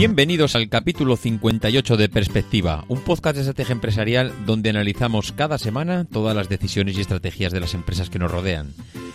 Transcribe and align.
Bienvenidos 0.00 0.54
al 0.56 0.70
capítulo 0.70 1.14
58 1.14 1.98
de 1.98 2.08
Perspectiva, 2.08 2.86
un 2.88 3.02
podcast 3.02 3.34
de 3.34 3.42
estrategia 3.42 3.74
empresarial 3.74 4.32
donde 4.46 4.70
analizamos 4.70 5.30
cada 5.32 5.58
semana 5.58 6.06
todas 6.06 6.34
las 6.34 6.48
decisiones 6.48 6.96
y 6.96 7.02
estrategias 7.02 7.52
de 7.52 7.60
las 7.60 7.74
empresas 7.74 8.08
que 8.08 8.18
nos 8.18 8.30
rodean. 8.30 8.72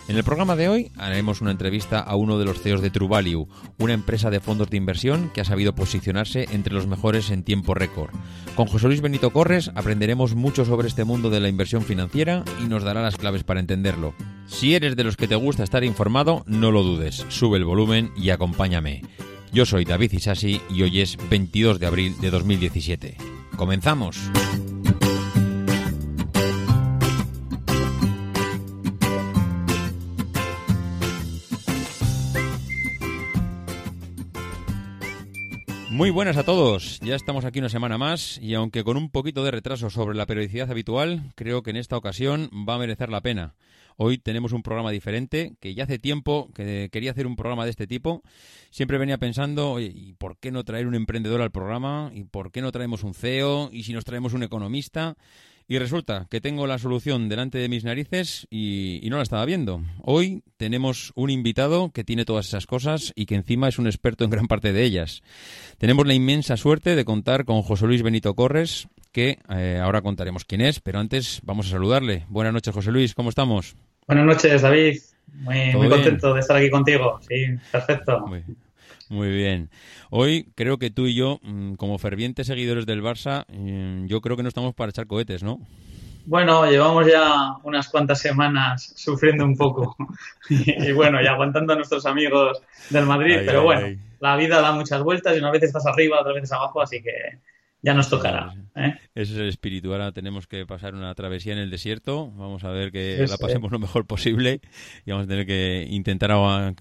En 0.07 0.15
el 0.15 0.23
programa 0.23 0.55
de 0.55 0.69
hoy 0.69 0.91
haremos 0.95 1.41
una 1.41 1.49
entrevista 1.49 1.99
a 2.01 2.15
uno 2.15 2.37
de 2.37 2.45
los 2.45 2.61
CEOs 2.61 2.83
de 2.83 2.91
True 2.91 3.07
Value, 3.07 3.47
una 3.79 3.93
empresa 3.93 4.29
de 4.29 4.39
fondos 4.39 4.69
de 4.69 4.77
inversión 4.77 5.31
que 5.33 5.41
ha 5.41 5.45
sabido 5.45 5.73
posicionarse 5.73 6.47
entre 6.51 6.75
los 6.75 6.85
mejores 6.85 7.31
en 7.31 7.41
tiempo 7.41 7.73
récord. 7.73 8.11
Con 8.55 8.67
José 8.67 8.85
Luis 8.85 9.01
Benito 9.01 9.31
Corres 9.31 9.71
aprenderemos 9.73 10.35
mucho 10.35 10.65
sobre 10.65 10.87
este 10.87 11.03
mundo 11.03 11.31
de 11.31 11.39
la 11.39 11.49
inversión 11.49 11.81
financiera 11.81 12.43
y 12.63 12.65
nos 12.65 12.83
dará 12.83 13.01
las 13.01 13.17
claves 13.17 13.43
para 13.43 13.59
entenderlo. 13.59 14.13
Si 14.45 14.75
eres 14.75 14.95
de 14.95 15.03
los 15.03 15.17
que 15.17 15.27
te 15.27 15.33
gusta 15.33 15.63
estar 15.63 15.83
informado, 15.83 16.43
no 16.45 16.69
lo 16.69 16.83
dudes, 16.83 17.25
sube 17.29 17.57
el 17.57 17.65
volumen 17.65 18.11
y 18.15 18.29
acompáñame. 18.29 19.01
Yo 19.55 19.65
soy 19.65 19.85
David 19.85 20.11
Isasi 20.11 20.59
y 20.69 20.83
hoy 20.83 20.99
es 20.99 21.17
22 21.29 21.79
de 21.79 21.85
abril 21.85 22.19
de 22.19 22.29
2017. 22.29 23.15
¡Comenzamos! 23.55 24.17
Muy 35.89 36.09
buenas 36.09 36.35
a 36.35 36.43
todos, 36.43 36.99
ya 36.99 37.15
estamos 37.15 37.45
aquí 37.45 37.59
una 37.59 37.69
semana 37.69 37.97
más 37.97 38.37
y 38.39 38.55
aunque 38.55 38.83
con 38.83 38.97
un 38.97 39.09
poquito 39.09 39.45
de 39.45 39.51
retraso 39.51 39.89
sobre 39.89 40.17
la 40.17 40.25
periodicidad 40.25 40.69
habitual, 40.69 41.31
creo 41.35 41.63
que 41.63 41.69
en 41.69 41.77
esta 41.77 41.95
ocasión 41.95 42.49
va 42.67 42.75
a 42.75 42.79
merecer 42.79 43.07
la 43.07 43.21
pena. 43.21 43.55
Hoy 43.97 44.17
tenemos 44.17 44.51
un 44.51 44.61
programa 44.61 44.91
diferente, 44.91 45.55
que 45.59 45.73
ya 45.73 45.85
hace 45.85 45.99
tiempo 45.99 46.49
que 46.53 46.89
quería 46.91 47.11
hacer 47.11 47.27
un 47.27 47.35
programa 47.35 47.63
de 47.63 47.71
este 47.71 47.87
tipo. 47.87 48.23
Siempre 48.69 48.97
venía 48.97 49.17
pensando, 49.17 49.71
oye, 49.71 49.91
¿y 49.93 50.13
por 50.13 50.37
qué 50.37 50.51
no 50.51 50.63
traer 50.63 50.87
un 50.87 50.95
emprendedor 50.95 51.41
al 51.41 51.51
programa? 51.51 52.11
¿Y 52.13 52.25
por 52.25 52.51
qué 52.51 52.61
no 52.61 52.71
traemos 52.71 53.03
un 53.03 53.13
CEO? 53.13 53.69
¿Y 53.71 53.83
si 53.83 53.93
nos 53.93 54.03
traemos 54.03 54.33
un 54.33 54.43
economista? 54.43 55.15
Y 55.67 55.79
resulta 55.79 56.27
que 56.29 56.41
tengo 56.41 56.67
la 56.67 56.77
solución 56.77 57.27
delante 57.27 57.57
de 57.57 57.69
mis 57.69 57.83
narices 57.83 58.45
y, 58.51 59.01
no 59.09 59.17
la 59.17 59.23
estaba 59.23 59.45
viendo. 59.45 59.81
Hoy 60.03 60.43
tenemos 60.57 61.11
un 61.15 61.31
invitado 61.31 61.89
que 61.91 62.03
tiene 62.03 62.23
todas 62.23 62.47
esas 62.47 62.67
cosas 62.67 63.13
y 63.15 63.25
que 63.25 63.33
encima 63.33 63.67
es 63.67 63.79
un 63.79 63.87
experto 63.87 64.23
en 64.23 64.29
gran 64.29 64.47
parte 64.47 64.73
de 64.73 64.83
ellas. 64.83 65.23
Tenemos 65.79 66.05
la 66.05 66.13
inmensa 66.13 66.55
suerte 66.55 66.95
de 66.95 67.05
contar 67.05 67.45
con 67.45 67.63
José 67.63 67.87
Luis 67.87 68.03
Benito 68.03 68.35
Corres, 68.35 68.87
que 69.15 69.39
eh, 69.47 69.79
ahora 69.81 70.01
contaremos 70.01 70.43
quién 70.43 70.59
es, 70.59 70.81
pero 70.81 70.99
antes 70.99 71.39
vamos 71.45 71.67
a 71.67 71.69
saludarle. 71.69 72.25
Buenas 72.27 72.51
noches, 72.51 72.73
José 72.73 72.91
Luis, 72.91 73.15
¿cómo 73.15 73.29
estamos? 73.29 73.77
Buenas 74.07 74.25
noches, 74.25 74.61
David. 74.61 74.99
Muy, 75.31 75.73
muy 75.73 75.87
contento 75.87 76.33
de 76.33 76.41
estar 76.41 76.57
aquí 76.57 76.69
contigo. 76.69 77.17
Sí, 77.21 77.45
perfecto. 77.71 78.25
Muy, 79.07 79.29
bien. 79.29 79.69
Hoy 80.09 80.49
creo 80.53 80.79
que 80.79 80.89
tú 80.89 81.05
y 81.07 81.15
yo, 81.15 81.39
mm, 81.43 81.75
como 81.75 81.97
fervientes 81.97 82.47
seguidores 82.47 82.85
del 82.85 83.01
Barça, 83.01 83.45
mm, 83.47 84.07
yo 84.07 84.19
creo 84.19 84.35
que 84.35 84.43
no 84.43 84.49
estamos 84.49 84.75
para 84.75 84.89
echar 84.89 85.07
cohetes, 85.07 85.43
¿no? 85.43 85.61
Bueno, 86.25 86.69
llevamos 86.69 87.07
ya 87.07 87.53
unas 87.63 87.87
cuantas 87.87 88.19
semanas 88.19 88.91
sufriendo 88.97 89.45
un 89.45 89.55
poco 89.55 89.95
y, 90.49 90.91
bueno, 90.91 91.21
y 91.21 91.27
aguantando 91.27 91.71
a 91.71 91.77
nuestros 91.77 92.05
amigos 92.05 92.61
del 92.89 93.05
Madrid, 93.05 93.37
pero 93.45 93.63
bueno, 93.63 93.97
la 94.19 94.35
vida 94.35 94.59
da 94.59 94.73
muchas 94.73 95.01
vueltas 95.01 95.37
y 95.37 95.39
unas 95.39 95.53
veces 95.53 95.69
estás 95.69 95.85
arriba, 95.85 96.19
otras 96.19 96.35
veces 96.35 96.51
abajo, 96.51 96.81
así 96.81 97.01
que 97.01 97.39
ya 97.85 97.93
nos 97.93 98.09
tocará. 98.09 98.51
¿eh? 98.75 98.95
Ese 99.13 99.33
es 99.33 99.39
el 99.39 99.47
espíritu. 99.47 99.91
Ahora 99.91 100.11
tenemos 100.11 100.47
que 100.47 100.65
pasar 100.65 100.95
una 100.95 101.13
travesía 101.13 101.53
en 101.53 101.59
el 101.59 101.69
desierto. 101.69 102.31
Vamos 102.31 102.63
a 102.63 102.69
ver 102.71 102.91
que 102.91 103.23
la 103.29 103.37
pasemos 103.37 103.71
lo 103.71 103.77
mejor 103.77 104.07
posible 104.07 104.59
y 105.05 105.11
vamos 105.11 105.25
a 105.25 105.29
tener 105.29 105.45
que 105.45 105.85
intentar 105.87 106.31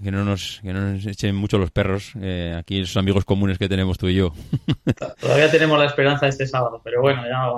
que 0.02 0.10
no 0.10 0.24
nos, 0.24 0.60
que 0.62 0.72
no 0.72 0.80
nos 0.80 1.04
echen 1.04 1.36
mucho 1.36 1.58
los 1.58 1.70
perros. 1.70 2.12
Eh, 2.22 2.56
aquí 2.58 2.80
esos 2.80 2.96
amigos 2.96 3.26
comunes 3.26 3.58
que 3.58 3.68
tenemos 3.68 3.98
tú 3.98 4.08
y 4.08 4.14
yo. 4.14 4.32
Todavía 5.20 5.50
tenemos 5.50 5.78
la 5.78 5.84
esperanza 5.84 6.26
este 6.26 6.46
sábado, 6.46 6.80
pero 6.82 7.02
bueno, 7.02 7.22
ya 7.28 7.50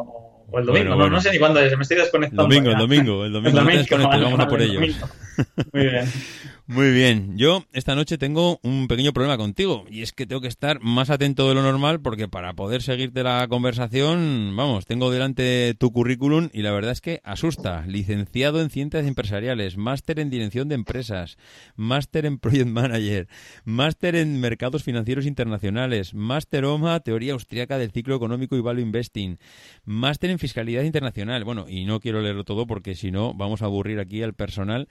o 0.50 0.58
el 0.58 0.66
domingo, 0.66 0.94
no, 0.94 1.10
no, 1.10 1.20
sé 1.20 1.32
ni 1.32 1.38
cuándo 1.38 1.60
es, 1.60 1.76
me 1.76 1.82
estoy 1.82 1.98
desconectando. 1.98 2.42
El 2.42 2.48
domingo, 2.48 2.70
el 2.70 2.78
domingo, 2.78 3.24
el 3.24 3.32
domingo, 3.32 3.58
el 3.60 3.86
domingo, 3.86 4.08
vamos 4.08 4.40
a 4.40 4.48
por 4.48 4.62
ello. 4.62 4.80
Muy 4.80 5.82
bien. 5.82 6.04
Muy 6.68 6.90
bien. 6.90 7.38
Yo 7.38 7.64
esta 7.72 7.94
noche 7.94 8.18
tengo 8.18 8.58
un 8.64 8.88
pequeño 8.88 9.12
problema 9.12 9.36
contigo 9.36 9.84
y 9.88 10.02
es 10.02 10.12
que 10.12 10.26
tengo 10.26 10.40
que 10.40 10.48
estar 10.48 10.80
más 10.80 11.10
atento 11.10 11.48
de 11.48 11.54
lo 11.54 11.62
normal 11.62 12.00
porque 12.00 12.26
para 12.26 12.54
poder 12.54 12.82
seguirte 12.82 13.22
la 13.22 13.46
conversación, 13.48 14.52
vamos, 14.56 14.84
tengo 14.84 15.12
delante 15.12 15.76
tu 15.78 15.92
currículum 15.92 16.48
y 16.52 16.62
la 16.62 16.72
verdad 16.72 16.90
es 16.90 17.00
que 17.00 17.20
asusta. 17.22 17.84
Licenciado 17.86 18.60
en 18.60 18.70
Ciencias 18.70 19.06
Empresariales, 19.06 19.76
máster 19.76 20.18
en 20.18 20.28
Dirección 20.28 20.68
de 20.68 20.74
Empresas, 20.74 21.38
máster 21.76 22.26
en 22.26 22.38
Project 22.38 22.66
Manager, 22.66 23.28
máster 23.64 24.16
en 24.16 24.40
Mercados 24.40 24.82
Financieros 24.82 25.24
Internacionales, 25.24 26.14
máster 26.14 26.64
OMA, 26.64 26.98
Teoría 26.98 27.34
Austriaca 27.34 27.78
del 27.78 27.92
Ciclo 27.92 28.16
Económico 28.16 28.56
y 28.56 28.60
Value 28.60 28.82
Investing, 28.82 29.38
máster 29.84 30.30
en 30.30 30.35
Fiscalidad 30.38 30.82
Internacional. 30.82 31.44
Bueno, 31.44 31.66
y 31.68 31.84
no 31.84 32.00
quiero 32.00 32.20
leerlo 32.20 32.44
todo 32.44 32.66
porque 32.66 32.94
si 32.94 33.10
no 33.10 33.34
vamos 33.34 33.62
a 33.62 33.66
aburrir 33.66 34.00
aquí 34.00 34.22
al 34.22 34.34
personal 34.34 34.88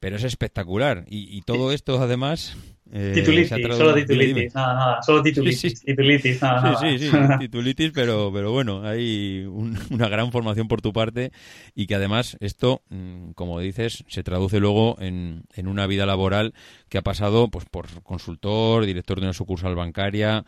pero 0.00 0.16
es 0.16 0.24
espectacular. 0.24 1.04
Y, 1.08 1.42
todo 1.42 1.72
esto, 1.72 2.00
además. 2.00 2.56
Eh, 2.90 3.12
titulitis, 3.14 3.76
solo 3.76 3.94
titulitis, 3.94 4.54
nada, 4.54 4.74
nada, 4.74 5.02
solo 5.02 5.22
titulitis, 5.22 5.60
sí, 5.60 5.70
sí. 5.70 5.84
titulitis, 5.84 6.40
nada, 6.40 6.78
sí, 6.78 6.98
sí, 6.98 7.10
sí, 7.10 7.16
titulitis, 7.38 7.90
pero, 7.92 8.30
pero 8.32 8.50
bueno, 8.50 8.82
hay 8.82 9.44
una 9.90 10.08
gran 10.08 10.32
formación 10.32 10.68
por 10.68 10.80
tu 10.80 10.92
parte 10.92 11.30
y 11.74 11.86
que 11.86 11.96
además 11.96 12.38
esto, 12.40 12.82
mm, 12.88 13.32
como 13.32 13.60
dices, 13.60 14.04
se 14.08 14.22
traduce 14.22 14.58
luego 14.58 14.96
en, 15.00 15.42
en 15.54 15.68
una 15.68 15.86
vida 15.86 16.06
laboral 16.06 16.54
que 16.88 16.96
ha 16.96 17.02
pasado 17.02 17.48
pues 17.48 17.66
por 17.66 18.02
consultor, 18.02 18.86
director 18.86 19.20
de 19.20 19.26
una 19.26 19.34
sucursal 19.34 19.74
bancaria, 19.74 20.44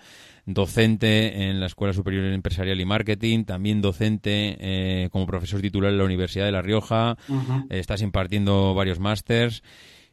docente 0.46 1.48
en 1.48 1.60
la 1.60 1.66
Escuela 1.66 1.92
Superior 1.92 2.24
Empresarial 2.24 2.80
y 2.80 2.84
Marketing, 2.84 3.44
también 3.44 3.82
docente 3.82 4.56
eh, 4.60 5.08
como 5.10 5.26
profesor 5.26 5.60
titular 5.60 5.92
en 5.92 5.98
la 5.98 6.04
Universidad 6.04 6.46
de 6.46 6.52
La 6.52 6.62
Rioja, 6.62 7.16
eh, 7.68 7.78
estás 7.78 8.02
impartiendo 8.02 8.74
varios 8.74 8.98
másters. 8.98 9.62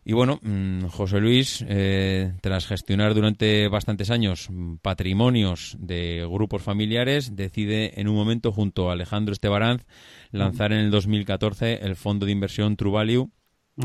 Y 0.09 0.13
bueno, 0.13 0.39
mm, 0.41 0.85
José 0.85 1.19
Luis, 1.19 1.65
eh, 1.67 2.31
tras 2.39 2.65
gestionar 2.65 3.13
durante 3.13 3.67
bastantes 3.67 4.09
años 4.09 4.47
patrimonios 4.81 5.75
de 5.81 6.25
grupos 6.31 6.61
familiares, 6.61 7.35
decide 7.35 7.99
en 7.99 8.07
un 8.07 8.15
momento 8.15 8.53
junto 8.53 8.89
a 8.89 8.93
Alejandro 8.93 9.33
Estebaranz 9.33 9.85
lanzar 10.31 10.71
en 10.71 10.79
el 10.79 10.91
2014 10.91 11.85
el 11.85 11.97
fondo 11.97 12.25
de 12.25 12.31
inversión 12.31 12.77
True 12.77 12.93
Value 12.93 13.31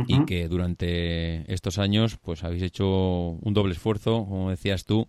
y 0.07 0.25
que 0.25 0.47
durante 0.47 1.53
estos 1.53 1.79
años 1.79 2.19
pues 2.19 2.45
habéis 2.45 2.63
hecho 2.63 2.87
un 2.87 3.53
doble 3.53 3.73
esfuerzo, 3.73 4.25
como 4.25 4.51
decías 4.51 4.85
tú, 4.85 5.09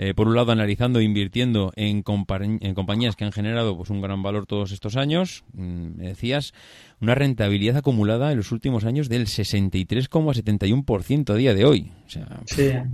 eh, 0.00 0.14
por 0.14 0.28
un 0.28 0.36
lado 0.36 0.52
analizando 0.52 1.00
e 1.00 1.02
invirtiendo 1.02 1.72
en, 1.74 2.04
en, 2.06 2.74
compañías 2.74 3.16
que 3.16 3.24
han 3.24 3.32
generado 3.32 3.76
pues 3.76 3.90
un 3.90 4.00
gran 4.00 4.22
valor 4.22 4.46
todos 4.46 4.70
estos 4.70 4.96
años, 4.96 5.42
mm, 5.52 5.96
me 5.96 6.06
decías, 6.06 6.54
una 7.00 7.16
rentabilidad 7.16 7.78
acumulada 7.78 8.30
en 8.30 8.36
los 8.38 8.52
últimos 8.52 8.84
años 8.84 9.08
del 9.08 9.26
63,71% 9.26 11.30
a 11.30 11.36
día 11.36 11.52
de 11.52 11.64
hoy. 11.64 11.90
sí, 12.06 12.20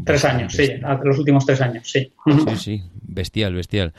tres 0.04 0.24
años, 0.24 0.54
sí, 0.54 0.70
los 1.04 1.18
últimos 1.18 1.44
tres 1.44 1.60
años, 1.60 1.90
sí. 1.90 2.10
Sí, 2.48 2.56
sí, 2.56 2.82
bestial, 3.02 3.52
bestial. 3.54 3.92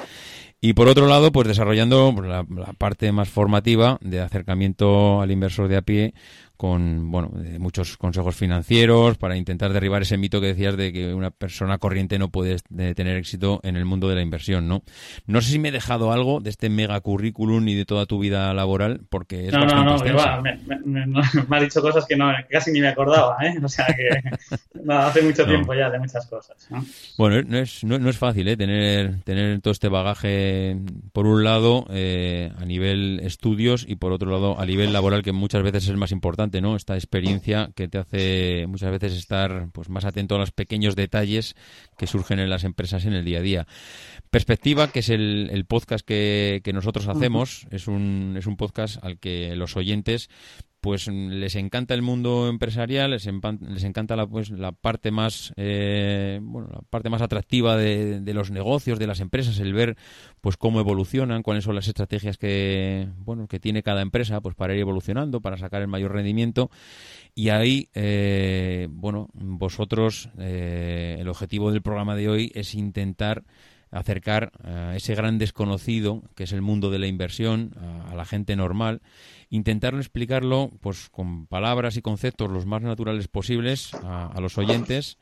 Y 0.61 0.73
por 0.73 0.87
otro 0.87 1.05
lado, 1.05 1.31
pues 1.31 1.47
desarrollando 1.47 2.11
pues, 2.15 2.27
la, 2.27 2.43
parte 2.77 3.11
más 3.11 3.29
formativa 3.29 3.99
de 4.01 4.19
acercamiento 4.19 5.21
al 5.21 5.29
inversor 5.29 5.67
de 5.67 5.77
a 5.77 5.83
pie 5.83 6.15
con 6.55 7.11
bueno 7.11 7.31
muchos 7.59 7.97
consejos 7.97 8.35
financieros 8.35 9.17
para 9.17 9.37
intentar 9.37 9.73
derribar 9.73 10.01
ese 10.01 10.17
mito 10.17 10.41
que 10.41 10.47
decías 10.47 10.77
de 10.77 10.91
que 10.93 11.13
una 11.13 11.31
persona 11.31 11.77
corriente 11.77 12.19
no 12.19 12.29
puede 12.29 12.57
tener 12.95 13.17
éxito 13.17 13.59
en 13.63 13.75
el 13.75 13.85
mundo 13.85 14.07
de 14.09 14.15
la 14.15 14.21
inversión 14.21 14.67
no 14.67 14.83
no 15.25 15.41
sé 15.41 15.51
si 15.51 15.59
me 15.59 15.69
he 15.69 15.71
dejado 15.71 16.11
algo 16.11 16.39
de 16.39 16.49
este 16.49 16.69
mega 16.69 16.99
currículum 17.01 17.67
y 17.67 17.75
de 17.75 17.85
toda 17.85 18.05
tu 18.05 18.19
vida 18.19 18.53
laboral 18.53 19.01
porque 19.09 19.47
es 19.47 19.53
no 19.53 19.65
no 19.65 19.83
no 19.83 20.41
me, 20.41 20.57
me, 20.85 21.05
me, 21.47 21.57
ha 21.57 21.59
dicho 21.59 21.81
cosas 21.81 22.05
que 22.05 22.15
no 22.15 22.31
casi 22.49 22.71
ni 22.71 22.81
me 22.81 22.89
acordaba 22.89 23.37
¿eh? 23.45 23.55
o 23.61 23.67
sea 23.67 23.87
que 23.87 24.09
hace 24.89 25.21
mucho 25.21 25.45
tiempo 25.45 25.73
ya 25.73 25.89
de 25.89 25.99
muchas 25.99 26.25
cosas 26.27 26.69
bueno 27.17 27.41
no 27.47 27.57
es 27.57 27.83
no, 27.83 28.09
es 28.09 28.17
fácil 28.17 28.47
¿eh? 28.47 28.57
tener 28.57 29.21
tener 29.23 29.61
todo 29.61 29.71
este 29.71 29.89
bagaje 29.89 30.77
por 31.13 31.25
un 31.25 31.43
lado 31.43 31.85
eh, 31.89 32.51
a 32.57 32.65
nivel 32.65 33.19
estudios 33.23 33.85
y 33.87 33.95
por 33.95 34.11
otro 34.11 34.31
lado 34.31 34.59
a 34.59 34.65
nivel 34.65 34.93
laboral 34.93 35.23
que 35.23 35.31
muchas 35.31 35.63
veces 35.63 35.83
es 35.83 35.89
el 35.89 35.97
más 35.97 36.11
importante 36.11 36.44
¿no? 36.61 36.75
Esta 36.75 36.95
experiencia 36.95 37.71
que 37.75 37.87
te 37.87 37.97
hace 37.97 38.65
muchas 38.67 38.91
veces 38.91 39.13
estar 39.13 39.69
pues 39.71 39.89
más 39.89 40.05
atento 40.05 40.35
a 40.35 40.39
los 40.39 40.51
pequeños 40.51 40.95
detalles 40.95 41.55
que 41.97 42.07
surgen 42.07 42.39
en 42.39 42.49
las 42.49 42.63
empresas 42.63 43.05
en 43.05 43.13
el 43.13 43.25
día 43.25 43.39
a 43.39 43.41
día. 43.41 43.67
Perspectiva, 44.29 44.91
que 44.91 44.99
es 44.99 45.09
el, 45.09 45.65
podcast 45.67 46.05
que, 46.05 46.61
que, 46.63 46.73
nosotros 46.73 47.07
hacemos, 47.07 47.67
es 47.71 47.87
un, 47.87 48.35
es 48.37 48.47
un 48.47 48.57
podcast 48.57 49.03
al 49.03 49.19
que 49.19 49.55
los 49.55 49.75
oyentes 49.77 50.29
pues 50.85 51.07
les 51.07 51.55
encanta 51.55 51.95
el 51.95 52.03
mundo 52.03 52.47
empresarial, 52.47 53.09
les, 53.09 53.25
les 53.25 53.83
encanta 53.83 54.15
la, 54.15 54.27
pues, 54.27 54.51
la 54.51 54.71
parte 54.71 55.09
más 55.09 55.51
eh, 55.57 56.37
bueno, 56.43 56.67
la 56.71 56.81
parte 56.87 57.09
más 57.09 57.23
atractiva 57.23 57.75
de, 57.75 58.21
de, 58.21 58.33
los 58.35 58.51
negocios, 58.51 58.99
de 58.99 59.07
las 59.07 59.19
empresas, 59.19 59.57
el 59.57 59.73
ver 59.73 59.97
pues 60.41 60.57
cómo 60.57 60.79
evolucionan, 60.79 61.41
cuáles 61.41 61.63
son 61.63 61.73
las 61.73 61.87
estrategias 61.87 62.37
que 62.37 63.07
bueno 63.17 63.47
que 63.47 63.59
tiene 63.59 63.81
cada 63.81 64.03
empresa 64.03 64.41
pues 64.41 64.53
para 64.53 64.75
ir 64.75 64.79
evolucionando, 64.81 65.41
para 65.41 65.57
sacar 65.57 65.81
el 65.81 65.87
mayor 65.87 66.13
rendimiento. 66.13 66.69
Y 67.33 67.49
ahí 67.49 67.89
eh, 67.95 68.87
bueno 68.91 69.29
vosotros 69.33 70.29
eh, 70.37 71.17
el 71.19 71.27
objetivo 71.29 71.71
del 71.71 71.81
programa 71.81 72.15
de 72.15 72.29
hoy 72.29 72.51
es 72.53 72.75
intentar 72.75 73.43
acercar 73.95 74.51
a 74.61 74.95
ese 74.95 75.15
gran 75.15 75.37
desconocido 75.37 76.21
que 76.35 76.43
es 76.43 76.51
el 76.51 76.61
mundo 76.61 76.91
de 76.91 76.99
la 76.99 77.07
inversión 77.07 77.71
a, 78.09 78.13
la 78.13 78.25
gente 78.25 78.55
normal, 78.57 79.01
intentar 79.49 79.95
explicarlo 79.95 80.69
pues 80.81 81.09
con 81.09 81.47
palabras 81.47 81.95
y 81.95 82.01
conceptos 82.01 82.51
los 82.51 82.65
más 82.65 82.81
naturales 82.81 83.29
posibles 83.29 83.93
a, 84.03 84.37
los 84.41 84.57
oyentes 84.57 85.17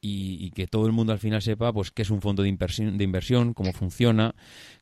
y, 0.00 0.50
que 0.52 0.66
todo 0.66 0.86
el 0.86 0.92
mundo 0.92 1.12
al 1.12 1.18
final 1.18 1.42
sepa 1.42 1.72
pues 1.72 1.90
qué 1.90 2.02
es 2.02 2.10
un 2.10 2.22
fondo 2.22 2.42
de 2.42 2.48
inversión, 2.48 2.96
de 2.96 3.04
inversión 3.04 3.52
cómo 3.52 3.72
funciona, 3.74 4.34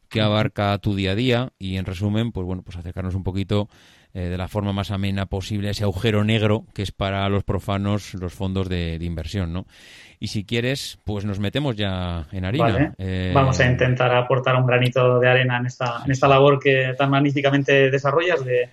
qué 0.08 0.20
abarca 0.20 0.78
tu 0.78 0.94
día 0.94 1.12
a 1.12 1.14
día 1.16 1.52
y 1.58 1.76
en 1.76 1.84
resumen 1.84 2.30
pues 2.30 2.46
bueno 2.46 2.62
pues 2.62 2.76
acercarnos 2.76 3.16
un 3.16 3.24
poquito 3.24 3.68
eh, 4.14 4.29
de 4.29 4.37
la 4.37 4.49
forma 4.49 4.73
más 4.73 4.91
amena 4.91 5.26
posible 5.26 5.70
ese 5.70 5.85
agujero 5.85 6.23
negro 6.23 6.67
que 6.75 6.82
es 6.82 6.93
para 6.93 7.26
los 7.31 7.44
profanos 7.44 8.12
los 8.14 8.35
fondos 8.35 8.69
de, 8.69 8.99
inversión, 9.00 9.53
¿no? 9.53 9.67
Y 10.20 10.29
si 10.29 10.44
quieres, 10.44 10.99
pues 11.05 11.25
nos 11.25 11.41
metemos 11.41 11.76
ya 11.76 12.29
en 12.31 12.44
harina. 12.44 12.94
Eh, 12.99 13.32
Vamos 13.35 13.59
a 13.59 13.67
intentar 13.67 14.14
aportar 14.14 14.55
un 14.56 14.67
granito 14.67 15.19
de 15.19 15.29
arena 15.29 15.56
en 15.56 15.67
esta, 15.67 16.03
en 16.05 16.11
esta 16.11 16.29
labor 16.29 16.61
que 16.61 16.94
tan 16.97 17.11
magníficamente 17.11 17.91
desarrollas 17.91 18.44
de, 18.44 18.69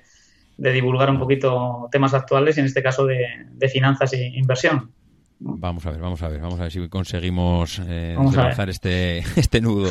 divulgar 0.57 1.09
un 1.09 1.17
poquito 1.19 1.87
temas 1.89 2.13
actuales 2.13 2.57
y 2.57 2.59
en 2.59 2.65
este 2.65 2.83
caso 2.83 3.05
de, 3.05 3.47
de 3.49 3.69
finanzas 3.69 4.13
e 4.13 4.31
inversión. 4.35 4.91
Vamos 5.41 5.85
a 5.85 5.91
ver, 5.91 6.01
vamos 6.01 6.21
a 6.21 6.27
ver, 6.27 6.41
vamos 6.41 6.59
a 6.59 6.63
ver 6.63 6.71
si 6.71 6.89
conseguimos 6.89 7.81
eh, 7.87 8.17
este, 8.67 9.19
este 9.37 9.61
nudo. 9.61 9.89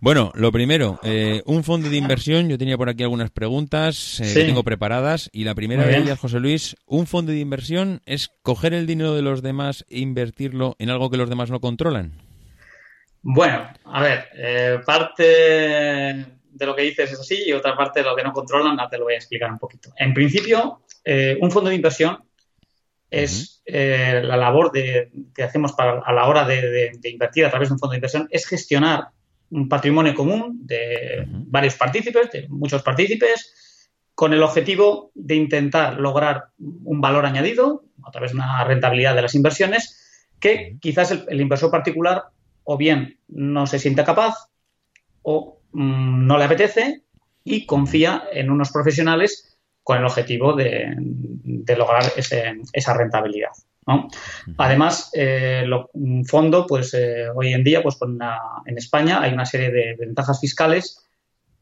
bueno, 0.00 0.32
lo 0.34 0.52
primero, 0.52 1.00
eh, 1.02 1.42
un 1.46 1.64
fondo 1.64 1.88
de 1.88 1.96
inversión, 1.96 2.50
yo 2.50 2.58
tenía 2.58 2.76
por 2.76 2.90
aquí 2.90 3.02
algunas 3.02 3.30
preguntas 3.30 4.20
eh, 4.20 4.34
que 4.34 4.44
tengo 4.44 4.64
preparadas 4.64 5.30
y 5.32 5.44
la 5.44 5.54
primera 5.54 5.86
de 5.86 5.96
ellas, 5.96 6.18
José 6.18 6.40
Luis, 6.40 6.76
un 6.84 7.06
fondo 7.06 7.32
de 7.32 7.38
inversión 7.38 8.02
es 8.04 8.30
coger 8.42 8.74
el 8.74 8.86
dinero 8.86 9.14
de 9.14 9.22
los 9.22 9.40
demás 9.40 9.86
e 9.88 10.00
invertirlo 10.00 10.76
en 10.78 10.90
algo 10.90 11.08
que 11.08 11.16
los 11.16 11.30
demás 11.30 11.50
no 11.50 11.60
controlan. 11.60 12.12
Bueno, 13.22 13.66
a 13.86 14.02
ver, 14.02 14.28
eh, 14.36 14.78
parte 14.84 15.24
de 15.24 16.66
lo 16.66 16.76
que 16.76 16.82
dices 16.82 17.12
es 17.12 17.18
así 17.18 17.44
y 17.46 17.52
otra 17.54 17.74
parte 17.74 18.00
de 18.00 18.06
lo 18.06 18.14
que 18.14 18.22
no 18.22 18.32
controlan, 18.32 18.76
te 18.90 18.98
lo 18.98 19.04
voy 19.04 19.14
a 19.14 19.18
explicar 19.18 19.50
un 19.50 19.58
poquito. 19.58 19.90
En 19.96 20.12
principio, 20.12 20.82
un 21.40 21.50
fondo 21.50 21.70
de 21.70 21.76
inversión 21.76 22.25
es 23.10 23.62
eh, 23.66 24.20
la 24.22 24.36
labor 24.36 24.72
de, 24.72 25.10
que 25.34 25.42
hacemos 25.42 25.72
para, 25.72 26.00
a 26.00 26.12
la 26.12 26.26
hora 26.26 26.46
de, 26.46 26.98
invertir 27.04 27.44
a 27.44 27.50
través 27.50 27.68
de 27.68 27.74
un 27.74 27.78
fondo 27.78 27.92
de 27.92 27.98
inversión, 27.98 28.28
es 28.30 28.46
gestionar 28.46 29.08
un 29.50 29.68
patrimonio 29.68 30.14
común 30.14 30.58
de 30.62 31.24
varios 31.28 31.74
partícipes, 31.76 32.30
de 32.32 32.48
muchos 32.48 32.82
partícipes, 32.82 33.52
con 34.14 34.32
el 34.32 34.42
objetivo 34.42 35.12
de 35.14 35.36
intentar 35.36 36.00
lograr 36.00 36.46
un 36.58 37.00
valor 37.00 37.26
añadido 37.26 37.84
a 38.02 38.10
través 38.10 38.32
de 38.32 38.36
una 38.36 38.64
rentabilidad 38.64 39.14
de 39.14 39.22
las 39.22 39.34
inversiones 39.34 40.32
que 40.40 40.78
quizás 40.80 41.10
el, 41.10 41.40
inversor 41.40 41.70
particular 41.70 42.24
o 42.64 42.76
bien 42.76 43.18
no 43.28 43.66
se 43.66 43.78
siente 43.78 44.04
capaz 44.04 44.48
o 45.22 45.60
mm, 45.72 46.26
no 46.26 46.38
le 46.38 46.44
apetece 46.44 47.02
y 47.44 47.66
confía 47.66 48.24
en 48.32 48.50
unos 48.50 48.72
profesionales 48.72 49.55
con 49.86 49.98
el 49.98 50.04
objetivo 50.04 50.52
de, 50.52 50.96
lograr 51.76 52.02
esa 52.16 52.94
rentabilidad. 52.94 53.52
Además, 54.58 55.10
eh, 55.14 55.64
un 55.92 56.24
fondo, 56.24 56.66
pues 56.66 56.92
eh, 56.92 57.28
hoy 57.32 57.52
en 57.52 57.62
día, 57.62 57.84
pues 57.84 57.96
en 58.02 58.78
España 58.78 59.22
hay 59.22 59.32
una 59.32 59.46
serie 59.46 59.70
de 59.70 59.94
ventajas 59.94 60.40
fiscales 60.40 61.06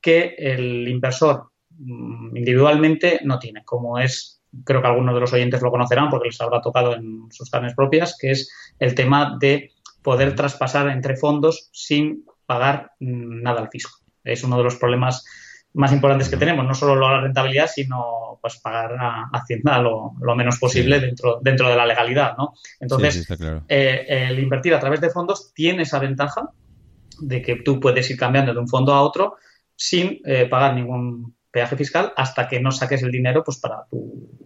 que 0.01 0.35
el 0.39 0.89
inversor 0.89 1.51
mm, 1.77 2.35
individualmente 2.35 3.21
no 3.25 3.39
tiene, 3.39 3.63
como 3.63 3.99
es, 3.99 4.41
creo 4.65 4.81
que 4.81 4.89
algunos 4.89 5.15
de 5.15 5.21
los 5.21 5.33
oyentes 5.35 5.61
lo 5.61 5.71
conocerán 5.71 6.09
porque 6.09 6.29
les 6.29 6.41
habrá 6.41 6.63
tocado 6.63 6.95
en 6.95 7.27
sus 7.31 7.51
carnes 7.51 7.75
propias, 7.75 8.17
que 8.19 8.31
es 8.31 8.51
el 8.79 8.95
tema 8.95 9.37
de 9.39 9.73
poder 10.03 10.35
traspasar 10.35 10.89
entre 10.89 11.19
fondos 11.19 11.69
sin 11.73 12.25
pagar 12.47 12.93
mm, 13.01 13.43
nada 13.43 13.61
al 13.61 13.69
fisco. 13.69 13.99
Es 14.25 14.43
uno 14.45 14.57
de 14.57 14.65
los 14.65 14.77
problemas 14.77 15.27
más 15.75 15.93
importantes 15.93 16.29
que 16.29 16.37
tenemos, 16.37 16.65
no 16.65 16.75
solo 16.75 16.97
la 16.97 17.21
rentabilidad, 17.21 17.69
sino 17.73 18.39
pues 18.41 18.59
pagar 18.59 18.93
a 18.99 19.31
Hacienda 19.33 19.81
lo, 19.81 20.13
menos 20.37 20.59
posible 20.59 21.01
dentro, 21.01 21.41
dentro 21.43 21.69
de 21.69 21.77
la 21.77 21.87
legalidad, 21.87 22.37
¿no? 22.37 22.55
Entonces, 22.81 23.27
eh, 23.69 24.07
el 24.09 24.39
invertir 24.39 24.75
a 24.75 24.81
través 24.81 25.01
de 25.01 25.11
fondos 25.11 25.53
tiene 25.53 25.83
esa 25.83 25.99
ventaja 25.99 26.49
de 27.21 27.43
que 27.43 27.57
tú 27.57 27.81
puedes 27.81 28.09
ir 28.11 28.17
cambiando 28.17 28.53
de 28.53 28.61
un 28.61 28.69
fondo 28.69 28.93
a 28.93 29.03
otro 29.03 29.37
sin 29.77 30.21
eh, 30.25 30.47
pagar 30.47 30.75
ningún 30.75 31.37
peaje 31.51 31.77
fiscal 31.77 32.13
hasta 32.17 32.49
que 32.49 32.61
no 32.61 32.71
saques 32.71 33.03
el 33.03 33.11
dinero 33.11 33.43
pues 33.45 33.59
para 33.59 33.85
tu 33.91 34.45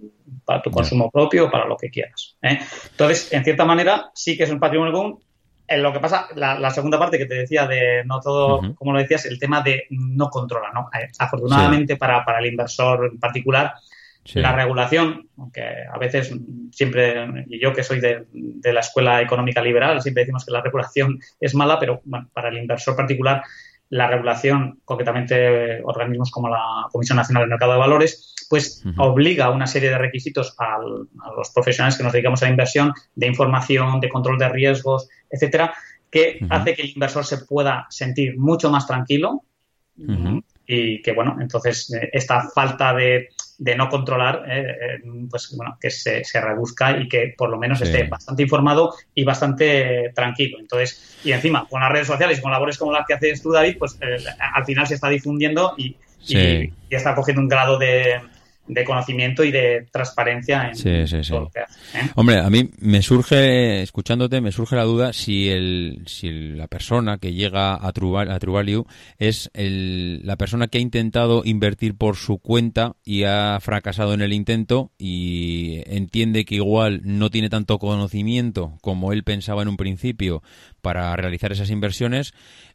para 0.48 0.62
tu 0.62 0.70
consumo 0.70 1.10
propio 1.10 1.44
o 1.44 1.50
para 1.50 1.66
lo 1.66 1.76
que 1.76 1.90
quieras. 1.90 2.38
¿eh? 2.40 2.58
Entonces, 2.90 3.30
en 3.34 3.44
cierta 3.44 3.66
manera, 3.66 4.10
sí 4.14 4.34
que 4.34 4.44
es 4.44 4.50
un 4.50 4.58
patrimonio 4.58 4.94
común, 4.94 5.20
en 5.68 5.82
lo 5.82 5.92
que 5.92 6.00
pasa, 6.00 6.28
la, 6.34 6.70
segunda 6.70 6.98
parte 6.98 7.18
que 7.18 7.26
te 7.26 7.34
decía 7.34 7.66
de 7.66 8.02
no 8.04 8.20
todo, 8.20 8.74
como 8.74 8.92
lo 8.92 8.98
decías, 8.98 9.26
el 9.26 9.38
tema 9.38 9.60
de 9.60 9.86
no 9.90 10.30
controla, 10.30 10.70
¿no? 10.72 10.88
Eh, 10.98 11.08
afortunadamente 11.18 11.96
para, 11.96 12.24
para, 12.24 12.38
el 12.38 12.46
inversor 12.46 13.10
en 13.12 13.20
particular, 13.20 13.74
la 14.34 14.52
regulación, 14.52 15.28
aunque 15.38 15.62
a 15.62 15.98
veces 15.98 16.34
siempre, 16.72 17.46
y 17.48 17.60
yo 17.60 17.72
que 17.72 17.82
soy 17.82 18.00
de, 18.00 18.26
de, 18.32 18.72
la 18.72 18.80
escuela 18.80 19.22
económica 19.22 19.62
liberal, 19.62 20.00
siempre 20.02 20.22
decimos 20.22 20.44
que 20.44 20.52
la 20.52 20.62
regulación 20.62 21.18
es 21.40 21.54
mala, 21.54 21.78
pero 21.78 22.00
bueno, 22.04 22.28
para 22.32 22.48
el 22.48 22.58
inversor 22.58 22.96
particular, 22.96 23.42
la 23.90 24.06
regulación, 24.06 24.80
concretamente 24.84 25.82
organismos 25.82 26.30
como 26.30 26.48
la 26.48 26.86
Comisión 26.90 27.16
Nacional 27.16 27.42
del 27.42 27.50
Mercado 27.50 27.72
de 27.72 27.78
Valores, 27.78 28.34
pues 28.48 28.82
obliga 28.96 29.46
a 29.46 29.50
una 29.50 29.66
serie 29.66 29.90
de 29.90 29.98
requisitos 29.98 30.54
a 30.58 30.78
los 31.36 31.50
profesionales 31.50 31.96
que 31.96 32.02
nos 32.02 32.12
dedicamos 32.12 32.42
a 32.42 32.46
la 32.46 32.52
inversión 32.52 32.92
de 33.14 33.26
información, 33.26 34.00
de 34.00 34.08
control 34.08 34.38
de 34.38 34.48
riesgos, 34.48 35.08
etcétera, 35.30 35.74
que 36.10 36.38
hace 36.48 36.74
que 36.74 36.82
el 36.82 36.90
inversor 36.90 37.24
se 37.24 37.38
pueda 37.38 37.86
sentir 37.90 38.38
mucho 38.38 38.70
más 38.70 38.86
tranquilo. 38.86 39.42
Y 40.70 41.02
que, 41.02 41.12
bueno, 41.12 41.38
entonces 41.40 41.92
eh, 41.92 42.10
esta 42.12 42.48
falta 42.54 42.94
de, 42.94 43.30
no 43.76 43.88
controlar, 43.88 44.44
eh, 44.48 44.60
eh, 44.60 45.26
pues 45.28 45.52
bueno, 45.56 45.76
que 45.80 45.90
se, 45.90 46.22
reduzca 46.34 47.00
y 47.00 47.08
que 47.08 47.34
por 47.36 47.48
lo 47.48 47.58
menos 47.58 47.80
esté 47.80 48.04
bastante 48.04 48.42
informado 48.42 48.94
y 49.14 49.24
bastante 49.24 50.12
tranquilo. 50.14 50.58
Entonces, 50.60 51.18
y 51.24 51.32
encima, 51.32 51.66
con 51.66 51.80
las 51.80 51.90
redes 51.90 52.06
sociales 52.06 52.38
y 52.38 52.42
con 52.42 52.52
labores 52.52 52.78
como 52.78 52.92
las 52.92 53.06
que 53.06 53.14
haces 53.14 53.42
tú, 53.42 53.50
David, 53.50 53.76
pues 53.78 53.98
al 54.54 54.64
final 54.64 54.86
se 54.86 54.94
está 54.94 55.08
difundiendo 55.08 55.74
y, 55.76 55.96
y, 56.28 56.70
está 56.90 57.14
cogiendo 57.14 57.42
un 57.42 57.48
grado 57.48 57.78
de, 57.78 58.20
de 58.68 58.84
conocimiento 58.84 59.42
y 59.44 59.50
de 59.50 59.86
transparencia 59.90 60.70
en 60.70 61.06
todo 61.26 61.40
lo 61.40 61.50
que 61.50 61.60
hace. 61.60 61.98
¿eh? 61.98 62.10
Hombre, 62.14 62.38
a 62.38 62.50
mí 62.50 62.70
me 62.78 63.02
surge, 63.02 63.82
escuchándote, 63.82 64.40
me 64.40 64.52
surge 64.52 64.76
la 64.76 64.84
duda 64.84 65.12
si 65.12 65.48
el, 65.48 66.02
si 66.06 66.30
la 66.30 66.66
persona 66.68 67.18
que 67.18 67.32
llega 67.32 67.74
a 67.74 67.92
True, 67.92 68.22
a 68.22 68.38
Value 68.38 68.86
es 69.18 69.50
el, 69.54 70.20
la 70.24 70.36
persona 70.36 70.68
que 70.68 70.78
ha 70.78 70.82
intentado 70.82 71.42
invertir 71.44 71.96
por 71.96 72.16
su 72.16 72.38
cuenta 72.38 72.96
y 73.04 73.24
ha 73.24 73.58
fracasado 73.60 74.14
en 74.14 74.20
el 74.20 74.32
intento 74.32 74.92
y 74.98 75.82
entiende 75.86 76.44
que 76.44 76.56
igual 76.56 77.00
no 77.04 77.30
tiene 77.30 77.48
tanto 77.48 77.78
conocimiento 77.78 78.76
como 78.82 79.12
él 79.12 79.24
pensaba 79.24 79.62
en 79.62 79.68
un 79.68 79.76
principio 79.76 80.42
para 80.82 81.14
realizar 81.16 81.52
esas 81.52 81.70
inversiones 81.70 82.34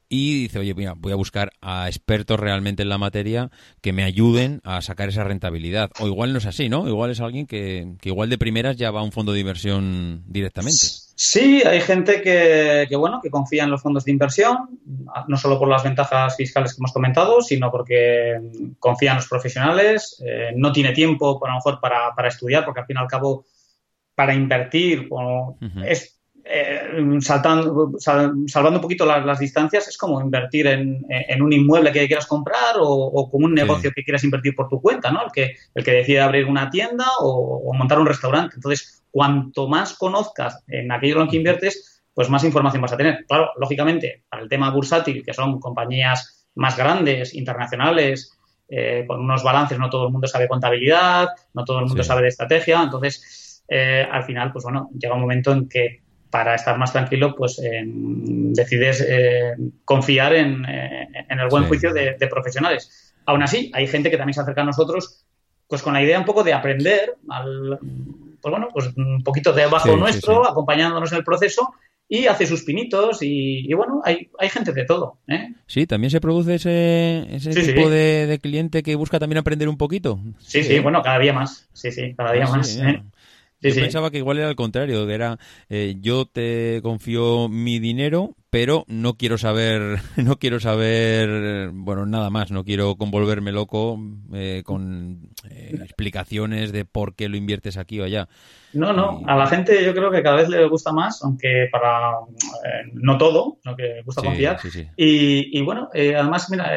y 0.10 0.44
dice, 0.44 0.60
oye, 0.60 0.74
mira, 0.74 0.94
voy 0.96 1.12
a 1.12 1.16
buscar 1.16 1.52
a 1.62 1.88
expertos 1.88 2.40
realmente 2.40 2.84
en 2.84 2.90
la 2.90 2.98
materia 2.98 3.50
que 3.82 3.94
me 3.94 4.04
ayuden 4.04 4.62
a 4.64 4.82
sacar 4.82 5.10
esa 5.10 5.24
rentabilidad. 5.24 5.92
O 6.00 6.08
igual 6.08 6.34
no 6.34 6.40
es 6.40 6.46
así, 6.46 6.70
¿no? 6.70 6.88
Igual 6.88 7.12
es 7.12 7.20
alguien 7.20 7.48
que, 7.48 7.96
igual 8.04 8.30
de 8.30 8.38
primeras 8.38 8.78
ya 8.78 8.92
va 8.92 9.00
a 9.00 9.04
un 9.04 9.12
fondo 9.12 9.34
de 9.34 9.40
inversión 9.40 10.24
directamente. 10.28 10.86
Sí, 11.16 11.62
hay 11.66 11.82
gente 11.82 12.22
que, 12.22 12.86
que, 12.90 12.96
bueno, 12.96 13.20
que 13.22 13.30
confía 13.30 13.64
en 13.64 13.72
los 13.72 13.82
fondos 13.82 14.06
de 14.06 14.12
inversión, 14.12 14.80
no 15.28 15.38
solo 15.38 15.60
por 15.60 15.68
las 15.68 15.84
ventajas 15.84 16.36
fiscales 16.36 16.74
que 16.74 16.80
hemos 16.80 16.92
comentado, 16.92 17.42
sino 17.42 17.72
porque 17.72 18.40
confía 18.80 19.12
en 19.12 19.18
los 19.18 19.28
profesionales, 19.28 20.22
eh, 20.26 20.52
no 20.56 20.72
tiene 20.72 20.92
tiempo, 20.92 21.40
a 21.44 21.50
lo 21.50 21.56
mejor, 21.56 21.80
para, 21.80 22.14
para, 22.16 22.28
estudiar, 22.28 22.66
porque 22.66 22.82
al 22.82 22.86
fin 22.86 22.98
y 23.00 23.02
al 23.02 23.08
cabo, 23.08 23.46
para 24.16 24.34
invertir, 24.34 25.08
es 25.86 26.20
eh, 26.46 27.18
saltando, 27.22 27.92
salvando 28.00 28.78
un 28.78 28.82
poquito 28.82 29.06
las, 29.06 29.40
distancias, 29.40 29.88
es 29.88 29.98
como 29.98 30.20
invertir 30.20 30.68
en, 30.68 31.06
un 31.42 31.54
inmueble 31.54 31.92
que 31.92 32.06
quieras 32.06 32.28
comprar 32.28 32.76
o, 32.80 33.30
como 33.32 33.46
un 33.46 33.54
negocio 33.54 33.92
que 33.96 34.04
quieras 34.04 34.24
invertir 34.24 34.56
por 34.56 34.68
tu 34.68 34.82
cuenta, 34.82 35.12
¿no? 35.12 35.24
El 35.26 35.32
que, 35.32 35.56
el 35.74 35.84
que 35.84 35.92
decide 35.92 36.20
abrir 36.20 36.46
una 36.46 36.70
tienda 36.70 37.06
o, 37.20 37.74
montar 37.74 38.00
un 38.00 38.08
restaurante. 38.08 38.56
Entonces, 38.56 39.04
cuanto 39.10 39.68
más 39.68 39.94
conozcas 39.98 40.64
en 40.68 40.92
aquello 40.92 41.16
en 41.16 41.26
lo 41.26 41.30
que 41.30 41.38
inviertes, 41.38 42.04
pues 42.14 42.30
más 42.30 42.44
información 42.44 42.82
vas 42.82 42.94
a 42.94 42.98
tener. 42.98 43.26
Claro, 43.26 43.52
lógicamente, 43.58 44.24
para 44.30 44.44
el 44.44 44.50
tema 44.50 44.70
bursátil, 44.70 45.24
que 45.24 45.34
son 45.34 45.60
compañías 45.60 46.48
más 46.56 46.78
grandes, 46.78 47.34
internacionales, 47.34 48.38
eh, 48.68 49.06
con 49.08 49.22
unos 49.22 49.44
balances, 49.44 49.80
no 49.80 49.90
todo 49.90 50.08
el 50.08 50.12
mundo 50.12 50.28
sabe 50.28 50.48
contabilidad, 50.48 51.30
no 51.54 51.64
todo 51.64 51.80
el 51.80 51.86
mundo 51.86 52.04
sabe 52.04 52.24
de 52.24 52.28
estrategia, 52.30 52.84
entonces, 52.84 53.64
eh, 53.68 54.08
al 54.12 54.24
final, 54.24 54.52
pues 54.52 54.64
bueno, 54.64 54.90
llega 54.98 55.16
un 55.16 55.22
momento 55.22 55.52
en 55.52 55.68
que 55.68 56.03
para 56.34 56.56
estar 56.56 56.76
más 56.80 56.92
tranquilo, 56.92 57.36
pues 57.36 57.62
decides 57.62 59.06
eh, 59.08 59.54
confiar 59.86 60.34
en, 60.34 60.66
eh, 60.66 61.08
el 61.30 61.48
buen 61.48 61.66
juicio 61.66 61.94
de, 61.94 62.16
profesionales. 62.28 63.14
Aún 63.28 63.44
así, 63.44 63.70
hay 63.72 63.86
gente 63.86 64.10
que 64.10 64.18
también 64.18 64.34
se 64.34 64.42
acerca 64.42 64.64
a 64.64 64.66
nosotros 64.66 65.24
pues 65.68 65.84
con 65.84 65.94
la 65.94 66.02
idea 66.02 66.18
un 66.18 66.26
poco 66.26 66.44
de 66.44 66.54
aprender, 66.54 67.18
al, 67.30 67.78
pues 68.42 68.52
bueno, 68.52 68.70
pues 68.74 68.90
un 68.98 69.24
poquito 69.24 69.54
debajo 69.54 69.96
nuestro, 69.96 70.50
acompañándonos 70.50 71.12
en 71.12 71.20
el 71.20 71.24
proceso 71.24 71.72
y 72.10 72.26
hace 72.26 72.48
sus 72.48 72.64
pinitos 72.64 73.20
y, 73.22 73.72
bueno, 73.76 74.02
hay, 74.04 74.32
hay 74.40 74.50
gente 74.50 74.74
de 74.74 74.86
todo. 74.86 75.20
¿eh? 75.28 75.54
Sí, 75.68 75.86
también 75.86 76.10
se 76.10 76.20
produce 76.20 76.56
ese, 76.56 77.28
ese 77.30 77.52
tipo 77.52 77.92
De, 77.92 78.40
cliente 78.42 78.82
que 78.82 78.96
busca 78.96 79.20
también 79.20 79.38
aprender 79.38 79.70
un 79.70 79.78
poquito. 79.78 80.20
Sí, 80.40 80.64
sí, 80.64 80.80
bueno, 80.80 81.04
cada 81.04 81.20
día 81.20 81.34
más. 81.34 81.70
Sí, 81.74 81.92
sí, 81.92 82.16
cada 82.18 82.34
día 82.34 82.46
ah, 82.48 82.58
más. 82.58 82.76
¿eh? 82.78 83.04
Yo 83.70 83.76
pensaba 83.76 84.12
que 84.12 84.18
igual 84.18 84.38
era 84.38 84.48
al 84.48 84.56
contrario, 84.56 85.08
que 85.08 85.14
era 85.14 85.38
eh, 85.70 85.96
yo 86.00 86.26
te 86.26 86.80
confío 86.84 87.50
mi 87.50 87.80
dinero, 87.80 88.36
pero 88.50 88.84
no 88.88 89.16
quiero 89.16 89.38
saber, 89.38 90.00
no 90.18 90.38
quiero 90.38 90.60
saber, 90.60 91.70
bueno, 91.74 92.06
nada 92.06 92.30
más, 92.30 92.52
no 92.52 92.64
quiero 92.64 92.96
convolverme 92.96 93.52
loco 93.52 94.00
eh, 94.34 94.64
con 94.66 95.30
eh, 95.50 95.80
explicaciones 95.82 96.72
de 96.72 96.86
por 96.86 97.16
qué 97.16 97.30
lo 97.30 97.38
inviertes 97.38 97.78
aquí 97.78 98.00
o 98.00 98.04
allá. 98.04 98.28
No, 98.74 98.92
no, 98.92 99.22
a 99.28 99.36
la 99.36 99.46
gente 99.46 99.86
yo 99.86 99.94
creo 99.94 100.10
que 100.10 100.24
cada 100.24 100.38
vez 100.38 100.50
le 100.50 100.68
gusta 100.68 100.92
más, 100.92 101.24
aunque 101.24 101.68
para 101.72 102.14
no 102.94 103.18
todo, 103.20 103.60
lo 103.64 103.76
que 103.76 104.02
gusta 104.04 104.24
confiar. 104.24 104.58
y, 104.98 105.60
y, 105.60 105.62
bueno, 105.62 105.90
además, 105.94 106.50
mira, 106.50 106.72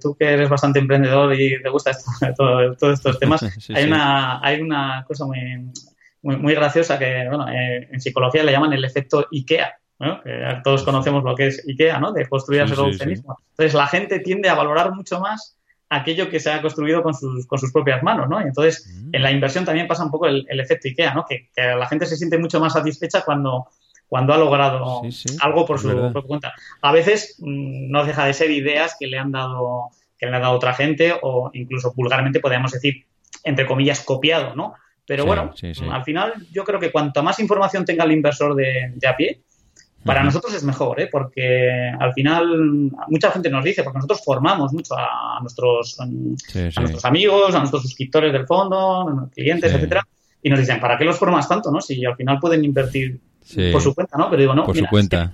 tú 0.00 0.16
que 0.18 0.24
eres 0.24 0.48
bastante 0.48 0.80
emprendedor 0.80 1.32
y 1.40 1.62
te 1.62 1.68
gusta 1.68 1.92
esto, 1.92 2.10
todo, 2.36 2.74
todos 2.74 2.94
estos 2.94 3.20
temas, 3.20 3.40
hay, 3.72 3.84
Una, 3.84 4.40
hay 4.44 4.60
una 4.60 5.04
cosa 5.06 5.26
muy 5.26 5.38
muy, 6.36 6.54
graciosa 6.54 6.98
que, 6.98 7.26
bueno, 7.28 7.48
eh, 7.48 7.88
en 7.90 8.00
psicología 8.00 8.42
le 8.42 8.52
llaman 8.52 8.72
el 8.72 8.84
efecto 8.84 9.26
IKEA. 9.30 9.78
Que 9.98 10.60
todos 10.62 10.84
conocemos 10.84 11.24
lo 11.24 11.34
que 11.34 11.48
es 11.48 11.66
IKEA, 11.66 11.98
¿no? 11.98 12.12
De 12.12 12.26
construir 12.26 12.62
a 12.62 12.68
sí, 12.68 13.06
mismo. 13.06 13.38
Entonces, 13.50 13.74
la 13.74 13.88
gente 13.88 14.20
tiende 14.20 14.48
a 14.48 14.54
valorar 14.54 14.92
mucho 14.94 15.18
más 15.18 15.58
aquello 15.90 16.30
que 16.30 16.38
se 16.38 16.52
ha 16.52 16.62
construido 16.62 17.02
con 17.02 17.14
sus, 17.14 17.46
con 17.46 17.58
sus 17.58 17.72
propias 17.72 18.02
manos, 18.02 18.28
¿no? 18.28 18.40
Y 18.40 18.44
entonces, 18.44 18.86
mm. 18.86 19.10
en 19.12 19.22
la 19.22 19.32
inversión 19.32 19.64
también 19.64 19.88
pasa 19.88 20.04
un 20.04 20.10
poco 20.10 20.26
el, 20.26 20.46
efecto 20.48 20.86
IKEA, 20.86 21.14
¿no? 21.14 21.24
Que, 21.28 21.48
la 21.56 21.86
gente 21.88 22.06
se 22.06 22.16
siente 22.16 22.38
mucho 22.38 22.60
más 22.60 22.74
satisfecha 22.74 23.22
cuando, 23.24 23.66
cuando 24.06 24.32
ha 24.32 24.38
logrado 24.38 25.02
algo 25.40 25.66
por 25.66 25.80
su 25.80 25.88
propia 25.88 26.22
cuenta. 26.22 26.52
A 26.82 26.92
veces 26.92 27.36
mm, 27.38 27.90
no 27.90 28.04
deja 28.04 28.24
de 28.24 28.34
ser 28.34 28.50
ideas 28.50 28.96
que 29.00 29.08
le 29.08 29.18
han 29.18 29.32
dado 29.32 29.90
que 30.18 30.26
le 30.26 30.36
ha 30.36 30.40
dado 30.40 30.54
otra 30.54 30.74
gente 30.74 31.14
o 31.22 31.50
incluso 31.54 31.92
vulgarmente 31.94 32.40
podríamos 32.40 32.72
decir, 32.72 33.06
entre 33.44 33.66
comillas, 33.66 34.00
copiado, 34.00 34.54
¿no? 34.54 34.74
Pero 35.08 35.24
bueno, 35.24 35.54
al 35.90 36.04
final 36.04 36.34
yo 36.52 36.64
creo 36.64 36.78
que 36.78 36.92
cuanto 36.92 37.22
más 37.22 37.40
información 37.40 37.82
tenga 37.86 38.04
el 38.04 38.12
inversor 38.12 38.54
de, 38.54 38.92
a 39.08 39.16
pie, 39.16 39.40
para 40.04 40.22
nosotros 40.22 40.52
es 40.52 40.62
mejor, 40.62 41.00
¿eh? 41.00 41.08
porque 41.10 41.90
al 41.98 42.12
final 42.12 42.90
mucha 43.08 43.30
gente 43.30 43.48
nos 43.48 43.64
dice, 43.64 43.82
porque 43.82 43.96
nosotros 43.96 44.20
formamos 44.22 44.70
mucho 44.74 44.94
a 44.98 45.38
nuestros, 45.40 45.98
a 45.98 46.04
nuestros 46.04 47.04
amigos, 47.06 47.54
a 47.54 47.58
nuestros 47.58 47.82
suscriptores 47.84 48.34
del 48.34 48.46
fondo, 48.46 49.30
clientes, 49.34 49.72
etcétera, 49.72 50.06
y 50.42 50.50
nos 50.50 50.58
dicen, 50.58 50.78
¿para 50.78 50.98
qué 50.98 51.06
los 51.06 51.18
formas 51.18 51.48
tanto? 51.48 51.70
no 51.72 51.80
Si 51.80 52.04
al 52.04 52.14
final 52.14 52.38
pueden 52.38 52.62
invertir 52.62 53.18
por 53.72 53.80
su 53.80 53.94
cuenta, 53.94 54.18
¿no? 54.18 54.28
Pero 54.28 54.42
digo, 54.42 54.54
no, 54.54 54.66
por 54.66 54.76
su 54.76 54.84
cuenta. 54.86 55.32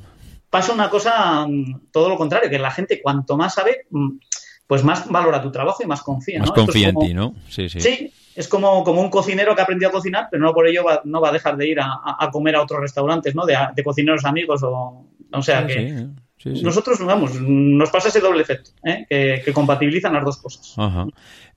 pasa 0.49 0.73
una 0.73 0.89
cosa 0.89 1.49
mm, 1.49 1.89
todo 1.91 2.09
lo 2.09 2.17
contrario, 2.17 2.49
que 2.49 2.61
la 2.61 2.71
gente 2.71 3.03
cuanto 3.03 3.37
más 3.37 3.55
sabe, 3.55 3.87
mm, 3.91 4.11
pues 4.69 4.85
más 4.85 5.09
valora 5.09 5.43
tu 5.43 5.51
trabajo 5.51 5.83
y 5.83 5.87
más 5.87 6.01
confía. 6.01 6.39
Más 6.39 6.53
confía 6.53 6.91
en 6.91 6.97
ti, 6.97 7.13
¿no? 7.13 7.35
Sí, 7.49 7.69
sí. 7.69 7.81
Sí, 7.81 8.13
es 8.35 8.49
como, 8.49 8.85
como 8.85 9.01
un 9.01 9.11
cocinero 9.11 9.55
que 9.55 9.61
ha 9.61 9.65
aprendido 9.65 9.91
a 9.91 9.93
cocinar, 9.93 10.29
pero 10.31 10.43
no 10.43 10.53
por 10.53 10.67
ello 10.67 10.85
va, 10.85 11.01
no 11.05 11.21
va 11.21 11.29
a 11.29 11.33
dejar 11.33 11.57
de 11.57 11.69
ir 11.69 11.79
a, 11.81 12.31
comer 12.33 12.57
a 12.57 12.63
otros 12.63 12.81
restaurantes, 12.81 13.35
¿no? 13.35 13.47
De, 13.47 13.57
cocineros 13.85 14.25
amigos 14.25 14.63
o... 14.63 15.07
O 15.33 15.43
sea 15.43 15.67
que... 15.67 16.07
Nosotros, 16.45 16.99
vamos, 17.01 17.41
nos 17.41 17.89
pasa 17.91 18.09
ese 18.09 18.21
doble 18.21 18.43
efecto, 18.43 18.71
¿eh? 18.85 19.07
que, 19.43 19.53
compatibilizan 19.53 20.13
las 20.13 20.25
dos 20.25 20.37
cosas. 20.37 20.75
Ajá. 20.77 21.07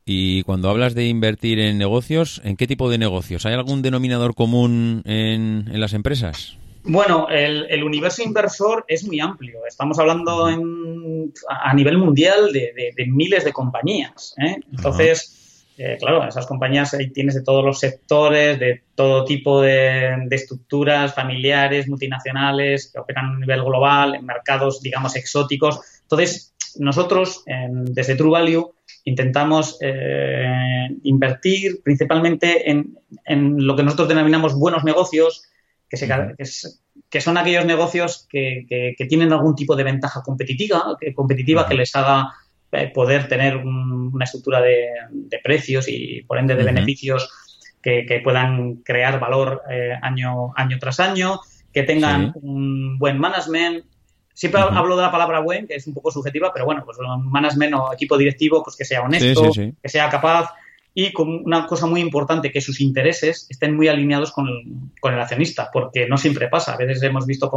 Y 0.09 0.43
cuando 0.43 0.69
hablas 0.69 0.95
de 0.95 1.05
invertir 1.05 1.59
en 1.59 1.77
negocios, 1.77 2.41
¿en 2.45 2.55
qué 2.55 2.65
tipo 2.65 2.89
de 2.89 2.97
negocios? 2.97 3.45
¿Hay 3.45 3.53
algún 3.53 3.81
denominador 3.81 4.35
común 4.35 5.01
en, 5.03 5.65
las 5.77 5.91
empresas? 5.91 6.55
Bueno, 6.85 7.27
el, 7.29 7.83
universo 7.83 8.23
inversor 8.23 8.85
es 8.87 9.05
muy 9.05 9.19
amplio. 9.19 9.59
Estamos 9.67 9.99
hablando 9.99 10.47
en, 10.47 11.33
a 11.49 11.73
nivel 11.73 11.97
mundial 11.97 12.53
de, 12.53 12.93
miles 13.07 13.43
de 13.43 13.51
compañías. 13.51 14.33
¿eh? 14.37 14.61
Entonces, 14.71 15.46
eh, 15.77 15.97
claro, 15.99 16.27
esas 16.27 16.47
compañías 16.47 16.93
ahí 16.93 17.11
tienes 17.11 17.35
de 17.35 17.43
todos 17.43 17.63
los 17.63 17.79
sectores, 17.79 18.59
de 18.59 18.83
todo 18.95 19.25
tipo 19.25 19.61
de, 19.61 20.27
estructuras 20.31 21.13
familiares, 21.13 21.87
multinacionales, 21.87 22.91
que 22.91 22.99
operan 22.99 23.35
a 23.35 23.39
nivel 23.39 23.63
global, 23.63 24.15
en 24.15 24.25
mercados, 24.25 24.81
digamos, 24.81 25.15
exóticos. 25.15 25.79
Entonces, 26.01 26.55
nosotros 26.79 27.43
desde 27.45 28.15
True 28.15 28.31
Value 28.31 28.73
intentamos 29.07 29.77
eh, 29.81 30.89
invertir 31.03 31.81
principalmente 31.81 32.69
en, 32.69 32.97
lo 33.65 33.75
que 33.75 33.83
nosotros 33.83 34.09
denominamos 34.09 34.53
buenos 34.53 34.83
negocios, 34.83 35.43
que, 35.89 37.21
son 37.21 37.37
aquellos 37.37 37.65
negocios 37.65 38.27
que, 38.29 38.95
tienen 39.07 39.31
algún 39.31 39.55
tipo 39.55 39.77
de 39.77 39.85
ventaja 39.85 40.21
competitiva, 40.23 40.97
que, 40.99 41.13
competitiva 41.13 41.67
que 41.67 41.75
les 41.75 41.95
haga 41.95 42.33
poder 42.93 43.27
tener 43.27 43.57
una 43.57 44.25
estructura 44.25 44.61
de, 44.61 44.89
precios 45.43 45.87
y 45.87 46.23
por 46.23 46.37
ende 46.37 46.55
de 46.55 46.63
beneficios 46.63 47.29
que, 47.81 48.21
puedan 48.23 48.77
crear 48.77 49.19
valor 49.19 49.61
eh, 49.69 49.93
año, 50.01 50.53
año 50.55 50.77
tras 50.79 50.99
año, 50.99 51.39
que 51.71 51.83
tengan 51.83 52.33
un 52.41 52.97
buen 52.97 53.17
management. 53.17 53.85
Siempre 54.33 54.61
hablo 54.61 54.95
de 54.95 55.01
la 55.01 55.11
palabra 55.11 55.39
buen, 55.39 55.67
que 55.67 55.75
es 55.75 55.87
un 55.87 55.93
poco 55.93 56.11
subjetiva, 56.11 56.51
pero 56.53 56.65
bueno, 56.65 56.83
pues 56.85 56.97
un 56.99 57.31
management 57.31 57.73
o 57.75 57.93
equipo 57.93 58.17
directivo, 58.17 58.63
pues 58.63 58.75
que 58.75 58.85
sea 58.85 59.01
honesto, 59.01 59.51
que 59.81 59.89
sea 59.89 60.09
capaz 60.09 60.51
y 60.99 61.13
con 61.13 61.29
una 61.45 61.67
cosa 61.67 61.85
muy 61.85 62.01
importante, 62.01 62.51
que 62.51 62.59
sus 62.59 62.81
intereses 62.81 63.45
estén 63.51 63.75
muy 63.75 63.87
alineados 63.87 64.31
con 64.31 64.47
el, 64.47 65.19
accionista, 65.19 65.69
porque 65.71 66.07
no 66.07 66.17
siempre 66.17 66.47
pasa. 66.47 66.73
A 66.73 66.77
veces 66.77 67.03
hemos 67.03 67.27
visto, 67.27 67.51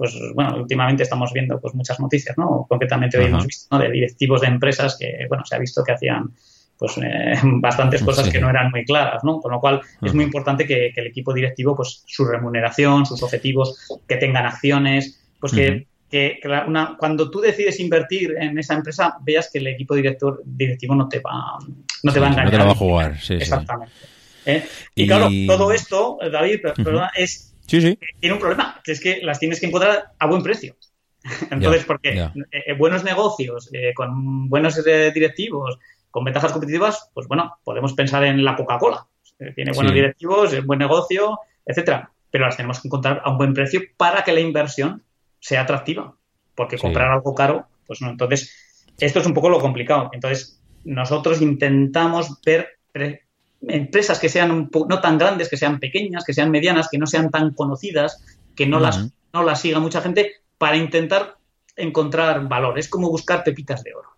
pues 0.00 0.18
bueno, 0.34 0.56
últimamente 0.56 1.02
estamos 1.02 1.30
viendo 1.30 1.60
pues 1.60 1.74
muchas 1.74 2.00
noticias, 2.00 2.38
¿no? 2.38 2.64
Concretamente 2.66 3.18
hoy 3.18 3.26
hemos 3.26 3.46
visto 3.46 3.78
de 3.78 3.90
directivos 3.90 4.40
de 4.40 4.46
empresas 4.46 4.96
que, 4.98 5.26
bueno, 5.28 5.44
se 5.44 5.54
ha 5.54 5.58
visto 5.58 5.84
que 5.84 5.92
hacían 5.92 6.32
pues 6.78 6.96
eh, 7.02 7.34
bastantes 7.60 8.02
cosas 8.02 8.30
que 8.30 8.40
no 8.40 8.48
eran 8.48 8.70
muy 8.70 8.82
claras, 8.86 9.22
¿no? 9.24 9.40
Con 9.40 9.52
lo 9.52 9.60
cual 9.60 9.82
es 10.00 10.14
muy 10.14 10.24
importante 10.24 10.66
que, 10.66 10.90
el 10.96 11.06
equipo 11.08 11.34
directivo, 11.34 11.76
pues 11.76 12.02
su 12.06 12.24
remuneración, 12.24 13.04
sus 13.04 13.22
objetivos, 13.22 14.00
que 14.08 14.16
tengan 14.16 14.46
acciones, 14.46 15.20
pues 15.38 15.52
que 15.52 15.86
que, 16.10 16.40
una, 16.66 16.96
cuando 16.98 17.30
tú 17.30 17.40
decides 17.40 17.78
invertir 17.78 18.34
en 18.40 18.58
esa 18.58 18.74
empresa, 18.74 19.18
veas 19.20 19.50
que 19.52 19.58
el 19.58 19.66
equipo 19.66 19.94
director, 19.94 20.42
directivo 20.44 20.94
no 20.94 21.08
te 21.08 21.20
va, 21.20 21.58
no 22.02 22.12
te 22.12 22.18
va 22.18 22.26
a 22.26 22.30
engañar. 22.30 22.52
No 22.52 22.58
te 22.58 22.64
va 22.64 22.72
a 22.72 22.74
jugar, 22.74 23.20
sí, 23.20 23.34
Exactamente. 23.34 23.92
¿Eh? 24.46 24.64
Y, 24.94 25.06
claro, 25.06 25.28
todo 25.46 25.70
esto, 25.72 26.18
David, 26.32 26.60
es, 27.14 27.49
tiene 27.70 28.34
un 28.34 28.40
problema, 28.40 28.80
que 28.82 28.92
es 28.92 29.00
que 29.00 29.20
las 29.22 29.38
tienes 29.38 29.60
que 29.60 29.66
encontrar 29.66 30.12
a 30.18 30.26
buen 30.26 30.42
precio. 30.42 30.76
Entonces, 31.50 31.84
porque 31.84 32.18
eh, 32.18 32.32
eh, 32.50 32.72
buenos 32.74 33.04
negocios, 33.04 33.70
con 33.94 34.48
buenos 34.48 34.82
directivos, 34.84 35.78
con 36.10 36.24
ventajas 36.24 36.52
competitivas, 36.52 37.10
pues 37.14 37.28
bueno, 37.28 37.58
podemos 37.62 37.92
pensar 37.94 38.24
en 38.24 38.44
la 38.44 38.56
Coca-Cola. 38.56 39.06
Tiene 39.54 39.72
buenos 39.72 39.94
directivos, 39.94 40.52
es 40.52 40.66
buen 40.66 40.78
negocio, 40.78 41.38
etcétera. 41.64 42.10
Pero 42.30 42.44
las 42.44 42.56
tenemos 42.56 42.80
que 42.80 42.88
encontrar 42.88 43.22
a 43.24 43.30
un 43.30 43.38
buen 43.38 43.54
precio 43.54 43.80
para 43.96 44.22
que 44.22 44.32
la 44.32 44.40
inversión 44.40 45.02
sea 45.38 45.62
atractiva. 45.62 46.14
Porque 46.54 46.78
comprar 46.78 47.10
algo 47.10 47.34
caro, 47.34 47.66
pues 47.86 48.02
no. 48.02 48.10
Entonces, 48.10 48.84
esto 48.98 49.20
es 49.20 49.26
un 49.26 49.34
poco 49.34 49.48
lo 49.48 49.60
complicado. 49.60 50.10
Entonces, 50.12 50.60
nosotros 50.84 51.40
intentamos 51.40 52.40
ver 52.42 52.78
empresas 53.62 54.18
que 54.18 54.28
sean 54.28 54.70
no 54.72 55.00
tan 55.00 55.18
grandes, 55.18 55.48
que 55.48 55.56
sean 55.56 55.78
pequeñas, 55.80 56.24
que 56.24 56.32
sean 56.32 56.50
medianas, 56.50 56.88
que 56.90 56.98
no 56.98 57.06
sean 57.06 57.30
tan 57.30 57.52
conocidas, 57.54 58.24
que 58.54 58.66
no, 58.66 58.80
las, 58.80 59.10
no 59.32 59.42
las 59.42 59.60
siga 59.60 59.80
mucha 59.80 60.00
gente, 60.00 60.32
para 60.58 60.76
intentar 60.76 61.36
encontrar 61.76 62.48
valor. 62.48 62.78
Es 62.78 62.88
como 62.88 63.10
buscar 63.10 63.44
pepitas 63.44 63.82
de 63.84 63.94
oro. 63.94 64.10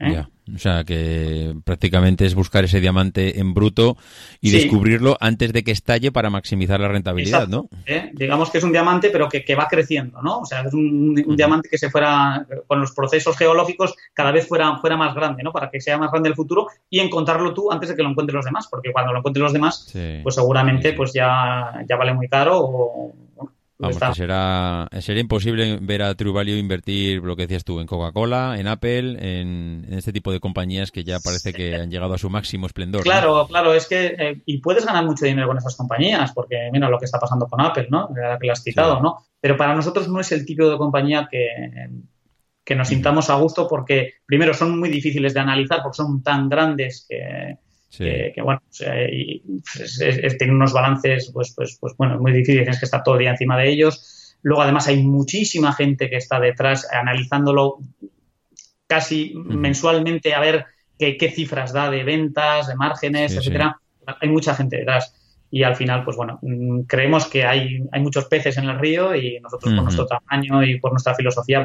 ¿Eh? 0.00 0.24
O 0.54 0.58
sea, 0.58 0.84
que 0.84 1.54
prácticamente 1.64 2.26
es 2.26 2.34
buscar 2.34 2.64
ese 2.64 2.80
diamante 2.80 3.40
en 3.40 3.54
bruto 3.54 3.96
y 4.42 4.50
descubrirlo 4.50 5.16
antes 5.18 5.54
de 5.54 5.64
que 5.64 5.70
estalle 5.70 6.12
para 6.12 6.28
maximizar 6.28 6.78
la 6.78 6.88
rentabilidad, 6.88 7.48
¿no? 7.48 7.70
¿eh? 7.86 8.10
Digamos 8.12 8.50
que 8.50 8.58
es 8.58 8.64
un 8.64 8.72
diamante, 8.72 9.08
pero 9.08 9.28
que, 9.28 9.54
va 9.54 9.68
creciendo, 9.68 10.20
¿no? 10.20 10.40
O 10.40 10.44
sea, 10.44 10.60
es 10.62 10.74
un, 10.74 11.14
diamante 11.36 11.70
que 11.70 11.78
se 11.78 11.88
fuera, 11.88 12.46
con 12.66 12.80
los 12.80 12.92
procesos 12.92 13.36
geológicos, 13.38 13.94
cada 14.12 14.32
vez 14.32 14.46
fuera, 14.46 14.76
fuera 14.78 14.98
más 14.98 15.14
grande, 15.14 15.42
¿no? 15.42 15.50
Para 15.50 15.70
que 15.70 15.80
sea 15.80 15.96
más 15.96 16.10
grande 16.10 16.28
el 16.28 16.34
futuro 16.34 16.66
y 16.90 17.00
encontrarlo 17.00 17.54
tú 17.54 17.72
antes 17.72 17.88
de 17.88 17.96
que 17.96 18.02
lo 18.02 18.10
encuentren 18.10 18.36
los 18.36 18.44
demás, 18.44 18.68
porque 18.70 18.92
cuando 18.92 19.12
lo 19.12 19.20
encuentren 19.20 19.44
los 19.44 19.52
demás, 19.52 19.90
pues 20.22 20.34
seguramente 20.34 20.92
pues 20.92 21.12
ya, 21.14 21.72
ya 21.88 21.96
vale 21.96 22.12
muy 22.12 22.28
caro 22.28 22.60
o, 22.60 23.14
Vamos, 23.76 23.98
que 23.98 24.14
será, 24.14 24.88
sería 25.00 25.20
imposible 25.20 25.78
ver 25.80 26.02
a 26.02 26.14
True 26.14 26.32
Value 26.32 26.56
invertir, 26.56 27.22
lo 27.22 27.34
que 27.34 27.42
decías 27.42 27.64
tú, 27.64 27.80
en 27.80 27.88
Coca-Cola, 27.88 28.54
en 28.58 28.68
Apple, 28.68 29.16
en, 29.18 29.86
este 29.90 30.12
tipo 30.12 30.30
de 30.30 30.38
compañías 30.38 30.92
que 30.92 31.02
ya 31.02 31.18
parece 31.18 31.52
que 31.52 31.74
han 31.74 31.90
llegado 31.90 32.14
a 32.14 32.18
su 32.18 32.30
máximo 32.30 32.66
esplendor. 32.66 33.02
Claro, 33.02 33.46
claro, 33.48 33.74
es 33.74 33.88
que, 33.88 34.06
eh, 34.06 34.42
y 34.46 34.58
puedes 34.58 34.86
ganar 34.86 35.04
mucho 35.04 35.24
dinero 35.24 35.48
con 35.48 35.58
esas 35.58 35.76
compañías, 35.76 36.32
porque 36.32 36.68
mira 36.72 36.88
lo 36.88 36.98
que 36.98 37.06
está 37.06 37.18
pasando 37.18 37.46
con 37.48 37.60
Apple, 37.60 37.88
¿no? 37.90 38.10
La 38.14 38.38
que 38.38 38.46
lo 38.46 38.52
has 38.52 38.62
citado, 38.62 39.00
¿no? 39.00 39.18
Pero 39.40 39.56
para 39.56 39.74
nosotros 39.74 40.08
no 40.08 40.20
es 40.20 40.30
el 40.30 40.46
tipo 40.46 40.70
de 40.70 40.78
compañía 40.78 41.26
que, 41.28 41.48
que 42.64 42.76
nos 42.76 42.88
sintamos 42.88 43.28
a 43.28 43.34
gusto 43.34 43.66
porque, 43.68 44.14
primero, 44.24 44.54
son 44.54 44.78
muy 44.78 44.88
difíciles 44.88 45.34
de 45.34 45.40
analizar 45.40 45.82
porque 45.82 45.96
son 45.96 46.22
tan 46.22 46.48
grandes 46.48 47.06
que 47.08 47.58
que, 47.98 48.42
bueno, 48.42 48.60
y, 49.10 49.42
pues, 49.60 50.38
unos 50.48 50.72
balances, 50.72 51.30
pues, 51.32 51.54
pues, 51.56 51.78
pues 51.80 51.94
bueno, 51.96 52.18
muy 52.18 52.32
difíciles, 52.32 52.64
tienes 52.64 52.78
que 52.78 52.86
estar 52.86 53.02
todo 53.02 53.14
el 53.14 53.20
día 53.20 53.30
encima 53.30 53.56
de 53.58 53.68
ellos. 53.68 54.36
Luego, 54.42 54.62
además, 54.62 54.88
hay 54.88 55.02
muchísima 55.02 55.72
gente 55.72 56.10
que 56.10 56.16
está 56.16 56.40
detrás 56.40 56.88
analizándolo 56.92 57.78
casi 58.86 59.32
mensualmente 59.34 60.34
a 60.34 60.40
ver 60.40 60.66
qué, 60.98 61.32
cifras 61.34 61.72
da 61.72 61.90
de 61.90 62.04
ventas, 62.04 62.68
de 62.68 62.74
márgenes, 62.74 63.36
etcétera. 63.36 63.78
Hay 64.20 64.28
mucha 64.28 64.54
gente 64.54 64.76
detrás. 64.78 65.14
Y 65.50 65.62
al 65.62 65.76
final, 65.76 66.04
pues 66.04 66.16
bueno, 66.16 66.38
mm, 66.42 66.80
creemos 66.82 67.26
que 67.26 67.44
hay, 67.44 67.86
hay 67.92 68.02
muchos 68.02 68.26
peces 68.26 68.58
en 68.58 68.64
el 68.64 68.78
río 68.78 69.14
y 69.14 69.38
nosotros 69.40 69.72
por 69.72 69.84
nuestro 69.84 70.06
tamaño 70.06 70.64
y 70.64 70.80
por 70.80 70.90
nuestra 70.90 71.14
filosofía 71.14 71.64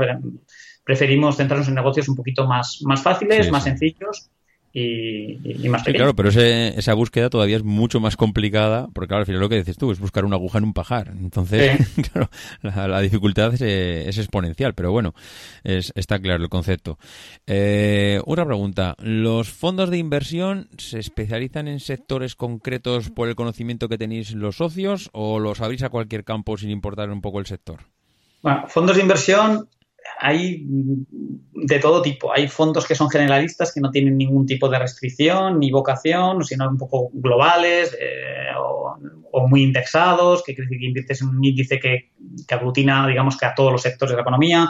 preferimos 0.84 1.38
centrarnos 1.38 1.68
en 1.68 1.76
negocios 1.76 2.08
un 2.08 2.16
poquito 2.16 2.46
más, 2.46 2.82
más 2.84 3.02
fáciles, 3.02 3.52
más 3.52 3.64
sencillos 3.64 4.30
y, 4.72 5.68
más 5.68 5.84
sí, 5.84 5.94
claro, 5.94 6.16
pero 6.16 6.30
esa 6.30 6.94
búsqueda 6.94 7.30
todavía 7.30 7.58
es 7.58 7.64
mucho 7.64 8.00
más 8.00 8.16
complicada, 8.16 8.88
porque 8.94 9.08
claro, 9.08 9.22
al 9.22 9.26
final 9.26 9.42
lo 9.42 9.50
que 9.50 9.56
dices 9.56 9.78
tú 9.78 9.92
es 9.92 10.00
buscar 10.00 10.26
una 10.26 10.36
aguja 10.36 10.60
en 10.60 10.66
un 10.66 10.74
pajar. 10.74 11.10
Entonces, 11.10 11.80
claro, 12.12 12.30
la, 12.62 13.02
dificultad 13.02 13.54
es, 13.54 14.18
exponencial, 14.18 14.76
pero 14.76 14.92
bueno, 14.92 15.16
es, 15.64 15.92
está 15.96 16.20
claro 16.20 16.44
el 16.44 16.50
concepto. 16.50 17.00
Eh, 17.48 18.22
otra 18.26 18.46
pregunta, 18.46 18.96
¿los 19.00 19.50
fondos 19.50 19.90
de 19.90 19.98
inversión 19.98 20.70
se 20.78 21.00
especializan 21.00 21.68
en 21.68 21.80
sectores 21.80 22.36
concretos 22.36 23.10
por 23.10 23.28
el 23.28 23.36
conocimiento 23.36 23.90
que 23.90 23.98
tenéis 23.98 24.34
los 24.34 24.58
socios 24.58 25.10
o 25.14 25.40
los 25.40 25.62
abrís 25.62 25.82
a 25.82 25.90
cualquier 25.90 26.24
campo 26.24 26.58
sin 26.58 26.70
importar 26.70 27.10
un 27.10 27.22
poco 27.22 27.40
el 27.40 27.48
sector? 27.48 27.86
Bueno, 28.42 28.66
fondos 28.68 28.96
de 28.96 29.02
inversión 29.02 29.68
hay 30.20 30.66
de 30.66 31.80
todo 31.80 32.02
tipo. 32.02 32.32
Hay 32.34 32.48
fondos 32.48 32.86
que 32.86 32.96
son 32.96 33.10
generalistas, 33.10 33.74
que 33.74 33.82
no 33.82 33.90
tienen 33.90 34.18
ningún 34.18 34.46
tipo 34.46 34.68
de 34.70 34.80
restricción 34.80 35.60
ni 35.60 35.72
vocación, 35.72 36.44
sino 36.44 36.68
un 36.68 36.78
poco 36.78 37.10
globales 37.14 37.96
eh, 38.00 38.52
o, 38.58 39.48
muy 39.48 39.64
indexados, 39.64 40.44
que 40.44 40.56
que 40.56 40.64
inviertes 40.64 41.22
en 41.22 41.30
un 41.30 41.44
índice 41.44 41.80
que, 41.80 42.12
aglutina, 42.50 43.08
digamos, 43.08 43.38
que 43.38 43.46
a 43.46 43.56
todos 43.56 43.72
los 43.72 43.82
sectores 43.82 44.12
de 44.12 44.18
la 44.18 44.22
economía. 44.22 44.70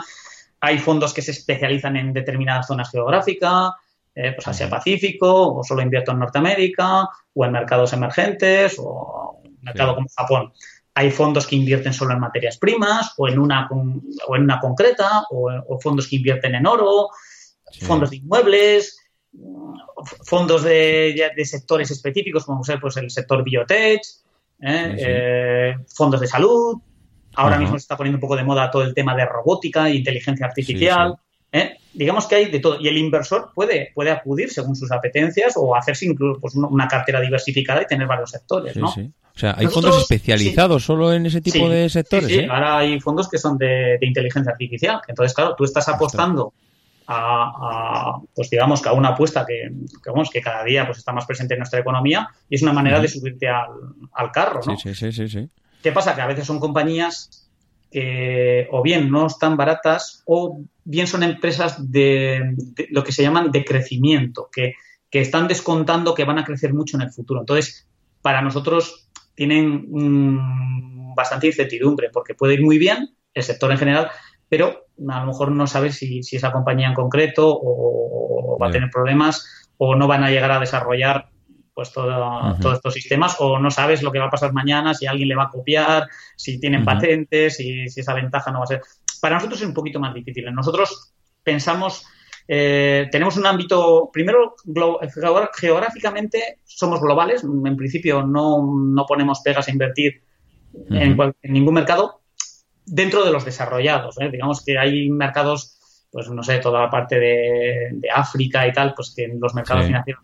Hay 0.60 0.78
fondos 0.78 1.12
que 1.12 1.22
se 1.22 1.32
especializan 1.32 1.96
en 1.96 2.12
determinadas 2.12 2.66
zonas 2.66 2.90
geográficas, 2.90 3.72
eh, 4.14 4.32
pues 4.34 4.46
Asia-Pacífico, 4.46 5.56
o 5.56 5.64
solo 5.64 5.82
invierto 5.82 6.12
en 6.12 6.20
Norteamérica, 6.20 7.08
o 7.34 7.44
en 7.44 7.52
mercados 7.52 7.92
emergentes, 7.92 8.76
o 8.78 9.40
en 9.44 9.58
mercado 9.62 9.94
como 9.94 10.06
Japón 10.14 10.52
hay 10.94 11.10
fondos 11.10 11.46
que 11.46 11.56
invierten 11.56 11.92
solo 11.92 12.14
en 12.14 12.20
materias 12.20 12.58
primas 12.58 13.14
o 13.16 13.28
en 13.28 13.38
una, 13.38 13.68
o 13.70 14.36
en 14.36 14.42
una 14.42 14.58
concreta, 14.60 15.24
o, 15.30 15.78
fondos 15.80 16.08
que 16.08 16.16
invierten 16.16 16.54
en 16.54 16.66
oro, 16.66 17.08
fondos 17.82 18.10
de 18.10 18.16
inmuebles, 18.16 18.98
fondos 20.24 20.64
de, 20.64 21.32
sectores 21.44 21.90
específicos, 21.90 22.44
como 22.44 22.64
ser 22.64 22.80
pues, 22.80 22.96
el 22.96 23.10
sector 23.10 23.44
biotech, 23.44 24.02
¿eh? 24.60 24.96
Eh, 24.98 25.74
fondos 25.94 26.20
de 26.20 26.26
salud. 26.26 26.78
Ahora 27.36 27.58
mismo 27.58 27.78
se 27.78 27.82
está 27.82 27.96
poniendo 27.96 28.16
un 28.16 28.20
poco 28.20 28.36
de 28.36 28.42
moda 28.42 28.70
todo 28.70 28.82
el 28.82 28.92
tema 28.92 29.14
de 29.14 29.24
robótica 29.24 29.88
e 29.88 29.94
inteligencia 29.94 30.46
artificial. 30.46 31.16
¿eh? 31.52 31.76
Digamos 31.92 32.26
que 32.26 32.36
hay 32.36 32.50
de 32.50 32.60
todo. 32.60 32.80
Y 32.80 32.88
el 32.88 32.96
inversor 32.96 33.50
puede, 33.54 33.90
puede 33.94 34.10
acudir 34.10 34.50
según 34.50 34.76
sus 34.76 34.92
apetencias 34.92 35.54
o 35.56 35.74
hacerse 35.74 36.06
incluso 36.06 36.40
pues, 36.40 36.54
una 36.54 36.86
cartera 36.86 37.20
diversificada 37.20 37.82
y 37.82 37.86
tener 37.86 38.06
varios 38.06 38.30
sectores. 38.30 38.76
¿no? 38.76 38.88
O 38.88 39.38
sea, 39.38 39.54
hay 39.56 39.66
fondos 39.66 39.98
especializados 39.98 40.84
solo 40.84 41.12
en 41.12 41.26
ese 41.26 41.40
tipo 41.40 41.68
de 41.68 41.88
sectores. 41.88 42.28
Sí, 42.28 42.40
¿eh? 42.40 42.48
ahora 42.50 42.78
hay 42.78 43.00
fondos 43.00 43.28
que 43.28 43.38
son 43.38 43.56
de, 43.58 43.98
inteligencia 44.02 44.52
artificial. 44.52 45.00
Entonces, 45.08 45.34
claro, 45.34 45.54
tú 45.56 45.64
estás 45.64 45.88
apostando 45.88 46.52
a, 47.06 48.18
pues 48.34 48.50
digamos 48.50 48.82
que 48.82 48.88
a 48.88 48.92
una 48.92 49.08
apuesta 49.08 49.44
que, 49.46 49.70
que 50.32 50.40
cada 50.40 50.62
día 50.64 50.86
pues 50.86 50.98
está 50.98 51.12
más 51.12 51.26
presente 51.26 51.54
en 51.54 51.60
nuestra 51.60 51.80
economía 51.80 52.28
y 52.48 52.54
es 52.54 52.62
una 52.62 52.72
manera 52.72 53.00
de 53.00 53.08
subirte 53.08 53.48
al, 53.48 54.30
carro, 54.32 54.60
¿no? 54.64 54.76
Sí, 54.76 54.94
sí, 54.94 55.10
sí, 55.10 55.28
sí, 55.28 55.48
¿Qué 55.82 55.90
pasa? 55.90 56.14
Que 56.14 56.20
a 56.20 56.26
veces 56.26 56.46
son 56.46 56.60
compañías 56.60 57.49
que 57.90 58.68
o 58.70 58.82
bien 58.82 59.10
no 59.10 59.26
están 59.26 59.56
baratas 59.56 60.22
o 60.26 60.60
bien 60.84 61.06
son 61.06 61.22
empresas 61.22 61.90
de, 61.90 62.54
lo 62.90 63.02
que 63.02 63.12
se 63.12 63.22
llaman 63.22 63.50
de 63.50 63.64
crecimiento, 63.64 64.48
que, 64.52 64.74
que 65.10 65.20
están 65.20 65.48
descontando 65.48 66.14
que 66.14 66.24
van 66.24 66.38
a 66.38 66.44
crecer 66.44 66.72
mucho 66.72 66.96
en 66.96 67.02
el 67.02 67.10
futuro. 67.10 67.40
Entonces, 67.40 67.88
para 68.22 68.42
nosotros 68.42 69.08
tienen 69.34 69.86
bastante 71.14 71.48
incertidumbre 71.48 72.10
porque 72.12 72.34
puede 72.34 72.54
ir 72.54 72.62
muy 72.62 72.78
bien 72.78 73.10
el 73.34 73.42
sector 73.42 73.70
en 73.70 73.78
general, 73.78 74.10
pero 74.48 74.86
a 75.08 75.20
lo 75.20 75.26
mejor 75.26 75.50
no 75.52 75.66
sabes 75.66 75.96
si, 75.96 76.22
si 76.22 76.36
esa 76.36 76.52
compañía 76.52 76.88
en 76.88 76.94
concreto 76.94 77.48
o, 77.50 78.58
va 78.60 78.68
a 78.68 78.70
tener 78.70 78.90
problemas 78.90 79.70
o 79.78 79.94
no 79.94 80.06
van 80.06 80.24
a 80.24 80.30
llegar 80.30 80.50
a 80.50 80.60
desarrollar 80.60 81.30
pues 81.80 81.92
todo, 81.92 82.56
todos 82.60 82.76
estos 82.76 82.92
sistemas 82.92 83.36
o 83.38 83.58
no 83.58 83.70
sabes 83.70 84.02
lo 84.02 84.12
que 84.12 84.18
va 84.18 84.26
a 84.26 84.30
pasar 84.30 84.52
mañana, 84.52 84.92
si 84.92 85.06
alguien 85.06 85.28
le 85.28 85.34
va 85.34 85.44
a 85.44 85.48
copiar, 85.48 86.06
si 86.36 86.60
tienen 86.60 86.84
patentes, 86.84 87.56
si, 87.56 87.88
si 87.88 88.00
esa 88.00 88.12
ventaja 88.12 88.50
no 88.50 88.58
va 88.58 88.64
a 88.64 88.66
ser. 88.66 88.82
Para 89.18 89.36
nosotros 89.36 89.62
es 89.62 89.66
un 89.66 89.72
poquito 89.72 89.98
más 89.98 90.12
difícil. 90.12 90.44
Nosotros 90.52 91.14
pensamos 91.42 92.04
eh, 92.52 93.08
tenemos 93.10 93.38
un 93.38 93.46
ámbito, 93.46 94.10
primero, 94.12 94.56
geográficamente 95.54 96.58
somos 96.64 97.00
globales, 97.00 97.44
en 97.44 97.76
principio 97.76 98.26
no, 98.26 99.06
ponemos 99.08 99.40
pegas 99.40 99.68
a 99.68 99.70
invertir 99.70 100.20
en, 100.90 101.16
ningún 101.44 101.74
mercado 101.74 102.20
dentro 102.84 103.24
de 103.24 103.32
los 103.32 103.46
desarrollados. 103.46 104.20
¿eh? 104.20 104.28
Digamos 104.30 104.62
que 104.62 104.76
hay 104.76 105.08
mercados, 105.08 105.79
pues 106.10 106.28
no 106.28 106.42
sé, 106.42 106.58
toda 106.58 106.82
la 106.82 106.90
parte 106.90 107.18
de, 107.18 108.00
África 108.14 108.66
y 108.66 108.72
tal, 108.72 108.94
pues 108.94 109.14
que 109.16 109.28
los 109.38 109.54
mercados 109.54 109.86
financieros 109.86 110.22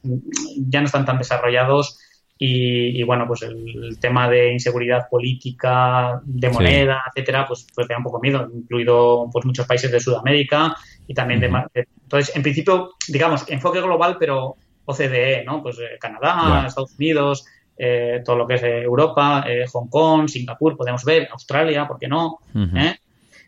ya 0.68 0.80
no 0.80 0.86
están 0.86 1.04
tan 1.04 1.18
desarrollados 1.18 1.98
y, 2.38 3.02
bueno, 3.04 3.26
pues 3.26 3.42
el, 3.42 3.98
tema 3.98 4.28
de 4.28 4.52
inseguridad 4.52 5.08
política, 5.08 6.20
de 6.22 6.50
moneda, 6.50 7.02
etcétera, 7.08 7.46
pues, 7.46 7.66
pues 7.74 7.88
da 7.88 7.96
un 7.96 8.04
poco 8.04 8.20
miedo, 8.20 8.50
incluido 8.52 9.30
pues 9.32 9.46
muchos 9.46 9.66
países 9.66 9.90
de 9.90 10.00
Sudamérica 10.00 10.76
y 11.06 11.14
también 11.14 11.40
de, 11.40 11.50
Entonces, 12.02 12.36
en 12.36 12.42
principio, 12.42 12.90
digamos, 13.08 13.48
enfoque 13.48 13.80
global, 13.80 14.16
pero 14.18 14.56
OCDE, 14.84 15.44
¿no? 15.46 15.62
Pues 15.62 15.78
eh, 15.78 15.96
Canadá, 15.98 16.66
Estados 16.66 16.94
Unidos, 16.98 17.46
eh, 17.78 18.22
todo 18.22 18.36
lo 18.36 18.46
que 18.46 18.54
es 18.54 18.62
eh, 18.62 18.82
Europa, 18.82 19.46
Hong 19.72 19.88
Kong, 19.88 20.28
Singapur, 20.28 20.76
podemos 20.76 21.04
ver, 21.04 21.28
Australia, 21.32 21.88
¿por 21.88 21.98
qué 21.98 22.08
no? 22.08 22.40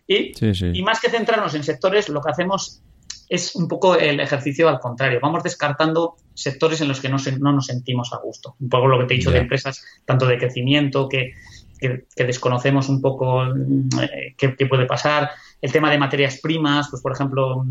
Y, 0.09 0.33
y 0.73 0.83
más 0.83 1.01
que 1.01 1.11
centrarnos 1.11 1.55
en 1.55 1.63
sectores, 1.63 2.09
lo 2.09 2.21
que 2.23 2.31
hacemos 2.31 2.83
es 3.29 3.55
un 3.55 3.69
poco 3.69 3.97
el 3.97 4.21
ejercicio 4.21 4.69
al 4.69 4.81
contrario. 4.81 5.21
Vamos 5.23 5.43
descartando 5.43 6.17
sectores 6.35 6.81
en 6.81 6.89
los 6.89 7.01
que 7.01 7.09
no, 7.09 7.19
no 7.39 7.53
nos 7.53 7.67
sentimos 7.67 8.13
a 8.13 8.17
gusto. 8.19 8.57
Un 8.59 8.69
poco 8.69 8.87
lo 8.87 8.99
que 8.99 9.05
te 9.05 9.15
he 9.15 9.17
dicho 9.19 9.31
de 9.31 9.39
empresas, 9.39 9.85
tanto 10.05 10.27
de 10.27 10.39
crecimiento, 10.39 11.09
que, 11.09 11.35
desconocemos 12.17 12.89
un 12.89 13.01
poco 13.01 13.45
eh, 13.45 14.35
qué, 14.37 14.67
puede 14.67 14.87
pasar. 14.87 15.31
El 15.61 15.71
tema 15.71 15.91
de 15.91 15.99
materias 15.99 16.39
primas, 16.43 16.89
pues 16.91 17.03
por 17.03 17.13
ejemplo, 17.13 17.65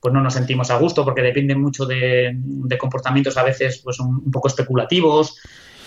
pues 0.00 0.14
no 0.14 0.22
nos 0.22 0.34
sentimos 0.34 0.70
a 0.70 0.78
gusto 0.78 1.04
porque 1.04 1.22
dependen 1.22 1.60
mucho 1.60 1.84
de, 1.84 2.38
comportamientos 2.78 3.36
a 3.36 3.42
veces 3.42 3.80
pues 3.82 3.98
un 4.00 4.30
poco 4.30 4.48
especulativos. 4.48 5.36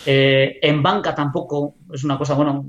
Eh, 0.05 0.59
en 0.61 0.81
banca 0.81 1.13
tampoco 1.13 1.75
es 1.93 2.03
una 2.03 2.17
cosa, 2.17 2.33
bueno, 2.33 2.65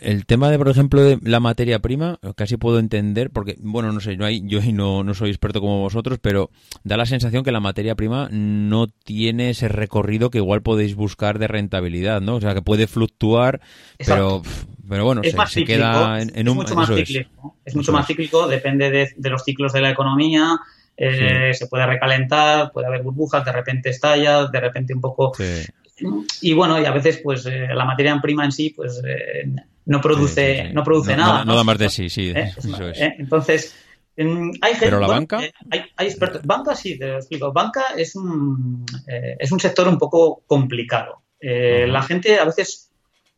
el 0.00 0.26
tema 0.26 0.50
de, 0.50 0.58
por 0.58 0.68
ejemplo, 0.68 1.02
de 1.02 1.18
la 1.22 1.40
materia 1.40 1.78
prima, 1.80 2.18
casi 2.36 2.56
puedo 2.56 2.78
entender, 2.78 3.30
porque, 3.30 3.56
bueno, 3.58 3.92
no 3.92 4.00
sé, 4.00 4.16
no 4.16 4.24
hay, 4.24 4.42
yo 4.46 4.60
no, 4.72 5.04
no 5.04 5.14
soy 5.14 5.30
experto 5.30 5.60
como 5.60 5.80
vosotros, 5.80 6.18
pero 6.20 6.50
da 6.84 6.96
la 6.96 7.06
sensación 7.06 7.44
que 7.44 7.52
la 7.52 7.60
materia 7.60 7.94
prima 7.94 8.28
no 8.30 8.86
tiene 8.86 9.50
ese 9.50 9.68
recorrido 9.68 10.30
que 10.30 10.38
igual 10.38 10.62
podéis 10.62 10.94
buscar 10.94 11.38
de 11.38 11.48
rentabilidad, 11.48 12.20
¿no? 12.20 12.36
O 12.36 12.40
sea, 12.40 12.54
que 12.54 12.62
puede 12.62 12.86
fluctuar, 12.86 13.60
pero 13.98 14.42
pero 14.88 15.04
bueno, 15.04 15.22
se, 15.48 15.64
queda 15.64 16.20
en, 16.20 16.48
un... 16.48 16.56
Mucho 16.56 16.74
más 16.74 16.88
cíclico, 16.88 17.56
es. 17.64 17.74
mucho 17.74 17.92
más 17.92 18.06
cíclico, 18.06 18.46
depende 18.46 18.90
de, 18.90 19.30
los 19.30 19.42
ciclos 19.42 19.72
de 19.72 19.80
la 19.80 19.90
economía, 19.90 20.58
eh, 20.96 21.52
se 21.54 21.66
puede 21.66 21.86
recalentar, 21.86 22.70
puede 22.72 22.86
haber 22.86 23.02
burbujas, 23.02 23.44
de 23.44 23.52
repente 23.52 23.90
estalla, 23.90 24.46
de 24.46 24.60
repente 24.60 24.94
un 24.94 25.00
poco... 25.00 25.32
Y 26.42 26.52
bueno, 26.52 26.78
y 26.80 26.84
a 26.84 26.90
veces 26.90 27.20
pues 27.22 27.46
eh, 27.46 27.68
la 27.72 27.86
materia 27.86 28.12
en 28.12 28.20
prima 28.20 28.44
en 28.44 28.52
sí 28.52 28.68
pues 28.68 29.02
eh, 29.02 29.50
no 29.86 30.00
produce, 30.00 30.72
no 30.72 30.84
produce 30.84 31.16
nada. 31.16 31.44
No, 31.44 31.56
da 31.56 31.64
más 31.64 31.78
de 31.78 31.88
sí, 31.88 32.08
sí. 32.08 32.32
Entonces, 32.34 33.74
hay 34.16 34.72
gente, 34.72 34.78
¿Pero 34.80 35.00
la 35.00 35.06
banca? 35.06 35.40
hay, 35.70 36.06
expertos. 36.06 36.42
Banca 36.44 36.74
sí, 36.74 36.98
te 36.98 37.14
explico. 37.16 37.52
Banca 37.52 37.82
es 37.96 38.14
un, 38.16 38.84
es 39.06 39.50
un 39.52 39.60
sector 39.60 39.88
un 39.88 39.98
poco 39.98 40.42
complicado. 40.46 41.22
La 41.40 42.02
gente 42.02 42.38
a 42.38 42.44
veces 42.44 42.90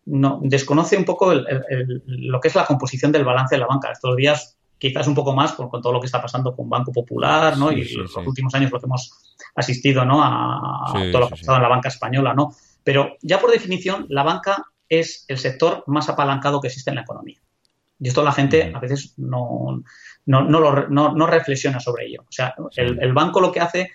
no, 0.06 0.40
desconoce 0.42 0.96
un 0.96 1.04
poco 1.04 1.32
lo 1.34 2.40
que 2.40 2.48
es 2.48 2.54
la 2.54 2.64
composición 2.64 3.12
del 3.12 3.24
balance 3.24 3.54
de 3.54 3.60
la 3.60 3.66
banca. 3.66 3.92
Estos 3.92 4.16
días 4.16 4.56
quizás 4.78 5.06
un 5.08 5.14
poco 5.14 5.34
más 5.34 5.52
con, 5.52 5.70
todo 5.82 5.92
lo 5.92 6.00
que 6.00 6.06
está 6.06 6.22
pasando 6.22 6.54
con 6.54 6.68
Banco 6.68 6.92
Popular, 6.92 7.58
¿no? 7.58 7.72
y 7.72 7.84
los 7.94 8.16
últimos 8.16 8.54
años 8.54 8.70
lo 8.70 8.78
que 8.78 8.86
hemos 8.86 9.36
asistido, 9.54 10.04
¿no? 10.04 10.22
A, 10.22 10.92
todo 10.92 11.20
lo 11.20 11.28
que 11.28 11.34
ha 11.34 11.36
pasado 11.36 11.56
en 11.56 11.62
la 11.62 11.68
banca 11.68 11.88
española, 11.88 12.32
¿no? 12.32 12.54
Pero 12.84 13.16
ya 13.20 13.40
por 13.40 13.50
definición, 13.50 14.06
la 14.08 14.22
banca 14.22 14.64
es 14.88 15.24
el 15.28 15.38
sector 15.38 15.84
más 15.86 16.08
apalancado 16.08 16.60
que 16.60 16.68
existe 16.68 16.90
en 16.90 16.96
la 16.96 17.02
economía. 17.02 17.40
Y 18.00 18.08
esto 18.08 18.22
la 18.22 18.32
gente 18.32 18.72
a 18.74 18.78
veces 18.78 19.14
no, 19.16 19.82
no, 20.26 20.42
no, 20.44 21.26
reflexiona 21.26 21.80
sobre 21.80 22.06
ello. 22.06 22.22
O 22.22 22.32
sea, 22.32 22.54
el, 22.76 23.12
banco 23.12 23.40
lo 23.40 23.50
que 23.50 23.60
hace, 23.60 23.90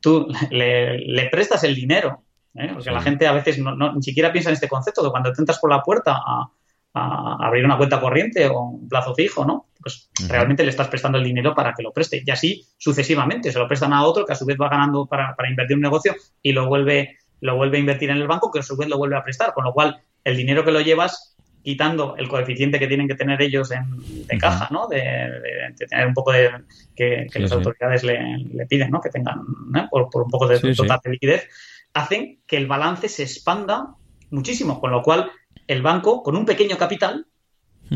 tú 0.00 0.28
le, 0.50 1.28
prestas 1.30 1.64
el 1.64 1.74
dinero, 1.74 2.22
¿eh? 2.54 2.70
porque 2.74 2.90
la 2.90 3.00
gente 3.00 3.26
a 3.26 3.32
veces 3.32 3.58
no, 3.58 3.74
ni 3.94 4.02
siquiera 4.02 4.32
piensa 4.32 4.50
en 4.50 4.54
este 4.54 4.68
concepto, 4.68 5.02
que 5.02 5.10
cuando 5.10 5.32
te 5.32 5.40
entras 5.40 5.58
por 5.58 5.70
la 5.70 5.82
puerta 5.82 6.16
a, 6.16 6.50
abrir 6.98 7.62
una 7.62 7.76
cuenta 7.76 8.00
corriente 8.00 8.46
o 8.46 8.60
un 8.60 8.88
plazo 8.88 9.14
fijo, 9.14 9.44
¿no? 9.44 9.66
Pues 9.78 10.08
realmente 10.28 10.64
le 10.64 10.70
estás 10.70 10.88
prestando 10.88 11.18
el 11.18 11.24
dinero 11.24 11.54
para 11.54 11.74
que 11.74 11.82
lo 11.82 11.92
preste. 11.92 12.22
Y 12.24 12.30
así 12.30 12.66
sucesivamente. 12.78 13.52
Se 13.52 13.58
lo 13.58 13.68
prestan 13.68 13.92
a 13.92 14.02
otro 14.02 14.24
que 14.24 14.32
a 14.32 14.34
su 14.34 14.46
vez 14.46 14.56
va 14.58 14.70
ganando 14.70 15.04
para, 15.04 15.36
para 15.36 15.50
invertir 15.50 15.76
un 15.76 15.82
negocio 15.82 16.14
y 16.40 16.52
lo 16.52 16.66
vuelve, 16.68 17.18
lo 17.42 17.54
vuelve 17.54 17.76
a 17.76 17.80
invertir 17.80 18.08
en 18.08 18.16
el 18.16 18.26
banco 18.26 18.50
que 18.50 18.60
a 18.60 18.62
su 18.62 18.78
vez 18.78 18.88
lo 18.88 18.96
vuelve 18.96 19.14
a 19.14 19.22
prestar. 19.22 19.52
Con 19.52 19.64
lo 19.64 19.74
cual, 19.74 20.00
el 20.26 20.36
dinero 20.36 20.64
que 20.64 20.72
lo 20.72 20.80
llevas 20.80 21.36
quitando 21.62 22.16
el 22.16 22.28
coeficiente 22.28 22.80
que 22.80 22.88
tienen 22.88 23.06
que 23.06 23.14
tener 23.14 23.40
ellos 23.40 23.70
en, 23.70 24.26
de 24.26 24.38
caja, 24.38 24.68
¿no? 24.72 24.88
De, 24.88 25.72
tener 25.88 26.06
un 26.06 26.14
poco 26.14 26.32
de 26.32 26.50
que, 26.96 27.28
las 27.36 27.52
autoridades 27.52 28.02
le, 28.02 28.66
piden, 28.68 28.90
¿no? 28.90 29.00
Que 29.00 29.10
tengan 29.10 29.44
por, 29.88 30.08
un 30.24 30.30
poco 30.30 30.48
de 30.48 30.74
total 30.74 31.00
de 31.04 31.10
liquidez, 31.12 31.48
hacen 31.94 32.40
que 32.44 32.56
el 32.56 32.66
balance 32.66 33.08
se 33.08 33.22
expanda 33.22 33.94
muchísimo, 34.30 34.80
con 34.80 34.90
lo 34.90 35.00
cual 35.02 35.30
el 35.68 35.80
banco, 35.80 36.24
con 36.24 36.36
un 36.36 36.44
pequeño 36.44 36.76
capital, 36.76 37.26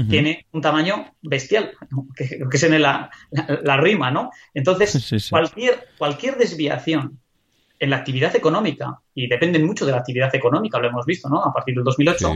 tiene 0.09 0.47
un 0.53 0.61
tamaño 0.61 1.15
bestial, 1.21 1.73
que, 2.17 2.29
que 2.49 2.57
es 2.57 2.63
en 2.63 2.81
la, 2.81 3.11
la, 3.63 3.77
rima, 3.77 4.13
¿no? 4.13 4.31
Entonces, 4.55 5.29
cualquier, 5.31 5.89
cualquier 5.99 6.37
desviación 6.37 7.19
en 7.81 7.91
la 7.91 7.97
actividad 7.97 8.37
económica, 8.37 9.01
y 9.15 9.27
dependen 9.27 9.67
mucho 9.67 9.87
de 9.87 9.93
la 9.93 9.99
actividad 9.99 10.33
económica, 10.35 10.79
lo 10.79 10.89
hemos 10.89 11.07
visto, 11.07 11.31
¿no? 11.31 11.43
A 11.43 11.53
partir 11.53 11.75
del 11.75 11.83
2008, 11.83 12.35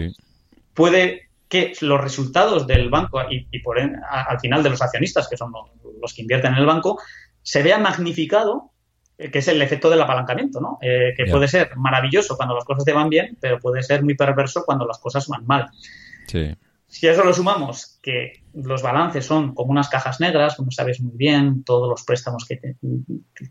puede 0.72 1.28
que 1.48 1.74
los 1.82 2.00
resultados 2.00 2.66
del 2.66 2.88
banco 2.88 3.20
y, 3.30 3.58
por 3.60 3.78
al 3.78 4.40
final 4.40 4.62
de 4.62 4.70
los 4.70 4.80
accionistas, 4.80 5.28
que 5.28 5.36
son 5.36 5.52
los, 6.00 6.14
que 6.14 6.22
invierten 6.22 6.54
en 6.54 6.58
el 6.58 6.66
banco, 6.66 6.98
se 7.42 7.62
vean 7.62 7.82
magnificado, 7.82 8.70
eh, 9.18 9.30
que 9.30 9.40
es 9.40 9.48
el 9.48 9.60
efecto 9.60 9.90
del 9.90 10.00
apalancamiento, 10.00 10.60
¿no? 10.60 10.78
Eh, 10.80 11.12
que 11.14 11.26
puede 11.26 11.46
ser 11.46 11.76
maravilloso 11.76 12.36
cuando 12.36 12.54
las 12.54 12.64
cosas 12.64 12.84
te 12.84 12.94
van 12.94 13.10
bien, 13.10 13.36
pero 13.38 13.60
puede 13.60 13.82
ser 13.82 14.02
muy 14.02 14.14
perverso 14.14 14.64
cuando 14.64 14.86
las 14.86 14.98
cosas 14.98 15.28
van 15.28 15.46
mal. 15.46 15.68
Si 16.94 17.08
a 17.08 17.12
eso 17.12 17.24
lo 17.24 17.34
sumamos 17.34 17.98
que 18.00 18.44
los 18.52 18.80
balances 18.80 19.26
son 19.26 19.52
como 19.52 19.72
unas 19.72 19.88
cajas 19.88 20.20
negras, 20.20 20.54
como 20.54 20.70
sabes 20.70 21.00
muy 21.00 21.16
bien, 21.16 21.64
todos 21.64 21.88
los 21.88 22.04
préstamos 22.04 22.44
que, 22.44 22.76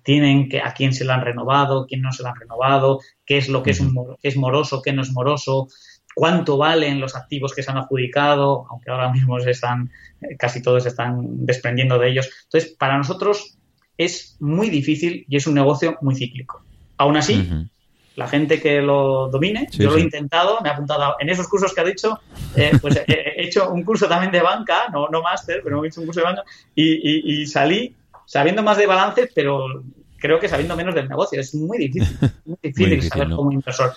tienen, 0.01 0.47
que 0.47 0.62
a 0.62 0.73
quién 0.73 0.93
se 0.93 1.03
lo 1.03 1.12
han 1.12 1.19
renovado, 1.19 1.86
quién 1.86 2.01
no 2.01 2.13
se 2.13 2.23
lo 2.23 2.29
han 2.29 2.38
renovado, 2.38 3.01
qué 3.25 3.38
es 3.38 3.49
lo 3.49 3.62
que 3.62 3.71
es, 3.71 3.82
un, 3.82 4.15
qué 4.21 4.29
es 4.29 4.38
moroso, 4.38 4.82
qué 4.82 4.93
no 4.93 5.01
es 5.01 5.12
moroso, 5.12 5.67
cuánto 6.15 6.58
valen 6.58 7.01
los 7.01 7.17
activos 7.17 7.53
que 7.53 7.63
se 7.63 7.71
han 7.71 7.77
adjudicado, 7.77 8.65
aunque 8.69 8.91
ahora 8.91 9.12
mismo 9.12 9.38
están, 9.38 9.91
eh, 10.21 10.38
casi 10.38 10.62
todos 10.62 10.86
están 10.86 11.45
desprendiendo 11.45 11.99
de 11.99 12.12
ellos. 12.12 12.29
Entonces, 12.45 12.73
para 12.79 12.97
nosotros 12.97 13.58
es 13.97 14.38
muy 14.39 14.69
difícil 14.69 15.25
y 15.27 15.36
es 15.36 15.47
un 15.47 15.56
negocio 15.56 15.97
muy 16.01 16.15
cíclico. 16.15 16.63
Aún 16.95 17.17
así, 17.17 17.67
la 18.15 18.28
gente 18.28 18.62
que 18.62 18.82
lo 18.82 19.28
domine, 19.30 19.67
yo 19.71 19.91
lo 19.91 19.97
he 19.97 20.02
intentado, 20.02 20.60
me 20.62 20.69
he 20.69 20.71
apuntado 20.71 21.15
en 21.19 21.30
esos 21.30 21.47
cursos 21.47 21.73
que 21.73 21.82
ha 21.82 21.84
dicho, 21.84 22.19
eh, 22.56 22.71
pues 22.80 23.02
he 23.08 23.43
hecho 23.43 23.69
un 23.71 23.84
curso 23.84 24.08
también 24.08 24.32
de 24.32 24.41
banca, 24.41 24.89
no, 24.91 25.08
no 25.08 25.21
máster, 25.21 25.62
pero 25.63 25.84
he 25.84 25.88
hecho 25.88 26.02
un 26.02 26.06
curso 26.06 26.21
de 26.21 26.26
banca 26.26 26.43
y, 26.76 27.45
salí 27.47 27.95
sabiendo 28.26 28.62
más 28.63 28.78
de 28.78 28.86
balance, 28.86 29.30
pero 29.34 29.84
creo 30.17 30.39
que 30.39 30.47
sabiendo 30.47 30.76
menos 30.76 30.95
del 30.95 31.10
negocio. 31.10 31.39
Es 31.39 31.54
muy 31.56 31.78
difícil, 31.78 32.17
muy 32.45 32.58
difícil, 32.63 33.02
saber 33.04 33.30
como 33.32 33.52
inversor. 33.52 33.93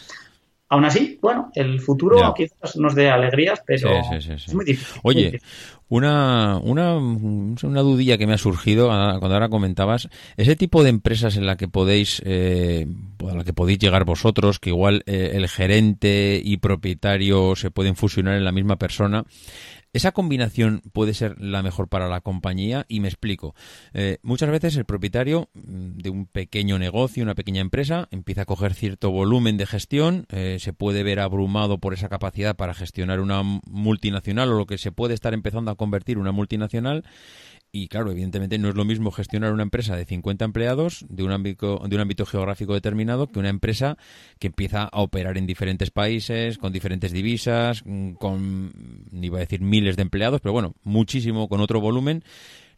Aún 0.68 0.84
así, 0.84 1.18
bueno, 1.22 1.52
el 1.54 1.80
futuro 1.80 2.34
quizás 2.34 2.76
nos 2.76 2.94
dé 2.96 3.08
alegrías, 3.08 3.62
pero 3.64 3.90
es 4.12 4.52
muy 4.52 4.64
difícil. 4.64 5.00
Oye, 5.04 5.40
Una, 5.88 6.58
una, 6.58 6.96
una 6.96 7.80
dudilla 7.82 8.18
que 8.18 8.26
me 8.26 8.32
ha 8.32 8.38
surgido 8.38 8.88
cuando 8.88 9.32
ahora 9.32 9.48
comentabas, 9.48 10.08
ese 10.36 10.56
tipo 10.56 10.82
de 10.82 10.90
empresas 10.90 11.36
en 11.36 11.46
la 11.46 11.56
que 11.56 11.68
podéis, 11.68 12.20
eh, 12.24 12.88
a 13.30 13.34
la 13.34 13.44
que 13.44 13.52
podéis 13.52 13.78
llegar 13.78 14.04
vosotros, 14.04 14.58
que 14.58 14.70
igual 14.70 15.04
eh, 15.06 15.32
el 15.34 15.48
gerente 15.48 16.40
y 16.42 16.56
propietario 16.56 17.54
se 17.54 17.70
pueden 17.70 17.94
fusionar 17.94 18.34
en 18.34 18.44
la 18.44 18.50
misma 18.50 18.74
persona, 18.74 19.24
esa 19.96 20.12
combinación 20.12 20.82
puede 20.92 21.14
ser 21.14 21.40
la 21.40 21.62
mejor 21.62 21.88
para 21.88 22.08
la 22.08 22.20
compañía 22.20 22.84
y 22.86 23.00
me 23.00 23.08
explico. 23.08 23.54
Eh, 23.94 24.18
muchas 24.22 24.50
veces 24.50 24.76
el 24.76 24.84
propietario 24.84 25.48
mm, 25.54 25.98
de 25.98 26.10
un 26.10 26.26
pequeño 26.26 26.78
negocio, 26.78 27.22
una 27.22 27.34
pequeña 27.34 27.62
empresa, 27.62 28.06
empieza 28.10 28.42
a 28.42 28.44
coger 28.44 28.74
cierto 28.74 29.10
volumen 29.10 29.56
de 29.56 29.64
gestión, 29.64 30.26
eh, 30.30 30.58
se 30.60 30.74
puede 30.74 31.02
ver 31.02 31.18
abrumado 31.20 31.78
por 31.78 31.94
esa 31.94 32.10
capacidad 32.10 32.56
para 32.56 32.74
gestionar 32.74 33.20
una 33.20 33.42
multinacional 33.42 34.52
o 34.52 34.58
lo 34.58 34.66
que 34.66 34.76
se 34.76 34.92
puede 34.92 35.14
estar 35.14 35.32
empezando 35.32 35.70
a 35.70 35.76
convertir 35.76 36.18
una 36.18 36.32
multinacional 36.32 37.04
y 37.72 37.88
claro, 37.88 38.10
evidentemente 38.10 38.58
no 38.58 38.68
es 38.68 38.74
lo 38.74 38.84
mismo 38.84 39.10
gestionar 39.10 39.52
una 39.52 39.62
empresa 39.62 39.96
de 39.96 40.04
50 40.04 40.44
empleados 40.44 41.04
de 41.08 41.22
un 41.22 41.32
ámbito, 41.32 41.82
de 41.86 41.94
un 41.94 42.00
ámbito 42.00 42.24
geográfico 42.24 42.74
determinado 42.74 43.26
que 43.26 43.38
una 43.38 43.48
empresa 43.48 43.96
que 44.38 44.46
empieza 44.46 44.84
a 44.84 45.02
operar 45.02 45.36
en 45.36 45.46
diferentes 45.46 45.90
países, 45.90 46.58
con 46.58 46.72
diferentes 46.72 47.12
divisas, 47.12 47.82
mm, 47.84 48.12
con, 48.12 48.72
ni 49.10 49.26
iba 49.26 49.38
a 49.38 49.40
decir 49.40 49.60
miles 49.60 49.96
de 49.96 50.02
empleados, 50.02 50.40
pero 50.40 50.52
bueno, 50.52 50.74
muchísimo 50.84 51.48
con 51.48 51.60
otro 51.60 51.80
volumen. 51.80 52.24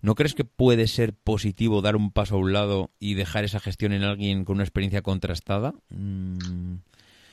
¿No 0.01 0.15
crees 0.15 0.35
que 0.35 0.45
puede 0.45 0.87
ser 0.87 1.13
positivo 1.13 1.83
dar 1.83 1.97
un 1.97 2.13
paso 2.13 2.37
a 2.37 2.39
un 2.39 2.53
lado 2.53 2.91
y 3.01 3.15
dejar 3.15 3.45
esa 3.45 3.59
gestión 3.59 3.93
en 3.93 4.05
alguien 4.05 4.45
con 4.45 4.57
una 4.57 4.65
experiencia 4.65 5.03
contrastada? 5.03 5.75
Mm. 5.91 6.77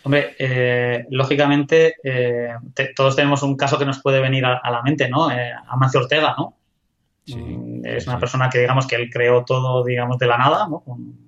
Hombre, 0.06 0.36
eh, 0.38 1.06
lógicamente 1.10 1.96
eh, 2.04 2.50
todos 2.96 3.16
tenemos 3.16 3.42
un 3.42 3.58
caso 3.58 3.80
que 3.80 3.86
nos 3.86 4.04
puede 4.04 4.20
venir 4.20 4.46
a, 4.46 4.62
la 4.70 4.84
mente, 4.84 5.10
¿no? 5.10 5.32
Eh, 5.32 5.52
Amancio 5.68 6.02
Ortega, 6.02 6.36
¿no? 6.38 6.54
Mm, 7.28 7.86
es 7.86 8.08
una 8.08 8.20
persona 8.20 8.50
que 8.50 8.60
digamos 8.60 8.88
que 8.88 8.96
él 8.96 9.10
creó 9.12 9.44
todo, 9.44 9.84
digamos, 9.84 10.18
de 10.18 10.28
la 10.28 10.38
nada, 10.38 10.68
¿no? 10.68 10.82
Con, 10.82 11.26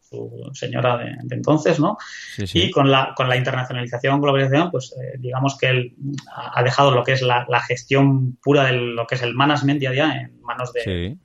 su 0.00 0.50
señora 0.54 0.96
de, 0.98 1.16
entonces, 1.30 1.80
¿no? 1.80 1.98
y 2.38 2.70
con 2.70 2.90
la, 2.90 3.12
con 3.16 3.28
la 3.28 3.36
internacionalización, 3.36 4.20
globalización, 4.20 4.70
pues 4.70 4.94
eh, 5.02 5.16
digamos 5.18 5.58
que 5.58 5.66
él 5.66 5.96
ha 6.32 6.62
dejado 6.62 6.92
lo 6.92 7.02
que 7.02 7.12
es 7.12 7.22
la, 7.22 7.44
gestión 7.66 8.36
pura 8.40 8.64
de 8.64 8.72
lo 8.72 9.06
que 9.06 9.16
es 9.16 9.22
el 9.22 9.34
management 9.34 9.80
día 9.80 9.90
a 9.90 9.92
día 9.92 10.20
en 10.20 10.40
manos 10.42 10.72
de, 10.72 11.18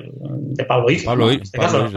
de, 0.00 0.64
Pablo 0.64 0.90
Isla. 0.90 1.12
en 1.12 1.42
este 1.42 1.58
caso, 1.58 1.88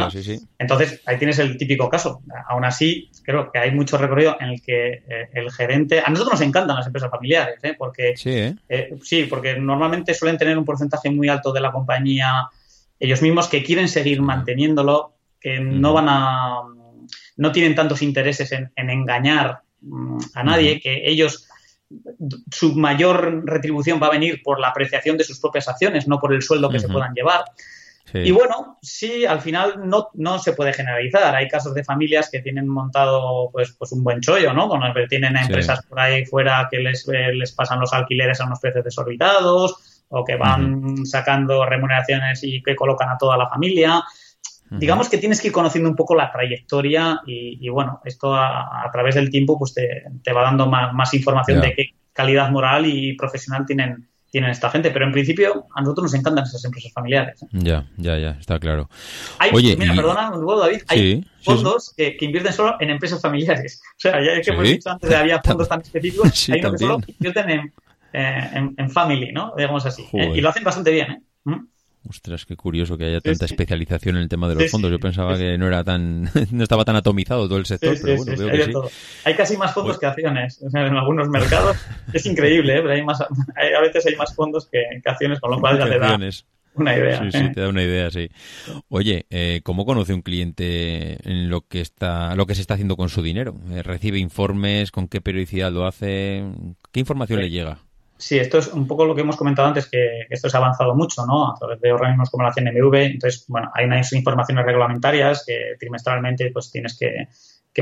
Entonces, 0.59 1.01
ahí 1.05 1.17
tienes 1.17 1.39
el 1.39 1.57
típico 1.57 1.89
caso. 1.89 2.21
Aún 2.47 2.65
así, 2.65 3.09
creo 3.23 3.51
que 3.51 3.59
hay 3.59 3.71
mucho 3.71 3.97
recorrido 3.97 4.37
en 4.39 4.49
el 4.49 4.61
que 4.61 5.03
eh, 5.07 5.29
el 5.33 5.51
gerente. 5.51 6.01
A 6.05 6.09
nosotros 6.09 6.39
nos 6.39 6.47
encantan 6.47 6.75
las 6.75 6.87
empresas 6.87 7.09
familiares, 7.09 7.59
¿eh? 7.63 7.75
porque 7.77 8.15
sí, 8.15 8.53
¿eh? 8.69 8.97
sí, 9.03 9.25
porque 9.29 9.57
normalmente 9.57 10.13
suelen 10.13 10.37
tener 10.37 10.57
un 10.57 10.65
porcentaje 10.65 11.09
muy 11.09 11.29
alto 11.29 11.51
de 11.51 11.61
la 11.61 11.71
compañía 11.71 12.49
ellos 12.99 13.21
mismos 13.21 13.47
que 13.47 13.63
quieren 13.63 13.87
seguir 13.87 14.21
manteniéndolo, 14.21 15.13
que 15.39 15.59
no 15.59 15.93
van 15.93 16.07
a. 16.09 16.61
no 17.37 17.51
tienen 17.51 17.75
tantos 17.75 18.01
intereses 18.01 18.51
en, 18.51 18.71
engañar 18.75 19.61
mm, 19.81 20.17
a 20.33 20.43
nadie, 20.43 20.79
que 20.79 21.01
ellos 21.09 21.47
su 22.51 22.75
mayor 22.75 23.43
retribución 23.45 23.99
va 24.01 24.07
a 24.07 24.11
venir 24.11 24.41
por 24.43 24.59
la 24.59 24.69
apreciación 24.69 25.17
de 25.17 25.23
sus 25.23 25.39
propias 25.39 25.67
acciones, 25.67 26.07
no 26.07 26.19
por 26.19 26.33
el 26.33 26.41
sueldo 26.41 26.69
que 26.69 26.79
se 26.79 26.89
puedan 26.89 27.13
llevar. 27.13 27.45
Y 28.23 28.31
bueno, 28.31 28.77
sí, 28.81 29.25
al 29.25 29.41
final 29.41 29.81
no, 29.89 30.09
no 30.13 30.39
se 30.39 30.53
puede 30.53 30.73
generalizar. 30.73 31.35
Hay 31.35 31.47
casos 31.47 31.73
de 31.73 31.83
familias 31.83 32.29
que 32.31 32.39
tienen 32.39 32.67
montado 32.67 33.49
pues, 33.51 33.75
pues 33.77 33.91
un 33.91 34.03
buen 34.03 34.21
chollo, 34.21 34.53
¿no? 34.53 34.69
Con 34.69 34.81
tienen 35.09 35.35
empresas 35.35 35.85
por 35.85 35.99
ahí 35.99 36.25
fuera 36.25 36.67
que 36.71 36.79
les, 36.79 37.07
eh, 37.09 37.33
les 37.33 37.51
pasan 37.51 37.79
los 37.79 37.93
alquileres 37.93 38.39
a 38.39 38.45
unos 38.45 38.59
precios 38.59 38.85
desorbitados 38.85 40.03
o 40.09 40.23
que 40.23 40.35
van 40.35 41.05
sacando 41.05 41.65
remuneraciones 41.65 42.43
y 42.43 42.61
que 42.61 42.75
colocan 42.75 43.09
a 43.09 43.17
toda 43.17 43.37
la 43.37 43.49
familia. 43.49 44.03
Digamos 44.69 45.09
que 45.09 45.17
tienes 45.17 45.41
que 45.41 45.47
ir 45.47 45.53
conociendo 45.53 45.89
un 45.89 45.95
poco 45.95 46.15
la 46.15 46.31
trayectoria 46.31 47.21
y, 47.25 47.69
bueno, 47.69 48.01
esto 48.03 48.33
a, 48.33 48.89
través 48.91 49.15
del 49.15 49.29
tiempo 49.29 49.57
pues 49.59 49.73
te, 49.73 50.03
te 50.23 50.33
va 50.33 50.43
dando 50.43 50.67
más, 50.67 50.93
más 50.93 51.13
información 51.13 51.61
de 51.61 51.73
qué 51.73 51.89
calidad 52.13 52.49
moral 52.49 52.85
y 52.85 53.15
profesional 53.15 53.65
tienen 53.65 54.09
tienen 54.35 54.51
esta 54.51 54.69
gente, 54.69 54.91
pero 54.91 55.05
en 55.05 55.13
principio 55.13 55.65
a 55.73 55.79
nosotros 55.79 56.11
nos 56.11 56.13
encantan 56.13 56.43
esas 56.43 56.65
empresas 56.65 56.91
familiares. 56.91 57.39
Ya, 57.53 57.87
ya, 57.95 58.17
ya, 58.17 58.31
está 58.31 58.59
claro. 58.59 58.89
Hay, 59.39 59.49
Oye, 59.53 59.77
mira, 59.77 59.95
perdona, 59.95 60.29
David, 60.29 60.81
hay 60.89 61.25
fondos 61.41 61.93
Que, 61.95 62.17
invierten 62.19 62.51
solo 62.51 62.75
en 62.81 62.89
empresas 62.89 63.21
familiares. 63.21 63.81
O 63.91 63.93
sea, 63.95 64.21
ya 64.21 64.33
es 64.33 64.45
que 64.45 64.51
hemos 64.51 64.67
dicho 64.67 64.89
antes 64.89 65.09
que 65.09 65.15
había 65.15 65.41
fondos 65.41 65.69
tan 65.69 65.79
específicos, 65.79 66.49
hay 66.51 66.59
unos 66.59 66.71
que 66.73 66.77
solo 66.79 66.99
invierten 67.07 67.49
en, 67.49 67.73
eh, 68.11 68.71
en, 68.77 68.89
family, 68.89 69.31
¿no? 69.31 69.53
Digamos 69.55 69.85
así. 69.85 70.05
Eh, 70.11 70.33
y 70.35 70.41
lo 70.41 70.49
hacen 70.49 70.65
bastante 70.65 70.91
bien, 70.91 71.11
¿eh? 71.11 71.21
¿Mm? 71.45 71.67
Ostras, 72.07 72.45
qué 72.45 72.55
curioso 72.55 72.97
que 72.97 73.05
haya 73.05 73.21
tanta 73.21 73.45
especialización 73.45 74.17
en 74.17 74.23
el 74.23 74.29
tema 74.29 74.47
de 74.47 74.55
los 74.55 74.69
fondos. 74.69 74.91
Yo 74.91 74.99
pensaba 74.99 75.37
que 75.37 75.57
no 75.57 75.67
era 75.67 75.83
tan, 75.83 76.23
no 76.51 76.63
estaba 76.63 76.85
tan 76.85 76.95
atomizado 76.95 77.47
todo 77.47 77.57
el 77.57 77.65
sector, 77.65 77.97
pero 78.01 78.17
bueno, 78.17 78.37
veo 78.37 78.51
que 78.51 78.65
sí. 78.65 78.71
Hay 79.23 79.35
casi 79.35 79.57
más 79.57 79.73
fondos 79.73 79.97
pues 79.97 79.99
que 79.99 80.05
acciones 80.05 80.61
en 80.73 80.95
algunos 80.95 81.27
mercados. 81.29 81.77
es 82.13 82.25
increíble, 82.25 82.77
¿eh? 82.77 82.81
pero 82.81 82.93
hay 82.93 83.03
más, 83.03 83.21
a 83.21 83.81
veces 83.81 84.05
hay 84.05 84.15
más 84.15 84.33
fondos 84.35 84.67
que, 84.67 84.83
acciones, 85.03 85.39
con 85.39 85.51
lo 85.51 85.59
cual 85.59 85.77
ya 85.79 85.85
te 85.85 85.99
da 85.99 86.17
una 86.75 86.95
idea. 86.95 87.23
Sí, 87.23 87.31
sí, 87.31 87.37
¿eh? 87.37 87.51
te 87.53 87.61
da 87.61 87.69
una 87.69 87.83
idea, 87.83 88.11
sí. 88.11 88.29
Oye, 88.89 89.25
eh, 89.29 89.61
¿cómo 89.63 89.85
conoce 89.85 90.13
un 90.13 90.21
cliente 90.21 91.17
en 91.27 91.49
lo 91.49 91.61
que 91.61 91.81
está, 91.81 92.35
lo 92.35 92.45
que 92.45 92.55
se 92.55 92.61
está 92.61 92.73
haciendo 92.73 92.97
con 92.97 93.09
su 93.09 93.21
dinero? 93.21 93.55
¿Recibe 93.83 94.19
informes? 94.19 94.91
¿Con 94.91 95.07
qué 95.07 95.21
periodicidad 95.21 95.71
lo 95.71 95.87
hace? 95.87 96.43
¿Qué 96.91 96.99
información 96.99 97.39
le 97.39 97.49
llega? 97.49 97.79
Sí, 98.17 98.39
esto 98.39 98.59
es 98.59 98.67
un 98.67 98.87
poco 98.87 99.05
lo 99.05 99.13
que 99.13 99.21
hemos 99.21 99.35
comentado 99.35 99.67
antes, 99.67 99.87
que 99.89 100.21
esto 100.29 100.49
se 100.49 100.55
ha 100.55 100.59
avanzado 100.61 100.95
mucho, 100.95 101.25
¿no? 101.25 101.51
A 101.51 101.55
través 101.55 101.81
de 101.81 101.91
organismos 101.91 102.29
como 102.29 102.43
la 102.43 102.53
CNMV. 102.53 102.95
Entonces, 102.95 103.45
bueno, 103.49 103.69
hay 103.73 103.85
unas 103.85 104.11
informaciones 104.13 104.65
reglamentarias 104.65 105.43
que 105.45 105.75
trimestralmente 105.77 106.49
pues 106.51 106.71
tienes 106.71 106.97
que, 106.97 107.27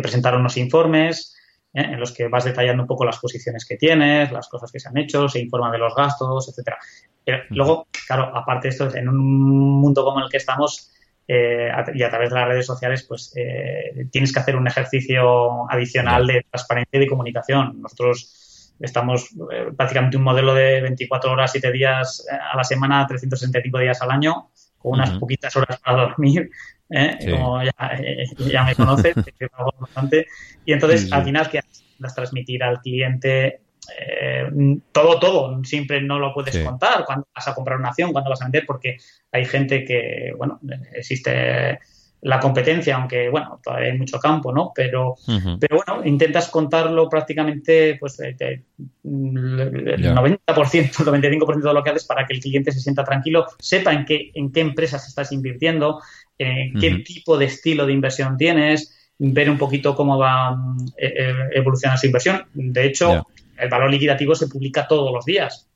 presentar 0.01 0.35
unos 0.35 0.57
informes. 0.57 1.35
en 1.75 1.99
los 1.99 2.11
que 2.11 2.27
vas 2.27 2.45
detallando 2.45 2.83
un 2.83 2.87
poco 2.87 3.03
las 3.03 3.17
posiciones 3.17 3.65
que 3.65 3.77
tienes, 3.77 4.31
las 4.31 4.47
cosas 4.47 4.71
que 4.71 4.79
se 4.79 4.89
han 4.89 4.97
hecho, 4.97 5.27
se 5.27 5.39
informa 5.39 5.71
de 5.71 5.79
los 5.79 5.95
gastos, 5.95 6.49
etcétera. 6.49 6.77
Pero 7.23 7.39
luego, 7.49 7.87
claro, 8.07 8.35
aparte 8.35 8.67
de 8.67 8.69
esto, 8.69 8.95
en 8.95 9.09
un 9.09 9.17
mundo 9.81 10.03
como 10.03 10.19
el 10.19 10.29
que 10.29 10.37
estamos, 10.37 10.91
eh, 11.27 11.69
y 11.93 12.03
a 12.03 12.09
través 12.09 12.29
de 12.29 12.35
las 12.35 12.47
redes 12.47 12.65
sociales, 12.65 13.05
pues 13.07 13.33
eh, 13.35 14.07
tienes 14.11 14.33
que 14.33 14.39
hacer 14.39 14.55
un 14.55 14.67
ejercicio 14.67 15.69
adicional 15.71 16.27
de 16.27 16.45
transparencia 16.49 16.97
y 16.97 16.99
de 16.99 17.07
comunicación. 17.07 17.81
Nosotros 17.81 18.42
estamos 18.83 19.29
eh, 19.51 19.71
prácticamente 19.75 20.17
un 20.17 20.23
modelo 20.23 20.53
de 20.53 20.81
24 20.81 21.31
horas, 21.31 21.51
7 21.51 21.71
días 21.71 22.25
a 22.29 22.55
la 22.55 22.63
semana, 22.63 23.07
365 23.07 23.79
días 23.79 24.01
al 24.01 24.11
año, 24.11 24.49
con 24.77 24.93
unas 24.93 25.11
poquitas 25.11 25.55
horas 25.55 25.79
para 25.79 26.01
dormir, 26.01 26.49
como 27.29 27.61
ya, 27.63 28.63
me 28.63 28.75
conoces, 28.75 29.15
bastante. 29.79 30.27
Y 30.65 30.73
entonces, 30.73 31.11
al 31.11 31.23
final, 31.23 31.49
que 31.49 31.61
las 31.99 32.13
transmitir 32.13 32.61
al 32.61 32.81
cliente 32.81 33.61
eh, 33.97 34.49
todo, 34.91 35.19
todo, 35.19 35.63
siempre 35.63 36.01
no 36.01 36.19
lo 36.19 36.33
puedes 36.33 36.57
contar 36.59 37.05
cuando 37.05 37.27
vas 37.33 37.47
a 37.47 37.55
comprar 37.55 37.77
una 37.77 37.89
acción, 37.89 38.11
cuando 38.11 38.29
vas 38.29 38.41
a 38.41 38.45
vender, 38.45 38.65
porque 38.65 38.97
hay 39.31 39.45
gente 39.45 39.83
que, 39.83 40.33
bueno, 40.37 40.59
existe 40.93 41.79
la 42.23 42.39
competencia, 42.39 42.95
aunque, 42.95 43.29
bueno, 43.29 43.59
todavía 43.61 43.91
hay 43.91 43.97
mucho 43.97 44.17
campo, 44.17 44.53
¿no? 44.53 44.71
Pero, 44.73 45.15
pero 45.59 45.81
bueno, 45.85 46.05
intentas 46.05 46.47
contarlo 46.47 47.09
prácticamente, 47.09 47.97
pues, 47.99 48.19
el 48.19 48.63
90%, 49.03 50.39
el 50.53 50.91
95% 50.91 51.61
de 51.61 51.73
lo 51.73 51.83
que 51.83 51.89
haces 51.89 52.05
para 52.05 52.25
que 52.25 52.33
el 52.33 52.39
cliente 52.39 52.71
se 52.71 52.79
sienta 52.79 53.03
tranquilo, 53.03 53.45
sepa 53.59 53.91
en 53.91 54.05
qué, 54.05 54.31
en 54.33 54.51
qué 54.51 54.61
empresas 54.61 55.07
estás 55.07 55.33
invirtiendo, 55.33 56.01
en 56.37 56.79
qué 56.79 57.03
tipo 57.05 57.37
de 57.37 57.45
estilo 57.45 57.85
de 57.85 57.93
inversión 57.93 58.37
tienes, 58.37 59.13
ver 59.19 59.49
un 59.49 59.57
poquito 59.57 59.95
cómo 59.95 60.17
va 60.17 60.57
eh, 60.97 61.13
eh, 61.17 61.33
evolucionando 61.51 61.99
su 61.99 62.07
inversión. 62.07 62.45
De 62.53 62.85
hecho, 62.85 63.27
el 63.57 63.69
valor 63.69 63.91
liquidativo 63.91 64.33
se 64.33 64.47
publica 64.47 64.87
todos 64.87 65.13
los 65.13 65.25
días. 65.25 65.67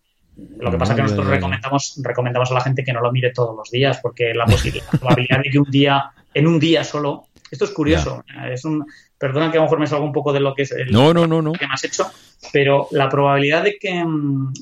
Lo 0.60 0.70
que 0.70 0.78
pasa 0.78 0.94
es 0.94 0.98
que 0.98 1.04
nosotros 1.04 1.28
recomendamos, 1.28 2.00
recomendamos 2.04 2.52
a 2.52 2.54
la 2.54 2.62
gente 2.62 2.84
que 2.84 2.94
no 2.94 3.02
lo 3.02 3.12
mire 3.12 3.32
todos 3.32 3.56
los 3.56 3.72
días, 3.72 4.00
porque 4.02 4.34
la, 4.34 4.46
posibilidad, 4.46 4.88
probabilidad 4.92 5.42
de 5.44 5.50
que 5.50 5.60
un 5.60 5.72
día, 5.72 6.12
en 6.38 6.47
un 6.47 6.60
día 6.60 6.84
solo, 6.84 7.28
esto 7.50 7.65
es 7.65 7.71
curioso, 7.71 8.23
es 8.52 8.63
un, 8.65 8.86
perdona 9.17 9.52
que 9.52 9.58
a 9.58 9.62
lo 9.62 9.65
mejor 9.65 9.80
me 9.80 9.88
salga 9.88 10.06
un 10.06 10.12
poco 10.12 10.32
de 10.32 10.39
lo 10.39 10.54
que 10.54 10.63
es 10.63 10.71
el 10.71 10.91
no, 10.91 11.13
no, 11.13 11.26
no, 11.26 11.41
no. 11.41 11.54
que 11.54 11.67
me 11.67 11.73
has 11.73 11.84
hecho, 11.84 12.10
pero 12.54 12.88
la 12.91 13.10
probabilidad 13.10 13.63
de 13.63 13.78
que, 13.80 14.04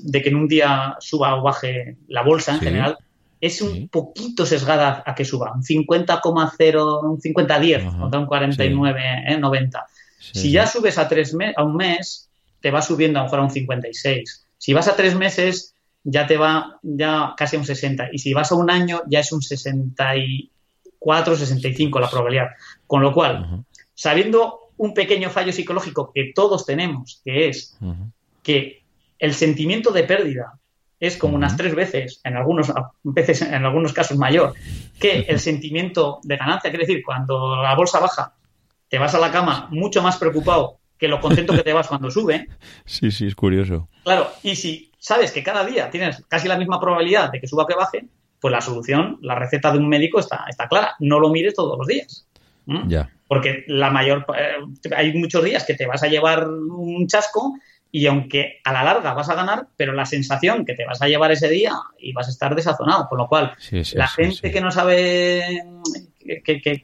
de 0.03 0.21
que 0.21 0.29
en 0.29 0.35
un 0.35 0.47
día 0.47 0.95
suba 0.99 1.35
o 1.35 1.43
baje 1.43 1.97
la 2.07 2.23
bolsa 2.23 2.53
en 2.53 2.59
general 2.61 2.97
es 3.41 3.61
un 3.61 3.89
poquito 3.89 4.45
sesgada 4.45 5.03
a 5.05 5.13
que 5.13 5.25
suba, 5.25 5.51
un 5.53 5.63
50,0, 5.63 7.03
un 7.03 7.19
50-10, 7.19 7.99
contra 7.99 8.19
un 8.19 8.25
49, 8.25 9.37
90. 9.39 9.79
Eh, 9.79 9.83
si 10.31 10.51
ya 10.51 10.65
subes 10.65 10.97
a, 10.97 11.07
tres 11.07 11.35
a 11.55 11.63
un 11.63 11.75
mes, 11.75 12.29
te 12.61 12.71
va 12.71 12.81
subiendo 12.81 13.19
a 13.19 13.23
lo 13.23 13.25
mejor 13.25 13.39
a 13.39 13.43
un 13.43 13.51
56. 13.51 14.47
Si 14.57 14.73
vas 14.73 14.87
a 14.87 14.95
tres 14.95 15.15
meses, 15.15 15.75
ya 16.03 16.25
te 16.25 16.37
va 16.37 16.79
ya 16.81 17.33
casi 17.35 17.57
a 17.57 17.59
un 17.59 17.65
60. 17.65 18.09
Y 18.13 18.19
si 18.19 18.33
vas 18.33 18.51
a 18.51 18.55
un 18.55 18.71
año, 18.71 19.03
ya 19.07 19.19
es 19.19 19.31
un 19.31 19.41
64, 21.05 21.35
65 21.35 21.99
la 21.99 22.09
probabilidad. 22.09 22.47
Con 22.87 23.01
lo 23.01 23.13
cual, 23.13 23.63
sabiendo 23.93 24.71
un 24.77 24.93
pequeño 24.93 25.29
fallo 25.29 25.53
psicológico 25.53 26.11
que 26.13 26.31
todos 26.33 26.65
tenemos, 26.65 27.21
que 27.23 27.49
es 27.49 27.77
que 28.43 28.83
el 29.19 29.33
sentimiento 29.33 29.91
de 29.91 30.03
pérdida 30.03 30.59
es 30.99 31.17
como 31.17 31.35
unas 31.35 31.55
tres 31.57 31.75
veces, 31.75 32.21
en 32.23 32.35
algunos 32.35 32.71
veces, 33.03 33.41
en 33.41 33.65
algunos 33.65 33.93
casos 33.93 34.17
mayor, 34.17 34.53
que 34.99 35.19
el 35.27 35.39
sentimiento 35.39 36.19
de 36.23 36.37
ganancia. 36.37 36.69
Quiere 36.69 36.85
decir, 36.85 37.03
cuando 37.03 37.61
la 37.61 37.75
bolsa 37.75 37.99
baja, 37.99 38.33
te 38.89 38.97
vas 38.97 39.13
a 39.13 39.19
la 39.19 39.31
cama 39.31 39.67
mucho 39.71 40.01
más 40.01 40.17
preocupado 40.17 40.79
que 40.97 41.07
lo 41.07 41.19
contento 41.19 41.53
que 41.53 41.63
te 41.63 41.73
vas 41.73 41.87
cuando 41.87 42.09
sube. 42.09 42.47
Sí, 42.85 43.11
sí, 43.11 43.27
es 43.27 43.35
curioso. 43.35 43.89
Claro, 44.03 44.29
y 44.43 44.55
si 44.55 44.91
sabes 44.99 45.31
que 45.31 45.43
cada 45.43 45.65
día 45.65 45.89
tienes 45.89 46.23
casi 46.27 46.47
la 46.47 46.57
misma 46.57 46.79
probabilidad 46.79 47.31
de 47.31 47.41
que 47.41 47.47
suba 47.47 47.63
o 47.63 47.67
que 47.67 47.75
baje, 47.75 48.05
pues 48.39 48.51
la 48.51 48.61
solución, 48.61 49.17
la 49.21 49.35
receta 49.35 49.71
de 49.71 49.79
un 49.79 49.89
médico 49.89 50.19
está, 50.19 50.45
está 50.47 50.67
clara. 50.67 50.95
No 50.99 51.19
lo 51.19 51.29
mires 51.29 51.53
todos 51.53 51.77
los 51.77 51.87
días. 51.87 52.27
Ya. 52.87 53.09
Porque 53.27 53.63
la 53.67 53.89
mayor. 53.89 54.25
Eh, 54.37 54.93
hay 54.95 55.13
muchos 55.13 55.43
días 55.43 55.63
que 55.63 55.75
te 55.75 55.85
vas 55.85 56.03
a 56.03 56.07
llevar 56.07 56.47
un 56.47 57.07
chasco 57.07 57.55
y 57.95 58.07
aunque 58.07 58.59
a 58.65 58.73
la 58.73 58.83
larga 58.83 59.13
vas 59.13 59.29
a 59.29 59.35
ganar, 59.35 59.67
pero 59.77 59.93
la 59.93 60.05
sensación 60.05 60.65
que 60.65 60.73
te 60.73 60.83
vas 60.83 61.01
a 61.01 61.07
llevar 61.07 61.31
ese 61.31 61.47
día 61.47 61.71
y 61.97 62.11
vas 62.11 62.27
a 62.27 62.31
estar 62.31 62.53
desazonado. 62.53 63.07
Con 63.07 63.19
lo 63.19 63.29
cual, 63.29 63.53
la 63.93 64.07
gente 64.09 64.51
que 64.51 64.59
no 64.59 64.69
sabe 64.69 65.63
que, 66.43 66.61
que, 66.61 66.83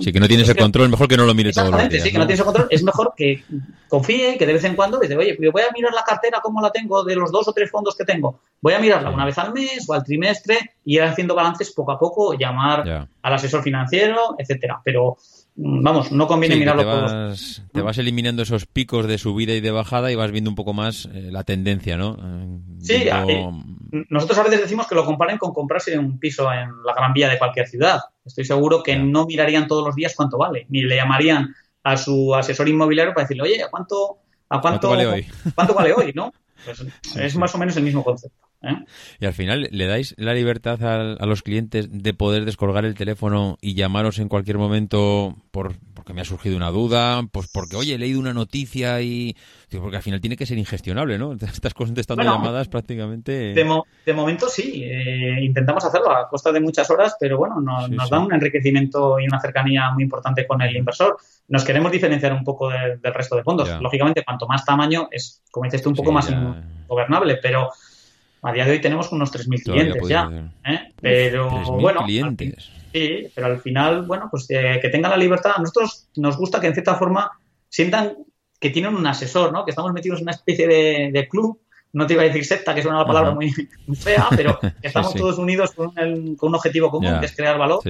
sí, 0.00 0.12
que 0.12 0.18
no 0.18 0.26
tienes 0.26 0.48
el 0.48 0.56
control, 0.56 0.88
mejor 0.88 1.06
que 1.06 1.16
no 1.16 1.24
lo 1.24 1.36
mire 1.36 1.52
todos 1.52 1.70
los 1.70 1.88
días. 1.88 2.02
Sí, 2.02 2.10
que 2.10 2.18
no 2.18 2.26
tienes 2.26 2.40
el 2.40 2.46
control, 2.46 2.66
es 2.68 2.82
mejor 2.82 3.12
que 3.16 3.44
confíe, 3.86 4.36
que 4.36 4.44
de 4.44 4.54
vez 4.54 4.64
en 4.64 4.74
cuando 4.74 4.98
dice, 4.98 5.16
oye, 5.16 5.38
yo 5.40 5.52
voy 5.52 5.62
a 5.62 5.70
mirar 5.72 5.94
la 5.94 6.02
cartera 6.02 6.40
cómo 6.42 6.60
la 6.60 6.72
tengo 6.72 7.04
de 7.04 7.14
los 7.14 7.30
dos 7.30 7.46
o 7.46 7.52
tres 7.52 7.70
fondos 7.70 7.94
que 7.94 8.04
tengo. 8.04 8.40
Voy 8.60 8.74
a 8.74 8.80
mirarla 8.80 9.10
una 9.10 9.24
vez 9.24 9.38
al 9.38 9.52
mes 9.52 9.88
o 9.88 9.94
al 9.94 10.02
trimestre 10.02 10.58
y 10.84 10.96
ir 10.96 11.02
haciendo 11.04 11.36
balances 11.36 11.70
poco 11.70 11.92
a 11.92 11.98
poco, 12.00 12.34
llamar 12.36 13.06
al 13.22 13.32
asesor 13.32 13.62
financiero, 13.62 14.34
etcétera. 14.36 14.80
Pero 14.82 15.16
vamos, 15.56 16.12
no 16.12 16.26
conviene 16.26 16.56
mirarlo 16.56 16.82
te 16.82 16.88
vas, 16.88 17.62
Te 17.72 17.80
vas 17.82 17.98
eliminando 17.98 18.42
esos 18.42 18.66
picos 18.66 19.06
de 19.06 19.18
subida 19.18 19.52
y 19.54 19.60
de 19.60 19.70
bajada 19.70 20.10
y 20.10 20.14
vas 20.14 20.30
viendo 20.30 20.50
un 20.50 20.56
poco 20.56 20.72
más 20.72 21.08
eh, 21.12 21.28
la 21.30 21.44
tendencia, 21.44 21.96
¿no? 21.96 22.16
Eh, 22.20 22.58
sí, 22.80 22.94
eh, 22.94 23.50
nosotros 24.08 24.38
a 24.38 24.42
veces 24.44 24.60
decimos 24.60 24.86
que 24.86 24.94
lo 24.94 25.04
comparen 25.04 25.38
con 25.38 25.52
comprarse 25.52 25.98
un 25.98 26.18
piso 26.18 26.52
en 26.52 26.70
la 26.84 26.94
Gran 26.94 27.12
Vía 27.12 27.28
de 27.28 27.38
cualquier 27.38 27.66
ciudad. 27.66 28.00
Estoy 28.24 28.44
seguro 28.44 28.82
que 28.82 28.96
no 28.96 29.26
mirarían 29.26 29.66
todos 29.66 29.84
los 29.84 29.94
días 29.94 30.14
cuánto 30.16 30.38
vale, 30.38 30.66
ni 30.68 30.82
le 30.82 30.96
llamarían 30.96 31.54
a 31.82 31.96
su 31.96 32.34
asesor 32.34 32.68
inmobiliario 32.68 33.14
para 33.14 33.24
decirle, 33.24 33.42
oye, 33.42 33.62
¿a 33.62 33.68
cuánto, 33.68 34.18
a 34.48 34.60
cuánto, 34.60 34.90
vale 34.90 35.06
hoy? 35.06 35.26
¿Cuánto 35.54 35.74
vale 35.74 35.92
hoy? 35.92 36.12
¿no? 36.14 36.32
Pues 36.62 36.84
es 37.16 37.36
más 37.36 37.54
o 37.54 37.58
menos 37.58 37.74
el 37.78 37.84
mismo 37.84 38.04
concepto. 38.04 38.49
¿Eh? 38.62 38.84
Y 39.18 39.26
al 39.26 39.32
final, 39.32 39.68
¿le 39.70 39.86
dais 39.86 40.14
la 40.18 40.34
libertad 40.34 40.82
a, 40.82 41.26
los 41.26 41.42
clientes 41.42 41.88
de 41.90 42.14
poder 42.14 42.44
descolgar 42.44 42.84
el 42.84 42.94
teléfono 42.94 43.58
y 43.60 43.74
llamaros 43.74 44.18
en 44.18 44.28
cualquier 44.28 44.58
momento 44.58 45.36
por 45.50 45.74
porque 46.00 46.14
me 46.14 46.22
ha 46.22 46.24
surgido 46.24 46.56
una 46.56 46.70
duda, 46.70 47.22
pues 47.30 47.50
porque, 47.52 47.76
oye, 47.76 47.94
he 47.94 47.98
leído 47.98 48.18
una 48.18 48.32
noticia 48.32 49.02
y... 49.02 49.36
Porque 49.70 49.96
al 49.96 50.02
final 50.02 50.18
tiene 50.22 50.34
que 50.34 50.46
ser 50.46 50.56
ingestionable, 50.56 51.18
¿no? 51.18 51.32
Estás 51.40 51.74
contestando 51.74 52.24
llamadas 52.24 52.68
prácticamente... 52.68 53.52
De, 53.52 54.14
momento 54.14 54.48
sí, 54.48 54.82
eh, 54.82 55.40
intentamos 55.42 55.84
hacerlo 55.84 56.10
a 56.10 56.26
costa 56.26 56.52
de 56.52 56.60
muchas 56.60 56.90
horas, 56.90 57.16
pero 57.20 57.36
bueno, 57.36 57.60
nos, 57.60 58.08
da 58.08 58.18
un 58.18 58.32
enriquecimiento 58.32 59.20
y 59.20 59.26
una 59.26 59.38
cercanía 59.40 59.90
muy 59.90 60.04
importante 60.04 60.46
con 60.46 60.62
el 60.62 60.74
inversor. 60.74 61.18
Nos 61.48 61.64
queremos 61.64 61.92
diferenciar 61.92 62.32
un 62.32 62.44
poco 62.44 62.70
del 62.70 63.14
resto 63.14 63.36
de 63.36 63.42
fondos. 63.42 63.68
Lógicamente, 63.78 64.24
cuanto 64.24 64.46
más 64.46 64.64
tamaño 64.64 65.08
es, 65.10 65.42
como 65.50 65.64
dices 65.64 65.82
tú, 65.82 65.90
un 65.90 65.96
poco 65.96 66.12
más 66.12 66.32
gobernable, 66.88 67.38
pero 67.42 67.70
a 68.42 68.52
día 68.52 68.64
de 68.64 68.72
hoy 68.72 68.80
tenemos 68.80 69.12
unos 69.12 69.32
3.000 69.32 69.62
clientes 69.62 70.08
ya. 70.08 70.30
¿eh? 70.64 70.92
Pero 71.00 71.48
bueno, 71.78 72.04
clientes. 72.04 72.70
sí, 72.92 73.28
pero 73.34 73.48
al 73.48 73.60
final, 73.60 74.02
bueno, 74.02 74.28
pues 74.30 74.46
eh, 74.50 74.78
que 74.80 74.88
tengan 74.88 75.10
la 75.10 75.16
libertad. 75.16 75.52
A 75.56 75.60
nosotros 75.60 76.08
nos 76.16 76.36
gusta 76.36 76.60
que 76.60 76.68
en 76.68 76.74
cierta 76.74 76.94
forma 76.94 77.30
sientan 77.68 78.14
que 78.58 78.70
tienen 78.70 78.94
un 78.94 79.06
asesor, 79.06 79.52
¿no? 79.52 79.64
Que 79.64 79.70
estamos 79.70 79.92
metidos 79.92 80.20
en 80.20 80.24
una 80.24 80.32
especie 80.32 80.66
de, 80.66 81.28
club. 81.28 81.60
No 81.92 82.06
te 82.06 82.12
iba 82.12 82.22
a 82.22 82.26
decir 82.26 82.44
secta, 82.44 82.72
que 82.72 82.80
es 82.80 82.86
una 82.86 83.04
palabra 83.04 83.32
muy, 83.32 83.50
fea, 83.94 84.28
pero 84.30 84.58
que 84.60 84.72
estamos 84.86 85.12
todos 85.14 85.38
unidos 85.38 85.72
con, 85.72 85.92
un 85.96 86.54
objetivo 86.54 86.90
común, 86.90 87.18
que 87.18 87.26
es 87.26 87.34
crear 87.34 87.58
valor. 87.58 87.80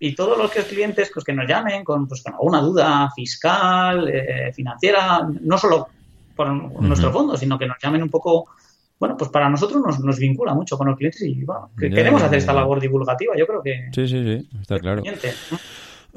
Y 0.00 0.14
todos 0.14 0.36
los 0.36 0.50
que 0.50 0.62
clientes 0.62 1.10
pues, 1.12 1.24
que 1.24 1.32
nos 1.32 1.46
llamen 1.48 1.84
con, 1.84 2.08
pues, 2.08 2.22
con 2.22 2.34
alguna 2.34 2.60
duda 2.60 3.10
fiscal, 3.14 4.08
eh, 4.08 4.52
financiera, 4.52 5.28
no 5.40 5.58
solo 5.58 5.88
por 6.34 6.48
nuestro 6.82 7.12
fondo, 7.12 7.36
sino 7.36 7.58
que 7.58 7.66
nos 7.66 7.78
llamen 7.80 8.02
un 8.02 8.10
poco 8.10 8.48
bueno, 8.98 9.16
pues 9.16 9.30
para 9.30 9.48
nosotros 9.48 9.82
nos, 9.84 10.00
nos 10.00 10.18
vincula 10.18 10.54
mucho 10.54 10.78
con 10.78 10.88
los 10.88 10.96
clientes 10.96 11.22
y 11.22 11.44
bueno, 11.44 11.70
queremos 11.78 12.22
hacer 12.22 12.38
esta 12.38 12.52
labor 12.52 12.80
divulgativa, 12.80 13.34
yo 13.36 13.46
creo 13.46 13.62
que... 13.62 13.88
Sí, 13.92 14.08
sí, 14.08 14.24
sí, 14.24 14.48
está 14.60 14.78
claro. 14.78 15.02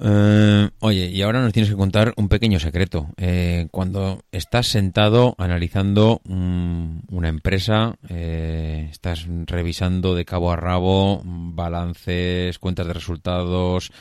Eh, 0.02 0.70
oye, 0.80 1.08
y 1.08 1.22
ahora 1.22 1.42
nos 1.42 1.52
tienes 1.52 1.70
que 1.70 1.76
contar 1.76 2.14
un 2.16 2.30
pequeño 2.30 2.60
secreto. 2.60 3.10
Eh, 3.18 3.68
cuando 3.72 4.24
estás 4.32 4.68
sentado 4.68 5.36
analizando 5.38 6.22
mm, 6.24 7.00
una 7.12 7.28
empresa, 7.28 7.96
eh, 8.08 8.88
estás 8.90 9.26
revisando 9.46 10.16
de 10.16 10.24
cabo 10.24 10.52
a 10.52 10.56
rabo 10.56 11.22
balances, 11.26 12.60
cuentas 12.60 12.88
de 12.88 12.94
resultados, 12.94 13.92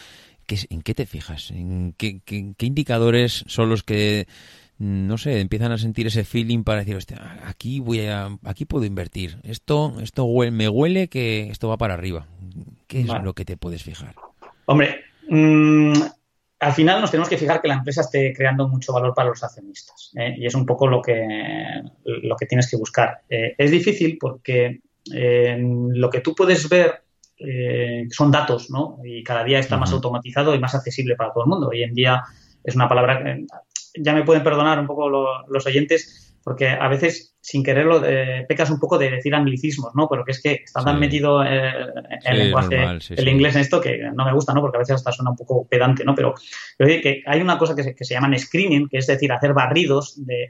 ¿en 0.47 0.83
qué 0.83 0.95
te 0.95 1.07
fijas? 1.07 1.51
¿En 1.51 1.95
qué, 1.99 2.21
qué 2.25 2.67
indicadores 2.67 3.45
son 3.49 3.69
los 3.69 3.83
que 3.83 4.29
no 4.79 5.19
sé, 5.19 5.41
empiezan 5.41 5.73
a 5.73 5.79
sentir 5.79 6.07
ese 6.07 6.25
feeling 6.25 6.63
para 6.63 6.85
decir, 6.85 6.97
aquí 7.45 7.81
voy 7.81 8.07
a, 8.07 8.29
aquí 8.45 8.65
puedo 8.65 8.85
invertir. 8.85 9.39
Esto, 9.43 9.95
esto 10.01 10.27
me 10.53 10.69
huele 10.69 11.09
que 11.09 11.51
esto 11.51 11.69
va 11.69 11.77
para 11.77 11.95
arriba. 11.95 12.27
¿Qué 12.87 13.01
es 13.01 13.09
lo 13.23 13.35
que 13.35 13.45
te 13.45 13.57
puedes 13.57 13.83
fijar? 13.83 14.15
Hombre, 14.67 15.01
mm, 15.29 15.93
al 16.61 16.73
final 16.73 17.01
nos 17.01 17.11
tenemos 17.11 17.29
que 17.29 17.37
fijar 17.37 17.61
que 17.61 17.69
la 17.69 17.75
empresa 17.75 18.03
esté 18.03 18.33
creando 18.33 18.69
mucho 18.69 18.93
valor 18.93 19.15
para 19.15 19.31
los 19.31 19.43
accionistas. 19.43 20.13
¿eh? 20.17 20.35
Y 20.39 20.47
es 20.47 20.55
un 20.55 20.65
poco 20.65 20.87
lo 20.87 21.03
que, 21.03 21.27
lo 22.05 22.37
que 22.37 22.47
tienes 22.47 22.71
que 22.71 22.77
buscar. 22.77 23.23
Eh, 23.29 23.55
es 23.59 23.71
difícil 23.71 24.17
porque 24.19 24.81
eh, 25.13 25.59
lo 25.61 26.09
que 26.09 26.21
tú 26.21 26.35
puedes 26.35 26.69
ver 26.69 27.03
son 28.11 28.33
datos, 28.33 28.69
¿no? 28.69 28.99
Y 29.05 29.23
cada 29.23 29.45
día 29.45 29.61
está 29.61 29.77
más 29.77 29.93
automatizado 29.93 30.57
y 30.57 30.59
más 30.59 30.75
accesible 30.75 31.15
para 31.15 31.33
todo 31.33 31.45
el 31.45 31.51
mundo. 31.51 31.69
Hoy 31.69 31.85
en 31.85 31.95
día 31.95 32.21
es 32.65 32.75
una 32.75 32.89
palabra 32.89 33.23
ya 34.01 34.13
me 34.13 34.25
pueden 34.25 34.43
perdonar 34.43 34.79
un 34.79 34.87
poco 34.87 35.09
los 35.09 35.67
oyentes, 35.67 36.35
porque 36.43 36.69
a 36.69 36.89
veces 36.89 37.37
sin 37.41 37.63
quererlo 37.63 38.03
eh, 38.05 38.45
pecas 38.49 38.69
un 38.71 38.79
poco 38.79 38.99
de 38.99 39.11
decir 39.11 39.35
anglicismos, 39.35 39.95
¿no? 39.95 40.07
Pero 40.09 40.25
que 40.25 40.33
es 40.33 40.43
que 40.43 40.53
está 40.65 40.85
tan 40.85 41.01
metido 41.01 41.43
eh, 41.43 41.73
el 42.25 42.39
lenguaje, 42.39 42.99
el 43.17 43.29
inglés 43.29 43.55
en 43.55 43.63
esto 43.63 43.81
que 43.81 43.99
no 44.15 44.25
me 44.25 44.35
gusta, 44.35 44.53
¿no? 44.53 44.61
Porque 44.61 44.77
a 44.77 44.81
veces 44.81 44.97
hasta 44.97 45.13
suena 45.13 45.31
un 45.31 45.37
poco 45.37 45.67
pedante, 45.67 46.05
¿no? 46.05 46.15
Pero, 46.15 46.35
que 46.79 47.23
hay 47.27 47.41
una 47.41 47.57
cosa 47.57 47.75
que 47.75 47.83
se, 47.83 47.95
que 47.95 48.05
se 48.05 48.15
llaman 48.15 48.39
screening, 48.39 48.89
que 48.89 48.99
es 48.99 49.07
decir, 49.07 49.33
hacer 49.33 49.55
barridos 49.55 50.21
de, 50.27 50.49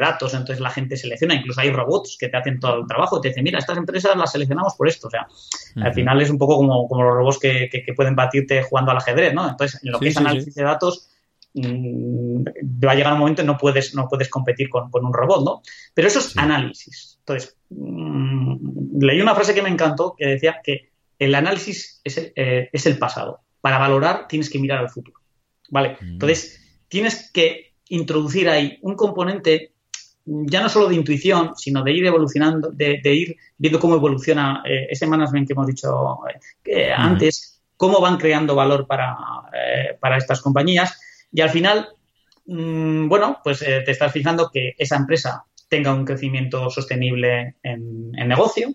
datos, 0.00 0.34
entonces 0.34 0.60
la 0.60 0.70
gente 0.70 0.96
selecciona, 0.96 1.34
incluso 1.34 1.60
hay 1.60 1.70
robots 1.70 2.16
que 2.18 2.28
te 2.28 2.36
hacen 2.36 2.60
todo 2.60 2.80
el 2.80 2.86
trabajo, 2.86 3.20
te 3.20 3.28
dicen, 3.28 3.42
mira, 3.42 3.58
estas 3.58 3.76
empresas 3.76 4.16
las 4.16 4.30
seleccionamos 4.30 4.74
por 4.74 4.88
esto, 4.88 5.08
o 5.08 5.10
sea, 5.10 5.26
al 5.76 5.92
final 5.92 6.20
es 6.22 6.30
un 6.30 6.38
poco 6.38 6.56
como, 6.56 6.86
como 6.86 7.02
los 7.02 7.14
robots 7.14 7.38
que, 7.38 7.68
que, 7.70 7.92
pueden 7.94 8.14
batirte 8.14 8.62
jugando 8.62 8.92
al 8.92 8.98
ajedrez, 8.98 9.34
¿no? 9.34 9.48
Entonces, 9.48 9.82
en 9.82 9.90
lo 9.90 9.98
que 9.98 10.08
es 10.08 10.16
análisis 10.16 10.54
de 10.54 10.62
datos, 10.62 11.09
Mm, 11.52 12.44
va 12.84 12.92
a 12.92 12.94
llegar 12.94 13.12
un 13.12 13.18
momento 13.18 13.42
en 13.42 13.46
no 13.48 13.58
puedes, 13.58 13.94
no 13.94 14.06
puedes 14.08 14.28
competir 14.28 14.68
con, 14.68 14.88
un 14.92 15.12
robot, 15.12 15.44
¿no? 15.44 15.62
Pero 15.94 16.08
eso 16.08 16.20
es 16.20 16.36
análisis. 16.36 17.18
Entonces, 17.20 17.56
mm, 17.70 19.00
leí 19.00 19.20
una 19.20 19.34
frase 19.34 19.54
que 19.54 19.62
me 19.62 19.68
encantó 19.68 20.14
que 20.16 20.26
decía 20.26 20.60
que 20.62 20.90
el 21.18 21.34
análisis 21.34 22.00
es 22.04 22.18
el, 22.18 22.32
eh, 22.36 22.70
es 22.72 22.86
el 22.86 22.98
pasado. 22.98 23.40
Para 23.60 23.78
valorar 23.78 24.26
tienes 24.28 24.48
que 24.48 24.58
mirar 24.58 24.78
al 24.78 24.90
futuro. 24.90 25.20
¿Vale? 25.70 25.96
Mm. 26.00 26.12
Entonces, 26.12 26.82
tienes 26.88 27.30
que 27.32 27.74
introducir 27.88 28.48
ahí 28.48 28.78
un 28.82 28.94
componente 28.94 29.72
ya 30.24 30.62
no 30.62 30.68
solo 30.68 30.88
de 30.88 30.94
intuición, 30.94 31.56
sino 31.56 31.82
de 31.82 31.92
ir 31.92 32.06
evolucionando, 32.06 32.70
de, 32.70 33.00
ir 33.04 33.36
viendo 33.58 33.80
cómo 33.80 33.96
evoluciona 33.96 34.62
eh, 34.64 34.86
ese 34.90 35.06
management 35.06 35.48
que 35.48 35.54
hemos 35.54 35.66
dicho 35.66 36.18
eh, 36.64 36.92
antes, 36.92 37.60
cómo 37.76 38.00
van 38.00 38.18
creando 38.18 38.54
valor 38.54 38.86
para, 38.86 39.16
para 39.98 40.18
estas 40.18 40.40
compañías 40.40 41.00
y 41.32 41.40
al 41.40 41.50
final, 41.50 41.88
mm, 42.46 43.08
bueno, 43.08 43.38
pues 43.42 43.62
eh, 43.62 43.82
te 43.84 43.92
estás 43.92 44.12
fijando 44.12 44.50
que 44.52 44.74
esa 44.78 44.96
empresa 44.96 45.44
tenga 45.68 45.94
un 45.94 46.04
crecimiento 46.04 46.68
sostenible 46.68 47.56
en, 47.62 48.10
negocio, 48.10 48.74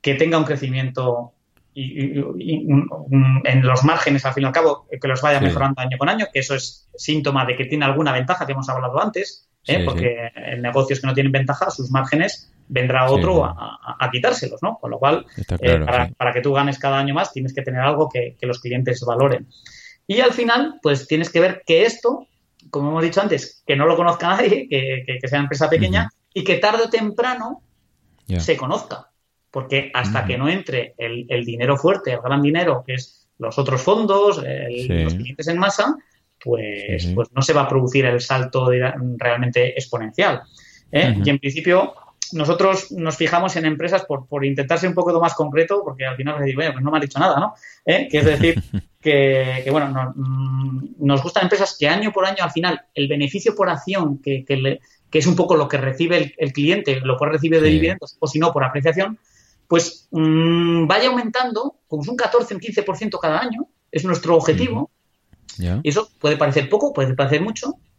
que 0.00 0.14
tenga 0.14 0.38
un 0.38 0.44
crecimiento 0.44 1.32
en 1.74 3.62
los 3.62 3.84
márgenes, 3.84 4.24
al 4.24 4.34
fin 4.34 4.42
y 4.42 4.46
al 4.46 4.52
cabo, 4.52 4.86
que 4.88 5.08
los 5.08 5.20
vaya 5.22 5.40
mejorando 5.40 5.80
año 5.80 5.98
con 5.98 6.08
año, 6.08 6.26
que 6.32 6.40
eso 6.40 6.54
es 6.54 6.88
síntoma 6.94 7.44
de 7.44 7.56
que 7.56 7.64
tiene 7.64 7.84
alguna 7.84 8.12
ventaja 8.12 8.44
que 8.46 8.52
hemos 8.52 8.68
hablado 8.68 9.00
antes, 9.00 9.48
¿eh? 9.66 9.82
porque 9.84 10.30
en 10.34 10.62
negocios 10.62 11.00
que 11.00 11.06
no 11.06 11.14
tienen 11.14 11.32
ventaja, 11.32 11.70
sus 11.70 11.90
márgenes 11.90 12.52
vendrá 12.68 13.10
otro 13.10 13.44
a, 13.44 14.08
quitárselos, 14.12 14.62
¿no? 14.62 14.78
Con 14.80 14.90
lo 14.90 14.98
cual, 14.98 15.26
eh, 15.60 15.84
para, 16.16 16.32
que 16.32 16.40
tú 16.40 16.52
ganes 16.52 16.78
cada 16.78 16.98
año 16.98 17.14
más, 17.14 17.32
tienes 17.32 17.52
que 17.52 17.62
tener 17.62 17.80
algo 17.80 18.08
que 18.08 18.36
los 18.42 18.60
clientes 18.60 19.04
valoren. 19.04 19.48
Y 20.10 20.20
al 20.22 20.32
final, 20.32 20.80
pues 20.82 21.06
tienes 21.06 21.30
que 21.30 21.38
ver 21.38 21.62
que 21.64 21.84
esto, 21.84 22.26
como 22.68 22.90
hemos 22.90 23.04
dicho 23.04 23.20
antes, 23.20 23.62
que 23.64 23.76
no 23.76 23.86
lo 23.86 23.94
conozca 23.94 24.26
nadie, 24.26 24.68
que, 24.68 25.04
que, 25.06 25.28
sea 25.28 25.38
empresa 25.38 25.70
pequeña 25.70 26.10
y 26.34 26.42
que 26.42 26.56
tarde 26.56 26.82
o 26.82 26.90
temprano 26.90 27.62
se 28.26 28.56
conozca. 28.56 29.08
Porque 29.52 29.92
hasta 29.94 30.24
que 30.24 30.36
no 30.36 30.48
entre 30.48 30.94
el, 30.98 31.44
dinero 31.44 31.76
fuerte, 31.76 32.10
el 32.10 32.20
gran 32.22 32.42
dinero, 32.42 32.82
que 32.84 32.94
es 32.94 33.28
los 33.38 33.56
otros 33.56 33.82
fondos, 33.82 34.38
los 34.38 35.14
clientes 35.14 35.46
en 35.46 35.58
masa, 35.58 35.94
pues, 36.42 37.06
pues 37.14 37.28
no 37.32 37.40
se 37.40 37.52
va 37.52 37.62
a 37.62 37.68
producir 37.68 38.04
el 38.04 38.20
salto 38.20 38.68
realmente 39.16 39.74
exponencial. 39.78 40.42
¿eh? 40.90 41.14
Y 41.24 41.30
en 41.30 41.38
principio, 41.38 41.94
nosotros 42.32 42.90
nos 42.90 43.16
fijamos 43.16 43.54
en 43.54 43.64
empresas 43.64 44.04
por, 44.06 44.26
por 44.26 44.44
intentar 44.44 44.80
ser 44.80 44.88
un 44.88 44.96
poco 44.96 45.20
más 45.20 45.34
concreto, 45.34 45.82
porque 45.84 46.04
al 46.04 46.16
final 46.16 46.34
bueno, 46.56 46.72
pues 46.72 46.84
no 46.84 46.90
me 46.90 46.98
ha 46.98 47.00
dicho 47.00 47.20
nada, 47.20 47.38
¿no? 47.38 47.54
¿Eh? 47.86 48.08
Que 48.10 48.18
es 48.18 48.24
decir, 48.24 48.60
que, 49.00 49.66
bueno, 49.70 50.12
mm, 50.14 50.94
nos 50.98 51.22
gustan 51.22 51.44
empresas 51.44 51.76
que 51.78 51.88
año 51.88 52.12
por 52.12 52.26
año 52.26 52.44
al 52.44 52.50
final 52.50 52.82
el 52.94 53.08
beneficio 53.08 53.54
por 53.54 53.70
acción, 53.70 54.18
que, 54.18 54.44
que, 54.44 55.18
es 55.18 55.26
un 55.26 55.36
poco 55.36 55.56
lo 55.56 55.68
que 55.68 55.78
recibe 55.78 56.34
el, 56.36 56.52
cliente, 56.52 57.00
lo 57.00 57.16
puede 57.16 57.32
recibir 57.32 57.60
de 57.60 57.68
dividendos 57.68 58.16
o 58.20 58.26
si 58.26 58.38
no 58.38 58.52
por 58.52 58.64
apreciación, 58.64 59.18
pues 59.66 60.08
mm, 60.10 60.86
vaya 60.86 61.08
aumentando 61.08 61.76
como 61.88 62.02
es 62.02 62.08
un 62.08 62.16
14, 62.16 62.54
un 62.54 62.60
15% 62.60 63.18
cada 63.20 63.40
año, 63.40 63.66
es 63.90 64.04
nuestro 64.04 64.36
objetivo. 64.36 64.90
Y 65.58 65.88
eso 65.88 66.08
puede 66.18 66.36
parecer 66.36 66.68
poco, 66.70 66.92
puede 66.92 67.14
parecer 67.14 67.42
mucho, 67.42 67.76
Mm, 67.76 67.89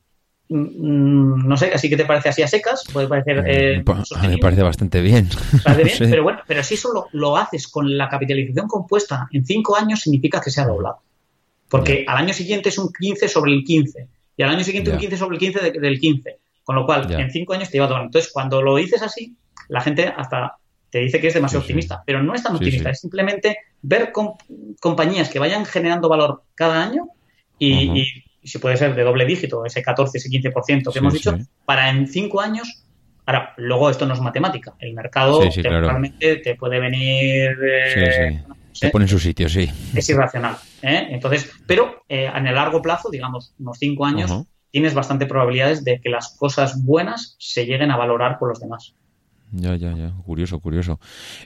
no 0.52 1.56
sé, 1.56 1.72
así 1.74 1.90
que 1.90 1.96
te 1.96 2.06
parece 2.06 2.30
así 2.30 2.42
a 2.42 2.48
secas, 2.48 2.84
puede 2.92 3.08
parecer... 3.08 3.44
Eh, 3.48 3.76
eh 3.78 4.28
me 4.28 4.38
parece 4.38 4.64
bastante 4.64 5.02
bien. 5.02 5.30
Pero 6.00 6.24
bueno, 6.24 6.40
pero 6.46 6.64
si 6.64 6.74
eso 6.74 7.08
lo, 7.14 7.38
haces 7.38 7.68
con 7.68 7.98
la 7.98 8.10
capitalización 8.10 8.68
compuesta 8.68 9.28
en 9.32 9.46
cinco 9.46 9.78
años, 9.78 10.02
significa 10.02 10.42
que 10.42 10.52
se 10.52 10.60
ha 10.60 10.66
doblado. 10.66 11.00
Porque 11.70 12.04
al 12.08 12.18
año 12.18 12.34
siguiente 12.34 12.70
es 12.70 12.78
un 12.78 12.92
15 12.92 13.30
sobre 13.30 13.54
el 13.54 13.64
15 13.64 14.08
y 14.36 14.44
al 14.44 14.50
año 14.50 14.64
siguiente 14.64 14.92
un 14.92 14.98
15 14.98 15.18
sobre 15.18 15.36
el 15.36 15.40
15 15.40 15.72
del 15.72 16.00
15. 16.00 16.38
Con 16.64 16.76
lo 16.76 16.86
cual, 16.86 17.12
en 17.12 17.32
cinco 17.32 17.54
años 17.54 17.70
te 17.70 17.78
lleva 17.78 17.88
doblando. 17.88 18.08
Entonces, 18.08 18.32
cuando 18.34 18.62
lo 18.62 18.76
dices 18.76 19.02
así, 19.02 19.36
la 19.70 19.82
gente 19.82 20.14
hasta 20.16 20.58
te 20.90 21.00
dice 21.00 21.22
que 21.22 21.28
es 21.28 21.34
demasiado 21.34 21.62
optimista, 21.62 22.04
pero 22.06 22.22
no 22.22 22.36
es 22.36 22.44
tan 22.44 22.56
optimista, 22.56 22.90
es 22.90 23.00
simplemente 23.00 23.58
ver 23.82 24.12
compañías 24.82 25.30
que 25.30 25.40
vayan 25.40 25.66
generando 25.66 26.10
valor 26.10 26.44
cada 26.54 26.84
año 26.84 27.08
y 27.58 27.90
y 27.98 28.24
si 28.44 28.58
puede 28.58 28.78
ser 28.78 28.96
de 28.96 29.04
doble 29.04 29.26
dígito, 29.26 29.66
ese 29.66 29.82
14, 29.82 30.18
ese 30.18 30.30
15% 30.30 30.92
que 30.92 31.00
hemos 31.00 31.14
dicho, 31.14 31.38
para 31.66 31.90
en 31.90 32.08
cinco 32.08 32.42
años. 32.42 32.84
Ahora, 33.26 33.54
luego 33.58 33.90
esto 33.90 34.06
no 34.06 34.14
es 34.14 34.20
matemática. 34.20 34.74
El 34.80 34.94
mercado 34.94 35.42
realmente 35.64 36.38
te 36.38 36.56
puede 36.56 36.80
venir. 36.80 37.56
Eh, 37.64 38.44
se 38.72 38.90
pone 38.90 39.06
en 39.06 39.10
su 39.10 39.20
sitio, 39.20 39.48
sí. 39.48 39.70
Es 39.96 40.10
irracional. 40.10 40.58
¿eh? 40.82 41.08
Entonces, 41.12 41.52
pero 41.68 42.04
eh, 42.10 42.32
en 42.34 42.48
el 42.48 42.56
largo 42.56 42.82
plazo, 42.82 43.10
digamos, 43.12 43.54
unos 43.60 43.78
cinco 43.78 44.06
años, 44.06 44.32
tienes 44.72 44.94
bastante 44.94 45.26
probabilidades 45.26 45.84
de 45.84 46.00
que 46.02 46.10
las 46.10 46.36
cosas 46.38 46.84
buenas 46.84 47.36
se 47.40 47.66
lleguen 47.66 47.92
a 47.92 47.98
valorar 47.98 48.40
por 48.40 48.50
los 48.50 48.60
demás. 48.60 48.96
Ya, 49.52 49.76
ya, 49.76 49.94
ya. 49.94 50.14
Curioso, 50.26 50.60
curioso. 50.60 51.00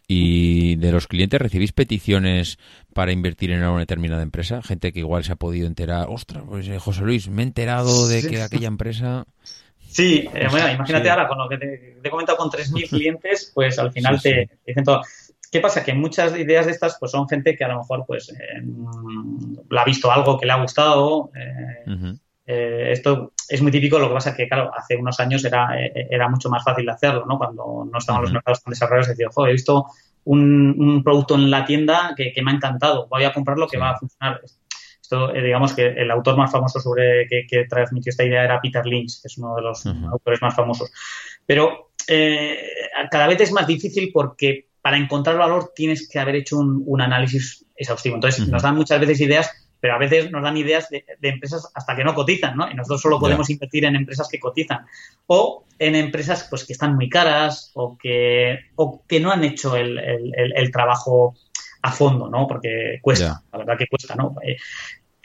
¿Y 0.08 0.76
de 0.76 0.92
los 0.92 1.08
clientes 1.08 1.42
recibís 1.42 1.72
peticiones 1.72 2.60
para 2.94 3.12
invertir 3.12 3.52
en 3.52 3.64
una 3.64 3.80
determinada 3.80 4.22
empresa? 4.22 4.62
Gente 4.62 4.94
que 4.94 5.00
igual 5.00 5.24
se 5.24 5.34
ha 5.34 5.38
podido 5.38 5.68
enterar. 5.68 6.08
Ostras, 6.10 6.44
pues 6.48 6.68
eh, 6.68 6.78
José 6.78 7.02
Luis, 7.02 7.30
me 7.30 7.42
he 7.42 7.46
enterado 7.46 8.08
de 8.08 8.28
que 8.28 8.42
aquella 8.42 8.68
empresa. 8.68 9.26
Sí, 9.88 10.28
eh, 10.34 10.48
bueno, 10.52 10.70
imagínate 10.70 11.10
ahora 11.10 11.28
con 11.28 11.38
lo 11.38 11.48
que 11.48 11.58
te, 11.58 11.98
he 12.04 12.10
comentado 12.10 12.38
con 12.38 12.50
3.000 12.50 12.90
clientes, 12.90 13.52
pues 13.54 13.80
al 13.80 13.92
final 13.92 14.22
te, 14.22 14.50
dicen 14.66 14.84
todo. 14.84 15.02
¿Qué 15.52 15.62
pasa? 15.62 15.84
Que 15.84 15.94
muchas 15.94 16.38
ideas 16.38 16.66
de 16.66 16.74
estas 16.74 16.98
pues 17.00 17.12
son 17.12 17.30
gente 17.30 17.56
que 17.56 17.64
a 17.64 17.70
lo 17.70 17.78
mejor 17.78 18.04
pues 18.06 18.30
eh, 18.30 18.62
la 19.70 19.82
ha 19.84 19.86
visto 19.86 20.12
algo 20.12 20.38
que 20.38 20.46
le 20.46 20.52
ha 20.52 20.62
gustado. 20.62 21.32
Eh, 21.34 22.18
esto 22.46 23.34
es 23.48 23.62
muy 23.62 23.72
típico, 23.72 24.00
lo 24.00 24.08
que 24.08 24.14
pasa 24.14 24.30
es 24.32 24.36
que, 24.36 24.48
claro, 24.48 24.72
hace 24.76 24.96
unos 24.96 25.20
años 25.20 25.44
era, 25.46 25.80
eh, 25.80 26.08
era 26.10 26.30
mucho 26.30 26.50
más 26.50 26.64
fácil 26.64 26.88
hacerlo, 26.90 27.26
¿no? 27.26 27.38
Cuando 27.38 27.88
no 27.92 27.98
estaban 27.98 28.22
los 28.22 28.32
mercados 28.32 28.64
tan 28.64 28.72
desarrollados, 28.72 29.08
decía, 29.08 29.30
joder, 29.34 29.50
he 29.50 29.54
visto 29.54 29.86
un, 30.26 31.02
producto 31.04 31.36
en 31.36 31.50
la 31.50 31.66
tienda 31.66 32.14
que, 32.16 32.34
me 32.44 32.52
ha 32.52 32.56
encantado, 32.56 33.08
voy 33.08 33.24
a 33.24 33.34
comprarlo 33.34 33.68
que 33.68 33.78
va 33.78 33.92
a 33.92 33.98
funcionar. 33.98 34.42
Esto, 35.02 35.34
eh, 35.36 35.44
digamos 35.44 35.74
que 35.74 35.88
el 35.88 36.10
autor 36.10 36.38
más 36.38 36.52
famoso 36.52 36.80
sobre 36.80 37.28
que, 37.28 37.66
transmitió 37.70 38.10
esta 38.10 38.24
idea 38.24 38.44
era 38.44 38.62
Peter 38.62 38.86
Lynch, 38.86 39.22
que 39.22 39.28
es 39.28 39.38
uno 39.38 39.56
de 39.56 39.62
los 39.62 39.86
autores 39.86 40.42
más 40.42 40.56
famosos. 40.56 40.92
Pero 41.46 41.92
cada 43.12 43.28
vez 43.28 43.42
es 43.42 43.52
más 43.52 43.68
difícil 43.68 44.12
porque 44.12 44.70
para 44.82 44.98
encontrar 44.98 45.38
valor 45.38 45.74
tienes 45.76 46.08
que 46.08 46.20
haber 46.20 46.36
hecho 46.36 46.58
un, 46.58 47.02
análisis 47.02 47.66
exhaustivo. 47.76 48.16
Entonces, 48.16 48.48
nos 48.48 48.62
dan 48.62 48.76
muchas 48.76 49.00
veces 49.00 49.22
ideas 49.22 49.65
pero 49.80 49.96
a 49.96 49.98
veces 49.98 50.32
nos 50.32 50.42
dan 50.42 50.58
ideas 50.58 50.90
de, 50.90 51.06
empresas 51.22 51.72
hasta 51.74 51.96
que 51.96 52.04
no 52.04 52.14
cotizan, 52.14 52.58
¿no? 52.58 52.70
Y 52.70 52.74
nosotros 52.74 53.02
solo 53.02 53.20
podemos 53.20 53.50
invertir 53.50 53.86
en 53.86 53.96
empresas 53.96 54.28
que 54.30 54.40
cotizan. 54.40 54.86
O 55.28 55.66
en 55.78 55.96
empresas 55.96 56.48
pues 56.50 56.66
que 56.66 56.74
están 56.74 56.96
muy 56.96 57.10
caras 57.10 57.72
o 57.76 57.98
que, 57.98 58.60
o 58.76 59.04
que 59.08 59.20
no 59.20 59.32
han 59.32 59.44
hecho 59.44 59.76
el, 59.76 60.00
el, 60.00 60.72
trabajo 60.72 61.36
a 61.82 61.92
fondo, 61.92 62.30
¿no? 62.30 62.48
Porque 62.48 63.00
cuesta, 63.02 63.44
la 63.52 63.60
verdad 63.60 63.78
que 63.78 63.88
cuesta, 63.88 64.16
¿no? 64.16 64.36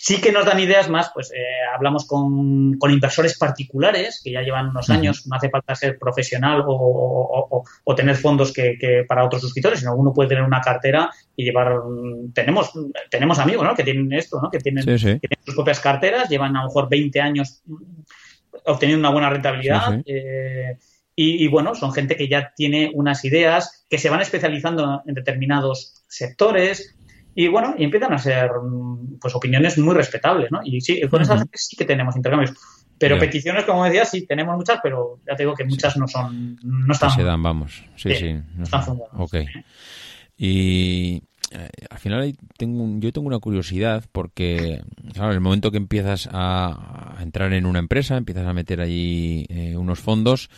Sí 0.03 0.19
que 0.19 0.33
nos 0.33 0.47
dan 0.47 0.59
ideas 0.59 0.89
más, 0.89 1.11
pues 1.13 1.31
eh, 1.31 1.37
hablamos 1.75 2.07
con, 2.07 2.79
inversores 2.91 3.37
particulares 3.37 4.23
que 4.25 4.33
ya 4.33 4.41
llevan 4.41 4.71
unos 4.71 4.89
años, 4.89 5.27
no 5.27 5.37
hace 5.37 5.51
falta 5.51 5.75
ser 5.75 5.99
profesional 5.99 6.65
o, 6.67 7.63
tener 7.95 8.17
fondos 8.17 8.51
que, 8.51 9.05
para 9.07 9.27
otros 9.27 9.43
suscriptores, 9.43 9.81
sino 9.81 9.95
uno 9.95 10.15
puede 10.15 10.31
tener 10.31 10.43
una 10.43 10.63
cartera 10.63 11.11
y 11.37 11.45
llevar, 11.45 11.75
tenemos, 12.33 12.73
tenemos 13.11 13.39
amigos 13.41 13.63
¿no? 13.63 13.75
que 13.75 13.85
tienen 13.85 14.11
esto, 14.15 14.41
¿no? 14.41 14.51
que, 14.51 14.59
tienen, 14.59 14.83
sus 15.45 15.55
propias 15.55 15.81
carteras, 15.81 16.31
llevan 16.31 16.57
a 16.57 16.63
lo 16.63 16.69
mejor 16.69 16.89
20 16.89 17.21
años 17.21 17.63
obteniendo 18.65 19.07
una 19.07 19.13
buena 19.13 19.29
rentabilidad. 19.29 20.01
Eh, 20.07 20.79
y, 21.15 21.45
y, 21.45 21.49
bueno, 21.49 21.75
son 21.75 21.93
gente 21.93 22.17
que 22.17 22.27
ya 22.27 22.55
tiene 22.57 22.91
unas 22.95 23.23
ideas, 23.27 23.85
que 23.91 23.99
se 23.99 24.09
van 24.09 24.23
especializando 24.23 25.03
en 25.05 25.15
determinados 25.15 26.03
sectores, 26.09 26.97
y 27.35 27.49
bueno, 27.49 27.74
y 27.78 27.85
empiezan 27.85 28.12
a 28.12 28.18
ser 28.18 28.51
pues 29.20 29.35
opiniones 29.35 29.78
muy 29.78 29.95
respetables, 29.95 30.51
¿no? 30.51 30.61
Y 30.64 30.81
sí, 30.81 31.01
con 31.09 31.22
esas 31.22 31.45
sí 31.53 31.76
que 31.76 31.85
tenemos 31.85 32.16
intercambios. 32.16 32.53
Pero 32.99 33.18
peticiones, 33.18 33.64
como 33.64 33.85
decía, 33.85 34.05
sí 34.05 34.26
tenemos 34.26 34.55
muchas, 34.57 34.78
pero 34.83 35.20
ya 35.26 35.35
te 35.35 35.45
digo 35.45 35.55
que 35.55 35.64
muchas 35.64 35.97
no 35.97 36.07
son, 36.07 36.59
no 36.62 36.93
están. 36.93 37.11
se 37.11 37.22
dan, 37.22 37.43
vamos. 37.43 37.83
Sí, 37.97 38.14
sí. 38.14 38.35
no 38.55 38.64
están 38.64 38.83
fundadas. 38.83 39.14
Ok. 39.16 39.37
Y 40.37 41.22
al 41.91 41.99
final 41.99 42.37
tengo 42.57 43.01
yo 43.01 43.13
tengo 43.13 43.27
una 43.27 43.39
curiosidad 43.39 44.05
porque, 44.13 44.83
claro, 45.13 45.31
en 45.31 45.35
el 45.35 45.41
momento 45.41 45.71
que 45.71 45.77
empiezas 45.77 46.29
a, 46.33 47.17
entrar 47.21 47.53
en 47.53 47.67
una 47.67 47.79
empresa, 47.79 48.17
empiezas 48.17 48.47
a 48.47 48.53
meter 48.53 48.81
allí 48.81 49.47
eh, 49.49 49.77
unos 49.77 50.01
fondos. 50.01 50.51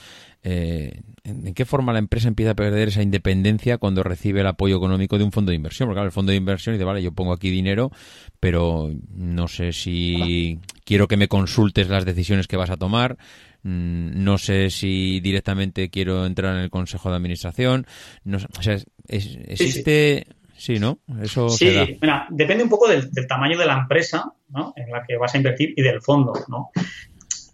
Eh, 0.44 1.00
¿En 1.24 1.54
qué 1.54 1.64
forma 1.64 1.92
la 1.92 2.00
empresa 2.00 2.26
empieza 2.26 2.50
a 2.50 2.56
perder 2.56 2.88
esa 2.88 3.02
independencia 3.02 3.78
cuando 3.78 4.02
recibe 4.02 4.40
el 4.40 4.46
apoyo 4.48 4.76
económico 4.76 5.16
de 5.16 5.24
un 5.24 5.30
fondo 5.30 5.50
de 5.50 5.56
inversión? 5.56 5.86
Porque 5.86 5.96
claro, 5.96 6.06
el 6.06 6.12
fondo 6.12 6.30
de 6.30 6.36
inversión 6.36 6.74
dice, 6.74 6.84
vale, 6.84 7.02
yo 7.02 7.12
pongo 7.12 7.32
aquí 7.32 7.48
dinero, 7.48 7.92
pero 8.40 8.90
no 9.14 9.46
sé 9.46 9.72
si 9.72 10.58
quiero 10.84 11.06
que 11.06 11.16
me 11.16 11.28
consultes 11.28 11.88
las 11.88 12.04
decisiones 12.04 12.48
que 12.48 12.56
vas 12.56 12.70
a 12.70 12.76
tomar, 12.76 13.18
mm, 13.62 14.24
no 14.24 14.36
sé 14.36 14.70
si 14.70 15.20
directamente 15.20 15.90
quiero 15.90 16.26
entrar 16.26 16.56
en 16.56 16.62
el 16.62 16.70
consejo 16.70 17.08
de 17.10 17.16
administración, 17.16 17.86
no, 18.24 18.38
o 18.58 18.62
sea, 18.62 18.78
existe... 19.06 20.26
Sí, 20.28 20.41
¿no? 20.70 20.98
Eso 21.20 21.48
sí, 21.48 21.98
Mira, 22.00 22.26
depende 22.30 22.64
un 22.64 22.70
poco 22.70 22.88
del, 22.88 23.10
tamaño 23.26 23.58
de 23.58 23.66
la 23.66 23.78
empresa 23.78 24.32
en 24.76 24.90
la 24.90 25.04
que 25.04 25.16
vas 25.16 25.34
a 25.34 25.38
invertir 25.38 25.74
y 25.76 25.82
del 25.82 26.00
fondo, 26.00 26.32
¿no? 26.48 26.70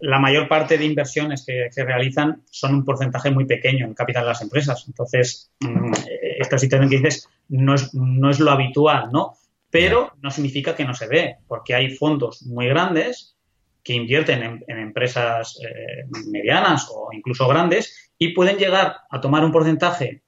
La 0.00 0.18
mayor 0.18 0.46
parte 0.46 0.78
de 0.78 0.84
inversiones 0.84 1.44
que 1.44 1.68
se 1.70 1.84
realizan 1.84 2.42
son 2.50 2.74
un 2.74 2.84
porcentaje 2.84 3.30
muy 3.30 3.46
pequeño 3.46 3.84
en 3.84 3.94
capital 3.94 4.22
de 4.22 4.28
las 4.28 4.42
empresas. 4.42 4.84
Entonces, 4.86 5.50
mm, 5.60 5.92
esta 6.38 6.56
situación 6.56 6.88
que 6.88 6.98
dices 6.98 7.28
no 7.48 7.74
es, 7.74 7.92
no 7.94 8.30
es 8.30 8.38
lo 8.38 8.50
habitual, 8.52 9.10
¿no? 9.12 9.34
Pero 9.70 10.12
no 10.22 10.30
significa 10.30 10.76
que 10.76 10.84
no 10.84 10.94
se 10.94 11.08
ve, 11.08 11.36
porque 11.48 11.74
hay 11.74 11.90
fondos 11.90 12.42
muy 12.42 12.68
grandes 12.68 13.36
que 13.82 13.94
invierten 13.94 14.62
en, 14.66 14.78
empresas 14.78 15.58
eh, 15.62 16.04
medianas 16.30 16.88
o 16.92 17.08
incluso 17.12 17.48
grandes 17.48 18.07
y 18.18 18.34
pueden 18.34 18.58
llegar 18.58 18.96
a 19.10 19.20
tomar 19.20 19.44
un 19.44 19.52
porcentaje 19.52 20.22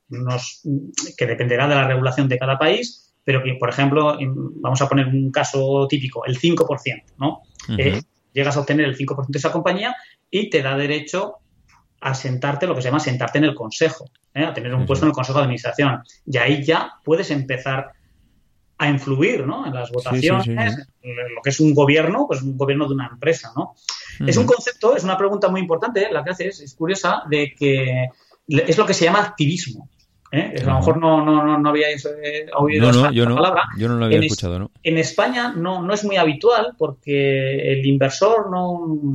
que 1.17 1.27
dependerá 1.27 1.69
de 1.69 1.75
la 1.75 1.87
regulación 1.87 2.29
de 2.29 2.39
cada 2.39 2.59
país, 2.59 3.15
pero 3.25 3.43
que, 3.43 3.55
por 3.55 3.69
ejemplo, 3.69 4.17
vamos 4.57 4.81
a 4.81 4.89
poner 4.89 5.07
un 5.07 5.31
caso 5.31 5.87
típico, 5.89 6.25
el 6.25 6.39
5%, 6.39 7.05
¿no? 7.19 7.43
Eh, 7.77 8.01
llegas 8.33 8.57
a 8.57 8.61
obtener 8.61 8.87
el 8.87 8.97
5% 8.97 9.27
de 9.29 9.39
esa 9.39 9.53
compañía 9.53 9.95
y 10.31 10.51
te 10.51 10.63
da 10.63 10.77
derecho 10.77 11.37
a 12.01 12.15
sentarte, 12.15 12.67
lo 12.67 12.75
que 12.75 12.83
se 12.83 12.89
llama 12.89 13.01
sentarte 13.01 13.39
en 13.39 13.45
el 13.45 13.55
consejo, 13.55 14.11
¿eh? 14.35 14.45
a 14.45 14.55
tener 14.55 14.75
un 14.75 14.87
puesto 14.87 15.05
en 15.05 15.11
el 15.11 15.15
consejo 15.15 15.39
de 15.39 15.45
administración. 15.45 16.01
Y 16.27 16.39
ahí 16.39 16.65
ya 16.65 16.93
puedes 17.05 17.31
empezar 17.31 17.93
a 18.79 18.89
influir 18.89 19.47
¿no? 19.47 19.67
en 19.67 19.75
las 19.75 19.91
votaciones, 19.91 20.47
lo 21.03 21.43
que 21.43 21.51
es 21.51 21.61
un 21.61 21.75
gobierno, 21.75 22.27
pues 22.27 22.41
un 22.41 22.57
gobierno 22.57 22.89
de 22.89 22.95
una 22.95 23.09
empresa. 23.13 23.53
¿no? 23.55 23.75
Es 24.27 24.37
un 24.37 24.47
concepto, 24.47 24.97
es 24.97 25.05
una 25.05 25.17
pregunta 25.17 25.49
muy 25.49 25.61
importante, 25.61 26.09
la 26.11 26.23
que 26.23 26.31
haces, 26.31 26.61
es 26.61 26.75
curiosa, 26.75 27.23
de 27.29 27.55
que 27.57 28.09
es 28.47 28.77
lo 28.77 28.85
que 28.85 28.95
se 28.95 29.05
llama 29.07 29.21
activismo. 29.21 29.89
¿eh? 30.33 30.57
A 30.61 30.65
lo 30.65 30.75
mejor 30.75 30.99
no, 30.99 31.25
no, 31.25 31.59
no, 31.59 31.69
habíais 31.69 32.05
eh, 32.05 32.47
oído 32.57 32.91
esa, 32.91 33.11
palabra. 33.11 33.63
Yo 33.79 33.89
no 33.89 33.97
lo 33.97 34.05
había 34.05 34.21
escuchado, 34.21 34.59
¿no? 34.59 34.71
En 34.83 34.99
España 34.99 35.53
no, 35.57 35.83
no 35.83 35.95
es 35.95 36.05
muy 36.05 36.17
habitual 36.17 36.75
porque 36.77 37.73
el 37.73 37.87
inversor 37.87 38.51
no, 38.51 39.11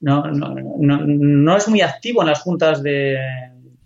no, 0.00 0.24
no, 0.30 1.56
es 1.56 1.68
muy 1.68 1.80
activo 1.80 2.22
en 2.22 2.28
las 2.28 2.40
juntas 2.40 2.82
de, 2.82 3.18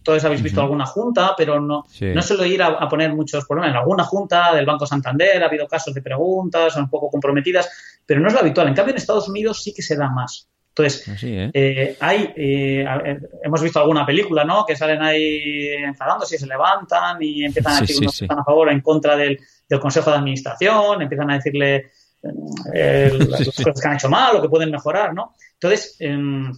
todos 0.03 0.25
habéis 0.25 0.43
visto 0.43 0.61
alguna 0.61 0.87
junta, 0.87 1.35
pero 1.37 1.61
no, 1.61 1.85
no 2.01 2.23
suelo 2.23 2.45
ir 2.45 2.63
a, 2.63 2.89
poner 2.89 3.15
muchos 3.15 3.47
problemas. 3.47 3.71
En 3.71 3.79
alguna 3.79 4.05
junta 4.05 4.55
del 4.55 4.67
Banco 4.67 4.87
Santander 4.87 5.43
ha 5.43 5.47
habido 5.47 5.67
casos 5.67 5.95
de 5.95 6.03
preguntas, 6.03 6.75
son 6.75 6.85
un 6.85 6.91
poco 6.91 7.11
comprometidas, 7.11 7.71
pero 8.05 8.21
no 8.21 8.29
es 8.29 8.35
lo 8.35 8.41
habitual. 8.41 8.69
En 8.69 8.75
cambio, 8.75 8.93
en 8.93 8.99
Estados 8.99 9.29
Unidos 9.29 9.63
sí 9.63 9.73
que 9.73 9.83
se 9.83 9.97
da 9.97 10.11
más. 10.11 10.49
Entonces, 10.77 11.23
¿eh? 11.23 11.51
Eh, 11.55 11.97
hay, 12.01 12.33
eh, 12.35 12.85
hemos 13.45 13.63
visto 13.63 13.79
alguna 13.79 14.05
película, 14.05 14.43
¿no? 14.43 14.67
Que 14.67 14.75
salen 14.75 15.01
ahí 15.03 15.69
enfadándose 15.69 16.35
y 16.35 16.39
se 16.39 16.49
levantan 16.49 17.23
y 17.23 17.45
empiezan 17.45 17.77
a 17.77 17.81
decir 17.81 17.99
unos 18.01 18.19
que 18.19 18.25
están 18.25 18.41
a 18.41 18.45
favor 18.45 18.67
o 18.67 18.71
en 18.73 18.81
contra 18.81 19.17
del, 19.17 19.39
Consejo 19.81 20.11
de 20.11 20.19
Administración, 20.19 21.03
empiezan 21.03 21.31
a 21.31 21.35
decirle 21.35 21.91
las 22.23 23.45
cosas 23.45 23.81
que 23.81 23.89
han 23.89 23.95
hecho 23.95 24.09
mal 24.09 24.37
o 24.37 24.43
que 24.43 24.49
pueden 24.49 24.71
mejorar, 24.71 25.13
¿no? 25.13 25.35
Entonces, 25.55 25.97
em, 25.99 26.53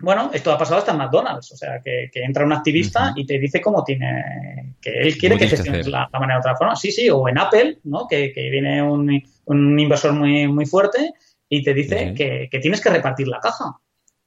bueno, 0.00 0.30
esto 0.32 0.52
ha 0.52 0.58
pasado 0.58 0.78
hasta 0.78 0.92
en 0.92 0.98
McDonald's, 0.98 1.52
o 1.52 1.56
sea, 1.56 1.80
que, 1.84 2.10
entra 2.14 2.44
un 2.44 2.52
activista 2.52 3.12
y 3.16 3.26
te 3.26 3.38
dice 3.38 3.60
cómo 3.60 3.84
tiene, 3.84 4.76
que 4.80 5.00
él 5.00 5.18
quiere 5.18 5.36
que 5.36 5.48
gestiones 5.48 5.88
la, 5.88 6.08
manera 6.12 6.34
de 6.34 6.40
otra 6.40 6.56
forma. 6.56 6.76
Sí, 6.76 6.90
sí, 6.90 7.10
o 7.10 7.28
en 7.28 7.38
Apple, 7.38 7.78
¿no? 7.84 8.06
Que, 8.08 8.32
viene 8.34 8.82
un, 8.82 9.10
inversor 9.46 10.12
muy, 10.12 10.48
muy 10.48 10.66
fuerte 10.66 11.12
y 11.50 11.62
te 11.62 11.74
dice 11.74 12.14
que, 12.14 12.58
tienes 12.60 12.80
que 12.80 12.88
repartir 12.88 13.28
la 13.28 13.40
caja 13.40 13.76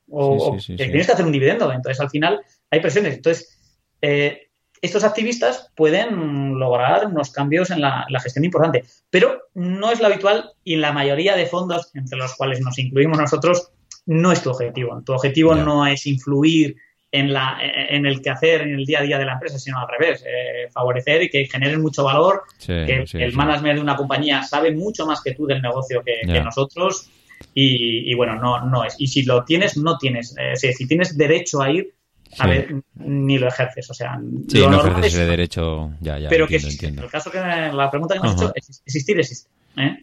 o, 0.09 0.57
que 0.57 0.75
tienes 0.75 1.07
que 1.07 1.13
hacer 1.13 1.25
un 1.25 1.31
dividendo. 1.31 1.71
Entonces, 1.71 1.99
al 2.01 2.09
final 2.09 2.41
hay 2.69 2.81
presiones. 2.81 3.15
Entonces, 3.15 3.57
eh, 4.01 4.49
estos 4.81 5.05
activistas 5.05 5.71
pueden 5.75 6.59
lograr 6.59 7.07
unos 7.07 7.31
cambios 7.31 7.71
en 7.71 7.79
la, 7.79 8.05
la, 8.09 8.19
gestión 8.19 8.43
importante, 8.43 8.83
pero 9.09 9.43
no 9.53 9.89
es 9.91 10.01
lo 10.01 10.07
habitual 10.07 10.51
y 10.65 10.73
en 10.73 10.81
la 10.81 10.91
mayoría 10.91 11.37
de 11.37 11.45
fondos, 11.45 11.89
entre 11.93 12.17
los 12.17 12.35
cuales 12.35 12.59
nos 12.59 12.77
incluimos 12.77 13.17
nosotros, 13.17 13.71
no 14.05 14.33
es 14.33 14.43
tu 14.43 14.49
objetivo. 14.49 15.01
Tu 15.05 15.13
objetivo 15.13 15.55
no 15.55 15.87
es 15.87 16.05
influir 16.05 16.75
en, 17.13 17.31
la, 17.31 17.59
en 17.61 18.07
el 18.07 18.21
quehacer, 18.21 18.61
en 18.61 18.73
el 18.73 18.85
día 18.85 18.99
a 18.99 19.03
día 19.03 19.19
de 19.19 19.25
la 19.25 19.33
empresa, 19.33 19.59
sino 19.59 19.77
al 19.77 19.87
revés, 19.87 20.23
eh, 20.25 20.67
favorecer 20.71 21.21
y 21.21 21.29
que 21.29 21.45
generen 21.45 21.79
mucho 21.79 22.03
valor, 22.03 22.41
que 22.65 23.05
el 23.13 23.33
management 23.33 23.75
de 23.75 23.81
una 23.81 23.95
compañía 23.95 24.41
sabe 24.41 24.71
mucho 24.71 25.05
más 25.05 25.21
que 25.21 25.35
tú 25.35 25.45
del 25.45 25.61
negocio 25.61 26.03
que, 26.03 26.41
nosotros 26.41 27.07
y, 27.53 28.15
bueno, 28.15 28.35
no, 28.35 28.65
no 28.65 28.83
es. 28.83 28.95
Y 28.97 29.07
si 29.07 29.23
lo 29.23 29.45
tienes, 29.45 29.77
no 29.77 29.97
tienes. 29.99 30.35
Eh, 30.39 30.55
si, 30.55 30.87
tienes 30.87 31.15
derecho 31.15 31.61
a 31.61 31.69
ir, 31.69 31.93
a 32.39 32.47
ver, 32.47 32.81
ni 32.95 33.37
lo 33.37 33.47
ejerces. 33.47 33.91
O 33.91 33.93
sea, 33.93 34.19
sí, 34.47 34.65
no 34.65 34.79
ejerces 34.79 35.13
ese 35.13 35.25
derecho, 35.27 35.91
ya, 36.01 36.17
ya. 36.17 36.29
Pero 36.29 36.47
que 36.47 36.55
El 36.55 37.09
caso 37.11 37.29
que 37.29 37.37
la 37.37 37.91
pregunta 37.91 38.15
que 38.15 38.21
me 38.21 38.29
has 38.29 38.41
hecho, 38.41 38.51
existir 38.85 39.19
existe. 39.19 39.51
¿eh? 39.77 39.99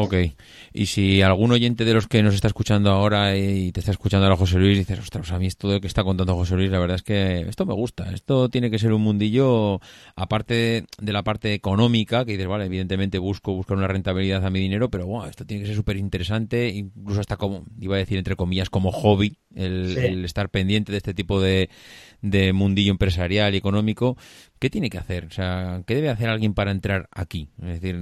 Ok. 0.00 0.14
Y 0.72 0.86
si 0.86 1.22
algún 1.22 1.50
oyente 1.50 1.84
de 1.84 1.92
los 1.92 2.06
que 2.06 2.22
nos 2.22 2.32
está 2.32 2.46
escuchando 2.46 2.92
ahora 2.92 3.36
y 3.36 3.72
te 3.72 3.80
está 3.80 3.90
escuchando 3.90 4.26
ahora 4.26 4.36
José 4.36 4.56
Luis, 4.56 4.78
dices, 4.78 5.00
ostras, 5.00 5.32
a 5.32 5.40
mí 5.40 5.48
esto 5.48 5.68
de 5.68 5.80
que 5.80 5.88
está 5.88 6.04
contando 6.04 6.36
José 6.36 6.54
Luis, 6.54 6.70
la 6.70 6.78
verdad 6.78 6.94
es 6.94 7.02
que 7.02 7.40
esto 7.40 7.66
me 7.66 7.74
gusta. 7.74 8.08
Esto 8.14 8.48
tiene 8.48 8.70
que 8.70 8.78
ser 8.78 8.92
un 8.92 9.02
mundillo, 9.02 9.80
aparte 10.14 10.84
de 11.00 11.12
la 11.12 11.24
parte 11.24 11.52
económica, 11.52 12.24
que 12.24 12.32
dices, 12.32 12.46
vale, 12.46 12.66
evidentemente 12.66 13.18
busco 13.18 13.54
buscar 13.54 13.76
una 13.76 13.88
rentabilidad 13.88 14.46
a 14.46 14.50
mi 14.50 14.60
dinero, 14.60 14.88
pero 14.88 15.04
bueno, 15.08 15.28
esto 15.28 15.44
tiene 15.44 15.62
que 15.62 15.66
ser 15.66 15.74
súper 15.74 15.96
interesante, 15.96 16.68
incluso 16.68 17.18
hasta 17.18 17.36
como, 17.36 17.64
iba 17.80 17.96
a 17.96 17.98
decir 17.98 18.18
entre 18.18 18.36
comillas, 18.36 18.70
como 18.70 18.92
hobby, 18.92 19.36
el 19.56 20.24
estar 20.24 20.48
pendiente 20.48 20.92
de 20.92 20.98
este 20.98 21.12
tipo 21.12 21.40
de, 21.40 21.70
de 22.22 22.52
mundillo 22.52 22.90
empresarial 22.90 23.54
y 23.54 23.58
económico, 23.58 24.16
¿qué 24.58 24.70
tiene 24.70 24.90
que 24.90 24.98
hacer? 24.98 25.26
O 25.26 25.30
sea, 25.30 25.82
¿qué 25.86 25.94
debe 25.94 26.10
hacer 26.10 26.28
alguien 26.28 26.54
para 26.54 26.70
entrar 26.70 27.08
aquí? 27.12 27.48
Es 27.60 27.80
decir, 27.80 27.96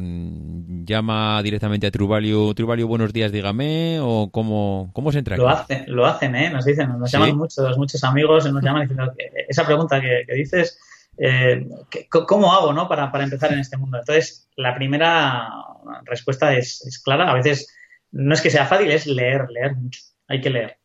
llama 0.84 1.42
directamente 1.42 1.85
a 1.86 1.90
Truvalio, 1.90 2.52
Truvalio, 2.54 2.86
buenos 2.88 3.12
días, 3.12 3.32
dígame, 3.32 3.98
o 4.00 4.30
cómo, 4.30 4.90
cómo 4.92 5.12
se 5.12 5.18
entra 5.18 5.36
Lo 5.36 5.48
hacen, 5.48 5.84
lo 5.86 6.06
hacen, 6.06 6.34
¿eh? 6.34 6.50
Nos 6.50 6.64
dicen, 6.64 6.98
nos 6.98 7.10
llaman 7.10 7.36
muchos, 7.36 7.78
muchos 7.78 8.02
amigos, 8.04 8.50
nos 8.52 8.62
llaman 8.62 8.82
diciendo 8.82 9.12
esa 9.48 9.64
pregunta 9.64 10.00
que, 10.00 10.24
dices, 10.34 10.78
eh, 11.18 11.66
¿cómo 12.10 12.52
hago, 12.52 12.72
no? 12.72 12.88
Para, 12.88 13.10
para 13.10 13.24
empezar 13.24 13.52
en 13.52 13.60
este 13.60 13.76
mundo. 13.76 13.98
Entonces, 13.98 14.48
la 14.56 14.74
primera 14.74 15.48
respuesta 16.04 16.54
es, 16.54 16.84
es 16.86 16.98
clara. 17.02 17.30
A 17.30 17.34
veces 17.34 17.74
no 18.10 18.34
es 18.34 18.40
que 18.40 18.50
sea 18.50 18.66
fácil, 18.66 18.90
es 18.90 19.06
leer, 19.06 19.46
leer 19.50 19.76
mucho. 19.76 20.00
Hay 20.28 20.40
que 20.40 20.50
leer. 20.50 20.78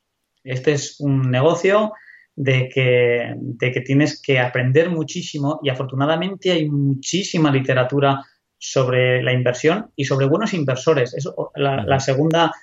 Este 0.43 0.73
es 0.73 0.99
un 0.99 1.29
negocio 1.29 1.93
de 2.35 2.69
que, 2.69 3.33
de 3.35 3.71
que 3.71 3.81
tienes 3.81 4.21
que 4.21 4.39
aprender 4.39 4.89
muchísimo 4.89 5.59
y 5.63 5.69
afortunadamente 5.69 6.51
hay 6.51 6.69
muchísima 6.69 7.51
literatura 7.51 8.23
sobre 8.63 9.23
la 9.23 9.33
inversión 9.33 9.89
y 9.95 10.05
sobre 10.05 10.27
buenos 10.27 10.53
inversores. 10.53 11.15
Eso, 11.15 11.51
la, 11.55 11.99
segunda 11.99 12.53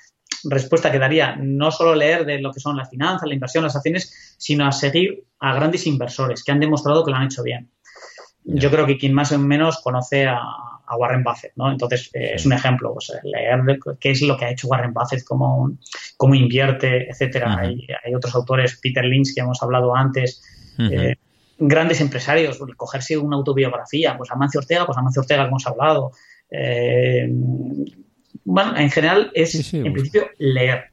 respuesta 0.44 0.92
que 0.92 0.98
daría, 1.00 1.34
no 1.36 1.72
solo 1.72 1.96
leer 1.96 2.24
de 2.24 2.38
lo 2.38 2.52
que 2.52 2.60
son 2.60 2.76
las 2.76 2.88
finanzas, 2.88 3.26
la 3.26 3.34
inversión, 3.34 3.64
las 3.64 3.74
acciones, 3.74 4.36
sino 4.38 4.64
a 4.64 4.70
seguir 4.70 5.24
a 5.40 5.54
grandes 5.56 5.88
inversores 5.88 6.44
que 6.44 6.52
han 6.52 6.60
demostrado 6.60 7.04
que 7.04 7.10
lo 7.10 7.16
han 7.16 7.24
hecho 7.24 7.42
bien. 7.42 7.72
Yo 8.44 8.70
creo 8.70 8.86
que 8.86 8.96
quien 8.96 9.12
más 9.12 9.32
o 9.32 9.38
menos 9.40 9.80
conoce 9.82 10.26
a, 10.26 10.40
a 10.86 10.96
Warren 10.96 11.24
Buffett, 11.24 11.52
¿no? 11.56 11.70
Entonces, 11.72 12.10
eh, 12.14 12.34
es 12.34 12.46
un 12.46 12.52
ejemplo, 12.52 12.94
pues, 12.94 13.12
leer 13.24 13.60
qué 13.98 14.12
es 14.12 14.22
lo 14.22 14.36
que 14.36 14.44
ha 14.44 14.50
hecho 14.50 14.68
Warren 14.68 14.94
Buffett, 14.94 15.24
cómo, 15.24 15.76
cómo 16.16 16.34
invierte, 16.36 17.10
etcétera. 17.10 17.58
hay, 17.58 18.14
otros 18.14 18.36
autores, 18.36 18.78
Peter 18.80 19.04
Lynch, 19.04 19.34
que 19.34 19.40
hemos 19.40 19.60
hablado 19.62 19.96
antes, 19.96 20.42
eh, 20.78 21.16
grandes 21.58 22.00
empresarios, 22.00 22.58
cogerse 22.76 23.16
una 23.16 23.36
autobiografía, 23.36 24.16
pues 24.16 24.30
Amancio 24.30 24.60
Ortega, 24.60 24.86
pues 24.86 24.98
Amancio 24.98 25.22
Ortega, 25.22 25.44
hemos 25.44 25.66
hablado. 25.66 26.12
Eh, 26.50 27.28
bueno, 28.44 28.76
en 28.76 28.90
general 28.90 29.30
es, 29.34 29.72
en 29.74 29.92
principio, 29.92 30.28
leer. 30.38 30.92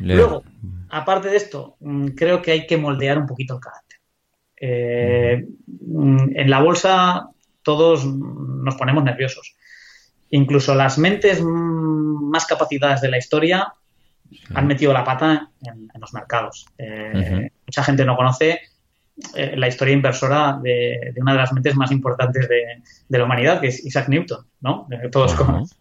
Luego, 0.00 0.44
aparte 0.90 1.28
de 1.28 1.36
esto, 1.36 1.76
mm, 1.80 2.08
creo 2.08 2.42
que 2.42 2.52
hay 2.52 2.66
que 2.66 2.76
moldear 2.76 3.18
un 3.18 3.26
poquito 3.26 3.54
el 3.54 3.60
carácter. 3.60 3.98
Mm, 4.58 6.36
en 6.36 6.50
la 6.50 6.60
bolsa 6.60 7.28
todos 7.62 8.06
nos 8.06 8.76
ponemos 8.76 9.02
nerviosos. 9.02 9.56
Incluso 10.30 10.74
las 10.74 10.98
mentes 10.98 11.42
más 11.42 12.46
capacitadas 12.46 13.00
de 13.00 13.08
la 13.08 13.18
historia 13.18 13.72
han 14.54 14.66
metido 14.66 14.92
la 14.92 15.04
pata 15.04 15.50
en, 15.62 15.88
los 16.00 16.14
mercados. 16.14 16.66
Eh, 16.78 17.50
mucha 17.66 17.82
gente 17.82 18.04
no 18.04 18.16
conoce 18.16 18.60
eh, 19.34 19.54
la 19.56 19.68
historia 19.68 19.94
inversora 19.94 20.58
de, 20.62 21.14
una 21.16 21.32
de 21.32 21.38
las 21.38 21.52
mentes 21.52 21.74
más 21.74 21.90
importantes 21.90 22.46
de, 22.48 23.18
la 23.18 23.24
humanidad, 23.24 23.60
que 23.60 23.68
es 23.68 23.84
Isaac 23.84 24.08
Newton, 24.08 24.44
¿no? 24.60 24.86
Eh, 24.90 25.08
todos, 25.10 25.34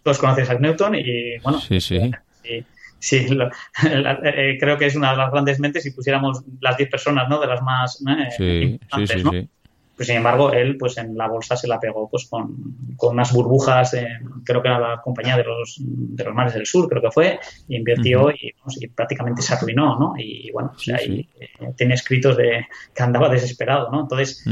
todos 0.03 0.17
conocen 0.17 0.41
a 0.41 0.45
Isaac 0.45 0.61
Newton 0.61 0.95
y, 0.95 1.37
bueno, 1.39 1.59
sí, 1.59 3.27
eh, 3.83 4.57
creo 4.57 4.77
que 4.77 4.85
es 4.85 4.95
una 4.95 5.11
de 5.11 5.17
las 5.17 5.31
grandes 5.31 5.59
mentes 5.59 5.83
si 5.83 5.91
pusiéramos 5.91 6.43
las 6.61 6.77
10 6.77 6.89
personas, 6.89 7.27
¿no? 7.27 7.39
De 7.41 7.47
las 7.47 7.61
más 7.61 7.97
sí, 8.37 8.79
sí, 8.95 9.07
sí, 9.07 9.23
sí. 9.29 9.49
Pues 9.95 10.07
sin 10.07 10.17
embargo, 10.17 10.51
él 10.51 10.77
pues 10.77 10.97
en 10.97 11.17
la 11.17 11.27
bolsa 11.27 11.55
se 11.55 11.67
la 11.67 11.79
pegó 11.79 12.09
pues 12.09 12.27
con, 12.27 12.53
unas 13.01 13.31
burbujas, 13.31 13.95
creo 14.43 14.61
que 14.61 14.67
era 14.67 14.79
la 14.79 15.01
compañía 15.01 15.37
de 15.37 15.43
los, 15.43 15.77
de 15.79 16.23
los 16.23 16.33
mares 16.33 16.53
del 16.53 16.65
sur, 16.65 16.89
creo 16.89 17.01
que 17.01 17.11
fue, 17.11 17.39
y 17.67 17.77
invirtió 17.77 18.29
y, 18.31 18.53
prácticamente 18.93 19.41
se 19.41 19.53
arruinó, 19.53 19.97
¿no? 19.97 20.13
Y 20.17 20.51
bueno, 20.51 20.73
ahí 20.97 21.29
eh, 21.39 21.73
tiene 21.77 21.93
escritos 21.93 22.35
de 22.35 22.67
que 22.93 23.03
andaba 23.03 23.29
desesperado, 23.29 23.89
¿no? 23.89 24.01
Entonces, 24.01 24.43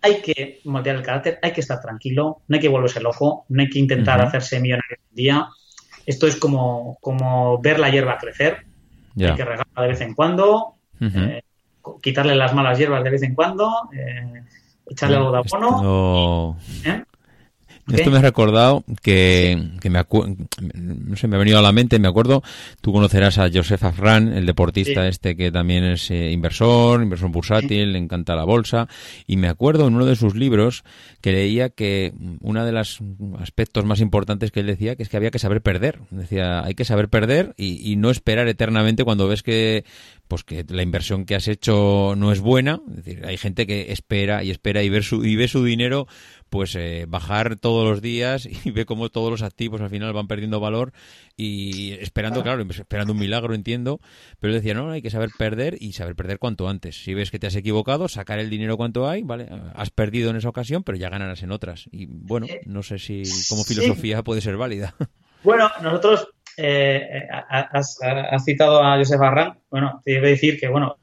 hay 0.00 0.20
que 0.22 0.60
moldear 0.64 0.96
el 0.96 1.02
carácter, 1.02 1.38
hay 1.42 1.52
que 1.52 1.60
estar 1.60 1.80
tranquilo, 1.80 2.42
no 2.46 2.54
hay 2.54 2.60
que 2.60 2.68
volverse 2.68 3.00
loco, 3.00 3.46
no 3.48 3.62
hay 3.62 3.68
que 3.68 3.78
intentar 3.78 4.20
hacerse 4.20 4.60
millonario 4.60 4.98
un 5.10 5.16
día. 5.16 5.48
Esto 6.06 6.26
es 6.26 6.36
como, 6.36 6.98
como 7.00 7.58
ver 7.60 7.78
la 7.78 7.90
hierba 7.90 8.18
crecer, 8.18 8.64
hay 9.18 9.34
que 9.34 9.44
regarla 9.44 9.82
de 9.82 9.88
vez 9.88 10.00
en 10.00 10.14
cuando, 10.14 10.76
eh, 11.00 11.42
quitarle 12.02 12.34
las 12.34 12.54
malas 12.54 12.78
hierbas 12.78 13.02
de 13.02 13.10
vez 13.10 13.22
en 13.22 13.34
cuando, 13.34 13.88
eh, 13.92 14.42
echarle 14.88 15.16
algo 15.16 15.32
de 15.32 15.38
abono. 15.38 16.56
¿eh? 16.84 17.04
Esto 17.90 18.10
me 18.10 18.18
ha 18.18 18.22
recordado 18.22 18.84
que, 19.02 19.56
me 19.82 20.04
no 20.74 21.16
sé, 21.16 21.28
me 21.28 21.36
ha 21.36 21.38
venido 21.38 21.58
a 21.58 21.62
la 21.62 21.72
mente, 21.72 21.98
me 21.98 22.08
acuerdo, 22.08 22.42
tú 22.80 22.92
conocerás 22.92 23.38
a 23.38 23.48
Joseph 23.52 23.82
Afran, 23.84 24.32
el 24.32 24.46
deportista 24.46 25.06
este 25.08 25.36
que 25.36 25.50
también 25.50 25.84
es 25.84 26.10
eh, 26.10 26.30
inversor, 26.30 27.02
inversor 27.02 27.30
bursátil, 27.30 27.92
le 27.92 27.98
encanta 27.98 28.36
la 28.36 28.44
bolsa, 28.44 28.88
y 29.26 29.36
me 29.36 29.48
acuerdo 29.48 29.86
en 29.86 29.94
uno 29.94 30.06
de 30.06 30.16
sus 30.16 30.34
libros 30.34 30.84
que 31.20 31.32
leía 31.32 31.70
que 31.70 32.12
uno 32.40 32.64
de 32.64 32.72
los 32.72 33.00
aspectos 33.38 33.84
más 33.84 34.00
importantes 34.00 34.50
que 34.50 34.60
él 34.60 34.66
decía 34.66 34.96
que 34.96 35.02
es 35.02 35.08
que 35.08 35.16
había 35.16 35.30
que 35.30 35.38
saber 35.38 35.62
perder. 35.62 36.00
Decía, 36.10 36.64
hay 36.64 36.74
que 36.74 36.84
saber 36.84 37.08
perder 37.08 37.54
y, 37.56 37.90
y 37.90 37.96
no 37.96 38.10
esperar 38.10 38.48
eternamente 38.48 39.04
cuando 39.04 39.28
ves 39.28 39.42
que 39.42 39.84
pues 40.28 40.44
que 40.44 40.64
la 40.68 40.82
inversión 40.82 41.24
que 41.24 41.34
has 41.34 41.48
hecho 41.48 42.14
no 42.16 42.30
es 42.30 42.40
buena. 42.40 42.80
Es 42.90 42.96
decir, 42.96 43.24
hay 43.26 43.38
gente 43.38 43.66
que 43.66 43.90
espera 43.92 44.44
y 44.44 44.50
espera 44.50 44.82
y, 44.82 44.90
ver 44.90 45.02
su, 45.02 45.24
y 45.24 45.34
ve 45.36 45.48
su 45.48 45.64
dinero 45.64 46.06
pues 46.50 46.74
eh, 46.74 47.06
bajar 47.08 47.56
todos 47.56 47.88
los 47.88 48.02
días 48.02 48.46
y 48.64 48.70
ve 48.70 48.84
cómo 48.84 49.08
todos 49.08 49.30
los 49.30 49.42
activos 49.42 49.80
al 49.80 49.90
final 49.90 50.12
van 50.12 50.28
perdiendo 50.28 50.60
valor 50.60 50.92
y 51.36 51.92
esperando, 51.94 52.42
claro, 52.42 52.62
esperando 52.68 53.12
un 53.12 53.18
milagro, 53.18 53.54
entiendo, 53.54 54.00
pero 54.40 54.52
decía, 54.52 54.74
no, 54.74 54.90
hay 54.90 55.02
que 55.02 55.10
saber 55.10 55.30
perder 55.38 55.76
y 55.80 55.92
saber 55.92 56.16
perder 56.16 56.38
cuanto 56.38 56.68
antes. 56.68 57.02
Si 57.02 57.14
ves 57.14 57.30
que 57.30 57.38
te 57.38 57.46
has 57.46 57.54
equivocado, 57.54 58.08
sacar 58.08 58.38
el 58.38 58.50
dinero 58.50 58.76
cuanto 58.76 59.08
hay, 59.08 59.22
¿vale? 59.22 59.48
Has 59.74 59.90
perdido 59.90 60.30
en 60.30 60.36
esa 60.36 60.48
ocasión, 60.48 60.82
pero 60.82 60.98
ya 60.98 61.10
ganarás 61.10 61.42
en 61.42 61.52
otras. 61.52 61.88
Y 61.92 62.06
bueno, 62.06 62.46
no 62.66 62.82
sé 62.82 62.98
si 62.98 63.22
como 63.48 63.64
filosofía 63.64 64.22
puede 64.22 64.40
ser 64.40 64.56
válida. 64.56 64.94
Bueno, 65.44 65.70
nosotros 65.82 66.28
eh, 66.56 67.28
has, 67.48 67.98
citado 68.44 68.82
a 68.82 68.96
Joseph 68.96 69.20
Arran. 69.20 69.58
Bueno, 69.70 70.00
te 70.04 70.12
debe 70.12 70.30
decir 70.30 70.58
que, 70.58 70.68
bueno, 70.68 70.96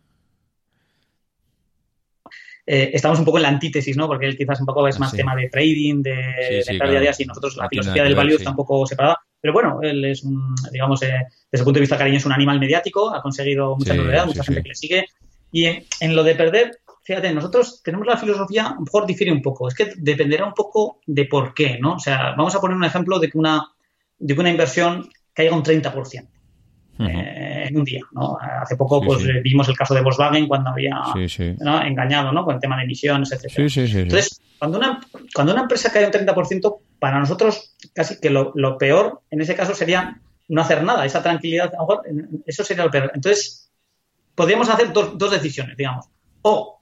eh, 2.68 2.92
estamos 2.94 3.20
un 3.20 3.26
poco 3.26 3.38
en 3.38 3.44
la 3.44 3.50
antítesis, 3.50 3.96
¿no? 3.96 4.08
Porque 4.08 4.26
él 4.26 4.36
quizás 4.36 4.60
un 4.60 4.66
poco 4.66 4.88
es 4.88 5.00
más 5.00 5.12
tema 5.12 5.36
de 5.36 5.50
trading, 5.50 6.02
de, 6.02 6.64
sí, 6.66 6.78
de 6.78 7.00
día 7.00 7.12
y 7.18 7.26
nosotros 7.26 7.58
la 7.58 7.70
filosofía 7.70 8.04
del 8.04 8.16
value 8.16 8.36
está 8.36 8.50
un 8.50 8.56
poco 8.56 8.88
separada. 8.88 9.20
Pero 9.40 9.54
bueno, 9.54 9.80
él 9.84 10.04
es 10.06 10.24
un, 10.24 10.56
digamos, 10.72 11.04
eh, 11.04 11.14
desde 11.52 11.62
el 11.62 11.64
punto 11.64 11.78
de 11.78 11.82
vista 11.82 11.98
cariño 11.98 12.18
es 12.18 12.26
un 12.26 12.32
animal 12.32 12.60
mediático, 12.60 13.14
ha 13.14 13.22
conseguido 13.22 13.76
mucha 13.76 13.94
novedad, 13.94 14.26
mucha 14.26 14.44
gente 14.44 14.64
que 14.64 14.70
le 14.70 14.76
sigue. 14.76 15.06
Y 15.52 15.66
en, 15.66 16.16
lo 16.16 16.24
de 16.24 16.34
perder, 16.34 16.80
fíjate, 17.04 17.32
nosotros 17.32 17.82
tenemos 17.84 18.08
la 18.08 18.18
filosofía, 18.18 18.66
a 18.66 18.74
lo 18.74 18.82
mejor 18.82 19.06
difiere 19.06 19.32
un 19.32 19.44
poco, 19.44 19.68
es 19.68 19.76
que 19.76 19.94
dependerá 19.98 20.46
un 20.46 20.54
poco 20.54 21.00
de 21.06 21.26
por 21.26 21.54
qué, 21.54 21.78
¿no? 21.80 21.94
O 21.94 22.00
sea, 22.00 22.34
vamos 22.36 22.56
a 22.56 22.60
poner 22.60 22.76
un 22.76 22.84
ejemplo 22.84 23.20
de 23.20 23.30
que 23.30 23.38
una, 23.38 23.68
de 24.18 24.34
que 24.34 24.40
una 24.40 24.50
inversión 24.50 25.08
caiga 25.34 25.56
un 25.56 25.64
30%. 25.64 26.28
Eh, 26.98 27.66
en 27.68 27.78
un 27.78 27.84
día. 27.84 28.02
¿no? 28.12 28.38
Hace 28.40 28.78
poco 28.78 29.02
pues 29.02 29.26
vimos 29.44 29.68
el 29.68 29.76
caso 29.76 29.94
de 29.94 30.02
Volkswagen 30.02 30.48
cuando 30.48 30.70
había 30.70 31.02
engañado 31.86 32.32
¿no? 32.32 32.46
con 32.46 32.56
el 32.56 32.62
tema 32.62 32.78
de 32.78 32.84
emisiones, 32.84 33.32
etc. 33.32 33.52
Entonces, 33.58 34.42
cuando 34.58 34.78
una, 34.78 35.02
cuando 35.34 35.54
una 35.54 35.64
empresa 35.64 35.92
cae 35.92 36.06
un 36.06 36.12
30%, 36.12 36.78
para 37.00 37.20
nosotros 37.20 37.76
casi 37.94 38.20
que 38.20 38.30
lo, 38.30 38.78
peor 38.78 39.22
en 39.30 39.42
ese 39.42 39.56
caso 39.56 39.76
sería 39.76 40.22
no 40.48 40.62
hacer 40.62 40.84
nada, 40.84 41.06
esa 41.06 41.22
tranquilidad, 41.22 41.74
a 41.74 41.78
lo 41.78 41.88
mejor, 41.88 42.04
eso 42.46 42.64
sería 42.64 42.86
lo 42.86 42.92
peor. 42.92 43.12
Entonces, 43.14 43.70
podríamos 44.34 44.70
hacer 44.70 44.94
dos, 44.94 45.18
dos 45.18 45.32
decisiones, 45.32 45.76
digamos. 45.76 46.06
O, 46.44 46.80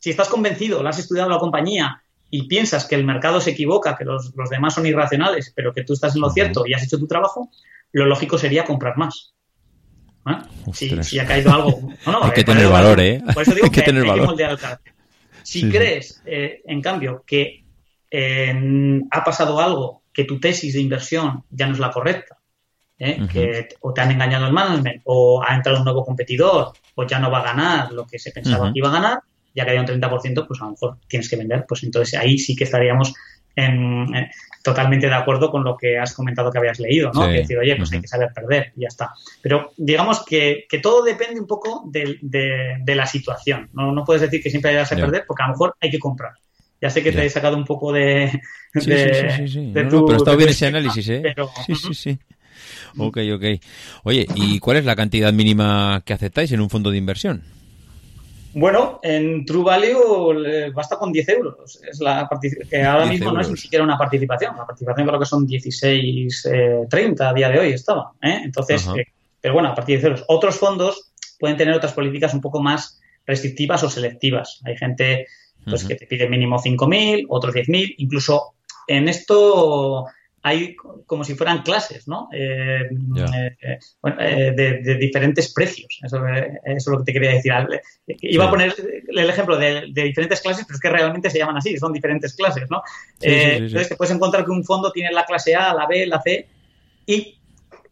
si 0.00 0.10
estás 0.10 0.28
convencido, 0.28 0.82
lo 0.82 0.88
has 0.88 0.98
estudiado 0.98 1.28
la 1.28 1.38
compañía 1.38 2.02
y 2.30 2.46
piensas 2.46 2.86
que 2.86 2.94
el 2.94 3.04
mercado 3.04 3.40
se 3.40 3.50
equivoca, 3.50 3.96
que 3.96 4.04
los, 4.04 4.34
los 4.34 4.50
demás 4.50 4.74
son 4.74 4.86
irracionales, 4.86 5.52
pero 5.54 5.72
que 5.72 5.84
tú 5.84 5.92
estás 5.92 6.14
en 6.14 6.22
lo 6.22 6.30
cierto 6.30 6.66
y 6.66 6.74
has 6.74 6.82
hecho 6.82 6.98
tu 6.98 7.06
trabajo, 7.06 7.50
lo 7.92 8.06
lógico 8.06 8.38
sería 8.38 8.64
comprar 8.64 8.96
más. 8.96 9.34
¿Eh? 10.26 10.72
Si, 11.02 11.18
ha 11.18 11.26
caído 11.26 11.52
algo. 11.52 11.90
hay 12.22 12.30
que 12.32 12.44
tener 12.44 12.68
valor, 12.68 13.00
¿eh? 13.00 13.22
Por 13.32 13.42
eso 13.42 13.54
digo 13.54 13.70
que, 13.70 13.82
tener 13.82 14.04
valor. 14.04 14.36
Si 15.42 15.68
crees, 15.70 16.22
eh, 16.26 16.60
en 16.66 16.82
cambio, 16.82 17.24
que 17.26 17.64
eh, 18.10 19.00
ha 19.10 19.24
pasado 19.24 19.60
algo, 19.60 20.02
que 20.12 20.24
tu 20.24 20.38
tesis 20.38 20.74
de 20.74 20.80
inversión 20.80 21.44
ya 21.50 21.66
no 21.66 21.72
es 21.72 21.78
la 21.78 21.90
correcta, 21.90 22.36
que 22.98 23.68
o 23.80 23.94
te 23.94 24.00
han 24.00 24.10
engañado 24.10 24.46
el 24.46 24.52
management, 24.52 25.02
o 25.04 25.42
ha 25.42 25.54
entrado 25.54 25.78
un 25.78 25.84
nuevo 25.84 26.04
competidor, 26.04 26.72
o 26.94 27.06
ya 27.06 27.18
no 27.18 27.30
va 27.30 27.40
a 27.40 27.44
ganar 27.44 27.92
lo 27.92 28.06
que 28.06 28.18
se 28.18 28.32
pensaba 28.32 28.72
que 28.72 28.80
iba 28.80 28.88
a 28.88 28.92
ganar, 28.92 29.20
ya 29.54 29.64
que 29.64 29.70
hay 29.70 29.78
un 29.78 29.86
30%, 29.86 30.46
pues 30.46 30.60
a 30.60 30.64
lo 30.64 30.72
mejor 30.72 30.98
tienes 31.06 31.28
que 31.28 31.36
vender. 31.36 31.64
Pues 31.66 31.84
entonces 31.84 32.18
ahí 32.18 32.38
sí 32.38 32.56
que 32.56 32.64
estaríamos 32.64 33.14
en, 33.56 34.06
totalmente 34.68 35.06
de 35.06 35.14
acuerdo 35.14 35.50
con 35.50 35.64
lo 35.64 35.76
que 35.76 35.98
has 35.98 36.14
comentado 36.14 36.50
que 36.50 36.58
habías 36.58 36.78
leído, 36.78 37.10
¿no? 37.12 37.26
Que 37.26 37.38
decir, 37.38 37.58
oye, 37.58 37.76
pues 37.76 37.92
hay 37.92 38.00
que 38.00 38.08
saber 38.08 38.28
perder 38.34 38.72
y 38.76 38.82
ya 38.82 38.88
está. 38.88 39.10
Pero 39.40 39.72
digamos 39.76 40.24
que, 40.24 40.66
todo 40.82 41.02
depende 41.02 41.40
un 41.40 41.46
poco 41.46 41.84
de, 41.86 42.94
la 42.94 43.06
situación. 43.06 43.68
¿no? 43.72 43.92
no 43.92 44.04
puedes 44.04 44.22
decir 44.22 44.42
que 44.42 44.50
siempre 44.50 44.76
hay 44.76 44.84
que 44.84 44.96
perder 44.96 45.24
porque 45.26 45.42
a 45.42 45.46
lo 45.46 45.52
mejor 45.52 45.74
hay 45.80 45.90
que 45.90 45.98
comprar. 45.98 46.32
Ya 46.80 46.90
sé 46.90 47.02
que 47.02 47.10
te 47.10 47.24
he 47.24 47.30
sacado 47.30 47.56
un 47.56 47.64
poco 47.64 47.92
de. 47.92 48.30
Sí, 48.74 48.80
sí, 48.80 49.48
sí, 49.48 49.70
pero 49.72 50.14
está 50.14 50.36
bien 50.36 50.50
ese 50.50 50.66
análisis, 50.66 51.08
¿eh? 51.08 51.34
Sí, 51.66 51.74
sí, 51.74 51.94
sí. 51.94 52.18
Ok, 52.96 53.18
ok. 53.34 53.44
Oye, 54.04 54.26
¿y 54.34 54.58
cuál 54.60 54.76
es 54.76 54.84
la 54.84 54.94
cantidad 54.94 55.32
mínima 55.32 56.02
que 56.04 56.12
aceptáis 56.12 56.52
en 56.52 56.60
un 56.60 56.70
fondo 56.70 56.90
de 56.90 56.98
inversión? 56.98 57.42
Bueno, 58.54 58.98
en 59.02 59.44
True 59.44 59.62
Value 59.62 60.72
basta 60.72 60.96
con 60.96 61.12
10 61.12 61.28
euros. 61.28 61.80
Es 61.88 62.00
la 62.00 62.28
que 62.70 62.82
ahora 62.82 63.06
mismo 63.06 63.32
no 63.32 63.40
es 63.40 63.50
ni 63.50 63.56
siquiera 63.56 63.84
una 63.84 63.98
participación. 63.98 64.56
La 64.56 64.66
participación 64.66 65.06
creo 65.06 65.20
que 65.20 65.26
son 65.26 65.46
16.30 65.46 67.20
eh, 67.20 67.24
a 67.24 67.32
día 67.32 67.48
de 67.50 67.58
hoy 67.58 67.72
estaba. 67.72 68.12
¿eh? 68.22 68.40
Entonces, 68.44 68.88
eh, 68.96 69.06
pero 69.40 69.54
bueno, 69.54 69.68
a 69.68 69.74
partir 69.74 69.96
de 69.96 70.02
10 70.02 70.04
euros. 70.04 70.24
Otros 70.28 70.56
fondos 70.56 71.12
pueden 71.38 71.56
tener 71.56 71.74
otras 71.74 71.92
políticas 71.92 72.34
un 72.34 72.40
poco 72.40 72.60
más 72.60 73.00
restrictivas 73.26 73.82
o 73.82 73.90
selectivas. 73.90 74.60
Hay 74.64 74.76
gente 74.76 75.26
pues, 75.64 75.84
que 75.84 75.94
te 75.94 76.06
pide 76.06 76.28
mínimo 76.28 76.58
5.000, 76.58 77.26
otros 77.28 77.54
10.000. 77.54 77.94
Incluso 77.98 78.54
en 78.86 79.08
esto 79.08 80.06
hay 80.48 80.74
como 81.06 81.24
si 81.24 81.34
fueran 81.34 81.62
clases, 81.62 82.08
¿no? 82.08 82.28
Eh, 82.32 82.88
eh, 83.16 83.78
eh, 84.18 84.52
de, 84.56 84.94
diferentes 84.96 85.52
precios. 85.52 86.00
Eso, 86.02 86.22
es 86.64 86.86
lo 86.86 86.98
que 86.98 87.04
te 87.04 87.12
quería 87.12 87.32
decir. 87.32 87.52
Iba 88.06 88.46
a 88.46 88.50
poner 88.50 88.74
el 89.08 89.30
ejemplo 89.30 89.56
de, 89.56 89.90
diferentes 89.92 90.40
clases, 90.40 90.64
pero 90.66 90.76
es 90.76 90.80
que 90.80 90.88
realmente 90.88 91.30
se 91.30 91.38
llaman 91.38 91.58
así, 91.58 91.76
son 91.76 91.92
diferentes 91.92 92.34
clases, 92.34 92.64
¿no? 92.70 92.82
entonces 93.20 93.88
te 93.88 93.96
puedes 93.96 94.14
encontrar 94.14 94.44
que 94.44 94.50
un 94.50 94.64
fondo 94.64 94.90
tiene 94.90 95.12
la 95.12 95.24
clase 95.24 95.54
A, 95.54 95.74
la 95.74 95.86
B, 95.86 96.06
la 96.06 96.20
C 96.22 96.48
y 97.06 97.38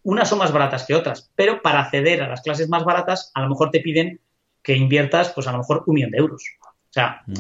unas 0.03 0.29
son 0.29 0.39
más 0.39 0.53
baratas 0.53 0.85
que 0.85 0.95
otras, 0.95 1.31
pero 1.35 1.61
para 1.61 1.81
acceder 1.81 2.23
a 2.23 2.29
las 2.29 2.43
clases 2.43 2.69
más 2.69 2.85
baratas 2.85 3.31
a 3.35 3.43
lo 3.43 3.49
mejor 3.49 3.71
te 3.71 3.81
piden 3.81 4.21
que 4.63 4.75
inviertas 4.75 5.31
pues 5.31 5.47
a 5.47 5.53
lo 5.53 5.59
mejor 5.59 5.85
un 5.87 5.95
millón 5.95 6.11
de 6.11 6.19
euros. 6.19 6.43
O 6.63 6.93
sea, 6.93 7.23
mm, 7.27 7.35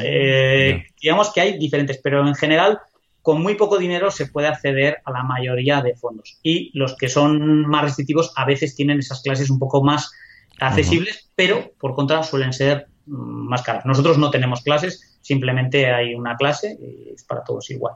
digamos 1.00 1.32
que 1.32 1.40
hay 1.40 1.58
diferentes, 1.58 1.98
pero 2.02 2.26
en 2.26 2.34
general 2.34 2.80
con 3.26 3.42
muy 3.42 3.56
poco 3.56 3.76
dinero 3.76 4.12
se 4.12 4.28
puede 4.28 4.46
acceder 4.46 4.98
a 5.04 5.10
la 5.10 5.24
mayoría 5.24 5.82
de 5.82 5.96
fondos. 5.96 6.38
Y 6.44 6.70
los 6.78 6.94
que 6.94 7.08
son 7.08 7.66
más 7.66 7.82
restrictivos 7.82 8.32
a 8.36 8.44
veces 8.44 8.76
tienen 8.76 9.00
esas 9.00 9.20
clases 9.20 9.50
un 9.50 9.58
poco 9.58 9.82
más 9.82 10.12
accesibles, 10.60 11.28
pero 11.34 11.72
por 11.80 11.96
contra 11.96 12.22
suelen 12.22 12.52
ser 12.52 12.86
mm, 13.06 13.48
más 13.48 13.62
caras. 13.62 13.84
Nosotros 13.84 14.16
no 14.16 14.30
tenemos 14.30 14.62
clases, 14.62 15.18
simplemente 15.22 15.90
hay 15.90 16.14
una 16.14 16.36
clase 16.36 16.78
y 16.80 17.14
es 17.14 17.24
para 17.24 17.42
todos 17.42 17.68
igual. 17.70 17.94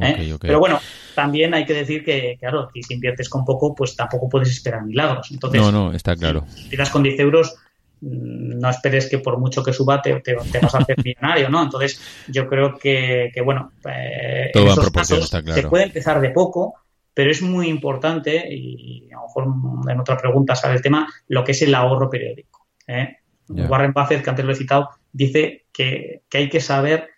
¿eh? 0.00 0.36
Pero 0.40 0.58
bueno, 0.58 0.80
también 1.14 1.54
hay 1.54 1.64
que 1.64 1.74
decir 1.74 2.04
que, 2.04 2.36
claro, 2.40 2.68
si 2.74 2.92
inviertes 2.92 3.28
con 3.28 3.44
poco, 3.44 3.72
pues 3.72 3.94
tampoco 3.94 4.28
puedes 4.28 4.50
esperar 4.50 4.84
milagros. 4.84 5.30
Entonces, 5.30 5.60
no, 5.60 5.70
no, 5.70 5.92
está 5.92 6.16
claro. 6.16 6.44
Si 6.48 6.76
con 6.90 7.04
10 7.04 7.20
euros, 7.20 7.54
no 8.00 8.68
esperes 8.68 9.08
que 9.08 9.18
por 9.18 9.38
mucho 9.38 9.62
que 9.62 9.72
suba 9.72 10.02
te, 10.02 10.12
vas 10.34 10.74
a 10.74 10.78
hacer 10.78 10.96
millonario, 11.02 11.48
¿no? 11.48 11.62
Entonces, 11.62 12.00
yo 12.28 12.46
creo 12.46 12.78
que, 12.78 13.32
bueno, 13.44 13.72
eh, 13.84 14.50
en 14.52 14.68
esos 14.68 14.90
casos 14.90 15.28
se 15.28 15.62
puede 15.68 15.84
empezar 15.84 16.20
de 16.20 16.30
poco, 16.30 16.74
pero 17.14 17.30
es 17.30 17.40
muy 17.42 17.68
importante, 17.68 18.46
y 18.52 19.08
a 19.12 19.16
lo 19.16 19.22
mejor 19.22 19.90
en 19.90 20.00
otra 20.00 20.16
pregunta 20.16 20.54
sale 20.54 20.74
el 20.74 20.82
tema, 20.82 21.08
lo 21.28 21.42
que 21.42 21.52
es 21.52 21.62
el 21.62 21.74
ahorro 21.74 22.10
periódico. 22.10 22.66
¿eh? 22.86 23.16
Warren 23.48 23.92
Buffett, 23.92 24.22
que 24.22 24.30
antes 24.30 24.44
lo 24.44 24.52
he 24.52 24.56
citado, 24.56 24.90
dice 25.12 25.66
que, 25.72 26.22
que 26.28 26.38
hay 26.38 26.48
que 26.48 26.60
saber 26.60 27.08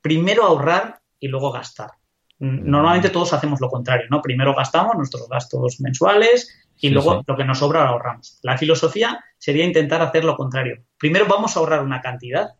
primero 0.00 0.44
ahorrar 0.44 1.00
y 1.18 1.28
luego 1.28 1.52
gastar. 1.52 1.90
Mm, 2.38 2.68
normalmente 2.68 3.10
todos 3.10 3.32
hacemos 3.32 3.60
lo 3.60 3.68
contrario, 3.68 4.06
¿no? 4.10 4.20
Primero 4.20 4.54
gastamos 4.54 4.96
nuestros 4.96 5.28
gastos 5.28 5.80
mensuales 5.80 6.63
y 6.84 6.90
luego 6.90 7.24
lo 7.26 7.36
que 7.36 7.44
nos 7.44 7.58
sobra 7.58 7.84
lo 7.84 7.90
ahorramos. 7.90 8.38
La 8.42 8.58
filosofía 8.58 9.24
sería 9.38 9.64
intentar 9.64 10.02
hacer 10.02 10.22
lo 10.22 10.36
contrario. 10.36 10.82
Primero 10.98 11.26
vamos 11.26 11.56
a 11.56 11.60
ahorrar 11.60 11.82
una 11.82 12.02
cantidad 12.02 12.50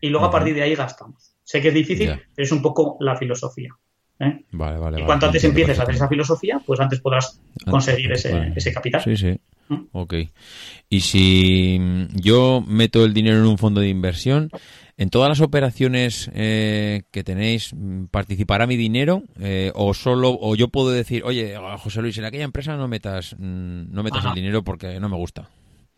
y 0.00 0.08
luego 0.08 0.26
a 0.26 0.30
partir 0.30 0.54
de 0.54 0.62
ahí 0.62 0.76
gastamos. 0.76 1.34
Sé 1.42 1.60
que 1.60 1.68
es 1.68 1.74
difícil, 1.74 2.10
pero 2.34 2.44
es 2.44 2.52
un 2.52 2.62
poco 2.62 2.96
la 3.00 3.16
filosofía. 3.16 3.70
¿eh? 4.20 4.44
Vale, 4.52 4.78
vale, 4.78 5.00
y 5.00 5.04
cuanto 5.04 5.26
antes 5.26 5.42
empieces 5.42 5.80
a 5.80 5.82
hacer 5.82 5.96
esa 5.96 6.08
filosofía, 6.08 6.60
pues 6.64 6.78
antes 6.78 7.00
podrás 7.00 7.40
conseguir 7.68 8.12
ese, 8.12 8.52
ese 8.54 8.72
capital. 8.72 9.02
Sí, 9.02 9.16
sí. 9.16 9.40
¿Mm? 9.68 9.86
Ok. 9.90 10.14
Y 10.88 11.00
si 11.00 11.80
yo 12.14 12.62
meto 12.64 13.04
el 13.04 13.12
dinero 13.12 13.38
en 13.38 13.46
un 13.46 13.58
fondo 13.58 13.80
de 13.80 13.88
inversión, 13.88 14.48
¿en 14.96 15.10
todas 15.10 15.28
las 15.28 15.40
operaciones 15.40 16.30
eh, 16.34 17.02
que 17.10 17.24
tenéis 17.24 17.74
participará 18.10 18.66
mi 18.66 18.76
dinero? 18.76 19.22
Eh, 19.40 19.72
¿O 19.74 19.94
solo, 19.94 20.36
o 20.40 20.54
yo 20.56 20.68
puedo 20.68 20.90
decir, 20.90 21.22
oye, 21.24 21.56
José 21.78 22.02
Luis, 22.02 22.18
en 22.18 22.24
aquella 22.24 22.44
empresa 22.44 22.76
no 22.76 22.88
metas, 22.88 23.34
mm, 23.38 23.92
no 23.92 24.02
metas 24.02 24.24
el 24.24 24.34
dinero 24.34 24.62
porque 24.62 24.98
no 25.00 25.08
me 25.08 25.16
gusta? 25.16 25.48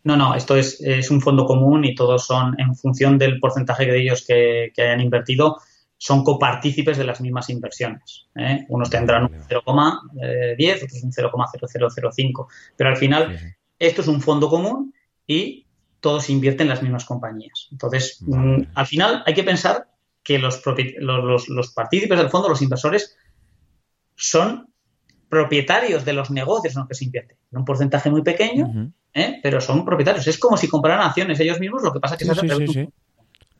No, 0.03 0.15
no, 0.15 0.33
esto 0.33 0.55
es, 0.55 0.79
es, 0.81 1.11
un 1.11 1.21
fondo 1.21 1.45
común 1.45 1.83
y 1.83 1.93
todos 1.93 2.25
son 2.25 2.55
en 2.59 2.73
función 2.73 3.17
del 3.17 3.39
porcentaje 3.39 3.85
de 3.85 4.01
ellos 4.01 4.25
que, 4.25 4.71
que 4.73 4.81
hayan 4.81 5.01
invertido 5.01 5.57
son 5.99 6.23
copartícipes 6.23 6.97
de 6.97 7.03
las 7.03 7.19
mismas 7.21 7.49
inversiones. 7.49 8.27
¿eh? 8.35 8.65
Unos 8.69 8.89
tendrán 8.89 9.25
un 9.25 9.31
0,10, 9.31 10.75
otros 10.83 11.03
un 11.03 11.11
0,0005. 11.11 12.47
Pero 12.77 12.89
al 12.89 12.95
final, 12.95 13.37
esto 13.77 14.01
es 14.01 14.07
un 14.07 14.21
fondo 14.21 14.49
común 14.49 14.93
y 15.27 15.67
todos 15.99 16.29
invierten 16.29 16.65
en 16.65 16.69
las 16.69 16.81
mismas 16.81 17.05
compañías. 17.05 17.67
Entonces, 17.71 18.17
mm, 18.21 18.63
al 18.73 18.87
final 18.87 19.23
hay 19.25 19.33
que 19.33 19.43
pensar 19.43 19.87
que 20.23 20.39
los, 20.39 20.61
los, 20.65 21.49
los, 21.49 21.71
partícipes 21.71 22.17
del 22.17 22.29
fondo, 22.29 22.49
los 22.49 22.61
inversores, 22.61 23.17
son 24.15 24.67
propietarios 25.29 26.05
de 26.05 26.13
los 26.13 26.31
negocios 26.31 26.75
en 26.75 26.81
los 26.81 26.87
que 26.87 26.95
se 26.95 27.05
invierte. 27.05 27.37
En 27.51 27.59
un 27.59 27.65
porcentaje 27.65 28.09
muy 28.09 28.21
pequeño, 28.21 28.91
¿eh? 29.13 29.39
pero 29.41 29.61
son 29.61 29.85
propietarios. 29.85 30.27
Es 30.27 30.37
como 30.37 30.57
si 30.57 30.67
compraran 30.67 31.05
acciones 31.05 31.39
ellos 31.39 31.59
mismos, 31.59 31.83
lo 31.83 31.93
que 31.93 31.99
pasa 31.99 32.15
es 32.15 32.19
que 32.19 32.25
se 32.25 32.31
hace 32.31 32.89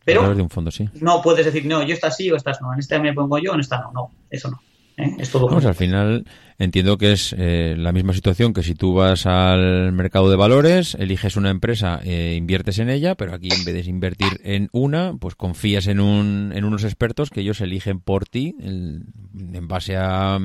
pero 0.06 0.34
de 0.34 0.42
un 0.42 0.50
fondo, 0.50 0.72
sí. 0.72 0.90
no 1.02 1.22
puedes 1.22 1.46
decir, 1.46 1.66
no, 1.66 1.84
yo 1.84 1.94
esta 1.94 2.10
sí 2.10 2.32
o 2.32 2.36
estas 2.36 2.62
no. 2.62 2.74
En 2.74 2.80
esta 2.80 2.98
me 3.00 3.14
pongo 3.14 3.38
yo, 3.38 3.54
en 3.54 3.60
esta 3.60 3.80
no. 3.80 3.92
No, 3.92 4.12
eso 4.30 4.50
no. 4.50 4.60
¿Eh? 5.00 5.16
Es 5.18 5.30
todo. 5.32 5.48
Vamos, 5.48 5.66
al 5.66 5.76
final 5.76 6.26
entiendo 6.60 6.98
que 6.98 7.14
es 7.14 7.34
eh, 7.38 7.76
la 7.78 7.94
misma 7.94 8.14
situación 8.14 8.54
que 8.54 8.64
si 8.64 8.76
tú 8.76 8.94
vas 8.94 9.26
al 9.26 9.94
mercado 9.94 10.30
de 10.30 10.36
valores, 10.36 10.96
eliges 10.96 11.38
una 11.38 11.50
empresa, 11.50 12.02
e 12.04 12.36
inviertes 12.36 12.80
en 12.80 12.90
ella, 12.90 13.16
pero 13.16 13.34
aquí 13.34 13.50
en 13.52 13.64
vez 13.64 13.74
de 13.74 13.90
invertir 13.90 14.42
en 14.44 14.70
una, 14.74 15.14
pues 15.20 15.36
confías 15.36 15.88
en, 15.88 16.02
un, 16.02 16.52
en 16.54 16.66
unos 16.66 16.84
expertos 16.84 17.30
que 17.30 17.42
ellos 17.42 17.62
eligen 17.62 18.02
por 18.02 18.26
ti 18.26 18.56
en 18.60 19.68
base 19.68 19.96
a 19.96 20.38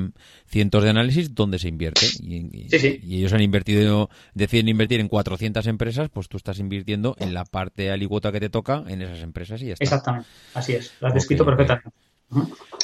cientos 0.47 0.83
de 0.83 0.89
análisis 0.89 1.35
dónde 1.35 1.59
se 1.59 1.67
invierte. 1.67 2.05
Y, 2.21 2.49
y, 2.71 3.17
ellos 3.17 3.33
han 3.33 3.41
invertido, 3.41 4.09
deciden 4.33 4.69
invertir 4.69 5.01
en 5.01 5.09
400 5.09 5.67
empresas, 5.67 6.09
pues 6.09 6.29
tú 6.29 6.37
estás 6.37 6.59
invirtiendo 6.59 7.15
en 7.19 7.33
la 7.33 7.43
parte 7.43 7.91
aliguota 7.91 8.31
que 8.31 8.39
te 8.39 8.49
toca 8.49 8.83
en 8.87 9.01
esas 9.01 9.21
empresas 9.21 9.61
y 9.61 9.67
ya 9.67 9.73
está. 9.73 9.83
Exactamente, 9.83 10.29
así 10.53 10.73
es, 10.73 10.93
lo 11.01 11.09
has 11.09 11.13
descrito 11.13 11.45
perfectamente. 11.45 11.89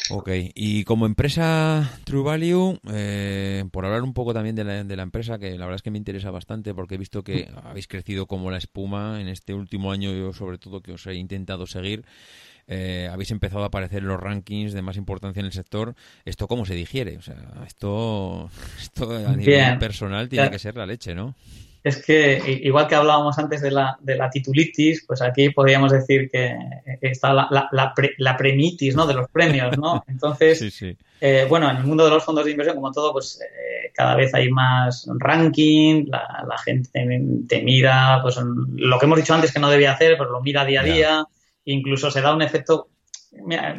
Ok, 0.09 0.29
y 0.55 0.83
como 0.83 1.05
empresa 1.05 1.89
True 2.03 2.23
Value, 2.23 2.79
eh, 2.91 3.63
por 3.71 3.85
hablar 3.85 4.03
un 4.03 4.13
poco 4.13 4.33
también 4.33 4.55
de 4.55 4.63
la, 4.63 4.83
de 4.83 4.95
la, 4.95 5.03
empresa, 5.03 5.39
que 5.39 5.51
la 5.51 5.65
verdad 5.65 5.77
es 5.77 5.81
que 5.81 5.91
me 5.91 5.97
interesa 5.97 6.31
bastante 6.31 6.73
porque 6.73 6.95
he 6.95 6.97
visto 6.97 7.23
que 7.23 7.49
habéis 7.63 7.87
crecido 7.87 8.25
como 8.25 8.51
la 8.51 8.57
espuma 8.57 9.21
en 9.21 9.29
este 9.29 9.53
último 9.53 9.91
año, 9.91 10.11
yo 10.13 10.33
sobre 10.33 10.57
todo 10.57 10.81
que 10.81 10.91
os 10.91 11.07
he 11.07 11.15
intentado 11.15 11.65
seguir. 11.65 12.03
Eh, 12.67 13.09
habéis 13.11 13.31
empezado 13.31 13.63
a 13.63 13.67
aparecer 13.67 13.99
en 13.99 14.07
los 14.07 14.19
rankings 14.19 14.73
de 14.73 14.81
más 14.81 14.97
importancia 14.97 15.39
en 15.39 15.45
el 15.45 15.51
sector. 15.51 15.95
¿Esto 16.25 16.47
cómo 16.47 16.65
se 16.65 16.75
digiere? 16.75 17.17
O 17.17 17.21
sea, 17.21 17.63
esto, 17.65 18.49
esto 18.79 19.11
a 19.11 19.35
nivel 19.35 19.77
personal 19.79 20.29
tiene 20.29 20.49
que 20.49 20.59
ser 20.59 20.75
la 20.75 20.85
leche, 20.85 21.15
¿no? 21.15 21.35
Es 21.83 22.03
que 22.03 22.59
igual 22.63 22.87
que 22.87 22.95
hablábamos 22.95 23.39
antes 23.39 23.61
de 23.61 23.71
la, 23.71 23.97
de 24.01 24.15
la 24.15 24.29
titulitis, 24.29 25.03
pues 25.07 25.21
aquí 25.21 25.49
podríamos 25.49 25.91
decir 25.91 26.29
que 26.29 26.55
está 27.01 27.33
la, 27.33 27.47
la, 27.49 27.93
la, 28.17 28.37
premitis, 28.37 28.95
¿no? 28.95 29.07
De 29.07 29.15
los 29.15 29.27
premios, 29.29 29.75
¿no? 29.77 30.03
Entonces, 30.07 30.61
Eh, 31.19 31.45
bueno, 31.49 31.69
en 31.69 31.77
el 31.77 31.83
mundo 31.83 32.03
de 32.03 32.11
los 32.11 32.23
fondos 32.23 32.45
de 32.45 32.51
inversión, 32.51 32.75
como 32.75 32.91
todo, 32.91 33.11
pues 33.13 33.39
eh, 33.41 33.91
cada 33.95 34.15
vez 34.15 34.33
hay 34.33 34.49
más 34.49 35.07
ranking, 35.17 36.05
la, 36.07 36.57
gente 36.63 36.89
te 37.47 37.61
mira, 37.63 38.19
pues 38.21 38.37
lo 38.75 38.99
que 38.99 39.05
hemos 39.05 39.17
dicho 39.17 39.33
antes 39.33 39.51
que 39.51 39.59
no 39.59 39.69
debía 39.69 39.93
hacer, 39.93 40.17
pues 40.17 40.29
lo 40.29 40.41
mira 40.41 40.65
día 40.65 40.81
a 40.81 40.83
día, 40.83 41.25
incluso 41.65 42.11
se 42.11 42.21
da 42.21 42.33
un 42.33 42.41
efecto, 42.41 42.89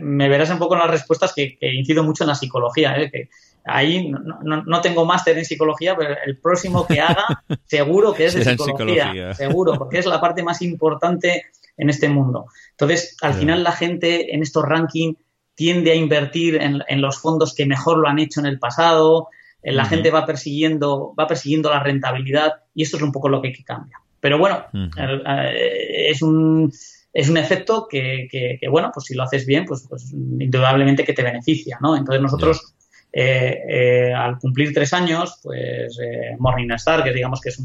me 0.00 0.28
verás 0.28 0.50
un 0.50 0.59
poco 0.59 0.74
en 0.74 0.80
las 0.80 0.90
respuestas 0.90 1.32
que, 1.34 1.57
que 1.59 1.72
incido 1.72 2.03
mucho 2.03 2.24
en 2.24 2.28
la 2.28 2.34
psicología, 2.34 2.96
¿eh? 3.00 3.11
que 3.11 3.28
Ahí 3.64 4.10
no, 4.10 4.62
no, 4.64 4.80
tengo 4.80 5.04
máster 5.04 5.38
en 5.38 5.44
psicología, 5.44 5.96
pero 5.96 6.16
el 6.24 6.38
próximo 6.38 6.86
que 6.86 7.00
haga 7.00 7.24
seguro 7.66 8.12
que 8.12 8.26
es 8.26 8.34
de 8.34 8.44
psicología, 8.44 9.34
seguro, 9.34 9.74
porque 9.78 9.98
es 9.98 10.06
la 10.06 10.20
parte 10.20 10.42
más 10.42 10.62
importante 10.62 11.46
en 11.76 11.88
este 11.88 12.08
mundo. 12.08 12.46
Entonces, 12.70 13.16
al 13.22 13.34
final 13.34 13.62
la 13.62 13.72
gente 13.72 14.34
en 14.34 14.42
estos 14.42 14.64
rankings 14.64 15.16
tiende 15.54 15.92
a 15.92 15.94
invertir 15.94 16.56
en, 16.56 17.00
los 17.00 17.18
fondos 17.18 17.54
que 17.54 17.66
mejor 17.66 17.98
lo 17.98 18.08
han 18.08 18.18
hecho 18.18 18.40
en 18.40 18.46
el 18.46 18.58
pasado, 18.58 19.28
eh, 19.62 19.72
la 19.72 19.84
gente 19.84 20.10
va 20.10 20.26
persiguiendo, 20.26 21.14
va 21.18 21.26
persiguiendo 21.26 21.70
la 21.70 21.82
rentabilidad 21.82 22.52
y 22.74 22.82
esto 22.82 22.96
es 22.96 23.02
un 23.02 23.12
poco 23.12 23.28
lo 23.28 23.40
que 23.40 23.52
cambiar. 23.64 24.00
Pero 24.18 24.38
bueno, 24.38 24.64
eh, 24.96 26.10
es 26.10 26.22
un 26.22 26.72
es 27.12 27.28
un 27.28 27.36
efecto 27.36 27.86
que, 27.90 28.26
que, 28.30 28.68
bueno, 28.70 28.90
pues 28.92 29.06
si 29.06 29.14
lo 29.14 29.22
haces 29.22 29.44
bien, 29.44 29.66
pues, 29.66 29.86
pues 29.88 30.10
indudablemente 30.12 31.04
que 31.04 31.12
te 31.12 31.22
beneficia, 31.22 31.78
¿no? 31.80 31.94
Entonces 31.96 32.22
nosotros 32.22 32.74
al 33.14 34.38
cumplir 34.38 34.72
tres 34.72 34.92
años, 34.92 35.38
pues 35.42 35.98
eh, 36.02 36.36
Morningstar, 36.38 37.04
que 37.04 37.12
digamos 37.12 37.40
que 37.40 37.50
es 37.50 37.62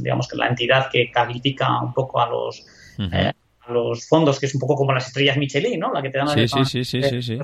digamos 0.00 0.28
que 0.28 0.36
la 0.36 0.48
entidad 0.48 0.88
que 0.90 1.10
califica 1.10 1.80
un 1.80 1.94
poco 1.94 2.20
a 2.20 2.28
los 2.28 2.66
a 2.98 3.72
los 3.72 4.06
fondos, 4.06 4.38
que 4.38 4.46
es 4.46 4.54
un 4.54 4.60
poco 4.60 4.76
como 4.76 4.92
las 4.92 5.06
estrellas 5.06 5.36
Michelin, 5.36 5.80
¿no? 5.80 5.92
La 5.92 6.02
que 6.02 6.10
te 6.10 6.18
dan 6.18 6.28
sí, 6.28 6.46
sí, 6.46 6.84
sí, 6.84 7.02
sí, 7.02 7.22
sí, 7.22 7.38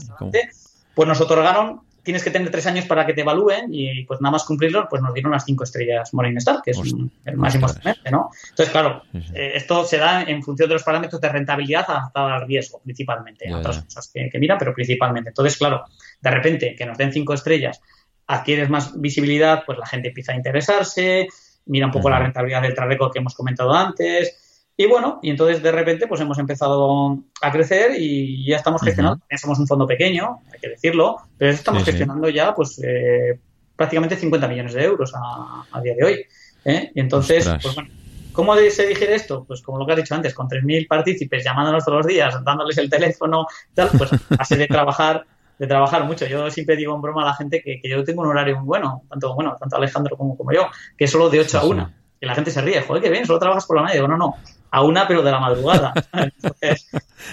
Pues 0.94 1.08
nos 1.08 1.20
otorgaron 1.20 1.80
tienes 2.02 2.24
que 2.24 2.30
tener 2.30 2.50
tres 2.50 2.66
años 2.66 2.84
para 2.86 3.06
que 3.06 3.14
te 3.14 3.20
evalúen 3.20 3.66
y 3.70 4.04
pues 4.04 4.20
nada 4.20 4.32
más 4.32 4.44
cumplirlo, 4.44 4.88
pues 4.88 5.00
nos 5.02 5.14
dieron 5.14 5.32
las 5.32 5.44
cinco 5.44 5.64
estrellas 5.64 6.12
Morningstar, 6.12 6.60
que 6.62 6.72
es 6.72 6.78
el 7.24 7.36
máximo 7.36 7.68
¿no? 8.10 8.30
Entonces, 8.50 8.70
claro, 8.70 9.02
esto 9.34 9.84
se 9.84 9.98
da 9.98 10.22
en 10.22 10.42
función 10.42 10.68
de 10.68 10.74
los 10.74 10.82
parámetros 10.82 11.20
de 11.20 11.28
rentabilidad 11.28 11.84
adaptada 11.88 12.36
al 12.36 12.46
riesgo, 12.46 12.80
principalmente, 12.82 13.52
otras 13.54 13.84
cosas 13.84 14.10
que, 14.12 14.28
que, 14.30 14.38
miran, 14.38 14.58
pero 14.58 14.74
principalmente. 14.74 15.30
Entonces, 15.30 15.56
claro, 15.56 15.84
de 16.20 16.30
repente 16.30 16.74
que 16.76 16.86
nos 16.86 16.98
den 16.98 17.12
cinco 17.12 17.34
estrellas, 17.34 17.80
adquieres 18.26 18.68
más 18.68 19.00
visibilidad, 19.00 19.62
pues 19.64 19.78
la 19.78 19.86
gente 19.86 20.08
empieza 20.08 20.32
a 20.32 20.36
interesarse, 20.36 21.28
mira 21.66 21.86
un 21.86 21.92
poco 21.92 22.10
la 22.10 22.18
rentabilidad 22.18 22.62
del 22.62 22.74
track 22.74 23.12
que 23.12 23.18
hemos 23.18 23.34
comentado 23.34 23.72
antes. 23.72 24.38
Y 24.82 24.86
bueno, 24.86 25.20
y 25.22 25.30
entonces 25.30 25.62
de 25.62 25.70
repente 25.70 26.08
pues 26.08 26.20
hemos 26.22 26.36
empezado 26.40 27.16
a 27.40 27.52
crecer 27.52 27.92
y 27.96 28.44
ya 28.44 28.56
estamos 28.56 28.82
gestionando. 28.82 29.24
Somos 29.40 29.60
un 29.60 29.68
fondo 29.68 29.86
pequeño, 29.86 30.40
hay 30.52 30.58
que 30.58 30.70
decirlo, 30.70 31.18
pero 31.38 31.52
estamos 31.52 31.84
gestionando 31.84 32.28
ya 32.28 32.52
pues 32.52 32.80
eh, 32.82 33.38
prácticamente 33.76 34.16
50 34.16 34.48
millones 34.48 34.74
de 34.74 34.82
euros 34.82 35.12
a, 35.14 35.80
día 35.80 35.94
de 35.94 36.04
hoy. 36.04 36.24
¿eh? 36.64 36.90
Y 36.96 36.98
entonces, 37.00 37.48
pues 37.62 37.76
bueno, 37.76 37.90
¿Cómo 38.32 38.56
se 38.56 38.86
digiere 38.88 39.14
esto? 39.14 39.44
Pues 39.44 39.62
como 39.62 39.78
lo 39.78 39.86
que 39.86 39.92
has 39.92 39.98
dicho 39.98 40.16
antes, 40.16 40.34
con 40.34 40.48
3.000 40.48 40.88
partícipes 40.88 41.44
llamándonos 41.44 41.84
todos 41.84 41.98
los 41.98 42.06
días, 42.08 42.42
dándoles 42.42 42.76
el 42.78 42.90
teléfono, 42.90 43.46
tal, 43.74 43.88
pues 43.96 44.10
así 44.36 44.56
de 44.56 44.66
trabajar 44.66 45.26
de 45.60 45.66
trabajar 45.68 46.04
mucho. 46.06 46.26
Yo 46.26 46.50
siempre 46.50 46.74
digo 46.74 46.92
en 46.92 47.02
broma 47.02 47.22
a 47.22 47.26
la 47.26 47.34
gente 47.34 47.62
que, 47.62 47.80
yo 47.88 48.02
tengo 48.02 48.22
un 48.22 48.28
horario 48.28 48.56
muy 48.56 48.66
bueno, 48.66 49.02
tanto 49.08 49.32
bueno, 49.36 49.56
tanto 49.60 49.76
Alejandro 49.76 50.16
como, 50.16 50.36
como 50.36 50.50
yo, 50.50 50.66
que 50.98 51.04
es 51.04 51.10
solo 51.10 51.30
de 51.30 51.38
8 51.38 51.58
a 51.60 51.64
1. 51.66 51.92
Y 52.20 52.26
la 52.26 52.34
gente 52.34 52.50
se 52.50 52.62
ríe, 52.62 52.80
joder, 52.82 53.02
qué 53.02 53.10
bien, 53.10 53.26
solo 53.26 53.38
trabajas 53.38 53.66
por 53.66 53.76
la 53.76 53.82
mañana. 53.82 53.94
Digo, 53.94 54.08
no, 54.08 54.16
no, 54.16 54.36
a 54.72 54.82
una, 54.82 55.06
pero 55.06 55.22
de 55.22 55.30
la 55.30 55.38
madrugada. 55.38 55.92
Entonces, 56.12 56.90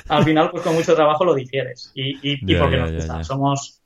al 0.10 0.24
final, 0.24 0.52
pues 0.52 0.62
con 0.62 0.76
mucho 0.76 0.94
trabajo 0.94 1.26
lo 1.26 1.34
difieres. 1.34 1.92
Y, 1.96 2.34
y, 2.34 2.56
porque 2.56 2.78
nos 2.78 2.92
gusta. 2.92 3.24
Somos. 3.24 3.82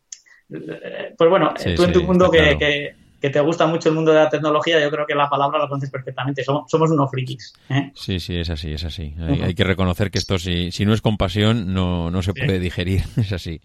Eh, 0.51 1.13
pues 1.17 1.29
bueno, 1.29 1.53
tú 1.75 1.83
en 1.83 1.93
tu 1.93 2.03
mundo 2.03 2.29
que, 2.29 2.95
que 3.23 3.29
te 3.29 3.39
gusta 3.39 3.65
mucho 3.67 3.87
el 3.87 3.95
mundo 3.95 4.11
de 4.11 4.17
la 4.17 4.29
tecnología, 4.29 4.81
yo 4.81 4.91
creo 4.91 5.05
que 5.05 5.15
la 5.15 5.29
palabra 5.29 5.57
la 5.57 5.69
conoces 5.69 5.89
perfectamente. 5.89 6.43
Somos, 6.43 6.69
somos 6.69 6.91
unos 6.91 7.09
frikis. 7.09 7.53
¿eh? 7.69 7.89
Sí, 7.95 8.19
sí, 8.19 8.35
es 8.35 8.49
así, 8.49 8.73
es 8.73 8.83
así. 8.83 9.15
Hay, 9.17 9.55
que 9.55 9.63
reconocer 9.63 10.11
que 10.11 10.17
esto, 10.17 10.37
si, 10.37 10.73
si 10.73 10.85
no 10.85 10.93
es 10.93 10.99
compasión, 10.99 11.73
no, 11.73 12.11
no 12.11 12.21
se 12.21 12.33
puede 12.33 12.59
digerir. 12.59 13.01
Es 13.15 13.31
así. 13.31 13.61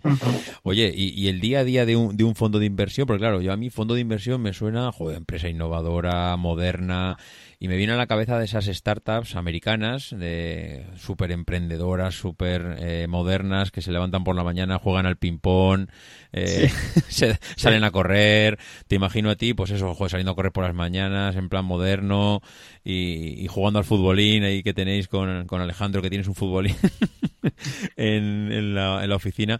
Oye, 0.62 0.92
y, 0.94 1.26
el 1.26 1.40
día 1.40 1.58
a 1.58 1.64
día 1.64 1.86
de 1.86 1.96
un, 1.96 2.16
de 2.16 2.22
un 2.22 2.36
fondo 2.36 2.60
de 2.60 2.66
inversión, 2.66 3.08
porque 3.08 3.18
claro, 3.18 3.40
yo 3.40 3.52
a 3.52 3.56
mí 3.56 3.68
fondo 3.68 3.94
de 3.94 4.00
inversión 4.00 4.40
me 4.40 4.52
suena, 4.52 4.92
joder, 4.92 5.16
empresa 5.16 5.48
innovadora, 5.48 6.36
moderna, 6.36 7.16
y 7.60 7.66
me 7.66 7.76
viene 7.76 7.94
a 7.94 7.96
la 7.96 8.06
cabeza 8.06 8.38
de 8.38 8.44
esas 8.44 8.66
startups 8.66 9.34
americanas, 9.34 10.14
de 10.16 10.86
súper 10.96 11.32
emprendedoras, 11.32 12.14
súper 12.14 12.76
eh, 12.78 13.06
modernas, 13.08 13.72
que 13.72 13.82
se 13.82 13.90
levantan 13.90 14.22
por 14.22 14.36
la 14.36 14.44
mañana, 14.44 14.78
juegan 14.78 15.06
al 15.06 15.16
ping-pong, 15.16 15.88
eh, 16.32 16.70
salen 17.56 17.82
a 17.82 17.90
correr. 17.90 18.58
Te 18.86 18.94
imagino 18.94 19.28
a 19.30 19.34
ti, 19.34 19.54
pues 19.54 19.72
eso, 19.72 19.96
saliendo 20.08 20.32
a 20.32 20.34
correr 20.36 20.52
por 20.52 20.64
las 20.64 20.74
mañanas, 20.74 21.34
en 21.34 21.48
plan 21.48 21.64
moderno, 21.64 22.42
y, 22.84 23.46
jugando 23.48 23.80
al 23.80 23.84
futbolín 23.84 24.44
ahí 24.44 24.62
que 24.62 24.72
tenéis 24.72 25.08
con, 25.08 25.46
con 25.46 25.60
Alejandro, 25.60 26.00
que 26.00 26.10
tienes 26.10 26.28
un 26.28 26.36
futbolín 26.36 26.76
en, 27.96 28.74
la, 28.76 29.02
en 29.02 29.10
la 29.10 29.16
oficina. 29.16 29.58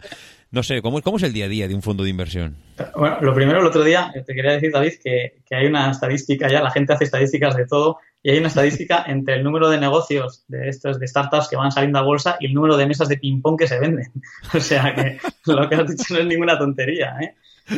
No 0.51 0.63
sé, 0.63 0.81
¿cómo, 0.81 1.01
¿cómo 1.01 1.17
es 1.17 1.23
el 1.23 1.33
día 1.33 1.45
a 1.45 1.49
día 1.49 1.67
de 1.67 1.75
un 1.75 1.81
fondo 1.81 2.03
de 2.03 2.09
inversión? 2.09 2.55
Bueno, 2.95 3.17
lo 3.21 3.33
primero, 3.33 3.59
el 3.59 3.67
otro 3.67 3.83
día 3.83 4.11
te 4.25 4.33
quería 4.33 4.53
decir, 4.53 4.71
David, 4.71 4.93
que, 5.03 5.41
que 5.45 5.55
hay 5.55 5.67
una 5.67 5.91
estadística 5.91 6.49
ya, 6.49 6.61
la 6.61 6.71
gente 6.71 6.93
hace 6.93 7.03
estadísticas 7.03 7.55
de 7.55 7.67
todo, 7.67 7.99
y 8.21 8.31
hay 8.31 8.39
una 8.39 8.47
estadística 8.47 9.03
entre 9.07 9.35
el 9.35 9.43
número 9.43 9.69
de 9.69 9.79
negocios 9.79 10.43
de 10.47 10.69
estos 10.69 10.99
de 10.99 11.07
startups 11.07 11.47
que 11.49 11.55
van 11.55 11.71
saliendo 11.71 11.99
a 11.99 12.03
bolsa 12.03 12.37
y 12.39 12.47
el 12.47 12.53
número 12.53 12.77
de 12.77 12.87
mesas 12.87 13.07
de 13.09 13.17
ping-pong 13.17 13.57
que 13.57 13.67
se 13.67 13.79
venden. 13.79 14.11
O 14.53 14.59
sea 14.59 14.93
que 14.95 15.19
lo 15.51 15.69
que 15.69 15.75
has 15.75 15.87
dicho 15.87 16.13
no 16.13 16.19
es 16.19 16.25
ninguna 16.25 16.57
tontería, 16.57 17.15
¿eh? 17.21 17.35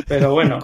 Pero 0.07 0.31
bueno. 0.31 0.59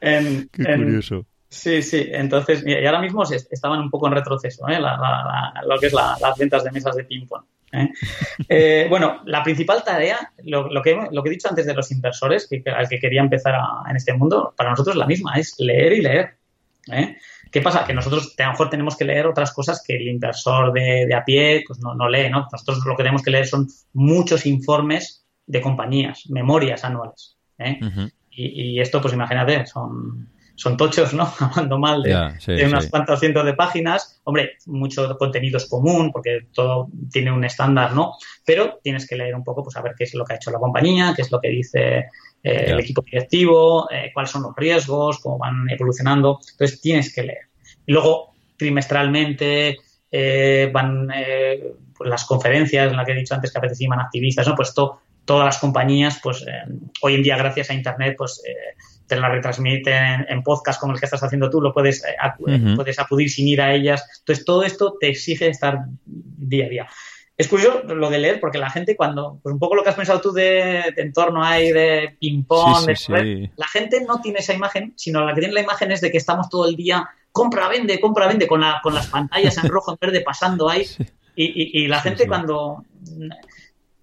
Qué, 0.00 0.48
curioso. 0.56 1.24
Sí, 1.48 1.82
sí. 1.82 2.08
Entonces, 2.10 2.64
y 2.66 2.84
ahora 2.84 3.00
mismo 3.00 3.22
estaban 3.22 3.78
un 3.78 3.90
poco 3.90 4.08
en 4.08 4.14
retroceso, 4.14 4.66
¿eh? 4.68 4.80
lo 4.80 5.78
que 5.78 5.86
es 5.86 5.92
las 5.92 6.38
ventas 6.38 6.64
de 6.64 6.72
mesas 6.72 6.96
de 6.96 7.04
ping-pong. 7.04 7.44
¿Eh? 7.72 7.88
Eh, 8.48 8.86
bueno, 8.88 9.22
la 9.24 9.42
principal 9.42 9.82
tarea, 9.84 10.32
lo, 10.44 10.68
que, 10.82 11.08
lo 11.10 11.22
que 11.22 11.28
he 11.28 11.32
dicho 11.32 11.48
antes 11.48 11.66
de 11.66 11.74
los 11.74 11.90
inversores, 11.90 12.48
que, 12.48 12.62
al 12.70 12.88
que 12.88 12.98
quería 12.98 13.20
empezar 13.20 13.54
en 13.88 13.96
este 13.96 14.12
mundo, 14.12 14.54
para 14.56 14.70
nosotros 14.70 14.94
es 14.94 14.98
la 14.98 15.06
misma, 15.06 15.34
es 15.34 15.54
leer 15.58 15.92
y 15.94 16.02
leer. 16.02 16.36
¿eh? 16.90 17.16
¿Qué 17.50 17.60
pasa? 17.60 17.84
Que 17.84 17.94
nosotros 17.94 18.34
a 18.38 18.44
lo 18.44 18.50
mejor 18.50 18.70
tenemos 18.70 18.96
que 18.96 19.04
leer 19.04 19.26
otras 19.26 19.52
cosas 19.52 19.82
que 19.86 19.96
el 19.96 20.08
inversor 20.08 20.72
de, 20.72 21.14
a 21.14 21.24
pie 21.24 21.64
pues 21.66 21.78
no, 21.80 22.08
lee, 22.08 22.30
¿no? 22.30 22.48
Nosotros 22.50 22.84
lo 22.86 22.96
que 22.96 23.02
tenemos 23.02 23.22
que 23.22 23.30
leer 23.30 23.46
son 23.46 23.68
muchos 23.92 24.46
informes 24.46 25.26
de 25.46 25.60
compañías, 25.60 26.28
memorias 26.30 26.84
anuales. 26.84 27.36
y, 28.30 28.74
y, 28.74 28.80
esto, 28.80 29.02
pues 29.02 29.12
imagínate, 29.12 29.66
son 29.66 30.31
son 30.54 30.76
tochos, 30.76 31.14
¿no? 31.14 31.32
Hablando 31.40 31.78
mal 31.78 32.02
de, 32.02 32.64
unas 32.66 32.88
cuantas 32.88 33.20
cientos 33.20 33.44
de 33.44 33.54
páginas. 33.54 34.20
Hombre, 34.24 34.52
mucho 34.66 35.16
contenido 35.18 35.56
es 35.56 35.66
común 35.66 36.10
porque 36.12 36.46
todo 36.52 36.88
tiene 37.10 37.32
un 37.32 37.44
estándar, 37.44 37.94
¿no? 37.94 38.14
Pero 38.44 38.78
tienes 38.82 39.08
que 39.08 39.16
leer 39.16 39.34
un 39.34 39.44
poco, 39.44 39.62
pues 39.62 39.76
a 39.76 39.82
ver 39.82 39.94
qué 39.96 40.04
es 40.04 40.14
lo 40.14 40.24
que 40.24 40.34
ha 40.34 40.36
hecho 40.36 40.50
la 40.50 40.58
compañía, 40.58 41.12
qué 41.16 41.22
es 41.22 41.30
lo 41.30 41.40
que 41.40 41.48
dice 41.48 41.98
eh, 42.42 42.64
el 42.68 42.80
equipo 42.80 43.02
directivo, 43.02 43.88
eh, 43.90 44.10
cuáles 44.12 44.30
son 44.30 44.42
los 44.42 44.56
riesgos, 44.56 45.20
cómo 45.20 45.38
van 45.38 45.68
evolucionando. 45.70 46.38
Entonces 46.52 46.80
tienes 46.80 47.14
que 47.14 47.22
leer. 47.22 47.46
Y 47.86 47.92
luego, 47.92 48.34
trimestralmente, 48.56 49.78
eh, 50.10 50.70
van 50.72 51.08
pues, 51.96 52.10
las 52.10 52.24
conferencias 52.24 52.90
en 52.90 52.96
las 52.96 53.06
que 53.06 53.12
he 53.12 53.16
dicho 53.16 53.34
antes 53.34 53.50
que 53.50 53.58
a 53.58 53.62
veces 53.62 53.78
llaman 53.78 54.00
activistas, 54.00 54.46
¿no? 54.46 54.54
Pues 54.54 54.74
todas 54.74 55.44
las 55.44 55.58
compañías, 55.58 56.20
pues 56.22 56.44
hoy 57.00 57.14
en 57.14 57.22
día, 57.22 57.36
gracias 57.36 57.70
a 57.70 57.74
Internet, 57.74 58.16
pues 58.18 58.42
te 59.14 59.20
la 59.20 59.28
retransmiten 59.28 60.26
en, 60.26 60.42
podcast 60.42 60.80
como 60.80 60.94
el 60.94 60.98
que 60.98 61.04
estás 61.04 61.22
haciendo 61.22 61.50
tú, 61.50 61.60
lo 61.60 61.72
puedes, 61.72 62.02
eh, 62.04 62.74
puedes 62.76 62.98
acudir 62.98 63.30
sin 63.30 63.46
ir 63.46 63.60
a 63.60 63.74
ellas. 63.74 64.02
Entonces, 64.20 64.44
todo 64.44 64.62
esto 64.62 64.96
te 64.98 65.08
exige 65.08 65.48
estar 65.48 65.80
día 66.06 66.66
a 66.66 66.68
día. 66.68 66.88
Es 67.36 67.48
curioso 67.48 67.82
lo 67.82 68.08
de 68.08 68.18
leer, 68.18 68.40
porque 68.40 68.58
la 68.58 68.70
gente 68.70 68.96
cuando, 68.96 69.38
pues 69.42 69.52
un 69.52 69.58
poco 69.58 69.74
lo 69.74 69.82
que 69.82 69.90
has 69.90 69.96
pensado 69.96 70.20
tú 70.20 70.32
de, 70.32 70.94
entorno 70.96 71.44
hay 71.44 71.72
de 71.72 72.16
ping-pong, 72.20 72.86
la 73.56 73.66
gente 73.66 74.02
no 74.06 74.20
tiene 74.20 74.38
esa 74.38 74.54
imagen, 74.54 74.94
sino 74.96 75.24
la 75.24 75.34
que 75.34 75.40
tiene 75.40 75.54
la 75.54 75.62
imagen 75.62 75.92
es 75.92 76.00
de 76.00 76.10
que 76.10 76.18
estamos 76.18 76.48
todo 76.48 76.68
el 76.68 76.76
día, 76.76 77.08
compra, 77.32 77.68
vende, 77.68 78.00
compra, 78.00 78.28
vende, 78.28 78.46
con, 78.46 78.60
la, 78.60 78.80
con 78.82 78.94
las 78.94 79.08
pantallas 79.08 79.58
en 79.58 79.68
rojo, 79.68 79.92
en 79.92 79.98
verde, 80.00 80.22
pasando 80.22 80.68
ahí. 80.68 80.86
Y, 81.34 81.84
y, 81.84 81.88
la 81.88 82.02
gente 82.02 82.26
cuando 82.26 82.84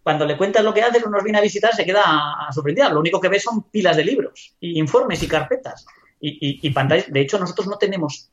cuando 0.03 0.25
le 0.25 0.37
cuentas 0.37 0.63
lo 0.63 0.73
que 0.73 0.81
haces 0.81 1.03
o 1.03 1.09
nos 1.09 1.23
viene 1.23 1.39
a 1.39 1.41
visitar, 1.41 1.73
se 1.73 1.85
queda 1.85 2.47
sorprendida. 2.51 2.89
Lo 2.89 2.99
único 2.99 3.19
que 3.19 3.29
ve 3.29 3.39
son 3.39 3.63
pilas 3.63 3.97
de 3.97 4.05
libros, 4.05 4.55
y 4.59 4.79
informes 4.79 5.21
y 5.23 5.27
carpetas 5.27 5.85
y, 6.19 6.59
y, 6.65 6.69
pantallas. 6.71 7.11
De 7.11 7.21
hecho, 7.21 7.39
nosotros 7.39 7.67
no 7.67 7.77
tenemos 7.77 8.29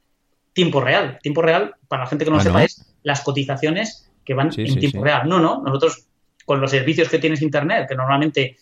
tiempo 0.52 0.80
real. 0.80 1.18
Tiempo 1.22 1.42
real, 1.42 1.74
para 1.88 2.04
la 2.04 2.08
gente 2.08 2.24
que 2.24 2.30
no 2.30 2.36
lo 2.36 2.40
ah, 2.40 2.44
sepa, 2.44 2.64
es 2.64 2.94
las 3.02 3.20
cotizaciones 3.22 4.10
que 4.24 4.34
van 4.34 4.50
en 4.56 4.78
tiempo 4.78 5.04
real. 5.04 5.28
No, 5.28 5.38
no. 5.38 5.62
Nosotros, 5.62 6.06
con 6.44 6.60
los 6.60 6.70
servicios 6.70 7.08
que 7.08 7.18
tienes 7.18 7.42
Internet, 7.42 7.86
que 7.88 7.94
normalmente 7.94 8.56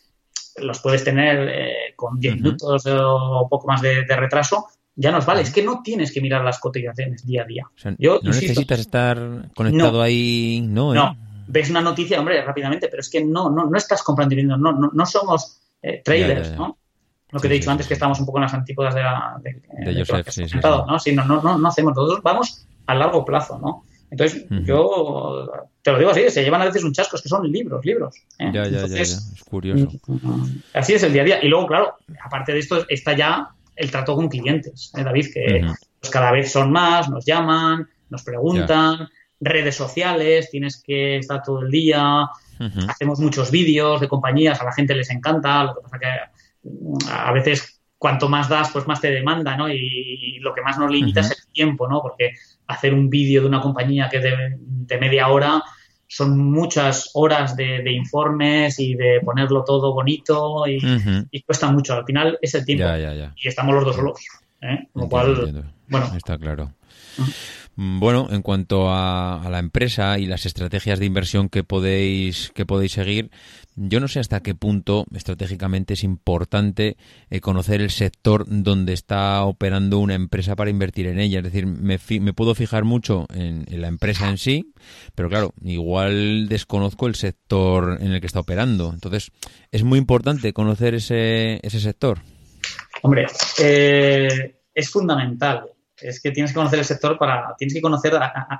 los 0.56 0.80
puedes 0.80 1.04
tener 1.04 1.48
eh, 1.48 1.74
con 1.96 2.18
10 2.18 2.36
minutos 2.36 2.84
o 2.86 3.46
poco 3.48 3.66
más 3.66 3.80
de, 3.80 4.04
retraso, 4.04 4.66
ya 4.94 5.10
nos 5.10 5.26
vale. 5.26 5.42
Es 5.42 5.50
que 5.50 5.62
no 5.62 5.82
tienes 5.82 6.12
que 6.12 6.20
mirar 6.20 6.44
las 6.44 6.58
cotizaciones 6.58 7.26
día 7.26 7.42
a 7.42 7.46
día. 7.46 7.64
no 7.98 8.20
necesitas 8.22 8.80
estar 8.80 9.50
conectado 9.54 10.02
ahí, 10.02 10.62
¿no? 10.64 10.94
No, 10.94 11.16
ves 11.46 11.70
una 11.70 11.80
noticia, 11.80 12.18
hombre, 12.18 12.42
rápidamente, 12.42 12.88
pero 12.88 13.00
es 13.00 13.10
que 13.10 13.24
no, 13.24 13.50
no, 13.50 13.66
no 13.66 13.76
estás 13.76 14.02
comprando 14.02 14.34
y 14.34 14.44
no, 14.44 14.56
no, 14.56 14.72
no 14.72 15.06
somos 15.06 15.60
eh, 15.82 16.02
traders, 16.04 16.52
¿no? 16.52 16.78
Lo 17.30 17.40
que 17.40 17.48
te 17.48 17.54
he 17.54 17.58
dicho 17.58 17.70
antes, 17.70 17.88
que 17.88 17.94
estamos 17.94 18.20
un 18.20 18.26
poco 18.26 18.38
en 18.38 18.42
las 18.42 18.54
antípodas 18.54 18.94
de 18.94 19.02
la... 19.02 19.40
De, 19.42 19.94
Joseph, 19.98 20.28
sí, 20.30 20.48
sí, 20.48 20.56
¿no? 20.62 20.98
Sí, 20.98 21.12
no, 21.12 21.24
no, 21.24 21.42
no, 21.42 21.58
no 21.58 21.68
hacemos, 21.68 21.94
nosotros 21.94 22.22
vamos 22.22 22.66
a 22.86 22.94
largo 22.94 23.24
plazo, 23.24 23.58
¿no? 23.58 23.84
Entonces, 24.10 24.46
yo 24.64 25.50
te 25.82 25.90
lo 25.90 25.98
digo 25.98 26.12
así, 26.12 26.30
se 26.30 26.44
llevan 26.44 26.62
a 26.62 26.66
veces 26.66 26.84
un 26.84 26.92
chasco, 26.92 27.16
es 27.16 27.22
que 27.22 27.28
son 27.28 27.50
libros, 27.50 27.84
libros. 27.84 28.14
¿eh? 28.38 28.50
Ya, 28.54 28.64
ya, 28.68 28.86
ya, 28.86 29.00
es 29.00 29.42
curioso. 29.44 29.88
Mm, 30.06 30.60
así 30.72 30.92
es 30.94 31.02
el 31.02 31.12
día 31.12 31.22
a 31.22 31.24
día. 31.24 31.44
Y 31.44 31.48
luego, 31.48 31.66
claro, 31.66 31.96
aparte 32.24 32.52
de 32.52 32.60
esto, 32.60 32.86
está 32.88 33.16
ya 33.16 33.48
el 33.74 33.90
trato 33.90 34.14
con 34.14 34.28
clientes, 34.28 34.92
¿eh, 34.96 35.02
David, 35.02 35.26
que 35.34 35.66
pues, 36.00 36.12
cada 36.12 36.30
vez 36.30 36.52
son 36.52 36.70
más, 36.70 37.10
nos 37.10 37.24
llaman, 37.24 37.88
nos 38.08 38.22
preguntan 38.22 39.08
redes 39.44 39.76
sociales, 39.76 40.50
tienes 40.50 40.82
que 40.82 41.18
estar 41.18 41.42
todo 41.42 41.62
el 41.62 41.70
día, 41.70 42.28
hacemos 42.88 43.20
muchos 43.20 43.50
vídeos 43.50 44.00
de 44.00 44.08
compañías, 44.08 44.60
a 44.60 44.64
la 44.64 44.72
gente 44.72 44.94
les 44.94 45.10
encanta, 45.10 45.64
lo 45.64 45.74
que 45.74 45.80
pasa 45.82 45.98
que 45.98 46.68
mm, 46.68 46.96
a 47.10 47.32
veces 47.32 47.80
cuanto 47.98 48.28
más 48.28 48.48
das, 48.48 48.70
pues 48.70 48.86
más 48.86 49.00
te 49.00 49.10
demanda, 49.10 49.56
¿no? 49.56 49.68
Y, 49.68 50.38
lo 50.40 50.52
que 50.52 50.60
más 50.60 50.78
nos 50.78 50.90
limita 50.90 51.20
es 51.20 51.30
el 51.30 51.52
tiempo, 51.52 51.88
¿no? 51.88 52.02
Porque 52.02 52.32
hacer 52.66 52.92
un 52.92 53.08
vídeo 53.08 53.40
de 53.40 53.48
una 53.48 53.62
compañía 53.62 54.10
que 54.10 54.18
de, 54.18 54.56
de 54.58 54.98
media 54.98 55.28
hora 55.28 55.62
son 56.06 56.38
muchas 56.38 57.10
horas 57.14 57.56
de, 57.56 57.90
informes 57.90 58.78
y 58.78 58.94
de 58.94 59.20
ponerlo 59.24 59.64
todo 59.64 59.92
bonito 59.92 60.64
y, 60.66 61.42
cuesta 61.42 61.70
mucho. 61.70 61.94
Al 61.94 62.04
final 62.04 62.38
es 62.40 62.54
el 62.54 62.64
tiempo. 62.64 62.84
Y 63.36 63.48
estamos 63.48 63.74
los 63.74 63.84
dos 63.84 63.96
solos. 63.96 64.20
¿eh? 64.60 64.88
lo 64.94 65.08
cual, 65.08 65.64
bueno. 65.88 66.12
Está 66.16 66.38
claro. 66.38 66.72
Bueno, 67.76 68.28
en 68.30 68.42
cuanto 68.42 68.88
a, 68.88 69.46
la 69.50 69.58
empresa 69.58 70.18
y 70.18 70.26
las 70.26 70.46
estrategias 70.46 70.98
de 70.98 71.06
inversión 71.06 71.48
que 71.48 71.64
podéis, 71.64 72.50
que 72.54 72.64
podéis 72.64 72.92
seguir, 72.92 73.30
yo 73.74 73.98
no 73.98 74.06
sé 74.06 74.20
hasta 74.20 74.40
qué 74.40 74.54
punto 74.54 75.06
estratégicamente 75.14 75.94
es 75.94 76.04
importante 76.04 76.96
eh, 77.30 77.40
conocer 77.40 77.80
el 77.80 77.90
sector 77.90 78.44
donde 78.46 78.92
está 78.92 79.44
operando 79.44 79.98
una 79.98 80.14
empresa 80.14 80.54
para 80.54 80.70
invertir 80.70 81.08
en 81.08 81.18
ella. 81.18 81.38
Es 81.38 81.44
decir, 81.44 81.66
me, 81.66 81.98
puedo 82.32 82.54
fijar 82.54 82.84
mucho 82.84 83.26
en, 83.34 83.64
la 83.68 83.88
empresa 83.88 84.28
en 84.28 84.38
sí, 84.38 84.72
pero 85.16 85.28
claro, 85.28 85.52
igual 85.62 86.48
desconozco 86.48 87.08
el 87.08 87.16
sector 87.16 87.98
en 88.00 88.12
el 88.12 88.20
que 88.20 88.28
está 88.28 88.40
operando. 88.40 88.92
Entonces, 88.92 89.32
es 89.72 89.82
muy 89.82 89.98
importante 89.98 90.52
conocer 90.52 90.94
ese, 90.94 91.58
ese 91.62 91.80
sector. 91.80 92.20
Hombre, 93.02 93.26
eh, 93.58 94.56
es 94.72 94.90
fundamental 94.90 95.73
es 96.00 96.20
que 96.20 96.30
tienes 96.30 96.52
que 96.52 96.56
conocer 96.56 96.78
el 96.78 96.84
sector 96.84 97.18
para, 97.18 97.54
tienes 97.56 97.74
que 97.74 97.80
conocer 97.80 98.14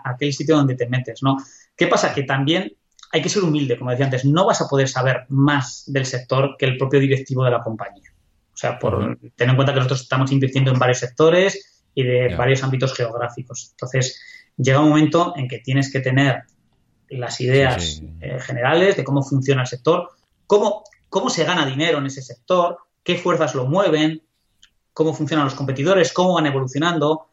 aquel 0.04 0.32
sitio 0.32 0.56
donde 0.56 0.76
te 0.76 0.88
metes, 0.88 1.22
¿no? 1.22 1.36
¿Qué 1.76 1.86
pasa? 1.86 2.14
Que 2.14 2.22
también 2.22 2.72
hay 3.12 3.22
que 3.22 3.28
ser 3.28 3.42
humilde, 3.42 3.78
como 3.78 3.90
decía 3.90 4.06
antes, 4.06 4.24
no 4.24 4.44
vas 4.46 4.60
a 4.60 4.68
poder 4.68 4.88
saber 4.88 5.26
más 5.28 5.84
del 5.86 6.06
sector 6.06 6.56
que 6.58 6.66
el 6.66 6.76
propio 6.76 7.00
directivo 7.00 7.44
de 7.44 7.50
la 7.50 7.60
compañía. 7.60 8.10
O 8.52 8.56
sea, 8.56 8.78
por 8.78 9.18
tener 9.36 9.50
en 9.50 9.56
cuenta 9.56 9.72
que 9.72 9.78
nosotros 9.78 10.02
estamos 10.02 10.30
invirtiendo 10.32 10.72
en 10.72 10.78
varios 10.78 10.98
sectores 10.98 11.84
y 11.94 12.02
de 12.02 12.34
varios 12.36 12.62
ámbitos 12.62 12.94
geográficos. 12.94 13.70
Entonces, 13.72 14.20
llega 14.56 14.80
un 14.80 14.88
momento 14.88 15.34
en 15.36 15.48
que 15.48 15.58
tienes 15.58 15.92
que 15.92 16.00
tener 16.00 16.42
las 17.08 17.40
ideas 17.40 18.02
eh, 18.20 18.38
generales 18.40 18.96
de 18.96 19.04
cómo 19.04 19.22
funciona 19.22 19.62
el 19.62 19.66
sector, 19.66 20.10
cómo, 20.46 20.84
cómo 21.08 21.30
se 21.30 21.44
gana 21.44 21.66
dinero 21.66 21.98
en 21.98 22.06
ese 22.06 22.22
sector, 22.22 22.78
qué 23.02 23.16
fuerzas 23.16 23.54
lo 23.54 23.66
mueven, 23.66 24.22
cómo 24.94 25.12
funcionan 25.12 25.44
los 25.44 25.54
competidores, 25.54 26.12
cómo 26.12 26.34
van 26.34 26.46
evolucionando. 26.46 27.26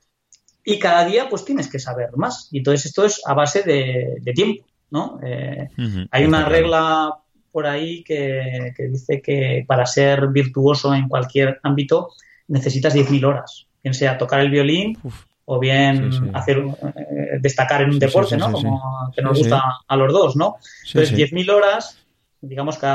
Y 0.66 0.78
cada 0.78 1.05
día, 1.05 1.30
pues 1.30 1.45
tienes 1.45 1.70
que 1.70 1.80
saber 1.80 2.09
más. 2.16 2.49
Y 2.51 2.57
entonces 2.57 2.88
esto 2.88 3.05
es 3.05 3.22
a 3.26 3.34
base 3.34 3.64
de, 3.64 4.34
tiempo, 4.34 4.66
¿no? 4.89 5.20
Eh, 5.24 5.70
hay 6.12 6.26
una 6.26 6.45
regla 6.45 7.16
por 7.51 7.66
ahí 7.66 8.03
que, 8.03 8.74
dice 8.89 9.22
que 9.22 9.64
para 9.68 9.86
ser 9.86 10.28
virtuoso 10.28 10.93
en 10.93 11.07
cualquier 11.07 11.59
ámbito 11.64 12.09
necesitas 12.47 12.95
10.000 12.95 13.26
horas, 13.26 13.68
bien 13.84 13.93
sea 13.93 14.18
tocar 14.18 14.41
el 14.41 14.49
violín 14.49 14.97
o 15.45 15.59
bien 15.59 16.32
hacer 16.34 16.59
eh, 16.59 17.39
destacar 17.39 17.82
en 17.82 17.91
un 17.91 17.99
deporte, 17.99 18.38
¿no? 18.38 18.51
Como 18.51 19.12
que 19.16 19.22
nos 19.22 19.38
gusta 19.38 19.62
a 19.88 19.95
los 19.95 20.14
dos, 20.14 20.36
¿no? 20.36 20.57
Entonces, 20.88 21.18
10.000 21.18 21.51
horas 21.51 22.01
digamos 22.42 22.78
que 22.78 22.88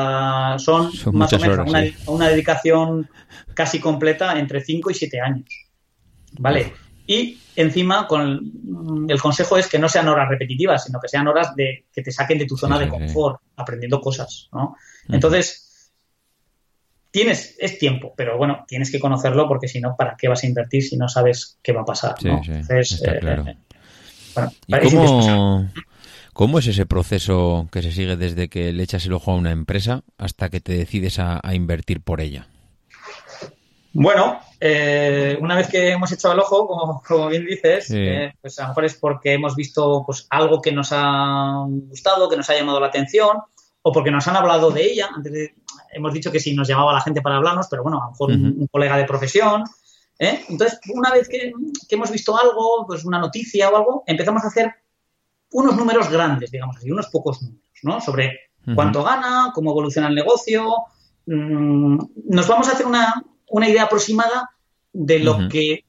son, 0.59 0.90
más 1.12 1.32
o 1.32 1.38
menos 1.38 1.72
una, 2.07 2.28
dedicación 2.28 3.09
casi 3.55 3.78
completa 3.78 4.38
entre 4.38 4.61
5 4.61 4.90
y 4.90 4.94
7 4.94 5.20
años. 5.20 5.49
¿Vale? 6.38 6.72
Y 7.07 7.38
encima, 7.55 8.07
con 8.09 9.07
el, 9.09 9.20
consejo 9.20 9.57
es 9.57 9.68
que 9.68 9.78
no 9.78 9.88
sean 9.88 10.09
horas 10.09 10.28
repetitivas, 10.28 10.84
sino 10.84 10.99
que 11.01 11.09
sean 11.09 11.28
horas 11.28 11.55
de 11.55 11.86
que 11.92 12.03
te 12.03 12.11
saquen 12.11 12.38
de 12.38 12.47
tu 12.47 12.57
zona 12.57 12.78
de 12.78 12.88
confort, 12.88 13.40
aprendiendo 13.57 14.01
cosas, 14.01 14.49
¿no? 14.53 14.76
Entonces, 15.09 15.92
tienes, 17.12 17.57
es 17.59 17.78
tiempo, 17.78 18.12
pero 18.16 18.36
bueno, 18.36 18.64
tienes 18.66 18.90
que 18.90 18.99
conocerlo 18.99 19.47
porque 19.47 19.68
si 19.68 19.80
no, 19.80 19.94
¿para 19.97 20.16
qué 20.16 20.28
vas 20.28 20.42
a 20.42 20.47
invertir 20.47 20.82
si 20.82 20.97
no 20.97 21.09
sabes 21.09 21.59
qué 21.62 21.72
va 21.72 21.82
a 21.82 21.84
pasar? 21.84 22.16
¿no? 22.24 22.42
Entonces, 22.44 23.03
eh, 23.07 23.55
¿Y 24.66 24.80
cómo, 24.80 25.70
¿Cómo 26.37 26.59
es 26.59 26.66
ese 26.66 26.84
proceso 26.84 27.66
que 27.72 27.80
se 27.80 27.93
sigue 27.93 28.14
desde 28.14 28.51
que 28.51 28.70
le 28.70 28.82
echas 28.82 29.07
el 29.07 29.14
ojo 29.14 29.32
a 29.32 29.37
una 29.37 29.53
empresa 29.53 30.03
hasta 30.18 30.51
que 30.51 30.61
te 30.61 30.74
decides 30.76 31.18
a, 31.18 31.41
invertir 31.55 32.03
por 32.03 32.20
ella? 32.20 32.47
Bueno, 33.95 34.39
eh, 34.61 35.39
una 35.41 35.57
vez 35.57 35.68
que 35.68 35.93
hemos 35.93 36.12
echado 36.12 36.34
el 36.34 36.41
ojo, 36.41 37.03
como, 37.07 37.28
bien 37.28 37.47
dices, 37.47 37.91
eh, 37.91 38.34
pues 38.39 38.59
a 38.59 38.64
lo 38.64 38.68
mejor 38.68 38.84
es 38.84 38.97
porque 38.97 39.32
hemos 39.32 39.57
visto 39.57 40.03
pues, 40.05 40.26
algo 40.28 40.61
que 40.61 40.72
nos 40.72 40.91
ha 40.93 41.64
gustado, 41.66 42.28
que 42.28 42.37
nos 42.37 42.51
ha 42.51 42.55
llamado 42.55 42.80
la 42.80 42.89
atención, 42.89 43.39
o 43.80 43.91
porque 43.91 44.11
nos 44.11 44.28
han 44.28 44.37
hablado 44.37 44.70
de 44.70 44.84
ella. 44.84 45.09
Antes 45.16 45.53
hemos 45.95 46.12
dicho 46.12 46.30
que 46.30 46.39
si 46.39 46.55
nos 46.55 46.68
llamaba 46.68 46.93
la 46.93 47.01
gente 47.01 47.22
para 47.22 47.37
hablarnos, 47.37 47.66
pero 47.70 47.82
bueno, 47.82 48.03
a 48.03 48.05
lo 48.05 48.11
mejor 48.11 48.32
un, 48.32 48.68
colega 48.70 48.99
de 48.99 49.05
profesión. 49.07 49.64
¿eh? 50.18 50.45
Entonces, 50.51 50.80
una 50.93 51.11
vez 51.12 51.30
que, 51.30 51.51
que, 51.89 51.95
hemos 51.95 52.11
visto 52.11 52.39
algo, 52.39 52.84
pues 52.87 53.07
una 53.07 53.18
noticia 53.18 53.70
o 53.70 53.76
algo, 53.78 54.05
empezamos 54.07 54.45
a 54.45 54.49
hacer 54.49 54.74
unos 55.53 55.76
números 55.76 56.11
grandes, 56.11 56.51
digamos 56.51 56.76
así, 56.76 56.90
unos 56.90 57.07
pocos 57.09 57.42
números, 57.42 57.70
¿no? 57.82 58.01
Sobre 58.01 58.38
cuánto 58.74 59.03
gana, 59.03 59.53
cómo 59.55 59.70
evoluciona 59.70 60.09
el 60.09 60.14
negocio. 60.14 60.74
Mm, 61.26 61.99
nos 62.28 62.49
vamos 62.49 62.68
a 62.68 62.72
hacer 62.72 62.86
una, 62.86 63.22
idea 63.66 63.84
aproximada 63.84 64.51
de 64.92 65.20
lo 65.20 65.49
que 65.49 65.84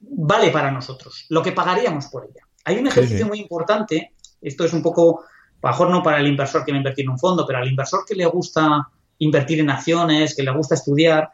vale 0.00 0.50
para 0.50 0.70
nosotros, 0.70 1.26
lo 1.28 1.42
que 1.42 1.52
pagaríamos 1.52 2.06
por 2.06 2.24
ella. 2.24 2.46
Hay 2.64 2.78
un 2.78 2.86
ejercicio 2.86 3.26
muy 3.26 3.40
importante, 3.40 4.12
esto 4.40 4.64
es 4.64 4.72
un 4.72 4.82
poco, 4.82 5.24
mejor 5.62 5.90
no 5.90 6.02
para 6.02 6.20
el 6.20 6.26
inversor 6.26 6.64
que 6.64 6.72
va 6.72 6.76
a 6.76 6.78
invertir 6.78 7.04
en 7.04 7.10
un 7.10 7.18
fondo, 7.18 7.46
pero 7.46 7.58
al 7.58 7.68
inversor 7.68 8.04
que 8.06 8.14
le 8.14 8.26
gusta 8.26 8.88
invertir 9.18 9.60
en 9.60 9.70
acciones, 9.70 10.34
que 10.34 10.42
le 10.42 10.50
gusta 10.50 10.74
estudiar, 10.74 11.30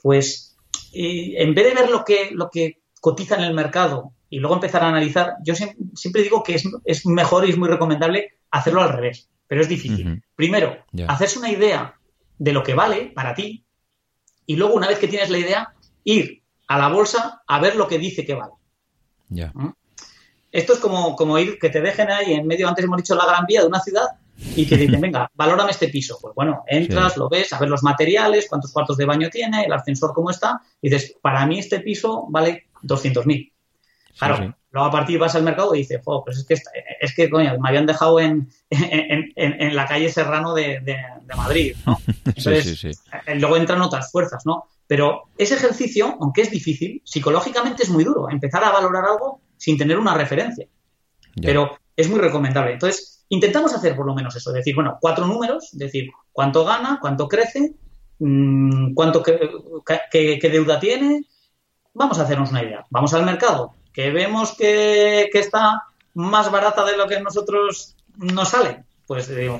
pues 0.00 0.56
eh, 0.92 1.34
en 1.36 1.54
vez 1.54 1.66
de 1.66 1.74
ver 1.74 1.90
lo 1.90 2.04
que, 2.04 2.30
lo 2.32 2.50
que 2.50 2.82
cotiza 3.00 3.36
en 3.36 3.42
el 3.42 3.54
mercado 3.54 4.12
y 4.30 4.38
luego 4.38 4.54
empezar 4.54 4.82
a 4.82 4.88
analizar, 4.88 5.36
yo 5.42 5.54
siempre 5.54 6.22
digo 6.22 6.42
que 6.42 6.60
es, 6.84 7.06
mejor 7.06 7.46
y 7.46 7.50
es 7.50 7.58
muy 7.58 7.68
recomendable 7.68 8.38
hacerlo 8.50 8.82
al 8.82 8.92
revés, 8.92 9.28
pero 9.46 9.60
es 9.60 9.68
difícil. 9.68 10.22
Primero, 10.34 10.76
hacerse 11.06 11.38
una 11.38 11.50
idea 11.50 11.94
de 12.38 12.52
lo 12.52 12.62
que 12.62 12.74
vale 12.74 13.12
para 13.14 13.34
ti 13.34 13.64
y 14.46 14.56
luego 14.56 14.74
una 14.74 14.88
vez 14.88 14.98
que 14.98 15.08
tienes 15.08 15.30
la 15.30 15.38
idea, 15.38 15.74
ir 16.04 16.42
a 16.68 16.78
la 16.78 16.88
bolsa 16.88 17.42
a 17.46 17.60
ver 17.60 17.76
lo 17.76 17.88
que 17.88 17.98
dice 17.98 18.24
que 18.24 18.34
vale. 18.34 18.52
¿Mm? 19.28 19.68
Esto 20.50 20.72
es 20.72 20.78
como, 20.78 21.14
como 21.16 21.38
ir, 21.38 21.58
que 21.58 21.68
te 21.68 21.80
dejen 21.80 22.10
ahí 22.10 22.32
en 22.32 22.46
medio, 22.46 22.68
antes 22.68 22.84
hemos 22.84 22.96
dicho 22.96 23.14
la 23.14 23.26
gran 23.26 23.44
vía 23.46 23.60
de 23.60 23.66
una 23.66 23.80
ciudad 23.80 24.06
y 24.56 24.64
te 24.66 24.76
dicen, 24.76 25.00
venga, 25.00 25.30
valórame 25.34 25.70
este 25.70 25.88
piso. 25.88 26.18
Pues 26.20 26.34
bueno, 26.34 26.64
entras, 26.66 27.16
lo 27.16 27.28
ves, 27.28 27.52
a 27.52 27.58
ver 27.58 27.68
los 27.68 27.82
materiales, 27.82 28.46
cuántos 28.48 28.72
cuartos 28.72 28.96
de 28.96 29.04
baño 29.04 29.28
tiene, 29.28 29.64
el 29.64 29.72
ascensor 29.72 30.12
cómo 30.14 30.30
está, 30.30 30.62
y 30.80 30.88
dices, 30.88 31.14
para 31.20 31.44
mí 31.46 31.58
este 31.58 31.80
piso 31.80 32.26
vale 32.30 32.68
200.000. 32.82 33.52
Claro, 34.18 34.54
luego 34.70 34.88
a 34.88 34.90
partir 34.90 35.18
vas 35.18 35.34
al 35.34 35.44
mercado 35.44 35.74
y 35.74 35.78
dices, 35.78 36.00
pues 36.04 36.38
es 36.38 36.44
que, 36.44 36.54
es 37.00 37.14
que 37.14 37.30
coño, 37.30 37.56
me 37.58 37.68
habían 37.68 37.86
dejado 37.86 38.18
en, 38.18 38.48
en, 38.70 39.76
la 39.76 39.86
calle 39.86 40.08
Serrano 40.08 40.54
de, 40.54 40.82
Madrid, 41.36 41.76
¿no? 41.86 41.98
Entonces, 42.24 42.84
eh, 42.84 43.34
luego 43.36 43.56
entran 43.56 43.80
otras 43.80 44.10
fuerzas, 44.10 44.44
¿no? 44.44 44.64
Pero 44.86 45.28
ese 45.36 45.54
ejercicio, 45.54 46.16
aunque 46.20 46.42
es 46.42 46.50
difícil, 46.50 47.00
psicológicamente 47.04 47.84
es 47.84 47.90
muy 47.90 48.04
duro, 48.04 48.28
empezar 48.30 48.64
a 48.64 48.72
valorar 48.72 49.04
algo 49.04 49.42
sin 49.56 49.78
tener 49.78 49.98
una 49.98 50.14
referencia. 50.14 50.66
Pero 51.40 51.78
es 51.94 52.10
muy 52.10 52.18
recomendable. 52.18 52.72
Entonces, 52.72 53.24
intentamos 53.28 53.72
hacer 53.74 53.94
por 53.94 54.06
lo 54.06 54.14
menos 54.14 54.34
eso, 54.34 54.50
decir, 54.50 54.74
bueno, 54.74 54.98
cuatro 55.00 55.26
números, 55.26 55.68
decir 55.72 56.10
cuánto 56.32 56.64
gana, 56.64 56.98
cuánto 57.00 57.28
crece, 57.28 57.74
mm, 58.18 58.94
cuánto 58.94 59.22
qué 59.22 60.50
deuda 60.50 60.80
tiene, 60.80 61.24
vamos 61.94 62.18
a 62.18 62.22
hacernos 62.22 62.50
una 62.50 62.62
idea. 62.62 62.84
Vamos 62.90 63.12
al 63.14 63.24
mercado, 63.24 63.74
que 63.98 64.12
vemos 64.12 64.54
que, 64.56 65.28
está 65.34 65.82
más 66.14 66.52
barata 66.52 66.84
de 66.84 66.96
lo 66.96 67.08
que 67.08 67.18
nosotros 67.20 67.96
nos 68.14 68.50
sale, 68.50 68.84
pues 69.08 69.34
digo, 69.34 69.58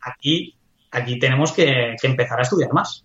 aquí, 0.00 0.56
aquí 0.90 1.20
tenemos 1.20 1.52
que, 1.52 1.94
empezar 2.02 2.40
a 2.40 2.42
estudiar 2.42 2.72
más. 2.72 3.04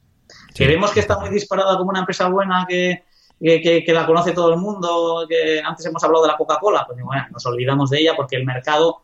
que 0.55 0.65
vemos 0.65 0.89
que 0.89 1.01
está 1.01 1.19
muy 1.19 1.29
disparada 1.29 1.77
como 1.77 1.91
una 1.91 1.99
empresa 1.99 2.29
buena 2.29 2.65
que, 2.67 3.03
que, 3.39 3.93
la 3.93 4.07
conoce 4.07 4.31
todo 4.31 4.51
el 4.55 4.59
mundo, 4.59 5.27
que 5.29 5.61
antes 5.63 5.85
hemos 5.85 6.03
hablado 6.03 6.23
de 6.23 6.31
la 6.31 6.37
Coca-Cola, 6.37 6.83
pues 6.87 6.97
bueno, 7.03 7.27
nos 7.31 7.45
olvidamos 7.45 7.91
de 7.91 7.99
ella 7.99 8.15
porque 8.17 8.37
el 8.37 8.45
mercado, 8.47 9.03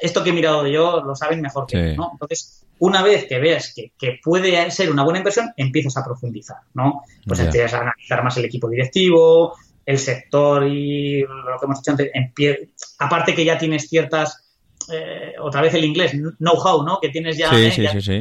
esto 0.00 0.22
que 0.22 0.30
he 0.30 0.32
mirado 0.32 0.68
yo, 0.68 1.00
lo 1.00 1.16
saben 1.16 1.40
mejor 1.40 1.66
que 1.66 1.96
yo, 1.96 1.96
¿no? 1.96 2.10
Entonces, 2.12 2.64
una 2.78 3.02
vez 3.02 3.26
que 3.26 3.40
veas 3.40 3.74
que, 3.74 4.20
puede 4.22 4.70
ser 4.70 4.92
una 4.92 5.02
buena 5.02 5.18
inversión, 5.18 5.52
empiezas 5.56 5.96
a 5.96 6.04
profundizar, 6.04 6.58
¿no? 6.74 7.02
Pues 7.26 7.40
empiezas 7.40 7.74
a 7.74 7.80
analizar 7.80 8.22
más 8.22 8.36
el 8.36 8.44
equipo 8.44 8.68
directivo, 8.68 9.56
el 9.88 9.98
sector 9.98 10.66
y 10.66 11.22
lo 11.22 11.58
que 11.58 11.64
hemos 11.64 11.78
dicho 11.78 11.92
antes, 11.92 12.10
en 12.12 12.30
pie, 12.34 12.72
aparte 12.98 13.34
que 13.34 13.42
ya 13.42 13.56
tienes 13.56 13.88
ciertas, 13.88 14.46
eh, 14.92 15.32
otra 15.40 15.62
vez 15.62 15.72
el 15.72 15.82
inglés, 15.82 16.12
know-how, 16.12 16.84
¿no? 16.84 16.98
Que 17.00 17.08
tienes 17.08 17.38
ya, 17.38 17.48
eh, 17.54 17.70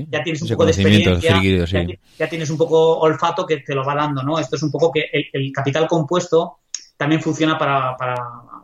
ya, 0.10 0.24
tienes 0.24 0.42
un 0.42 0.48
poco 0.48 0.64
de 0.64 0.72
experiencia, 0.72 1.34
ya, 2.18 2.30
tienes 2.30 2.50
un 2.50 2.58
poco 2.58 3.00
olfato 3.00 3.46
que 3.46 3.58
te 3.58 3.76
lo 3.76 3.84
va 3.84 3.96
dando, 3.96 4.24
¿no? 4.24 4.40
Esto 4.40 4.56
es 4.56 4.64
un 4.64 4.72
poco 4.72 4.94
que 4.94 5.10
el, 5.34 5.52
capital 5.52 5.90
compuesto 5.90 6.60
también 6.96 7.22
funciona 7.22 7.58
para, 7.58 7.98
para, 7.98 8.16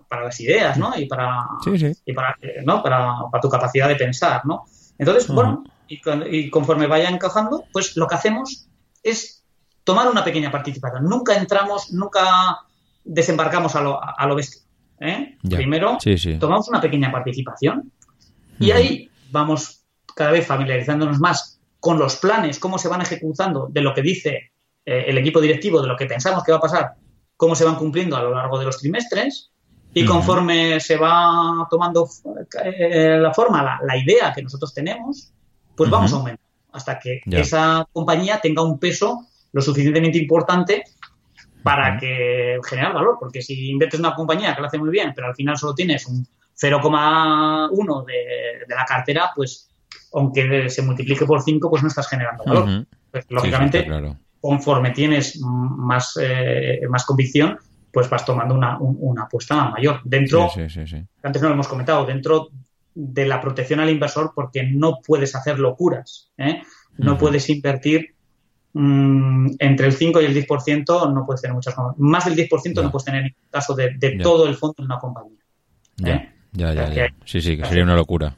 para 0.07 0.23
las 0.23 0.39
ideas, 0.39 0.77
¿no? 0.77 0.97
Y 0.97 1.05
para, 1.05 1.45
y 2.05 2.13
para, 2.13 2.37
¿no? 2.63 2.81
para, 2.81 3.15
para, 3.29 3.41
tu 3.41 3.49
capacidad 3.49 3.89
de 3.89 3.97
pensar, 3.97 4.45
¿no? 4.45 4.63
Entonces, 4.97 5.27
bueno, 5.27 5.65
y, 5.89 5.99
y 6.31 6.49
conforme 6.49 6.87
vaya 6.87 7.09
encajando, 7.09 7.65
pues 7.73 7.97
lo 7.97 8.07
que 8.07 8.15
hacemos 8.15 8.69
es 9.03 9.43
tomar 9.83 10.09
una 10.09 10.23
pequeña 10.23 10.49
participación. 10.49 11.03
Nunca 11.03 11.35
entramos, 11.35 11.91
nunca 11.91 12.61
desembarcamos 13.03 13.75
a 13.75 13.81
lo, 13.81 13.99
a 14.03 14.25
lo 14.25 14.35
bestia. 14.35 14.61
¿eh? 14.99 15.37
Primero, 15.49 15.97
tomamos 16.39 16.67
una 16.69 16.81
pequeña 16.81 17.11
participación 17.11 17.91
y 18.59 18.71
ahí 18.71 19.09
vamos 19.31 19.83
cada 20.15 20.31
vez 20.31 20.45
familiarizándonos 20.45 21.19
más 21.19 21.59
con 21.79 21.99
los 21.99 22.15
planes, 22.15 22.59
cómo 22.59 22.77
se 22.77 22.87
van 22.87 23.01
ejecutando 23.01 23.67
de 23.69 23.81
lo 23.81 23.93
que 23.93 24.01
dice 24.01 24.51
eh, 24.85 25.05
el 25.07 25.17
equipo 25.17 25.41
directivo, 25.41 25.81
de 25.81 25.87
lo 25.87 25.97
que 25.97 26.05
pensamos 26.05 26.43
que 26.43 26.51
va 26.51 26.59
a 26.59 26.61
pasar, 26.61 26.93
cómo 27.35 27.55
se 27.55 27.65
van 27.65 27.75
cumpliendo 27.75 28.15
a 28.15 28.21
lo 28.21 28.33
largo 28.33 28.57
de 28.57 28.65
los 28.65 28.79
trimestres 28.79 29.51
y 29.93 30.05
conforme 30.05 30.79
se 30.79 30.97
va 30.97 31.67
tomando 31.69 32.07
eh, 32.63 33.17
la 33.19 33.33
forma, 33.33 33.79
la, 33.85 33.97
idea 33.97 34.33
que 34.33 34.41
nosotros 34.41 34.73
tenemos, 34.73 35.31
pues 35.75 35.89
vamos 35.89 36.13
a 36.13 36.15
aumentar 36.15 36.45
hasta 36.71 36.97
que 36.97 37.21
esa 37.27 37.87
compañía 37.91 38.39
tenga 38.41 38.63
un 38.63 38.79
peso 38.79 39.27
lo 39.51 39.61
suficientemente 39.61 40.17
importante 40.17 40.83
para 41.63 41.97
que 41.97 42.59
generar 42.63 42.93
valor, 42.93 43.17
porque 43.19 43.41
si 43.41 43.69
inviertes 43.69 43.99
en 43.99 44.05
una 44.05 44.15
compañía 44.15 44.53
que 44.53 44.61
lo 44.61 44.67
hace 44.67 44.77
muy 44.77 44.89
bien, 44.89 45.13
pero 45.15 45.27
al 45.27 45.35
final 45.35 45.57
solo 45.57 45.73
tienes 45.73 46.05
un 46.07 46.25
0,1 46.55 48.05
de, 48.05 48.65
de 48.67 48.75
la 48.75 48.85
cartera, 48.85 49.31
pues 49.35 49.69
aunque 50.13 50.69
se 50.69 50.81
multiplique 50.81 51.25
por 51.25 51.41
5, 51.41 51.69
pues 51.69 51.81
no 51.81 51.87
estás 51.87 52.07
generando 52.07 52.43
valor. 52.45 52.85
pues, 53.11 53.25
lógicamente, 53.29 53.87
conforme 54.39 54.91
tienes 54.91 55.39
más, 55.41 56.17
eh, 56.21 56.81
más 56.89 57.05
convicción, 57.05 57.57
pues 57.91 58.09
vas 58.09 58.25
tomando 58.25 58.55
una, 58.55 58.77
una 58.79 59.23
apuesta 59.23 59.69
mayor. 59.69 60.01
Dentro, 60.03 60.49
antes 61.23 61.41
no 61.41 61.47
lo 61.47 61.53
hemos 61.53 61.67
comentado, 61.67 62.05
dentro 62.05 62.49
de 62.93 63.25
la 63.25 63.41
protección 63.41 63.79
al 63.79 63.89
inversor, 63.89 64.33
porque 64.35 64.63
no 64.63 64.99
puedes 65.05 65.35
hacer 65.35 65.59
locuras, 65.59 66.31
¿eh? 66.37 66.61
no 66.97 67.17
puedes 67.17 67.49
invertir 67.49 68.12
Mm, 68.75 69.51
entre 69.59 69.85
el 69.85 69.93
5 69.93 70.19
y 70.21 70.25
el 70.25 70.47
10% 70.47 71.13
no 71.13 71.25
puedes 71.25 71.41
tener 71.41 71.53
muchas 71.53 71.75
Más 71.97 72.25
del 72.25 72.35
10% 72.35 72.81
no 72.81 72.91
puedes 72.91 73.05
tener 73.05 73.25
en 73.25 73.35
caso 73.51 73.75
de, 73.75 74.19
todo 74.21 74.47
el 74.47 74.55
fondo 74.55 74.75
en 74.79 74.85
una 74.85 74.99
compañía. 74.99 75.37
¿eh? 76.05 76.29
Ya, 76.53 76.73
ya, 76.73 76.91
ya. 76.91 77.07
Sí, 77.23 77.41
sí, 77.41 77.55
que 77.55 77.65
sería 77.65 77.83
una 77.83 77.95
locura. 77.95 78.35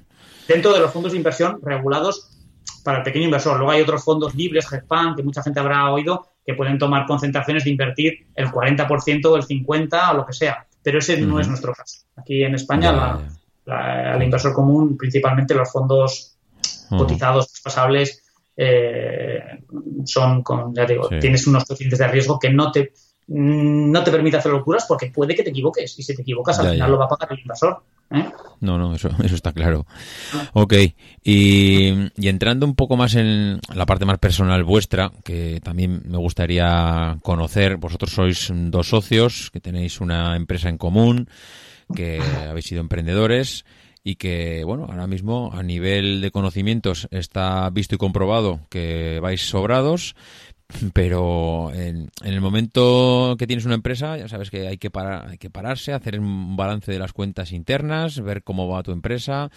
Dentro 0.47 0.73
de 0.73 0.79
los 0.79 0.91
fondos 0.91 1.13
de 1.13 1.17
inversión 1.17 1.59
regulados 1.63 2.35
para 2.83 2.99
el 2.99 3.03
pequeño 3.03 3.25
inversor. 3.25 3.57
Luego 3.57 3.71
hay 3.71 3.81
otros 3.81 4.03
fondos 4.03 4.35
libres, 4.35 4.69
GEFAN, 4.69 5.15
que 5.15 5.23
mucha 5.23 5.41
gente 5.41 5.59
habrá 5.59 5.91
oído, 5.91 6.27
que 6.45 6.53
pueden 6.53 6.77
tomar 6.77 7.07
concentraciones 7.07 7.63
de 7.63 7.71
invertir 7.71 8.27
el 8.35 8.47
40% 8.49 9.25
o 9.25 9.35
el 9.35 9.43
50% 9.43 10.11
o 10.11 10.13
lo 10.17 10.25
que 10.25 10.33
sea. 10.33 10.67
Pero 10.83 10.99
ese 10.99 11.19
no 11.19 11.39
es 11.39 11.47
nuestro 11.47 11.73
caso. 11.73 12.05
Aquí 12.15 12.43
en 12.43 12.53
España, 12.53 13.17
el 13.65 14.21
inversor 14.21 14.53
común, 14.53 14.95
principalmente 14.97 15.55
los 15.55 15.71
fondos 15.71 16.37
cotizados, 16.89 17.51
pasables, 17.63 18.24
eh, 18.57 19.59
son, 20.05 20.41
con, 20.43 20.73
ya 20.73 20.85
digo, 20.85 21.09
tienes 21.19 21.45
unos 21.47 21.65
coeficientes 21.65 21.99
de 21.99 22.07
riesgo 22.07 22.39
que 22.39 22.49
no 22.49 22.71
te, 22.71 22.93
no 23.27 24.03
te 24.03 24.11
permite 24.11 24.37
hacer 24.37 24.51
locuras 24.51 24.85
porque 24.87 25.07
puede 25.07 25.35
que 25.35 25.43
te 25.43 25.49
equivoques 25.49 25.97
y 25.99 26.03
si 26.03 26.15
te 26.15 26.21
equivocas 26.21 26.59
al 26.59 26.71
final 26.71 26.91
lo 26.91 26.97
va 26.97 27.05
a 27.05 27.09
pagar 27.09 27.33
el 27.33 27.39
inversor. 27.39 27.83
¿eh? 28.11 28.29
No, 28.61 28.77
no, 28.77 28.95
eso, 28.95 29.09
eso 29.23 29.35
está 29.35 29.51
claro. 29.51 29.85
Ok, 30.53 30.73
y, 31.23 31.89
y, 32.15 32.27
entrando 32.27 32.65
un 32.65 32.75
poco 32.75 32.95
más 32.95 33.15
en 33.15 33.59
la 33.73 33.85
parte 33.85 34.05
más 34.05 34.19
personal 34.19 34.63
vuestra, 34.63 35.11
que 35.23 35.59
también 35.63 36.03
me 36.05 36.17
gustaría 36.17 37.17
conocer, 37.23 37.77
vosotros 37.77 38.11
sois 38.11 38.51
dos 38.53 38.89
socios, 38.89 39.49
que 39.51 39.59
tenéis 39.59 39.99
una 39.99 40.35
empresa 40.35 40.69
en 40.69 40.77
común, 40.77 41.27
que 41.93 42.21
habéis 42.49 42.65
sido 42.65 42.81
emprendedores 42.81 43.65
y 44.07 44.17
que, 44.17 44.63
bueno, 44.63 44.85
ahora 44.87 45.07
mismo 45.07 45.49
a 45.51 45.63
nivel 45.63 46.21
de 46.21 46.29
conocimientos 46.29 47.07
está 47.09 47.67
visto 47.71 47.95
y 47.95 47.97
comprobado 47.97 48.59
que 48.69 49.19
vais 49.19 49.41
sobrados, 49.41 50.15
pero 50.93 51.71
en, 51.73 52.11
el 52.23 52.39
momento 52.39 53.35
que 53.39 53.47
tienes 53.47 53.65
una 53.65 53.73
empresa, 53.73 54.15
ya 54.15 54.27
sabes 54.27 54.51
que 54.51 54.67
hay 54.67 54.77
que, 54.77 54.91
parar, 54.91 55.29
hay 55.29 55.39
que 55.39 55.49
pararse, 55.49 55.91
hacer 55.91 56.19
un 56.19 56.55
balance 56.55 56.91
de 56.91 56.99
las 56.99 57.13
cuentas 57.13 57.51
internas, 57.51 58.21
ver 58.21 58.43
cómo 58.43 58.67
va 58.67 58.83
tu 58.83 58.91
empresa. 58.91 59.49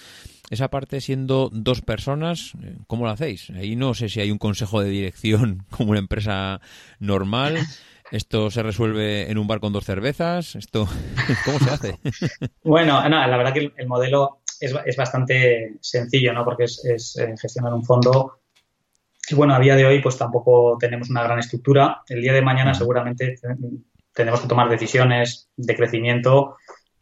Esa 0.49 0.69
parte 0.69 1.03
siendo 1.03 1.51
dos 1.53 1.83
personas, 1.83 2.53
¿cómo 2.87 3.05
lo 3.05 3.11
hacéis? 3.11 3.51
Ahí 3.51 3.77
no 3.77 3.93
sé 3.93 4.09
si 4.09 4.21
hay 4.21 4.31
un 4.31 4.39
consejo 4.39 4.81
de 4.81 4.89
dirección 4.89 5.67
como 5.71 5.91
una 5.91 6.01
empresa 6.01 6.63
normal. 7.01 7.59
¿Esto 8.11 8.51
se 8.51 8.63
resuelve 8.63 9.31
en 9.31 9.37
un 9.37 9.47
bar 9.47 9.61
con 9.61 9.75
dos 9.75 9.85
cervezas? 9.85 10.57
¿Esto 10.57 10.89
cómo 11.45 11.59
se 11.59 11.71
hace? 11.71 11.99
bueno, 12.65 13.07
no, 13.07 13.27
la 13.27 13.37
verdad 13.37 13.53
que 13.53 13.73
el 13.77 13.87
modelo 13.87 14.38
es, 14.61 14.75
es 14.85 14.97
bastante 14.97 15.77
sencillo, 15.81 16.33
¿no? 16.33 16.45
Porque 16.45 16.65
es, 16.65 16.85
es 16.85 17.17
eh, 17.19 17.35
gestionar 17.41 17.73
un 17.73 17.85
fondo 17.85 18.39
y 19.31 19.35
bueno, 19.35 19.55
a 19.55 19.61
día 19.61 19.77
de 19.77 19.85
hoy 19.85 20.01
pues 20.01 20.17
tampoco 20.17 20.77
tenemos 20.79 21.11
una 21.11 21.23
gran 21.23 21.39
estructura. 21.39 22.03
El 22.09 22.23
día 22.23 22.33
de 22.33 22.43
mañana 22.43 22.73
seguramente 22.73 23.39
tenemos 24.15 24.41
que 24.41 24.49
tomar 24.49 24.69
decisiones 24.69 25.51
de 25.57 25.77
crecimiento 25.77 26.57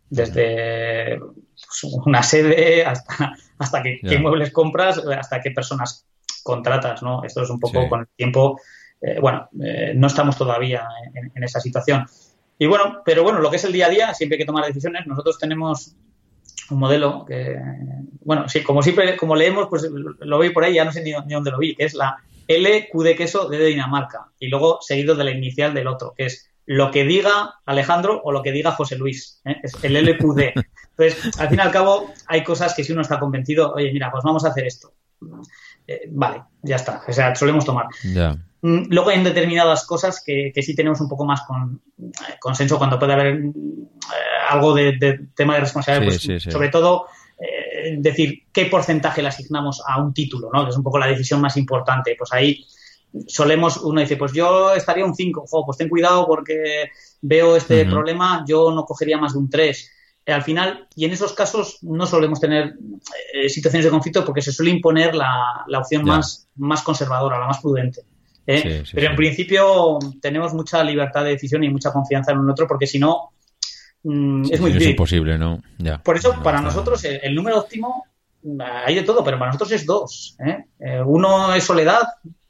desde 0.09 1.19
pues, 1.19 1.85
una 2.05 2.23
sede 2.23 2.85
hasta, 2.85 3.37
hasta 3.59 3.83
qué, 3.83 4.19
muebles 4.19 4.51
compras, 4.53 4.99
hasta 4.99 5.41
qué 5.41 5.53
personas 5.53 6.07
contratas, 6.43 7.03
¿no? 7.03 7.23
Esto 7.25 7.43
es 7.43 7.51
un 7.51 7.61
poco 7.61 7.89
con 7.89 8.01
el 8.01 8.09
tiempo, 8.17 8.61
eh, 9.01 9.19
bueno, 9.21 9.49
eh, 9.65 9.93
no 9.95 10.07
estamos 10.07 10.37
todavía 10.37 10.87
en, 11.15 11.43
esa 11.43 11.61
situación. 11.61 12.07
Y 12.59 12.67
bueno, 12.67 13.03
pero 13.05 13.23
bueno, 13.23 13.41
lo 13.41 13.51
que 13.51 13.57
es 13.57 13.65
el 13.65 13.73
día 13.73 13.87
a 13.87 13.91
día, 13.91 14.15
siempre 14.15 14.37
hay 14.37 14.41
que 14.41 14.47
tomar 14.47 14.65
decisiones. 14.65 15.07
Nosotros 15.07 15.39
tenemos 15.39 15.95
un 16.71 16.79
modelo 16.79 17.25
que, 17.27 17.57
bueno, 18.21 18.49
sí, 18.49 18.63
como 18.63 18.83
siempre, 18.83 19.17
como 19.17 19.37
leemos, 19.37 19.69
pues 19.69 19.89
lo 19.91 20.39
vi 20.39 20.51
por 20.51 20.65
ahí, 20.65 20.75
ya 20.75 20.85
no 20.85 20.93
sé 20.93 21.03
ni, 21.03 21.13
dónde 21.13 21.51
lo 21.51 21.59
vi, 21.59 21.75
que 21.75 21.85
es 21.85 21.95
la 21.95 22.17
LQ 22.49 23.03
de 23.03 23.17
queso 23.17 23.49
de 23.49 23.65
Dinamarca 23.65 24.29
y 24.39 24.49
luego 24.49 24.79
seguido 24.81 25.15
de 25.15 25.25
la 25.25 25.31
inicial 25.31 25.75
del 25.75 25.89
otro, 25.89 26.15
que 26.17 26.27
es 26.27 26.51
lo 26.67 26.91
que 26.91 27.05
diga 27.05 27.55
Alejandro 27.65 28.21
o 28.25 28.33
lo 28.33 28.43
que 28.43 28.53
diga 28.53 28.73
José 28.73 28.97
Luis, 28.97 29.41
¿eh? 29.45 29.57
es 29.63 29.73
el 29.85 29.95
LQD. 29.95 30.41
Entonces, 30.99 31.39
al 31.39 31.49
fin 31.49 31.59
y 31.59 31.63
al 31.63 31.71
cabo, 31.71 32.13
hay 32.27 32.43
cosas 32.43 32.75
que 32.75 32.83
si 32.83 32.93
uno 32.93 33.03
está 33.03 33.21
convencido, 33.21 33.73
oye, 33.73 33.93
mira, 33.93 34.11
pues 34.11 34.25
vamos 34.25 34.45
a 34.45 34.49
hacer 34.49 34.67
esto. 34.67 34.93
Eh, 35.87 36.09
vale, 36.11 36.43
ya 36.63 36.77
está, 36.77 37.03
o 37.07 37.13
sea, 37.13 37.35
solemos 37.35 37.65
tomar. 37.65 37.87
Mm, 38.03 38.33
luego 38.63 39.11
hay 39.11 39.23
determinadas 39.23 39.87
cosas 39.87 40.23
que, 40.25 40.51
que, 40.55 40.63
sí 40.63 40.75
tenemos 40.75 41.01
un 41.01 41.09
poco 41.09 41.25
más 41.25 41.43
con 41.43 41.81
eh, 41.99 42.35
consenso 42.41 42.79
cuando 42.79 42.99
puede 42.99 43.13
haber 43.13 43.41
algo 44.49 44.75
de, 44.75 45.29
tema 45.35 45.55
de 45.55 45.61
responsabilidad, 45.61 46.19
pues, 46.25 46.43
sobre 46.43 46.69
todo 46.69 47.07
eh, 47.39 47.97
decir 47.99 48.45
qué 48.53 48.67
porcentaje 48.67 49.23
le 49.23 49.29
asignamos 49.29 49.83
a 49.87 50.01
un 50.01 50.15
título, 50.15 50.49
¿no? 50.53 50.65
Que 50.65 50.71
es 50.71 50.77
un 50.77 50.83
poco 50.83 50.99
la 50.99 51.07
decisión 51.07 51.41
más 51.41 51.57
importante. 51.57 52.15
Pues 52.17 52.33
ahí 52.33 52.65
solemos, 53.27 53.79
uno 53.79 54.01
dice, 54.01 54.17
pues 54.17 54.33
yo 54.33 54.73
estaría 54.75 55.05
un 55.05 55.15
5, 55.15 55.47
pues 55.65 55.79
ten 55.79 55.89
cuidado 55.89 56.27
porque 56.27 56.91
veo 57.21 57.57
este 57.57 57.85
problema, 57.85 58.45
yo 58.47 58.73
no 58.73 58.85
cogería 58.85 59.19
más 59.19 59.33
de 59.35 59.39
un 59.39 59.51
3. 59.51 59.93
Eh, 60.25 60.33
al 60.33 60.43
final, 60.43 60.89
y 60.95 61.05
en 61.05 61.13
esos 61.13 61.33
casos 61.35 61.79
no 61.83 62.07
solemos 62.07 62.41
tener 62.41 62.75
eh, 63.33 63.49
situaciones 63.49 63.85
de 63.85 63.91
conflicto 63.91 64.25
porque 64.25 64.43
se 64.43 64.53
suele 64.53 64.71
imponer 64.71 65.15
la, 65.15 65.65
opción 65.79 66.05
más, 66.05 66.49
más 66.57 66.83
conservadora, 66.83 67.39
la 67.39 67.47
más 67.47 67.61
prudente. 67.61 68.03
Pero 68.47 69.11
en 69.11 69.17
principio 69.17 69.99
tenemos 70.21 70.55
mucha 70.55 70.83
libertad 70.85 71.25
de 71.25 71.31
decisión 71.31 71.65
y 71.65 71.69
mucha 71.69 71.93
confianza 71.93 72.33
en 72.33 72.39
un 72.39 72.51
otro 72.51 72.67
porque 72.67 72.87
si 72.87 72.99
no, 72.99 73.33
Mm, 74.09 74.45
es 74.53 74.61
muy 74.61 74.71
difícil. 74.71 74.91
imposible, 74.91 75.37
¿no? 75.37 75.61
Por 76.05 76.17
eso, 76.17 76.41
para 76.41 76.61
nosotros, 76.61 77.05
el, 77.05 77.35
número 77.35 77.59
óptimo, 77.59 78.05
hay 78.85 78.95
de 78.95 79.03
todo, 79.03 79.25
pero 79.25 79.37
para 79.37 79.51
nosotros 79.51 79.73
es 79.73 79.85
dos. 79.85 80.37
¿eh? 80.47 80.65
Eh, 80.79 81.03
uno 81.05 81.53
es 81.53 81.65
soledad, 81.65 82.03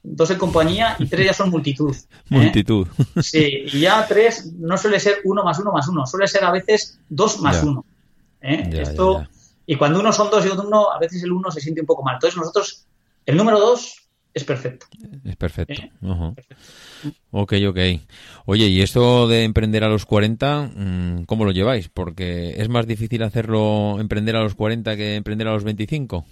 dos 0.03 0.29
es 0.29 0.37
compañía 0.37 0.95
y 0.99 1.07
tres 1.07 1.25
ya 1.25 1.33
son 1.33 1.49
multitud. 1.49 1.95
¿eh? 1.95 2.15
multitud. 2.29 2.87
Sí, 3.23 3.63
y 3.73 3.79
ya 3.79 4.05
tres 4.07 4.53
no 4.59 4.77
suele 4.77 4.99
ser 4.99 5.17
uno 5.23 5.43
más 5.43 5.57
uno 5.57 5.71
más 5.71 5.87
uno, 5.87 6.05
suele 6.05 6.27
ser 6.27 6.43
a 6.43 6.51
veces 6.51 6.99
dos 7.09 7.41
más 7.41 7.63
uno. 7.63 7.83
Esto, 8.39 9.25
y 9.65 9.75
cuando 9.77 9.99
uno 9.99 10.13
son 10.13 10.29
dos 10.29 10.45
y 10.45 10.49
otro 10.49 10.67
uno, 10.67 10.91
a 10.91 10.99
veces 10.99 11.23
el 11.23 11.31
uno 11.31 11.49
se 11.49 11.59
siente 11.59 11.81
un 11.81 11.87
poco 11.87 12.03
mal. 12.03 12.15
Entonces 12.17 12.37
nosotros, 12.37 12.85
el 13.25 13.35
número 13.35 13.59
dos 13.59 14.06
es 14.37 14.43
perfecto. 14.43 14.85
Es 15.25 15.35
perfecto. 15.35 15.81
Ok, 17.31 17.53
ok. 17.67 17.79
Oye, 18.45 18.67
¿y 18.67 18.81
esto 18.81 19.27
de 19.27 19.43
emprender 19.43 19.83
a 19.83 19.89
los 19.89 20.05
40, 20.05 20.71
mm, 20.73 21.25
cómo 21.25 21.43
lo 21.43 21.51
lleváis? 21.51 21.89
Porque 21.89 22.55
es 22.57 22.69
más 22.69 22.87
difícil 22.87 23.23
hacerlo, 23.23 23.99
emprender 23.99 24.35
a 24.35 24.43
los 24.43 24.55
40 24.55 24.95
que 24.95 25.15
emprender 25.15 25.47
a 25.47 25.53
los 25.53 25.63
25. 25.63 26.25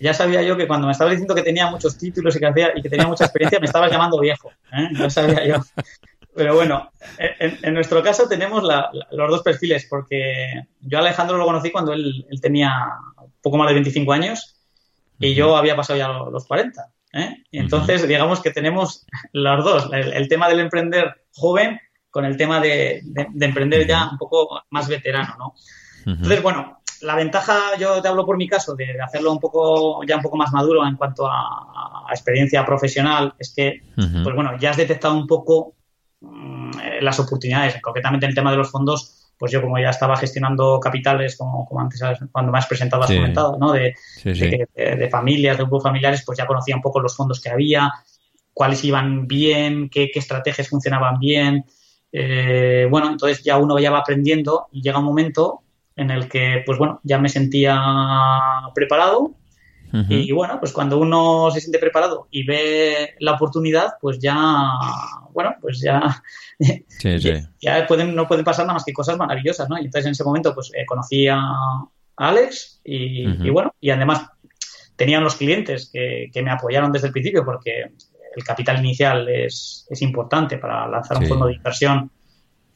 Ya 0.00 0.14
sabía 0.14 0.42
yo 0.42 0.56
que 0.56 0.66
cuando 0.66 0.86
me 0.86 0.92
estabas 0.92 1.12
diciendo 1.12 1.34
que 1.34 1.42
tenía 1.42 1.70
muchos 1.70 1.98
títulos 1.98 2.34
y 2.34 2.38
que, 2.38 2.46
hacía, 2.46 2.72
y 2.74 2.82
que 2.82 2.88
tenía 2.88 3.06
mucha 3.06 3.24
experiencia, 3.24 3.60
me 3.60 3.66
estabas 3.66 3.92
llamando 3.92 4.18
viejo. 4.18 4.50
¿eh? 4.72 4.88
Ya 4.98 5.10
sabía 5.10 5.46
yo. 5.46 5.64
Pero 6.34 6.54
bueno, 6.54 6.90
en, 7.18 7.72
nuestro 7.72 8.02
caso 8.02 8.28
tenemos 8.28 8.62
los 8.62 9.30
dos 9.30 9.42
perfiles, 9.42 9.86
porque 9.88 10.64
yo 10.80 10.98
a 10.98 11.00
Alejandro 11.00 11.38
lo 11.38 11.46
conocí 11.46 11.70
cuando 11.70 11.92
él, 11.92 12.26
tenía 12.42 12.72
poco 13.40 13.56
más 13.56 13.68
de 13.68 13.74
25 13.74 14.12
años 14.12 14.56
y 15.18 15.34
yo 15.34 15.56
había 15.56 15.76
pasado 15.76 15.98
ya 15.98 16.08
los 16.08 16.46
40. 16.46 16.92
¿Eh? 17.12 17.42
entonces, 17.52 18.06
digamos 18.06 18.40
que 18.40 18.50
tenemos 18.50 19.06
los 19.32 19.64
dos, 19.64 19.90
el, 19.92 20.28
tema 20.28 20.48
del 20.48 20.60
emprender 20.60 21.26
joven 21.34 21.80
con 22.10 22.24
el 22.24 22.36
tema 22.36 22.60
de, 22.60 23.02
emprender 23.40 23.86
ya 23.86 24.08
un 24.10 24.18
poco 24.18 24.62
más 24.70 24.88
veterano, 24.88 25.36
¿no? 25.38 25.54
Entonces, 26.06 26.40
bueno, 26.40 26.80
la 27.02 27.16
ventaja, 27.16 27.76
yo 27.78 28.00
te 28.00 28.08
hablo 28.08 28.24
por 28.24 28.36
mi 28.36 28.48
caso, 28.48 28.74
de 28.74 29.00
hacerlo 29.00 29.32
un 29.32 29.40
poco, 29.40 30.04
ya 30.04 30.16
un 30.16 30.22
poco 30.22 30.36
más 30.36 30.52
maduro 30.52 30.86
en 30.86 30.96
cuanto 30.96 31.26
a, 31.26 32.06
experiencia 32.10 32.64
profesional, 32.64 33.34
es 33.38 33.52
que, 33.54 33.82
pues 33.96 34.34
bueno, 34.34 34.56
ya 34.60 34.70
has 34.70 34.76
detectado 34.76 35.16
un 35.16 35.26
poco 35.26 35.74
mm, 36.20 36.70
las 37.00 37.18
oportunidades, 37.18 37.80
concretamente 37.82 38.26
en 38.26 38.30
el 38.30 38.34
tema 38.36 38.52
de 38.52 38.58
los 38.58 38.70
fondos, 38.70 39.25
pues 39.38 39.52
yo 39.52 39.60
como 39.60 39.78
ya 39.78 39.90
estaba 39.90 40.16
gestionando 40.16 40.80
capitales, 40.80 41.36
como, 41.36 41.66
como 41.66 41.80
antes 41.80 42.00
cuando 42.32 42.52
me 42.52 42.58
has 42.58 42.66
presentado 42.66 43.02
has 43.02 43.10
comentado, 43.10 43.58
¿no? 43.58 43.72
De, 43.72 43.94
de, 44.24 45.08
familias, 45.10 45.56
de 45.56 45.64
grupos 45.64 45.82
familiares, 45.82 46.22
pues 46.24 46.38
ya 46.38 46.46
conocía 46.46 46.76
un 46.76 46.82
poco 46.82 47.00
los 47.00 47.16
fondos 47.16 47.40
que 47.40 47.50
había, 47.50 47.92
cuáles 48.52 48.82
iban 48.84 49.26
bien, 49.26 49.90
qué, 49.90 50.10
estrategias 50.14 50.68
funcionaban 50.68 51.18
bien. 51.18 51.64
Eh, 52.12 52.86
bueno, 52.90 53.10
entonces 53.10 53.42
ya 53.44 53.58
uno 53.58 53.78
ya 53.78 53.90
va 53.90 53.98
aprendiendo 53.98 54.68
y 54.72 54.80
llega 54.80 54.98
un 54.98 55.04
momento 55.04 55.60
en 55.96 56.10
el 56.10 56.28
que, 56.28 56.62
pues 56.64 56.78
bueno, 56.78 57.00
ya 57.02 57.18
me 57.18 57.28
sentía 57.28 57.78
preparado 58.74 59.34
y 60.08 60.32
bueno, 60.32 60.58
pues 60.60 60.72
cuando 60.72 60.98
uno 60.98 61.50
se 61.50 61.60
siente 61.60 61.78
preparado 61.78 62.28
y 62.30 62.44
ve 62.44 63.14
la 63.20 63.32
oportunidad, 63.32 63.94
pues 64.00 64.18
ya, 64.18 64.70
bueno, 65.32 65.54
pues 65.60 65.80
ya, 65.80 66.22
ya, 67.60 67.86
pueden, 67.86 68.14
no 68.14 68.26
pueden 68.26 68.44
pasar 68.44 68.66
nada 68.66 68.74
más 68.74 68.84
que 68.84 68.92
cosas 68.92 69.16
maravillosas, 69.16 69.68
¿no? 69.68 69.78
Y 69.78 69.86
entonces 69.86 70.06
en 70.06 70.12
ese 70.12 70.24
momento, 70.24 70.54
pues 70.54 70.70
eh, 70.74 70.84
conocí 70.86 71.28
a 71.28 71.40
Alex 72.16 72.80
y, 72.84 73.50
bueno, 73.50 73.74
y 73.80 73.90
además 73.90 74.26
tenían 74.96 75.22
los 75.22 75.36
clientes 75.36 75.90
que, 75.92 76.30
me 76.42 76.50
apoyaron 76.50 76.92
desde 76.92 77.08
el 77.08 77.12
principio 77.12 77.44
porque 77.44 77.92
el 78.34 78.44
capital 78.44 78.78
inicial 78.78 79.28
es, 79.28 79.86
es 79.88 80.02
importante 80.02 80.58
para 80.58 80.88
lanzar 80.88 81.18
un 81.18 81.26
fondo 81.26 81.46
de 81.46 81.54
inversión 81.54 82.10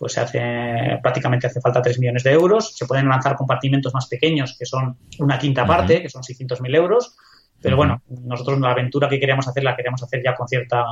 pues 0.00 0.14
se 0.14 0.20
hace, 0.20 0.98
prácticamente 1.02 1.46
hace 1.46 1.60
falta 1.60 1.82
3 1.82 1.98
millones 1.98 2.24
de 2.24 2.30
euros. 2.32 2.74
Se 2.74 2.86
pueden 2.86 3.06
lanzar 3.06 3.36
compartimentos 3.36 3.92
más 3.92 4.08
pequeños, 4.08 4.56
que 4.58 4.64
son 4.64 4.96
una 5.18 5.38
quinta 5.38 5.66
parte, 5.66 6.00
que 6.00 6.08
son 6.08 6.22
600.000 6.22 6.74
euros. 6.74 7.14
Pero 7.60 7.76
bueno, 7.76 8.00
nosotros 8.08 8.58
la 8.60 8.70
aventura 8.70 9.10
que 9.10 9.20
queríamos 9.20 9.46
hacer 9.46 9.62
la 9.62 9.76
queríamos 9.76 10.02
hacer 10.02 10.22
ya 10.24 10.34
con 10.34 10.48
cierta 10.48 10.82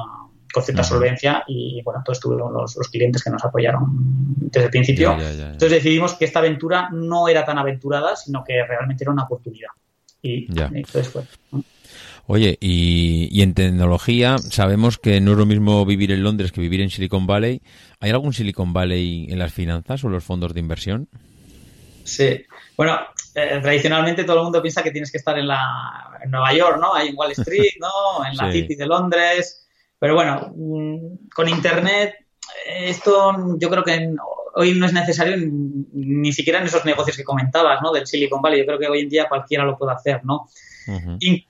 con 0.53 0.63
cierta 0.63 0.85
solvencia 0.85 1.43
y 1.47 1.81
bueno, 1.83 2.03
todos 2.05 2.21
tuvimos 2.21 2.53
los, 2.77 2.89
clientes 2.91 3.25
que 3.25 3.31
nos 3.31 3.43
apoyaron 3.43 3.87
desde 4.37 4.67
el 4.67 4.71
principio. 4.71 5.13
Entonces 5.15 5.71
decidimos 5.71 6.13
que 6.13 6.27
esta 6.27 6.41
aventura 6.41 6.91
no 6.93 7.29
era 7.29 7.47
tan 7.47 7.57
aventurada, 7.57 8.15
sino 8.15 8.45
que 8.45 8.63
realmente 8.63 9.05
era 9.05 9.13
una 9.13 9.25
oportunidad. 9.25 9.71
Y, 10.21 10.53
y 10.55 10.63
entonces 10.75 11.09
fue. 11.09 11.23
Oye, 12.31 12.59
y, 12.61 13.41
en 13.41 13.55
tecnología 13.55 14.37
sabemos 14.37 14.99
que 14.99 15.19
no 15.19 15.33
es 15.33 15.39
lo 15.39 15.47
mismo 15.47 15.87
vivir 15.87 16.13
en 16.13 16.23
Londres 16.23 16.53
que 16.53 16.61
vivir 16.61 16.83
en 16.83 16.91
Silicon 16.91 17.27
Valley. 17.27 17.63
¿Hay 18.01 18.11
algún 18.11 18.33
Silicon 18.33 18.73
Valley 18.73 19.27
en 19.31 19.39
las 19.39 19.53
finanzas 19.53 20.05
o 20.05 20.09
los 20.09 20.25
fondos 20.25 20.55
de 20.55 20.61
inversión? 20.61 21.09
Sí. 22.05 22.45
Bueno, 22.77 22.99
eh, 23.35 23.59
tradicionalmente 23.61 24.25
todo 24.25 24.39
el 24.39 24.45
mundo 24.45 24.63
piensa 24.63 24.83
que 24.83 24.91
tienes 24.91 25.11
que 25.11 25.19
estar 25.19 25.39
en, 25.39 25.49
la, 25.49 26.19
en 26.23 26.31
Nueva 26.31 26.53
York, 26.53 26.79
¿no? 26.81 26.95
Hay 26.95 27.09
en 27.09 27.17
Wall 27.17 27.33
Street, 27.33 27.75
¿no? 27.81 28.25
En 28.31 28.37
la 28.37 28.53
City 28.53 28.75
de 28.75 28.87
Londres. 28.87 29.67
Pero 29.99 30.15
bueno, 30.15 30.53
mm, 30.55 31.29
con 31.35 31.49
Internet 31.49 32.15
esto 32.67 33.57
yo 33.59 33.71
creo 33.71 33.85
que 33.85 34.15
hoy 34.55 34.75
no 34.75 34.87
es 34.87 34.93
necesario 34.93 35.37
ni 35.93 36.33
siquiera 36.33 36.59
en 36.59 36.67
esos 36.67 36.85
negocios 36.85 37.17
que 37.17 37.25
comentabas, 37.25 37.81
¿no? 37.83 37.93
Del 37.93 38.07
Silicon 38.07 38.43
Valley. 38.43 38.61
Yo 38.61 38.67
creo 38.67 38.79
que 38.79 38.89
hoy 38.89 39.01
en 39.01 39.09
día 39.09 39.29
cualquiera 39.29 39.65
lo 39.65 39.77
puede 39.77 39.93
hacer, 39.93 40.25
¿no? 40.25 40.49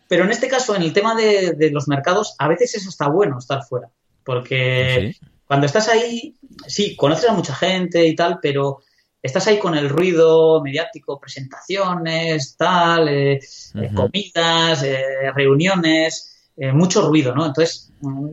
pero 0.08 0.24
en 0.24 0.32
este 0.32 0.48
caso, 0.48 0.74
en 0.74 0.82
el 0.82 0.92
tema 0.92 1.14
de, 1.14 1.70
los 1.72 1.86
mercados, 1.86 2.34
a 2.40 2.48
veces 2.48 2.74
es 2.74 2.88
hasta 2.88 3.08
bueno 3.08 3.38
estar 3.38 3.62
fuera, 3.62 3.88
porque 4.24 5.14
cuando 5.48 5.66
estás 5.66 5.88
ahí, 5.88 6.36
sí, 6.66 6.94
conoces 6.94 7.28
a 7.28 7.32
mucha 7.32 7.54
gente 7.54 8.06
y 8.06 8.14
tal, 8.14 8.38
pero 8.40 8.82
estás 9.20 9.46
ahí 9.48 9.58
con 9.58 9.74
el 9.74 9.88
ruido 9.88 10.62
mediático, 10.62 11.18
presentaciones, 11.18 12.56
tal, 12.56 13.08
eh, 13.08 13.40
eh, 13.74 13.90
comidas, 13.94 14.82
eh, 14.84 15.32
reuniones, 15.34 16.52
mucho 16.72 17.08
ruido, 17.08 17.34
¿no? 17.34 17.46
Entonces, 17.46 17.90
mm, 18.00 18.30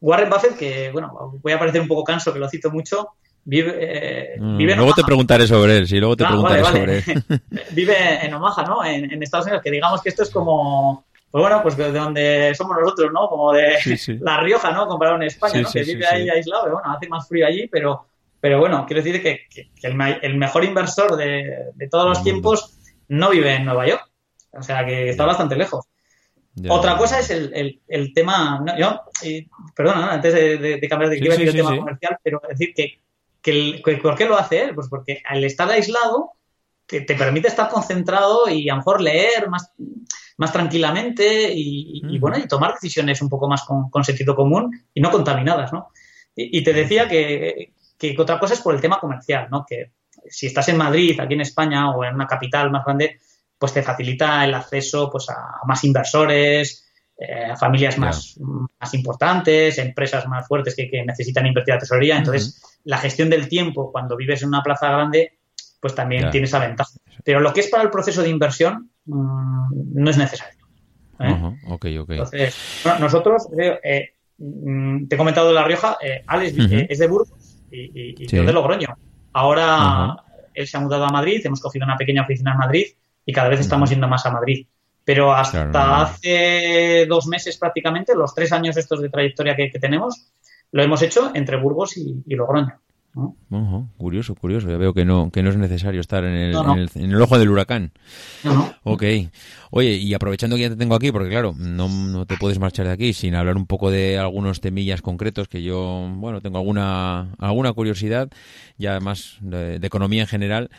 Warren 0.00 0.30
Buffett, 0.30 0.56
que 0.56 0.90
bueno, 0.90 1.38
voy 1.42 1.52
a 1.52 1.58
parecer 1.58 1.80
un 1.80 1.88
poco 1.88 2.04
canso, 2.04 2.32
que 2.32 2.38
lo 2.38 2.48
cito 2.48 2.70
mucho, 2.70 3.10
vive, 3.48 3.76
eh, 3.80 4.36
vive 4.38 4.76
luego 4.76 4.92
te 4.92 5.02
preguntaré 5.02 5.46
sobre 5.46 5.78
él, 5.78 5.88
sí, 5.88 5.98
luego 5.98 6.16
te 6.16 6.24
ah, 6.24 6.28
preguntaré 6.28 6.64
sobre 6.64 6.98
él. 6.98 7.42
vive 7.70 8.24
en 8.24 8.34
Omaha, 8.34 8.62
¿no? 8.64 8.84
En, 8.84 9.22
Estados 9.22 9.46
Unidos, 9.46 9.62
que 9.64 9.70
digamos 9.70 10.02
que 10.02 10.10
esto 10.10 10.22
es 10.22 10.30
como, 10.30 11.06
pues 11.30 11.42
bueno, 11.42 11.62
pues 11.62 11.76
de 11.76 11.92
donde 11.92 12.54
somos 12.54 12.76
nosotros, 12.80 13.10
¿no? 13.12 13.28
Como 13.28 13.52
de 13.52 13.76
La 14.20 14.40
Rioja, 14.40 14.70
¿no? 14.72 14.86
Comparado 14.86 15.16
en 15.16 15.24
España, 15.24 15.60
¿no? 15.60 15.70
que 15.70 15.82
vive 15.82 16.06
ahí 16.06 16.28
aislado, 16.28 16.64
pero 16.64 16.74
bueno, 16.76 16.92
hace 16.92 17.08
más 17.08 17.28
frío 17.28 17.46
allí, 17.46 17.68
pero, 17.68 18.06
pero 18.40 18.58
bueno, 18.60 18.86
quiero 18.86 19.02
decir 19.02 19.22
que, 19.22 19.46
el, 19.82 20.36
mejor 20.36 20.64
inversor 20.64 21.16
de, 21.16 21.74
todos 21.90 22.06
los 22.06 22.22
tiempos 22.22 22.78
no 23.08 23.30
vive 23.30 23.54
en 23.54 23.66
Nueva 23.66 23.86
York, 23.86 24.10
o 24.52 24.62
sea 24.62 24.86
que 24.86 25.10
está 25.10 25.26
bastante 25.26 25.56
lejos. 25.56 25.84
Otra 26.68 26.96
cosa 26.96 27.20
es 27.20 27.30
el, 27.30 27.80
el, 27.86 28.12
tema, 28.14 28.60
no, 28.64 28.76
yo, 28.76 29.02
perdona, 29.76 30.12
antes 30.12 30.32
de, 30.32 30.86
cambiar 30.88 31.10
de 31.10 31.18
el 31.18 31.52
tema 31.52 31.76
comercial, 31.76 32.18
pero 32.22 32.40
decir 32.48 32.72
que, 32.74 33.00
que, 33.42 33.82
¿por 34.02 34.16
qué 34.16 34.24
lo 34.24 34.36
hace 34.36 34.64
él? 34.64 34.74
Pues 34.74 34.88
porque 34.88 35.22
al 35.24 35.44
estar 35.44 35.70
aislado 35.70 36.32
te, 36.86 37.02
te, 37.02 37.14
permite 37.14 37.48
estar 37.48 37.68
concentrado 37.68 38.48
y 38.48 38.68
a 38.68 38.72
lo 38.72 38.78
mejor 38.78 39.00
leer 39.00 39.48
más, 39.48 39.72
más 40.38 40.52
tranquilamente 40.52 41.52
y, 41.52 42.18
bueno, 42.18 42.38
y 42.38 42.48
tomar 42.48 42.72
decisiones 42.74 43.20
un 43.20 43.28
poco 43.28 43.48
más 43.48 43.64
con, 43.64 44.04
sentido 44.04 44.34
común 44.34 44.70
y 44.94 45.00
no 45.00 45.10
contaminadas, 45.10 45.72
¿no? 45.72 45.88
Y, 46.34 46.62
te 46.62 46.72
decía 46.72 47.08
que, 47.08 47.72
que, 47.98 48.14
otra 48.16 48.38
cosa 48.38 48.54
es 48.54 48.60
por 48.60 48.74
el 48.74 48.80
tema 48.80 49.00
comercial, 49.00 49.48
¿no? 49.50 49.66
Que 49.68 49.92
si 50.28 50.46
estás 50.46 50.68
en 50.68 50.76
Madrid, 50.76 51.18
aquí 51.20 51.34
en 51.34 51.40
España 51.40 51.90
o 51.90 52.04
en 52.04 52.14
una 52.14 52.26
capital 52.26 52.70
más 52.70 52.84
grande, 52.84 53.18
pues 53.58 53.72
te 53.72 53.82
facilita 53.82 54.44
el 54.44 54.54
acceso 54.54 55.10
pues, 55.10 55.28
a 55.30 55.66
más 55.66 55.82
inversores, 55.82 56.88
eh, 57.18 57.46
a 57.50 57.56
familias 57.56 57.98
más, 57.98 58.38
más 58.38 58.94
importantes, 58.94 59.78
empresas 59.78 60.28
más 60.28 60.46
fuertes 60.46 60.76
que, 60.76 61.02
necesitan 61.04 61.46
invertir 61.46 61.74
a 61.74 61.78
tesorería. 61.78 62.16
Entonces, 62.16 62.62
la 62.84 62.98
gestión 62.98 63.28
del 63.28 63.48
tiempo 63.48 63.90
cuando 63.90 64.16
vives 64.16 64.42
en 64.42 64.48
una 64.48 64.62
plaza 64.62 64.88
grande, 64.88 65.38
pues 65.80 65.96
también 65.96 66.30
tiene 66.30 66.46
esa 66.46 66.60
ventaja. 66.60 66.90
Pero 67.24 67.40
lo 67.40 67.52
que 67.52 67.60
es 67.60 67.68
para 67.68 67.82
el 67.82 67.90
proceso 67.90 68.22
de 68.22 68.28
inversión 68.28 68.92
mm, 68.97 68.97
no 69.08 70.10
es 70.10 70.18
necesario. 70.18 70.54
¿eh? 71.20 71.54
Entonces, 72.14 72.84
nosotros, 73.00 73.48
eh, 73.58 74.14
mm, 74.38 75.06
te 75.06 75.14
he 75.14 75.18
comentado 75.18 75.48
de 75.48 75.54
La 75.54 75.64
Rioja, 75.64 75.98
Alex 76.26 76.54
es 76.88 76.98
de 76.98 77.06
Burgos 77.06 77.58
y, 77.70 78.26
yo 78.26 78.44
de 78.44 78.52
Logroño. 78.52 78.96
Ahora 79.32 80.16
él 80.54 80.66
se 80.66 80.76
ha 80.76 80.80
mudado 80.80 81.04
a 81.04 81.10
Madrid, 81.10 81.40
hemos 81.44 81.60
cogido 81.60 81.84
una 81.84 81.96
pequeña 81.96 82.22
oficina 82.22 82.52
en 82.52 82.58
Madrid 82.58 82.86
y 83.24 83.32
cada 83.32 83.48
vez 83.48 83.60
estamos 83.60 83.90
yendo 83.90 84.08
más 84.08 84.26
a 84.26 84.30
Madrid. 84.30 84.66
Pero 85.04 85.32
hasta 85.32 86.02
hace 86.02 87.06
dos 87.08 87.26
meses 87.26 87.56
prácticamente, 87.56 88.14
los 88.14 88.34
tres 88.34 88.52
años 88.52 88.76
estos 88.76 89.00
de 89.00 89.08
trayectoria 89.08 89.56
que, 89.56 89.70
tenemos, 89.70 90.30
lo 90.72 90.82
hemos 90.82 91.00
hecho 91.02 91.30
entre 91.34 91.56
Burgos 91.56 91.96
y, 91.96 92.22
Logroño. 92.26 92.78
Curioso, 93.96 94.34
curioso. 94.34 94.68
Ya 94.68 94.76
veo 94.76 94.94
que 94.94 95.04
no, 95.04 95.30
que 95.30 95.42
no 95.42 95.50
es 95.50 95.56
necesario 95.56 96.00
estar 96.00 96.24
en 96.24 96.34
el, 96.34 96.88
En 96.94 97.10
el, 97.10 97.22
ojo 97.22 97.38
del 97.38 97.50
huracán. 97.50 97.92
Ok. 98.84 99.02
Oye, 99.70 99.94
y 99.94 100.14
aprovechando 100.14 100.56
que 100.56 100.62
ya 100.62 100.70
te 100.70 100.76
tengo 100.76 100.94
aquí, 100.94 101.12
porque 101.12 101.28
claro, 101.28 101.54
no, 101.56 101.88
no, 101.88 102.26
te 102.26 102.36
puedes 102.36 102.58
marchar 102.58 102.86
de 102.86 102.92
aquí 102.92 103.12
sin 103.12 103.34
hablar 103.34 103.56
un 103.56 103.66
poco 103.66 103.90
de 103.90 104.18
algunos 104.18 104.60
temillas 104.60 105.02
concretos 105.02 105.48
que 105.48 105.62
yo, 105.62 106.08
bueno, 106.16 106.40
tengo 106.40 106.58
alguna, 106.58 107.34
alguna 107.38 107.72
curiosidad, 107.72 108.28
ya 108.78 108.92
además 108.92 109.36
de 109.40 109.76
economía 109.82 110.22
en 110.22 110.28
general. 110.28 110.70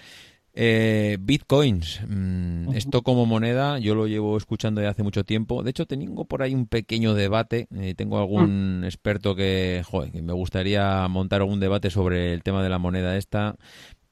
Eh, 0.54 1.18
bitcoins, 1.20 2.02
mm, 2.08 2.74
esto 2.74 3.02
como 3.02 3.26
moneda, 3.26 3.80
yo 3.80 3.96
lo 3.96 4.08
llevo 4.08 4.36
escuchando 4.36 4.82
de 4.82 4.88
hace 4.88 5.04
mucho 5.04 5.24
tiempo. 5.24 5.64
De 5.64 5.70
hecho, 5.70 5.86
tengo 5.86 6.26
por 6.26 6.42
ahí 6.42 6.54
un 6.54 6.68
pequeño 6.68 7.14
debate. 7.14 7.68
Eh, 7.76 7.94
tengo 7.96 8.18
algún 8.18 8.82
mm. 8.82 8.84
experto 8.86 9.36
que, 9.36 9.84
joder, 9.86 10.12
que 10.12 10.22
me 10.22 10.34
gustaría 10.34 11.08
montar 11.08 11.42
algún 11.42 11.60
debate 11.60 11.90
sobre 11.90 12.34
el 12.34 12.44
tema 12.44 12.64
de 12.64 12.70
la 12.70 12.80
moneda 12.80 13.18
esta. 13.18 13.56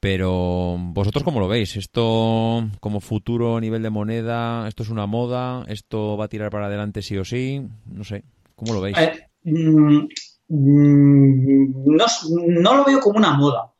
Pero 0.00 0.76
vosotros 0.78 1.24
cómo 1.24 1.40
lo 1.40 1.48
veis? 1.48 1.76
¿Esto 1.76 2.68
como 2.78 3.00
futuro 3.00 3.56
a 3.56 3.60
nivel 3.60 3.82
de 3.82 3.90
moneda? 3.90 4.68
¿Esto 4.68 4.84
es 4.84 4.90
una 4.90 5.06
moda? 5.06 5.64
¿Esto 5.66 6.16
va 6.16 6.26
a 6.26 6.28
tirar 6.28 6.50
para 6.50 6.66
adelante 6.66 7.02
sí 7.02 7.16
o 7.16 7.24
sí? 7.24 7.62
No 7.84 8.04
sé, 8.04 8.22
¿cómo 8.54 8.74
lo 8.74 8.80
veis? 8.80 8.96
Eh, 8.96 9.12
mm, 9.42 10.06
no, 10.48 12.06
no, 12.46 12.76
lo 12.76 12.84
veo 12.84 13.00
como 13.00 13.18
una 13.18 13.32
moda, 13.32 13.72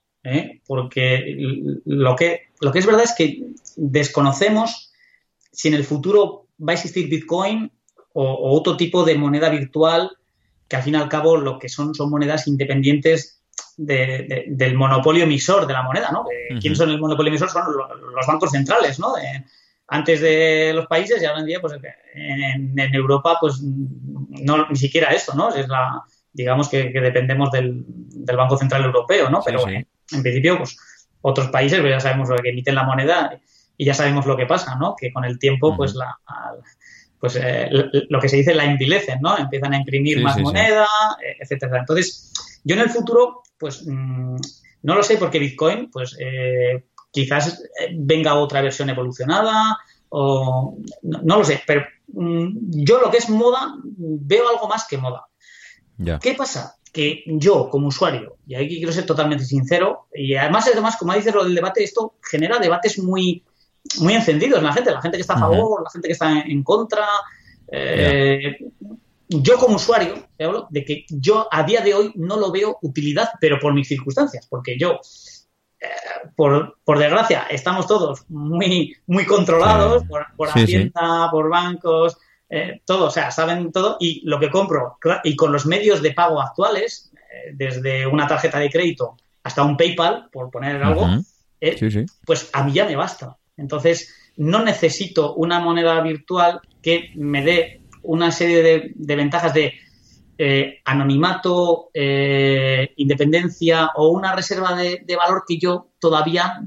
porque 0.67 1.37
lo 1.85 2.17
que 2.17 2.48
lo 2.61 2.73
que 2.73 2.79
es 2.79 2.87
verdad 2.87 3.05
es 3.05 3.15
que 3.17 3.43
desconocemos 3.77 4.93
si 5.53 5.69
en 5.69 5.75
el 5.75 5.85
futuro 5.85 6.47
va 6.61 6.73
a 6.73 6.75
existir 6.75 7.09
Bitcoin 7.09 7.71
o, 8.13 8.57
otro 8.57 8.77
tipo 8.77 9.05
de 9.05 9.17
moneda 9.17 9.49
virtual 9.49 10.11
que 10.69 10.77
al 10.77 10.83
fin 10.83 10.95
y 10.95 10.97
al 10.97 11.09
cabo 11.09 11.37
lo 11.37 11.59
que 11.59 11.69
son 11.69 11.95
son 11.95 12.11
monedas 12.11 12.47
independientes 12.47 13.43
del 13.77 14.75
monopolio 14.77 15.25
emisor 15.25 15.67
de 15.67 15.73
la 15.73 15.83
moneda, 15.83 16.11
¿no? 16.11 16.25
¿Quiénes 16.61 16.79
son 16.79 16.91
el 16.91 17.01
monopolio 17.01 17.31
emisor? 17.31 17.49
Son 17.49 17.63
los, 17.73 18.27
bancos 18.27 18.51
centrales, 18.51 18.99
¿no? 18.99 19.15
antes 19.89 20.21
de 20.21 20.73
los 20.75 20.87
países 20.87 21.23
y 21.23 21.25
ahora 21.25 21.41
en 21.41 21.47
día, 21.47 21.61
pues 21.61 21.75
en, 22.15 22.95
Europa, 22.95 23.39
pues 23.41 23.61
no, 23.63 24.69
ni 24.69 24.77
siquiera 24.77 25.09
esto, 25.11 25.35
¿no? 25.35 25.55
Es 25.55 25.67
la, 25.69 26.03
digamos 26.33 26.69
que, 26.69 26.91
dependemos 26.91 27.51
del, 27.51 27.85
Banco 28.37 28.59
Central 28.59 28.85
Europeo, 28.85 29.31
¿no? 29.31 29.41
Pero 29.45 29.67
en 29.67 30.23
principio, 30.23 30.59
pues 30.59 30.77
otros 31.21 31.49
países, 31.49 31.81
pues 31.81 31.93
ya 31.93 32.01
sabemos 32.01 32.29
lo 32.29 32.37
que 32.39 32.51
emiten 32.51 32.75
la 32.75 32.85
moneda 32.85 33.39
y 33.77 33.85
ya 33.85 33.95
sabemos 33.95 34.27
lo 34.27 34.37
que 34.37 34.47
pasa, 34.47 34.77
¿no? 34.77 34.95
Que 34.99 35.13
con 35.13 35.25
el 35.25 35.39
tiempo, 35.39 35.77
pues 35.77 35.95
la, 35.95 36.19
pues 37.21 37.39
eh, 37.41 37.69
lo 38.09 38.21
que 38.21 38.29
se 38.29 38.37
dice 38.37 38.55
la 38.55 38.65
envilecen, 38.65 39.21
¿no? 39.21 39.37
Empiezan 39.39 39.75
a 39.75 39.79
imprimir 39.79 40.21
más 40.23 40.39
moneda, 40.39 40.87
eh, 41.25 41.37
etcétera. 41.41 41.81
Entonces, 41.81 42.61
yo 42.65 42.75
en 42.75 42.83
el 42.83 42.91
futuro, 42.91 43.43
pues 43.59 43.87
mm, 43.87 44.37
no 44.83 44.95
lo 44.95 45.03
sé 45.03 45.17
porque 45.17 45.39
Bitcoin, 45.39 45.91
pues 45.91 46.17
eh, 46.21 46.85
quizás 47.11 47.63
venga 47.95 48.35
otra 48.35 48.63
versión 48.63 48.91
evolucionada 48.91 49.79
o 50.11 50.77
no, 51.03 51.39
lo 51.39 51.45
sé, 51.45 51.63
pero 51.67 51.85
mm, 52.09 52.85
yo 52.85 53.01
lo 53.01 53.11
que 53.11 53.19
es 53.19 53.29
moda 53.29 53.75
veo 53.85 54.49
algo 54.49 54.69
más 54.69 54.87
que 54.87 54.99
moda. 54.99 55.27
¿Qué 56.21 56.35
pasa? 56.35 56.77
Que 56.99 57.23
yo 57.27 57.71
como 57.71 57.87
usuario, 57.87 58.39
y 58.45 58.57
aquí 58.57 58.79
quiero 58.79 58.91
ser 58.91 59.07
totalmente 59.07 59.45
sincero, 59.45 60.09
y 60.13 60.35
además, 60.35 60.69
además 60.73 60.97
como 60.97 61.15
dices 61.15 61.33
lo 61.33 61.45
del 61.45 61.55
debate, 61.55 61.85
esto 61.85 62.15
genera 62.29 62.59
debates 62.59 62.99
muy, 62.99 63.45
muy 64.01 64.15
encendidos 64.15 64.59
en 64.59 64.65
la 64.65 64.73
gente, 64.73 64.91
la 64.91 65.01
gente 65.01 65.17
que 65.17 65.21
está 65.21 65.35
a 65.35 65.39
favor, 65.39 65.85
la 65.85 65.91
gente 65.91 66.09
que 66.09 66.13
está 66.15 66.41
en, 66.41 66.65
contra. 66.65 67.07
Eh, 67.71 68.57
yo 69.29 69.59
como 69.59 69.77
usuario, 69.77 70.27
te 70.37 70.43
hablo 70.43 70.67
de 70.71 70.85
que 70.85 71.07
yo 71.09 71.47
a 71.53 71.63
día 71.63 71.83
de 71.83 71.95
hoy 71.95 72.13
no 72.17 72.37
lo 72.37 72.51
veo 72.51 72.79
utilidad, 72.83 73.29
pero 73.41 73.61
por 73.61 73.73
mis 73.75 73.87
circunstancias, 73.87 74.49
porque 74.51 74.77
yo, 74.77 74.99
eh, 75.79 75.87
por, 76.35 76.79
por, 76.85 76.99
desgracia, 76.99 77.47
estamos 77.49 77.87
todos 77.87 78.29
muy, 78.29 78.97
muy 79.07 79.25
controlados 79.25 80.03
por, 80.03 80.27
por 80.37 80.49
Hacienda, 80.49 81.29
por 81.31 81.49
bancos, 81.49 82.19
eh, 82.51 82.81
todo, 82.87 83.07
o 83.07 83.11
sea, 83.11 83.31
saben 83.31 83.71
todo 83.73 83.99
y 84.01 84.23
lo 84.25 84.41
que 84.41 84.51
compro 84.51 84.97
y 85.23 85.37
con 85.37 85.53
los 85.53 85.67
medios 85.67 86.01
de 86.01 86.13
pago 86.13 86.41
actuales, 86.41 87.13
eh, 87.15 87.53
desde 87.53 88.07
una 88.07 88.27
tarjeta 88.27 88.59
de 88.59 88.71
crédito 88.71 89.17
hasta 89.43 89.63
un 89.63 89.77
PayPal, 89.77 90.29
por 90.33 90.51
poner 90.51 90.83
algo, 90.83 91.07
eh, 91.61 92.07
pues 92.25 92.51
a 92.53 92.65
mí 92.65 92.73
ya 92.73 92.87
me 92.87 92.97
basta. 92.97 93.37
Entonces, 93.57 94.15
no 94.37 94.63
necesito 94.63 95.35
una 95.35 95.61
moneda 95.61 96.01
virtual 96.01 96.61
que 96.83 97.11
me 97.17 97.43
dé 97.43 97.81
una 98.03 98.31
serie 98.31 98.63
de, 98.95 99.17
ventajas 99.17 99.55
de 99.55 99.75
anonimato, 100.85 101.91
independencia 101.95 103.91
o 103.95 104.09
una 104.09 104.35
reserva 104.35 104.75
de, 104.77 105.17
valor 105.17 105.45
que 105.47 105.59
yo 105.59 105.89
todavía 105.99 106.61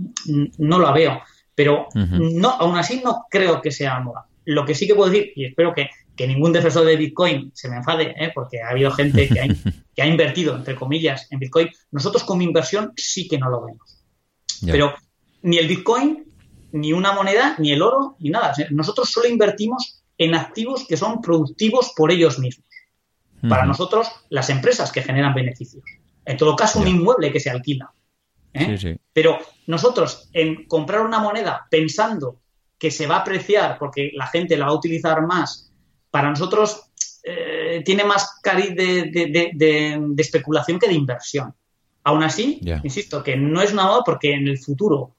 no 0.57 0.79
la 0.79 0.91
veo. 0.91 1.21
Pero 1.53 1.87
no, 1.93 2.49
aún 2.49 2.77
así 2.77 3.01
no 3.03 3.25
creo 3.29 3.61
que 3.61 3.71
sea 3.71 3.99
moda. 3.99 4.25
Lo 4.45 4.65
que 4.65 4.75
sí 4.75 4.87
que 4.87 4.95
puedo 4.95 5.09
decir, 5.09 5.33
y 5.35 5.45
espero 5.45 5.73
que, 5.73 5.89
ningún 6.27 6.53
defensor 6.53 6.85
de 6.85 6.97
Bitcoin 6.97 7.51
se 7.51 7.67
me 7.67 7.77
enfade, 7.77 8.13
¿eh? 8.15 8.31
porque 8.35 8.61
ha 8.61 8.69
habido 8.69 8.91
gente 8.91 9.27
que 9.27 9.39
ha, 9.39 9.47
que 9.95 10.01
ha, 10.03 10.05
invertido, 10.05 10.55
entre 10.55 10.75
comillas, 10.75 11.25
en 11.31 11.39
Bitcoin, 11.39 11.69
nosotros 11.89 12.23
como 12.23 12.43
inversión 12.43 12.93
sí 12.95 13.27
que 13.27 13.39
no 13.39 13.49
lo 13.49 13.65
vemos. 13.65 14.03
Pero 14.63 14.93
ni 15.41 15.57
el 15.57 15.67
Bitcoin, 15.67 16.25
ni 16.73 16.93
una 16.93 17.13
moneda, 17.13 17.55
ni 17.57 17.71
el 17.71 17.81
oro, 17.81 18.17
ni 18.19 18.29
nada. 18.29 18.53
Nosotros 18.69 19.09
solo 19.09 19.27
invertimos 19.27 20.03
en 20.17 20.35
activos 20.35 20.85
que 20.87 20.97
son 20.97 21.21
productivos 21.21 21.93
por 21.95 22.11
ellos 22.11 22.37
mismos. 22.37 22.67
Para 23.49 23.65
nosotros, 23.65 24.07
las 24.29 24.51
empresas 24.51 24.91
que 24.91 25.01
generan 25.01 25.33
beneficios. 25.33 25.83
En 26.25 26.37
todo 26.37 26.55
caso, 26.55 26.79
un 26.79 26.87
inmueble 26.87 27.31
que 27.31 27.39
se 27.39 27.49
alquila. 27.49 27.91
¿eh? 28.53 28.99
Pero 29.13 29.39
nosotros, 29.65 30.29
en 30.33 30.67
comprar 30.67 31.01
una 31.01 31.19
moneda 31.19 31.65
pensando 31.71 32.40
que 32.81 32.89
se 32.89 33.05
va 33.05 33.17
a 33.17 33.19
apreciar 33.19 33.77
porque 33.77 34.09
la 34.15 34.25
gente 34.25 34.57
la 34.57 34.65
va 34.65 34.71
a 34.71 34.75
utilizar 34.75 35.21
más, 35.21 35.71
para 36.09 36.31
nosotros 36.31 36.89
eh, 37.23 37.83
tiene 37.85 38.03
más 38.03 38.39
cariz 38.41 38.75
de, 38.75 39.99
especulación 40.17 40.79
que 40.79 40.87
de 40.87 40.95
inversión. 40.95 41.53
Aún 42.03 42.23
así, 42.23 42.59
insisto, 42.83 43.21
que 43.21 43.37
no 43.37 43.61
es 43.61 43.71
nada 43.75 43.99
porque 44.03 44.33
en 44.33 44.47
el 44.47 44.57
futuro, 44.57 45.13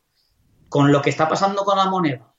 con 0.68 0.90
lo 0.90 1.00
que 1.00 1.10
está 1.10 1.28
pasando 1.28 1.62
con 1.62 1.78
la 1.78 1.88
moneda, 1.88 2.34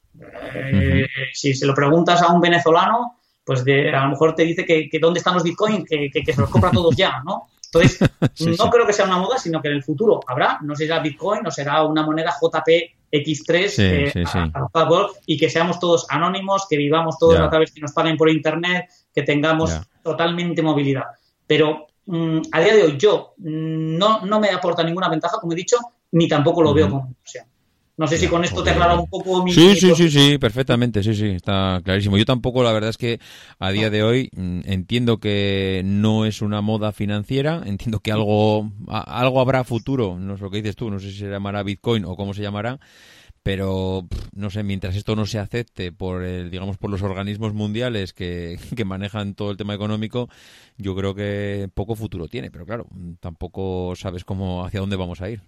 eh, 0.56 1.08
si 1.32 1.54
se 1.54 1.66
lo 1.66 1.74
preguntas 1.74 2.22
a 2.22 2.34
un 2.34 2.42
venezolano, 2.42 3.22
pues 3.46 3.64
de, 3.64 3.96
a 3.96 4.04
lo 4.04 4.10
mejor 4.10 4.36
te 4.36 4.44
dice 4.44 4.66
que, 4.66 4.90
dónde 5.00 5.20
están 5.20 5.36
los 5.36 5.44
bitcoins, 5.44 5.86
que, 5.88 6.12
que, 6.12 6.34
se 6.34 6.42
los 6.42 6.50
compra 6.50 6.70
todos 6.70 6.98
ya, 6.98 7.24
¿no? 7.24 7.48
Entonces, 7.72 7.98
no 8.60 8.70
creo 8.70 8.86
que 8.86 8.92
sea 8.92 9.06
una 9.06 9.20
moda, 9.20 9.38
sino 9.38 9.62
que 9.62 9.70
en 9.70 9.76
el 9.76 9.84
futuro 9.86 10.20
habrá, 10.28 10.60
no 10.62 10.76
será 10.76 11.00
Bitcoin, 11.00 11.44
no 11.44 11.50
será 11.50 11.82
una 11.84 12.06
moneda 12.06 12.34
JPX3 13.14 13.74
eh, 13.78 14.12
y 15.28 15.38
que 15.38 15.50
seamos 15.50 15.80
todos 15.80 16.06
anónimos, 16.10 16.66
que 16.68 16.78
vivamos 16.78 17.18
todos 17.20 17.40
a 17.40 17.50
través 17.50 17.72
que 17.72 17.82
nos 17.82 17.92
paguen 17.92 18.18
por 18.18 18.30
Internet, 18.30 18.90
que 19.14 19.22
tengamos 19.22 19.72
totalmente 20.02 20.62
movilidad. 20.62 21.06
Pero 21.46 21.88
mm, 22.06 22.40
a 22.52 22.60
día 22.60 22.76
de 22.76 22.84
hoy 22.84 22.98
yo 22.98 23.34
no, 23.38 24.26
no 24.26 24.40
me 24.40 24.50
aporta 24.50 24.84
ninguna 24.84 25.10
ventaja, 25.10 25.38
como 25.40 25.54
he 25.54 25.56
dicho, 25.56 25.78
ni 26.12 26.28
tampoco 26.28 26.64
lo 26.64 26.74
veo 26.74 26.90
como 26.90 27.08
inversión. 27.08 27.46
No 27.96 28.08
sé 28.08 28.18
si 28.18 28.28
con 28.28 28.44
esto 28.44 28.64
te 28.64 28.72
aclara 28.72 28.96
un 28.96 29.08
poco 29.08 29.44
mi... 29.44 29.52
Sí, 29.54 29.76
sí, 29.76 29.94
sí, 29.94 30.10
sí, 30.10 30.38
perfectamente, 30.40 31.04
sí, 31.04 31.14
sí, 31.14 31.28
está 31.28 31.80
clarísimo. 31.84 32.18
Yo 32.18 32.26
tampoco, 32.26 32.64
la 32.64 32.72
verdad 32.72 32.90
es 32.90 32.98
que 32.98 33.20
a 33.60 33.72
día 33.72 33.92
de 33.92 34.02
hoy 34.02 34.30
mm, 34.36 34.62
entiendo 34.66 35.20
que 35.20 35.84
no 35.86 36.26
es 36.26 36.42
una 36.42 36.62
moda 36.62 36.92
financiera, 36.92 37.62
entiendo 37.66 38.00
que 38.00 38.12
algo, 38.12 38.72
algo 38.88 39.40
habrá 39.40 39.64
futuro, 39.64 40.18
no 40.20 40.38
sé 40.38 40.44
lo 40.44 40.50
que 40.50 40.58
dices 40.58 40.76
tú, 40.76 40.90
no 40.90 41.00
sé 41.00 41.12
si 41.12 41.20
se 41.20 41.30
llamará 41.30 41.62
Bitcoin 41.62 42.06
o 42.06 42.16
cómo 42.16 42.34
se 42.34 42.42
llamará, 42.42 42.80
pero 43.44 44.08
no 44.34 44.50
sé, 44.50 44.64
mientras 44.64 44.96
esto 44.96 45.18
no 45.18 45.26
se 45.26 45.38
acepte 45.38 45.92
por 45.92 46.24
el, 46.24 46.50
digamos 46.50 46.78
por 46.78 46.90
los 46.90 47.02
organismos 47.02 47.54
mundiales 47.54 48.14
que, 48.14 48.58
que, 48.76 48.86
manejan 48.86 49.36
todo 49.36 49.52
el 49.52 49.58
tema 49.58 49.74
económico, 49.74 50.30
yo 50.78 50.96
creo 50.96 51.14
que 51.14 51.70
poco 51.74 51.96
futuro 51.96 52.30
tiene, 52.30 52.50
pero 52.50 52.66
claro, 52.66 52.88
tampoco 53.20 53.94
sabes 53.98 54.24
cómo 54.24 54.66
hacia 54.66 54.80
dónde 54.80 54.96
vamos 54.96 55.22
a 55.22 55.30
ir. 55.30 55.42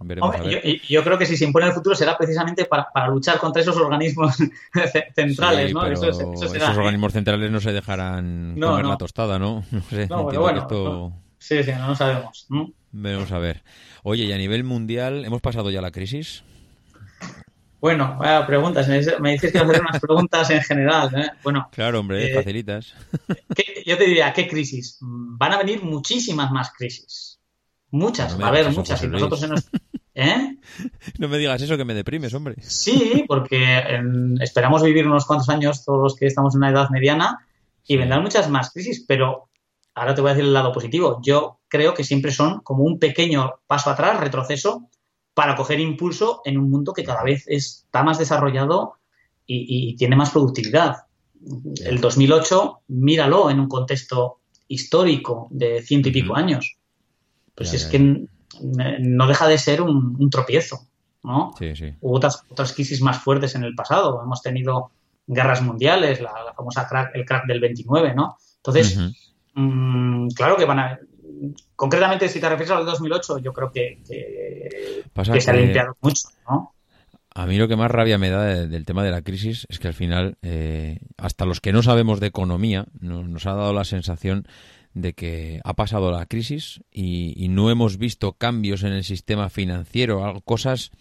Yo, 0.89 1.03
creo 1.03 1.17
que 1.17 1.25
si 1.25 1.37
se 1.37 1.45
impone 1.45 1.67
el 1.67 1.73
futuro 1.73 1.95
será 1.95 2.17
precisamente 2.17 2.65
para, 2.65 2.89
para 2.93 3.07
luchar 3.07 3.39
contra 3.39 3.61
esos 3.61 3.77
organismos 3.77 4.35
centrales, 5.15 5.73
¿no? 5.73 5.85
esos 5.87 6.19
¿eh? 6.53 6.63
organismos 6.77 7.13
centrales 7.13 7.49
no 7.49 7.61
se 7.61 7.71
dejarán 7.71 8.57
comer 8.59 8.85
la 8.85 8.97
tostada, 8.97 9.39
¿no? 9.39 9.63
No 9.71 9.81
sé, 9.89 10.07
bueno, 10.07 11.21
Sí, 11.37 11.63
sí, 11.63 11.71
no 11.77 11.89
lo 11.89 11.95
sabemos. 11.95 12.47
Vamos 12.91 13.31
a 13.31 13.39
ver. 13.39 13.63
Oye, 14.03 14.23
y 14.23 14.31
a 14.31 14.37
nivel 14.37 14.63
mundial, 14.63 15.23
¿hemos 15.25 15.41
pasado 15.41 15.69
ya 15.69 15.81
la 15.81 15.91
crisis? 15.91 16.43
Bueno, 17.79 18.17
vaya 18.19 18.45
preguntas. 18.47 18.87
Me 18.87 19.31
dices 19.33 19.51
que 19.51 19.59
hacer 19.59 19.81
unas 19.81 19.99
preguntas 19.99 20.49
en 20.49 20.61
general. 20.61 21.11
¿eh? 21.15 21.31
Bueno, 21.43 21.69
claro, 21.71 21.99
hombre, 21.99 22.31
eh, 22.31 22.33
facilitas. 22.33 22.93
yo 23.85 23.97
te 23.97 24.05
diría, 24.05 24.33
¿qué 24.33 24.47
crisis? 24.47 24.97
Van 25.01 25.53
a 25.53 25.57
venir 25.57 25.83
muchísimas 25.83 26.51
más 26.51 26.71
crisis. 26.71 27.39
Muchas, 27.91 28.39
va 28.39 28.45
a 28.45 28.49
haber 28.49 28.71
muchas. 28.71 29.03
Y 29.03 29.07
nosotros 29.07 29.69
¿Eh? 30.15 30.57
No 31.19 31.27
me 31.27 31.37
digas 31.37 31.61
eso, 31.61 31.77
que 31.77 31.85
me 31.85 31.93
deprimes, 31.93 32.33
hombre. 32.33 32.55
Sí, 32.61 33.25
porque 33.27 33.83
esperamos 34.39 34.81
vivir 34.81 35.05
unos 35.05 35.25
cuantos 35.25 35.49
años 35.49 35.83
todos 35.83 36.01
los 36.01 36.15
que 36.15 36.25
estamos 36.25 36.55
en 36.55 36.59
una 36.59 36.69
edad 36.69 36.89
mediana 36.89 37.45
y 37.85 37.97
vendrán 37.97 38.23
muchas 38.23 38.49
más 38.49 38.71
crisis, 38.71 39.03
pero 39.07 39.49
ahora 39.93 40.15
te 40.15 40.21
voy 40.21 40.31
a 40.31 40.33
decir 40.33 40.47
el 40.47 40.53
lado 40.53 40.71
positivo. 40.71 41.19
Yo 41.21 41.59
creo 41.67 41.93
que 41.93 42.03
siempre 42.03 42.31
son 42.31 42.61
como 42.61 42.83
un 42.83 42.97
pequeño 42.97 43.55
paso 43.67 43.89
atrás, 43.89 44.19
retroceso, 44.19 44.89
para 45.35 45.55
coger 45.55 45.79
impulso 45.79 46.41
en 46.45 46.57
un 46.57 46.71
mundo 46.71 46.93
que 46.93 47.03
cada 47.03 47.21
vez 47.21 47.43
está 47.47 48.01
más 48.03 48.17
desarrollado 48.17 48.95
y, 49.45 49.95
tiene 49.97 50.15
más 50.15 50.31
productividad. 50.31 51.05
El 51.83 52.01
2008, 52.01 52.79
míralo 52.87 53.51
en 53.51 53.59
un 53.59 53.67
contexto 53.67 54.39
histórico 54.67 55.47
de 55.51 55.83
ciento 55.83 56.09
y 56.09 56.13
pico 56.13 56.35
años. 56.35 56.77
Pues 57.53 57.73
es 57.73 57.85
que 57.85 58.25
no 58.59 59.27
deja 59.27 59.47
de 59.47 59.57
ser 59.57 59.81
un, 59.81 60.29
tropiezo, 60.31 60.87
¿no? 61.21 61.53
Hubo 62.01 62.15
otras, 62.15 62.41
otras 62.49 62.73
crisis 62.73 63.01
más 63.01 63.19
fuertes 63.19 63.53
en 63.55 63.65
el 63.65 63.75
pasado. 63.75 64.23
Hemos 64.23 64.41
tenido 64.41 64.91
guerras 65.27 65.61
mundiales, 65.61 66.21
la, 66.21 66.31
famosa 66.55 66.87
crack, 66.87 67.13
el 67.13 67.25
crack 67.25 67.45
del 67.45 67.59
29, 67.59 68.15
¿no? 68.15 68.37
Entonces, 68.57 68.97
mm, 69.53 70.29
claro 70.29 70.55
que 70.55 70.65
van 70.65 70.79
a, 70.79 70.99
concretamente, 71.75 72.29
si 72.29 72.39
te 72.39 72.49
refieres 72.49 72.71
al 72.71 72.85
2008, 72.85 73.39
yo 73.39 73.53
creo 73.53 73.71
que, 73.71 73.99
se 74.05 75.51
ha 75.51 75.53
limpiado 75.53 75.95
mucho, 76.01 76.29
¿no? 76.49 76.75
A 77.37 77.45
mí 77.45 77.57
lo 77.57 77.67
que 77.67 77.75
más 77.75 77.91
rabia 77.91 78.17
me 78.17 78.29
da 78.29 78.45
del 78.45 78.85
tema 78.85 79.03
de 79.03 79.11
la 79.11 79.21
crisis 79.21 79.67
es 79.69 79.77
que 79.77 79.89
al 79.89 79.93
final, 79.93 80.37
eh, 80.41 80.99
hasta 81.17 81.45
los 81.45 81.59
que 81.59 81.73
no 81.73 81.83
sabemos 81.83 82.21
de 82.21 82.27
economía, 82.27 82.85
nos, 83.01 83.45
ha 83.45 83.53
dado 83.53 83.73
la 83.73 83.83
sensación 83.83 84.47
de 84.93 85.11
que 85.11 85.59
ha 85.65 85.73
pasado 85.73 86.13
la 86.13 86.27
crisis 86.27 86.81
y, 86.91 87.47
no 87.49 87.69
hemos 87.69 87.97
visto 87.97 88.31
cambios 88.31 88.83
en 88.83 88.93
el 88.93 89.03
sistema 89.03 89.49
financiero, 89.49 90.41
cosas 90.45 90.91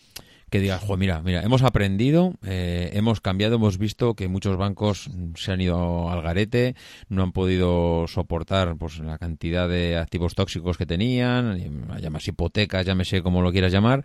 que 0.55 0.61
digas, 0.61 0.85
jo, 0.85 0.97
mira, 0.97 1.21
mira, 1.21 1.43
hemos 1.43 1.65
aprendido, 1.65 2.35
eh, 2.47 2.91
hemos 2.93 3.21
cambiado, 3.21 3.57
hemos 3.57 3.77
visto 3.77 4.15
que 4.15 4.29
muchos 4.29 4.57
bancos 4.57 5.11
se 5.35 5.51
han 5.51 5.61
ido 5.61 6.09
al 6.09 6.23
garete, 6.23 6.77
no 7.09 7.25
han 7.25 7.33
podido 7.33 8.07
soportar 8.07 8.77
pues 8.77 9.01
la 9.01 9.19
cantidad 9.19 9.69
de 9.69 9.97
activos 9.97 10.37
tóxicos 10.37 10.79
que 10.79 10.87
tenían, 10.87 11.91
llamas 12.01 12.29
hipotecas, 12.29 12.87
llámese 12.87 13.21
como 13.21 13.43
lo 13.43 13.51
quieras 13.51 13.73
llamar, 13.73 14.05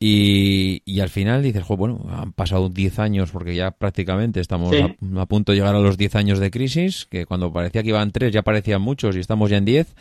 y, 0.00 0.80
y 0.86 1.00
al 1.00 1.10
final 1.10 1.42
dices, 1.42 1.62
jo, 1.62 1.76
bueno, 1.76 2.06
han 2.08 2.32
pasado 2.32 2.70
10 2.70 2.98
años 2.98 3.30
porque 3.30 3.54
ya 3.54 3.70
prácticamente 3.70 4.40
estamos 4.40 4.74
a, 4.74 5.26
punto 5.26 5.52
de 5.52 5.58
llegar 5.58 5.74
a 5.74 5.80
los 5.80 5.98
10 5.98 6.14
años 6.16 6.38
de 6.38 6.50
crisis, 6.50 7.06
que 7.10 7.26
cuando 7.26 7.52
parecía 7.52 7.82
que 7.82 7.90
iban 7.90 8.10
3 8.10 8.32
ya 8.32 8.40
parecían 8.40 8.80
muchos 8.80 9.16
y 9.16 9.20
estamos 9.20 9.50
ya 9.50 9.58
en 9.58 9.66
10 9.66 9.94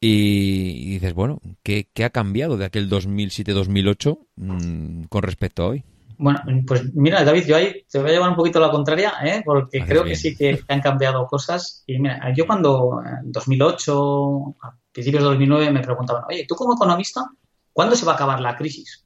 y, 0.00 0.90
dices, 0.90 1.14
bueno, 1.14 1.40
¿qué, 1.62 1.88
ha 2.04 2.10
cambiado 2.10 2.56
de 2.56 2.66
aquel 2.66 2.90
2007-2008 2.90 4.18
mm, 4.36 5.04
con 5.04 5.22
respecto 5.22 5.62
a 5.62 5.66
hoy? 5.68 5.84
Bueno, 6.18 6.40
pues 6.66 6.94
mira, 6.94 7.24
David, 7.24 7.44
yo 7.46 7.56
ahí 7.56 7.84
te 7.90 7.98
voy 7.98 8.10
a 8.10 8.12
llevar 8.14 8.30
un 8.30 8.36
poquito 8.36 8.58
a 8.58 8.62
la 8.62 8.70
contraria, 8.70 9.14
¿eh? 9.22 9.42
porque 9.44 9.84
creo 9.84 10.04
que 10.04 10.16
sí 10.16 10.34
que 10.34 10.60
han 10.68 10.80
cambiado 10.80 11.26
cosas. 11.26 11.82
Y 11.86 11.98
mira, 11.98 12.32
yo 12.34 12.46
cuando 12.46 13.00
en 13.04 13.32
2008, 13.32 14.56
a 14.62 14.76
principios 14.92 15.22
de 15.22 15.28
2009, 15.28 15.70
me 15.70 15.80
preguntaban, 15.80 16.24
oye, 16.28 16.46
tú 16.48 16.54
como 16.54 16.74
economista, 16.74 17.22
¿cuándo 17.72 17.94
se 17.96 18.06
va 18.06 18.12
a 18.12 18.14
acabar 18.14 18.40
la 18.40 18.56
crisis? 18.56 19.04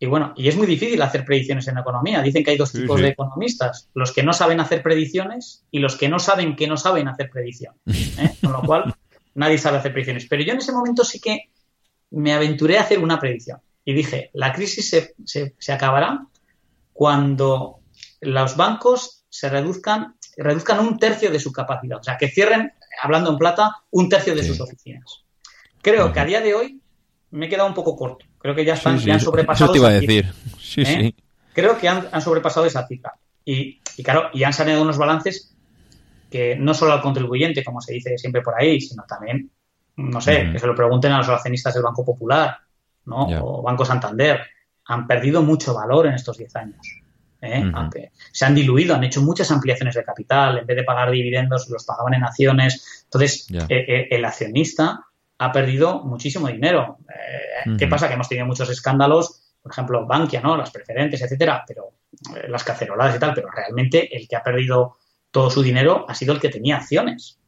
Y 0.00 0.06
bueno, 0.06 0.32
y 0.36 0.48
es 0.48 0.56
muy 0.56 0.66
difícil 0.66 1.00
hacer 1.02 1.24
predicciones 1.24 1.66
en 1.68 1.78
economía. 1.78 2.22
Dicen 2.22 2.44
que 2.44 2.52
hay 2.52 2.56
dos 2.56 2.72
tipos 2.72 3.00
de 3.00 3.08
economistas, 3.08 3.88
los 3.94 4.12
que 4.12 4.22
no 4.22 4.32
saben 4.32 4.60
hacer 4.60 4.82
predicciones 4.82 5.64
y 5.72 5.80
los 5.80 5.96
que 5.96 6.08
no 6.08 6.20
saben 6.20 6.54
que 6.54 6.68
no 6.68 6.76
saben 6.76 7.08
hacer 7.08 7.30
predicciones. 7.30 7.80
¿eh? 7.86 8.36
Con 8.40 8.52
lo 8.52 8.62
cual, 8.62 8.94
nadie 9.38 9.58
sabe 9.58 9.78
hacer 9.78 9.92
predicciones. 9.92 10.26
Pero 10.28 10.42
yo 10.42 10.52
en 10.52 10.58
ese 10.58 10.72
momento 10.72 11.04
sí 11.04 11.20
que 11.20 11.50
me 12.10 12.32
aventuré 12.32 12.76
a 12.78 12.82
hacer 12.82 12.98
una 12.98 13.20
predicción. 13.20 13.60
Y 13.84 13.94
dije, 13.94 14.30
la 14.34 14.52
crisis 14.52 14.90
se, 14.90 15.14
se, 15.58 15.72
acabará 15.72 16.26
cuando 16.92 17.80
los 18.20 18.56
bancos 18.56 19.24
se 19.30 19.48
reduzcan, 19.48 20.16
reduzcan 20.36 20.80
un 20.80 20.98
tercio 20.98 21.30
de 21.30 21.38
su 21.38 21.52
capacidad. 21.52 21.98
O 21.98 22.02
sea, 22.02 22.18
que 22.18 22.28
cierren, 22.28 22.72
hablando 23.02 23.30
en 23.30 23.38
plata, 23.38 23.76
un 23.90 24.08
tercio 24.08 24.34
de 24.34 24.42
sus 24.42 24.60
oficinas. 24.60 25.24
Creo 25.80 26.12
que 26.12 26.20
a 26.20 26.24
día 26.24 26.40
de 26.40 26.54
hoy 26.54 26.80
me 27.30 27.46
he 27.46 27.48
quedado 27.48 27.68
un 27.68 27.74
poco 27.74 27.96
corto. 27.96 28.26
Creo 28.38 28.54
que 28.54 28.64
ya, 28.64 28.74
están, 28.74 28.98
han 29.08 29.20
sobrepasado. 29.20 29.66
Eso 29.66 29.72
te 29.72 29.78
iba 29.78 29.88
a 29.88 29.92
decir. 29.92 30.26
¿eh? 30.76 31.12
Creo 31.54 31.78
que 31.78 31.88
han, 31.88 32.20
sobrepasado 32.20 32.66
esa 32.66 32.86
cifra. 32.86 33.14
Y, 33.44 33.80
y, 33.96 34.02
claro, 34.02 34.30
y 34.34 34.42
han 34.42 34.52
salido 34.52 34.82
unos 34.82 34.98
balances 34.98 35.56
que 36.30 36.56
no 36.56 36.74
solo 36.74 36.92
al 36.92 37.00
contribuyente, 37.00 37.64
como 37.64 37.80
se 37.80 37.94
dice 37.94 38.18
siempre 38.18 38.42
por 38.42 38.54
ahí, 38.60 38.80
sino 38.80 39.04
también, 39.04 39.50
no 39.96 40.20
sé, 40.20 40.50
que 40.52 40.58
se 40.58 40.66
lo 40.66 40.74
pregunten 40.74 41.12
a 41.12 41.18
los 41.18 41.28
accionistas 41.28 41.74
del 41.74 41.82
Banco 41.82 42.04
Popular, 42.04 42.58
¿no? 43.06 43.26
O 43.42 43.62
Banco 43.62 43.84
Santander. 43.84 44.40
Han 44.86 45.06
perdido 45.06 45.42
mucho 45.42 45.74
valor 45.74 46.06
en 46.06 46.14
estos 46.14 46.38
10 46.38 46.56
años. 46.56 46.86
¿eh? 47.40 47.70
Aunque 47.74 48.12
se 48.32 48.44
han 48.44 48.54
diluido, 48.54 48.94
han 48.94 49.04
hecho 49.04 49.22
muchas 49.22 49.50
ampliaciones 49.50 49.94
de 49.94 50.04
capital. 50.04 50.58
En 50.58 50.66
vez 50.66 50.76
de 50.76 50.84
pagar 50.84 51.10
dividendos, 51.10 51.68
los 51.68 51.84
pagaban 51.84 52.14
en 52.14 52.24
acciones. 52.24 53.04
Entonces, 53.04 53.46
eh, 53.50 53.66
eh, 53.68 54.08
el 54.10 54.24
accionista 54.24 55.04
ha 55.38 55.52
perdido 55.52 56.04
muchísimo 56.04 56.48
dinero. 56.48 56.98
¿Qué 57.78 57.86
pasa? 57.86 58.08
Que 58.08 58.14
hemos 58.14 58.28
tenido 58.28 58.46
muchos 58.46 58.70
escándalos, 58.70 59.54
por 59.62 59.72
ejemplo, 59.72 60.06
Bankia, 60.06 60.40
¿no? 60.40 60.56
Las 60.56 60.70
preferentes, 60.70 61.20
etcétera, 61.20 61.64
pero 61.66 61.92
las 62.48 62.64
caceroladas 62.64 63.16
y 63.16 63.18
tal, 63.18 63.34
pero 63.34 63.48
realmente 63.50 64.16
el 64.16 64.26
que 64.26 64.36
ha 64.36 64.42
perdido 64.42 64.96
todo 65.30 65.50
su 65.50 65.62
dinero 65.62 66.06
ha 66.08 66.14
sido 66.14 66.32
el 66.32 66.40
que 66.40 66.48
tenía 66.48 66.76
acciones. 66.76 67.38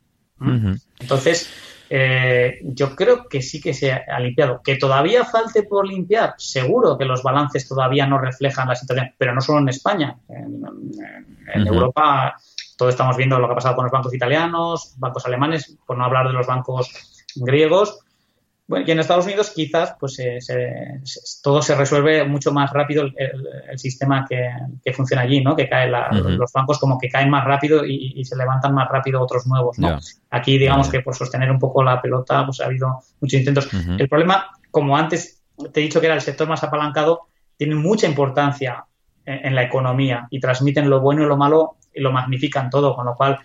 Entonces, 0.98 1.50
eh, 1.92 2.60
yo 2.62 2.94
creo 2.94 3.28
que 3.28 3.42
sí 3.42 3.60
que 3.60 3.74
se 3.74 3.92
ha 3.92 4.20
limpiado. 4.20 4.62
Que 4.62 4.76
todavía 4.76 5.24
falte 5.24 5.64
por 5.64 5.86
limpiar, 5.86 6.34
seguro 6.38 6.96
que 6.96 7.04
los 7.04 7.22
balances 7.22 7.68
todavía 7.68 8.06
no 8.06 8.18
reflejan 8.18 8.68
la 8.68 8.76
situación, 8.76 9.12
pero 9.18 9.34
no 9.34 9.40
solo 9.40 9.58
en 9.58 9.68
España. 9.68 10.16
En, 10.28 11.66
Europa, 11.66 12.36
todos 12.78 12.94
estamos 12.94 13.16
viendo 13.16 13.38
lo 13.40 13.48
que 13.48 13.52
ha 13.52 13.56
pasado 13.56 13.74
con 13.74 13.84
los 13.84 13.92
bancos 13.92 14.14
italianos, 14.14 14.94
bancos 14.98 15.26
alemanes, 15.26 15.76
por 15.84 15.98
no 15.98 16.04
hablar 16.04 16.28
de 16.28 16.32
los 16.32 16.46
bancos 16.46 17.24
griegos. 17.34 17.98
Bueno, 18.70 18.84
y 18.86 18.92
en 18.92 19.00
Estados 19.00 19.24
Unidos 19.24 19.50
quizás 19.52 19.96
pues 19.98 20.16
todo 21.42 21.60
se 21.60 21.74
resuelve 21.74 22.24
mucho 22.24 22.52
más 22.52 22.72
rápido 22.72 23.02
el, 23.02 23.78
sistema 23.80 24.24
que, 24.28 24.92
funciona 24.92 25.22
allí, 25.22 25.42
¿no? 25.42 25.56
Que 25.56 25.68
caen 25.68 25.90
los 26.38 26.52
bancos 26.52 26.78
como 26.78 26.96
que 26.96 27.08
caen 27.08 27.30
más 27.30 27.44
rápido 27.44 27.84
y, 27.84 28.24
se 28.24 28.36
levantan 28.36 28.72
más 28.72 28.88
rápido 28.88 29.20
otros 29.20 29.48
nuevos, 29.48 29.76
¿no? 29.80 29.98
Aquí 30.30 30.56
digamos 30.56 30.88
que 30.88 31.00
por 31.00 31.16
sostener 31.16 31.50
un 31.50 31.58
poco 31.58 31.82
la 31.82 32.00
pelota 32.00 32.46
pues 32.46 32.60
ha 32.60 32.66
habido 32.66 33.00
muchos 33.20 33.40
intentos. 33.40 33.68
El 33.98 34.08
problema, 34.08 34.46
como 34.70 34.96
antes 34.96 35.42
te 35.72 35.80
he 35.80 35.82
dicho 35.82 36.00
que 36.00 36.06
era 36.06 36.14
el 36.14 36.20
sector 36.20 36.48
más 36.48 36.62
apalancado, 36.62 37.22
tiene 37.56 37.74
mucha 37.74 38.06
importancia 38.06 38.84
en, 39.24 39.46
en 39.46 39.54
la 39.56 39.64
economía 39.64 40.28
y 40.30 40.38
transmiten 40.38 40.88
lo 40.88 41.00
bueno 41.00 41.24
y 41.24 41.26
lo 41.26 41.36
malo 41.36 41.74
y 41.92 42.00
lo 42.00 42.12
magnifican 42.12 42.70
todo, 42.70 42.94
con 42.94 43.04
lo 43.04 43.16
cual 43.16 43.40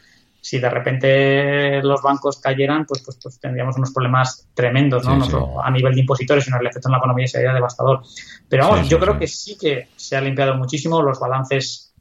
si 0.46 0.60
de 0.60 0.70
repente 0.70 1.82
los 1.82 2.04
bancos 2.04 2.40
cayeran, 2.40 2.86
pues, 2.86 3.02
pues, 3.02 3.18
pues 3.20 3.40
tendríamos 3.40 3.78
unos 3.78 3.92
problemas 3.92 4.48
tremendos, 4.54 5.04
¿no? 5.04 5.18
no 5.18 5.26
solo 5.26 5.60
a 5.60 5.72
nivel 5.72 5.96
de 5.96 6.02
impositores, 6.02 6.46
sino 6.46 6.60
el 6.60 6.68
efecto 6.68 6.88
en 6.88 6.92
la 6.92 7.00
economía 7.00 7.26
sería 7.26 7.52
devastador. 7.52 8.04
Pero 8.48 8.70
vamos, 8.70 8.88
yo 8.88 9.00
creo 9.00 9.18
que 9.18 9.26
sí 9.26 9.58
que 9.60 9.88
se 9.96 10.16
ha 10.16 10.22
limpiado 10.22 10.54
muchísimo, 10.54 11.02
los 11.02 11.20
balances 11.20 11.96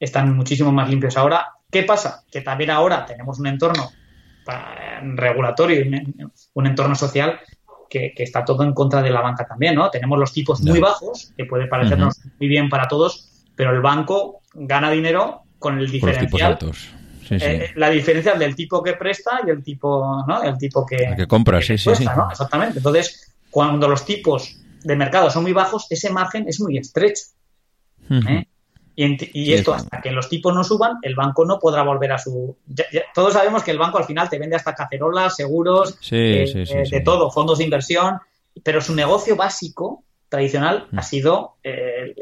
están 0.00 0.34
muchísimo 0.34 0.72
más 0.72 0.88
limpios 0.88 1.18
ahora. 1.18 1.46
¿Qué 1.70 1.82
pasa? 1.82 2.24
Que 2.32 2.40
también 2.40 2.70
ahora 2.70 3.04
tenemos 3.04 3.38
un 3.38 3.48
entorno 3.48 3.90
regulatorio, 5.14 5.84
un 6.54 6.66
entorno 6.66 6.94
social 6.94 7.38
que, 7.90 8.14
está 8.16 8.46
todo 8.46 8.62
en 8.62 8.72
contra 8.72 9.02
de 9.02 9.10
la 9.10 9.20
banca 9.20 9.46
también, 9.46 9.74
¿no? 9.74 9.90
Tenemos 9.90 10.18
los 10.18 10.32
tipos 10.32 10.62
muy 10.62 10.80
bajos, 10.80 11.34
que 11.36 11.44
puede 11.44 11.66
parecernos 11.66 12.18
muy 12.40 12.48
bien 12.48 12.70
para 12.70 12.88
todos, 12.88 13.44
pero 13.54 13.72
el 13.72 13.82
banco 13.82 14.40
gana 14.54 14.90
dinero 14.90 15.42
con 15.58 15.78
el 15.78 15.90
diferencial. 15.90 16.58
Eh, 17.30 17.72
la 17.76 17.90
diferencia 17.90 18.34
del 18.34 18.54
tipo 18.54 18.82
que 18.82 18.94
presta 18.94 19.40
y 19.46 19.50
el 19.50 19.62
tipo, 19.62 20.24
¿no? 20.26 20.42
El 20.42 20.58
tipo 20.58 20.84
que, 20.84 21.14
que 21.16 21.26
compra, 21.26 21.60
sí, 21.62 21.78
sí, 21.78 21.90
¿no? 22.04 22.30
Exactamente. 22.30 22.78
Entonces, 22.78 23.34
cuando 23.50 23.88
los 23.88 24.04
tipos 24.04 24.56
de 24.82 24.96
mercado 24.96 25.30
son 25.30 25.42
muy 25.42 25.52
bajos, 25.52 25.86
ese 25.90 26.10
margen 26.10 26.46
es 26.48 26.60
muy 26.60 26.76
estrecho. 26.76 27.24
¿eh? 28.10 28.46
Y, 28.96 29.52
esto, 29.52 29.74
hasta 29.74 30.00
que 30.00 30.12
los 30.12 30.28
tipos 30.28 30.54
no 30.54 30.62
suban, 30.62 30.98
el 31.02 31.16
banco 31.16 31.44
no 31.44 31.58
podrá 31.58 31.82
volver 31.82 32.12
a 32.12 32.18
su. 32.18 32.56
todos 33.12 33.32
sabemos 33.32 33.64
que 33.64 33.72
el 33.72 33.78
banco 33.78 33.98
al 33.98 34.04
final 34.04 34.28
te 34.28 34.38
vende 34.38 34.54
hasta 34.54 34.74
cacerolas, 34.74 35.34
seguros, 35.34 35.98
eh, 36.12 36.86
de 36.90 37.00
todo, 37.00 37.30
fondos 37.30 37.58
de 37.58 37.64
inversión, 37.64 38.20
pero 38.62 38.80
su 38.80 38.94
negocio 38.94 39.34
básico 39.34 40.04
tradicional 40.34 40.88
ha 40.96 41.02
sido 41.02 41.56
el, 41.62 42.14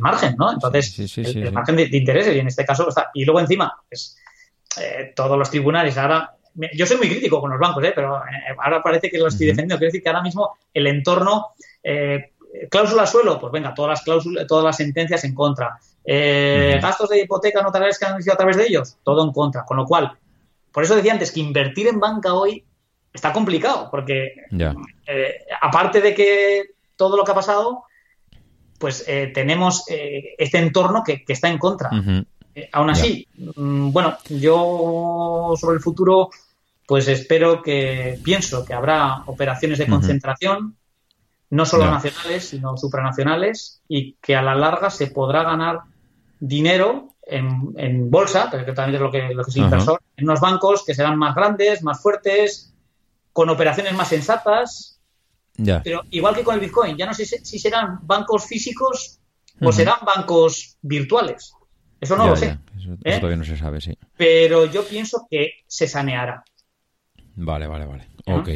margen, 0.00 0.36
¿no? 0.38 0.52
Entonces, 0.52 1.16
el, 1.18 1.52
margen 1.52 1.76
de, 1.76 1.88
intereses, 1.92 2.34
y 2.34 2.38
en 2.38 2.46
este 2.46 2.64
caso 2.64 2.88
está. 2.88 3.10
Y 3.14 3.24
luego 3.24 3.40
encima, 3.40 3.72
pues, 3.88 4.18
eh, 4.80 5.12
todos 5.14 5.38
los 5.38 5.50
tribunales 5.50 5.96
ahora. 5.96 6.34
Yo 6.74 6.86
soy 6.86 6.96
muy 6.96 7.08
crítico 7.08 7.40
con 7.40 7.50
los 7.50 7.60
bancos, 7.60 7.84
¿eh? 7.84 7.92
pero 7.94 8.16
eh, 8.16 8.56
ahora 8.58 8.82
parece 8.82 9.10
que 9.10 9.18
lo 9.18 9.28
estoy 9.28 9.46
defendiendo. 9.46 9.76
Quiero 9.76 9.88
decir 9.88 10.02
que 10.02 10.08
ahora 10.08 10.22
mismo 10.22 10.56
el 10.74 10.86
entorno. 10.86 11.48
Eh, 11.82 12.32
cláusula 12.70 13.06
suelo, 13.06 13.38
pues 13.38 13.52
venga, 13.52 13.74
todas 13.74 13.90
las 13.90 14.02
cláusulas, 14.02 14.46
todas 14.46 14.64
las 14.64 14.76
sentencias 14.76 15.22
en 15.24 15.34
contra. 15.34 15.78
Gastos 16.04 17.10
de 17.10 17.20
hipoteca 17.20 17.62
notariales 17.62 17.98
que 17.98 18.06
han 18.06 18.14
iniciado 18.14 18.34
a 18.34 18.38
través 18.38 18.56
de 18.56 18.66
ellos, 18.66 18.96
todo 19.04 19.22
en 19.22 19.32
contra. 19.32 19.64
Con 19.64 19.76
lo 19.76 19.84
cual, 19.84 20.12
por 20.72 20.82
eso 20.82 20.96
decía 20.96 21.12
antes 21.12 21.30
que 21.30 21.40
invertir 21.40 21.86
en 21.86 22.00
banca 22.00 22.32
hoy 22.32 22.64
está 23.12 23.32
complicado, 23.32 23.88
porque 23.90 24.34
aparte 25.60 26.00
de 26.00 26.14
que 26.14 26.70
todo 26.98 27.16
lo 27.16 27.24
que 27.24 27.32
ha 27.32 27.36
pasado, 27.36 27.84
pues 28.78 29.04
eh, 29.08 29.30
tenemos 29.32 29.84
eh, 29.88 30.34
este 30.36 30.58
entorno 30.58 31.02
que, 31.02 31.24
está 31.26 31.48
en 31.48 31.58
contra. 31.58 31.90
Eh, 32.54 32.68
aún 32.72 32.90
así, 32.90 33.26
mm, 33.36 33.90
bueno, 33.90 34.18
yo 34.28 35.54
sobre 35.56 35.76
el 35.76 35.82
futuro, 35.82 36.28
pues 36.86 37.08
espero 37.08 37.62
que, 37.62 38.18
pienso 38.22 38.64
que 38.64 38.74
habrá 38.74 39.22
operaciones 39.26 39.78
de 39.78 39.86
concentración, 39.86 40.76
no 41.50 41.64
solo 41.64 41.90
nacionales, 41.90 42.48
sino 42.48 42.76
supranacionales, 42.76 43.80
y 43.88 44.14
que 44.20 44.36
a 44.36 44.42
la 44.42 44.54
larga 44.54 44.90
se 44.90 45.06
podrá 45.06 45.44
ganar 45.44 45.80
dinero 46.40 47.14
en, 47.22 48.10
bolsa, 48.10 48.50
que 48.50 48.72
también 48.72 48.96
es 48.96 49.00
lo 49.00 49.10
que, 49.10 49.34
lo 49.34 49.44
que 49.44 49.50
es 49.50 49.56
inversor, 49.56 50.00
en 50.16 50.24
unos 50.24 50.40
bancos 50.40 50.84
que 50.84 50.94
serán 50.94 51.18
más 51.18 51.34
grandes, 51.34 51.82
más 51.82 52.02
fuertes, 52.02 52.74
con 53.32 53.50
operaciones 53.50 53.94
más 53.94 54.08
sensatas, 54.08 54.97
pero 55.82 56.02
igual 56.10 56.34
que 56.34 56.44
con 56.44 56.54
el 56.54 56.60
Bitcoin, 56.60 56.96
ya 56.96 57.06
no 57.06 57.14
sé 57.14 57.24
si 57.24 57.58
serán 57.58 58.00
bancos 58.02 58.46
físicos 58.46 59.20
o 59.60 59.72
serán 59.72 59.98
bancos 60.04 60.76
virtuales. 60.82 61.52
Eso 62.00 62.16
no 62.16 62.28
lo 62.28 62.36
sé. 62.36 62.58
Eso, 62.76 62.92
¿eh? 63.04 63.16
todavía 63.16 63.36
no 63.36 63.44
se 63.44 63.56
sabe, 63.56 63.80
sí. 63.80 63.92
Pero 64.16 64.66
yo 64.66 64.86
pienso 64.86 65.26
que 65.28 65.64
se 65.66 65.88
saneará. 65.88 66.44
Vale, 67.34 67.66
vale, 67.66 67.86
vale. 67.86 68.08
Ok. 68.26 68.48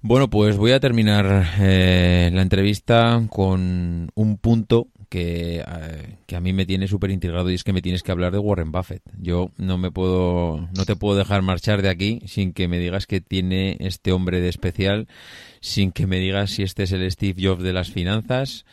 Bueno, 0.00 0.30
pues 0.30 0.56
voy 0.56 0.72
a 0.72 0.80
terminar 0.80 1.54
eh, 1.58 2.30
la 2.32 2.42
entrevista 2.42 3.20
con 3.28 4.10
un 4.14 4.38
punto 4.38 4.88
que, 5.08 5.64
eh, 5.66 6.16
que 6.26 6.36
a 6.36 6.40
mí 6.40 6.52
me 6.52 6.66
tiene 6.66 6.88
súper 6.88 7.10
intrigado 7.10 7.50
y 7.50 7.54
es 7.54 7.64
que 7.64 7.72
me 7.72 7.82
tienes 7.82 8.02
que 8.02 8.12
hablar 8.12 8.32
de 8.32 8.38
Warren 8.38 8.72
Buffett. 8.72 9.02
Yo 9.20 9.50
no 9.56 9.78
me 9.78 9.90
puedo, 9.90 10.68
no 10.76 10.84
te 10.84 10.96
puedo 10.96 11.16
dejar 11.16 11.42
marchar 11.42 11.82
de 11.82 11.88
aquí 11.88 12.20
sin 12.26 12.52
que 12.52 12.68
me 12.68 12.78
digas 12.78 13.06
que 13.06 13.20
tiene 13.20 13.76
este 13.80 14.12
hombre 14.12 14.40
de 14.40 14.48
especial 14.48 15.08
sin 15.60 15.92
que 15.92 16.06
me 16.06 16.18
digas 16.18 16.50
si 16.50 16.62
este 16.62 16.84
es 16.84 16.92
el 16.92 17.10
Steve 17.10 17.42
Jobs 17.42 17.62
de 17.62 17.72
las 17.72 17.90
finanzas. 17.90 18.64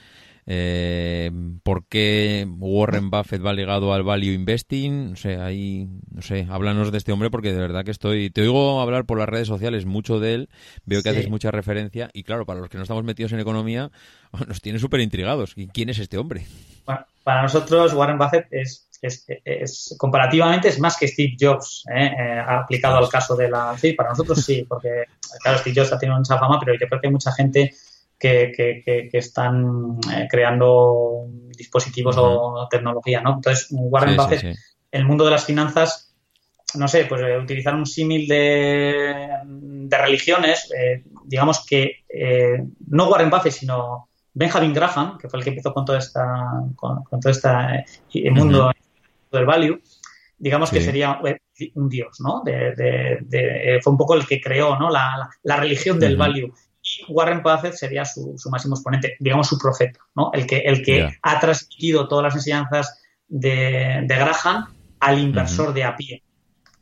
Eh, 0.46 1.32
¿Por 1.64 1.88
qué 1.88 2.48
Warren 2.58 3.10
Buffett 3.10 3.46
va 3.46 3.54
ligado 3.54 3.94
al 3.94 4.04
value 4.04 4.34
investing? 4.34 5.12
No 5.12 5.16
sé, 5.16 5.38
ahí, 5.38 5.88
no 6.12 6.22
sé, 6.22 6.48
háblanos 6.50 6.92
de 6.92 6.98
este 6.98 7.12
hombre 7.12 7.30
porque 7.30 7.54
de 7.54 7.60
verdad 7.60 7.86
que 7.86 7.92
estoy, 7.92 8.30
te 8.30 8.42
oigo 8.42 8.82
hablar 8.82 9.06
por 9.06 9.20
las 9.20 9.30
redes 9.30 9.48
sociales 9.48 9.86
mucho 9.86 10.20
de 10.20 10.34
él, 10.34 10.50
veo 10.86 11.02
que 11.02 11.10
haces 11.10 11.30
mucha 11.30 11.52
referencia 11.52 12.10
y 12.14 12.24
claro, 12.24 12.46
para 12.46 12.60
los 12.60 12.70
que 12.70 12.78
no 12.78 12.84
estamos 12.84 13.04
metidos 13.04 13.32
en 13.34 13.40
economía, 13.40 13.92
nos 14.48 14.62
tiene 14.62 14.80
súper 14.80 15.00
intrigados. 15.00 15.54
¿Y 15.56 15.68
quién 15.68 15.90
es 15.90 16.00
este 16.00 16.18
hombre? 16.18 16.46
Bueno, 16.86 17.06
para 17.24 17.42
nosotros 17.42 17.94
Warren 17.94 18.18
Buffett 18.18 18.48
es 18.52 18.90
es, 19.04 19.96
comparativamente 19.98 20.70
es 20.70 20.80
más 20.80 20.98
que 20.98 21.08
Steve 21.08 21.36
Jobs, 21.40 21.84
¿eh? 21.94 22.12
Eh, 22.18 22.40
aplicado 22.40 22.98
al 22.98 23.10
caso 23.10 23.36
de 23.36 23.50
la... 23.50 23.78
Sí, 23.78 23.94
para 23.94 24.10
nosotros 24.10 24.44
sí, 24.44 24.66
porque 24.68 25.06
claro, 25.42 25.58
Steve 25.58 25.82
Jobs 25.82 25.94
ha 25.94 26.00
tenido 26.00 26.18
mucha 26.18 26.38
fama, 26.38 26.60
pero 26.60 26.74
yo 26.80 26.88
creo 26.88 27.02
que 27.02 27.08
hay 27.08 27.14
mucha 27.14 27.32
gente 27.34 27.74
que, 28.24 28.84
que, 28.86 29.10
que, 29.12 29.18
están 29.18 29.98
eh, 30.14 30.28
creando 30.30 31.26
dispositivos 31.58 32.16
o 32.18 32.68
tecnología, 32.70 33.22
¿no? 33.22 33.36
Entonces, 33.36 33.68
Warren 33.72 34.16
Buffett, 34.16 34.56
el 34.92 35.06
mundo 35.06 35.26
de 35.26 35.32
las 35.32 35.46
finanzas, 35.46 36.16
no 36.76 36.88
sé, 36.88 37.06
pues 37.06 37.22
utilizar 37.42 37.76
un 37.76 37.86
símil 37.86 38.28
de, 38.28 39.28
de, 39.46 39.98
religiones, 39.98 40.70
digamos 41.26 41.66
que 41.66 42.06
no 42.88 43.10
Warren 43.10 43.30
Buffett, 43.30 43.54
sino 43.54 44.10
Benjamin 44.34 44.74
Graham, 44.74 45.18
que 45.18 45.30
fue 45.30 45.40
el 45.40 45.44
que 45.44 45.52
empezó 45.52 45.74
con 45.74 45.86
toda 45.86 46.00
esta, 46.00 46.26
con, 46.76 47.04
todo 47.04 47.30
este 47.30 47.50
mundo 48.32 48.72
del 49.32 49.46
value, 49.46 49.82
digamos 50.38 50.72
que 50.72 50.82
sería 50.82 51.20
eh, 51.26 51.72
un 51.76 51.88
dios, 51.88 52.20
¿no? 52.20 52.42
De, 52.44 53.80
fue 53.82 53.92
un 53.92 53.98
poco 53.98 54.16
el 54.16 54.28
que 54.28 54.42
creó 54.42 54.78
¿no? 54.78 54.90
la, 54.90 55.58
religión 55.58 56.00
del 56.00 56.18
value. 56.18 56.54
Warren 57.08 57.42
Buffett 57.42 57.74
sería 57.74 58.06
su, 58.06 58.36
máximo 58.50 58.76
exponente, 58.76 59.16
digamos 59.20 59.48
su 59.48 59.58
profeta, 59.58 60.00
¿no? 60.16 60.32
El 60.34 60.46
que, 60.46 60.58
el 60.58 60.84
que 60.84 61.10
ha 61.22 61.40
transmitido 61.40 62.08
todas 62.08 62.24
las 62.24 62.36
enseñanzas 62.36 63.02
de, 63.28 64.06
Graham 64.08 64.74
al 65.00 65.20
inversor 65.20 65.74
de 65.74 65.84
a 65.84 65.96
pie, 65.96 66.24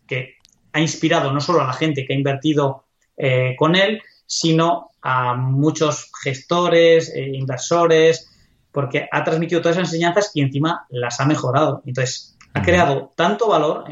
que 0.08 0.36
ha 0.74 0.80
inspirado 0.80 1.32
no 1.32 1.42
solo 1.42 1.62
a 1.62 1.68
la 1.68 1.74
gente 1.74 2.06
que 2.06 2.14
ha 2.14 2.18
invertido 2.18 2.86
eh, 3.18 3.56
con 3.58 3.76
él, 3.76 4.02
sino 4.26 4.92
a 5.02 5.36
muchos 5.36 6.12
gestores, 6.24 7.12
eh, 7.16 7.32
inversores, 7.34 8.30
porque 8.72 9.08
ha 9.12 9.24
transmitido 9.24 9.62
todas 9.62 9.78
esas 9.78 9.90
enseñanzas 9.90 10.32
y 10.34 10.42
encima 10.42 10.86
las 10.90 11.20
ha 11.20 11.26
mejorado. 11.26 11.82
Entonces, 11.86 12.38
ha 12.54 12.62
creado 12.62 13.14
tanto 13.16 13.48
valor 13.48 13.86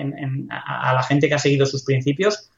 a, 0.49 0.93
la 0.93 1.03
gente 1.03 1.27
que 1.27 1.35
ha 1.35 1.39
seguido 1.39 1.65
sus 1.65 1.83
principios 1.83 2.49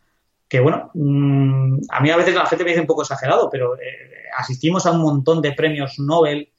que, 0.52 0.60
bueno, 0.60 0.92
mm, 0.94 1.78
a 1.90 2.02
mí 2.02 2.10
a 2.10 2.18
veces 2.18 2.36
la 2.36 2.46
gente 2.46 2.66
me 2.66 2.72
dice 2.72 2.82
un 2.82 2.88
poco 2.88 3.04
exagerado, 3.04 3.50
pero 3.50 3.76
eh, 3.76 4.28
asistimos 4.38 4.86
a 4.86 4.92
un 4.92 5.00
montón 5.00 5.42
de 5.42 5.54
premios 5.54 5.98
Nobel 5.98 6.50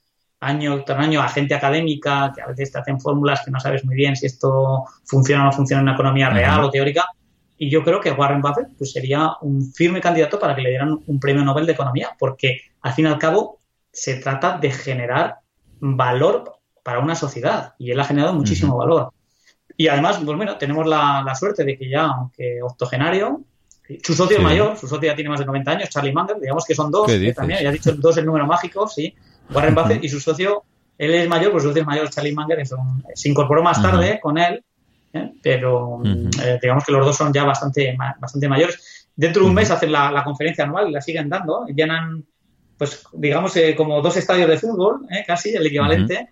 año 0.41 0.83
tras 0.83 0.99
año 0.99 1.21
a 1.21 1.29
gente 1.29 1.55
académica 1.55 2.33
que 2.35 2.41
a 2.41 2.47
veces 2.47 2.73
te 2.73 2.79
hacen 2.79 2.99
fórmulas 2.99 3.43
que 3.45 3.51
no 3.51 3.61
sabes 3.61 3.85
muy 3.85 3.95
bien 3.95 4.17
si 4.17 4.25
esto 4.25 4.85
funciona 5.05 5.43
o 5.43 5.45
no 5.45 5.53
funciona 5.53 5.83
en 5.83 5.89
una 5.89 5.93
economía 5.93 6.31
real 6.31 6.65
o 6.65 6.71
teórica. 6.71 7.05
Y 7.59 7.69
yo 7.69 7.85
creo 7.85 8.01
que 8.01 8.13
Warren 8.13 8.41
Buffett 8.41 8.69
pues, 8.79 8.93
sería 8.93 9.33
un 9.43 9.71
firme 9.75 10.01
candidato 10.01 10.39
para 10.39 10.57
que 10.57 10.63
le 10.63 10.71
dieran 10.71 10.99
un 11.07 11.21
premio 11.21 11.45
Nobel 11.45 11.67
de 11.67 11.73
Economía, 11.73 12.17
porque 12.19 12.63
al 12.81 12.95
fin 12.95 13.05
y 13.05 13.09
al 13.09 13.19
cabo 13.19 13.61
se 13.93 14.15
trata 14.17 14.57
de 14.57 14.71
generar 14.71 15.41
valor 15.81 16.61
para 16.83 17.01
una 17.01 17.15
sociedad 17.15 17.75
y 17.79 17.91
él 17.91 18.01
ha 18.01 18.05
generado 18.05 18.33
muchísimo 18.33 18.75
valor. 18.75 19.13
Y 19.77 19.89
además, 19.89 20.19
pues 20.25 20.35
bueno, 20.35 20.57
tenemos 20.57 20.87
la, 20.87 21.31
suerte 21.35 21.63
de 21.65 21.77
que 21.77 21.91
ya, 21.91 22.07
aunque 22.07 22.63
octogenario, 22.63 23.43
su 24.03 24.15
socio 24.15 24.41
mayor, 24.41 24.77
su 24.77 24.87
socio 24.87 25.09
ya 25.09 25.15
tiene 25.15 25.31
más 25.31 25.41
de 25.41 25.47
90 25.47 25.71
años, 25.71 25.89
Charlie 25.91 26.13
Munger, 26.13 26.39
digamos 26.41 26.65
que 26.65 26.75
son 26.75 26.91
dos, 26.91 27.11
también, 27.35 27.63
ya 27.63 27.69
ha 27.69 27.73
dicho 27.73 27.93
dos 27.93 28.17
el 28.17 28.27
número 28.27 28.47
mágico, 28.47 28.89
sí, 28.89 29.15
Warren 29.53 29.75
Buffett 29.75 30.05
y 30.05 30.09
su 30.09 30.21
socio, 30.21 30.65
él 30.99 31.15
es 31.15 31.29
mayor, 31.29 31.51
pues 31.53 31.63
su 31.63 31.71
socio 31.71 31.83
es 31.83 31.87
mayor, 31.87 32.09
Charlie 32.11 32.35
Munger, 32.35 32.63
se 33.15 33.29
incorporó 33.29 33.63
más 33.63 33.83
tarde 33.83 34.21
con 34.21 34.39
él, 34.39 34.65
¿eh? 35.13 35.33
pero 35.43 36.01
eh, 36.05 36.59
digamos 36.61 36.85
que 36.85 36.93
los 36.93 37.05
dos 37.05 37.17
son 37.17 37.33
ya 37.33 37.45
bastante, 37.45 37.97
bastante 38.19 38.49
mayores. 38.49 39.09
Dentro 39.15 39.43
de 39.43 39.49
un 39.49 39.55
mes 39.55 39.71
hacen 39.71 39.93
la, 39.93 40.23
conferencia 40.25 40.65
anual 40.65 40.89
y 40.89 40.93
la 40.93 41.01
siguen 41.01 41.29
dando, 41.29 41.67
llenan, 41.67 42.25
pues 42.79 43.05
digamos, 43.13 43.57
eh, 43.57 43.75
como 43.77 44.01
dos 44.01 44.17
estadios 44.17 44.49
de 44.49 44.59
fútbol, 44.59 45.07
casi 45.27 45.55
el 45.55 45.67
equivalente 45.67 46.29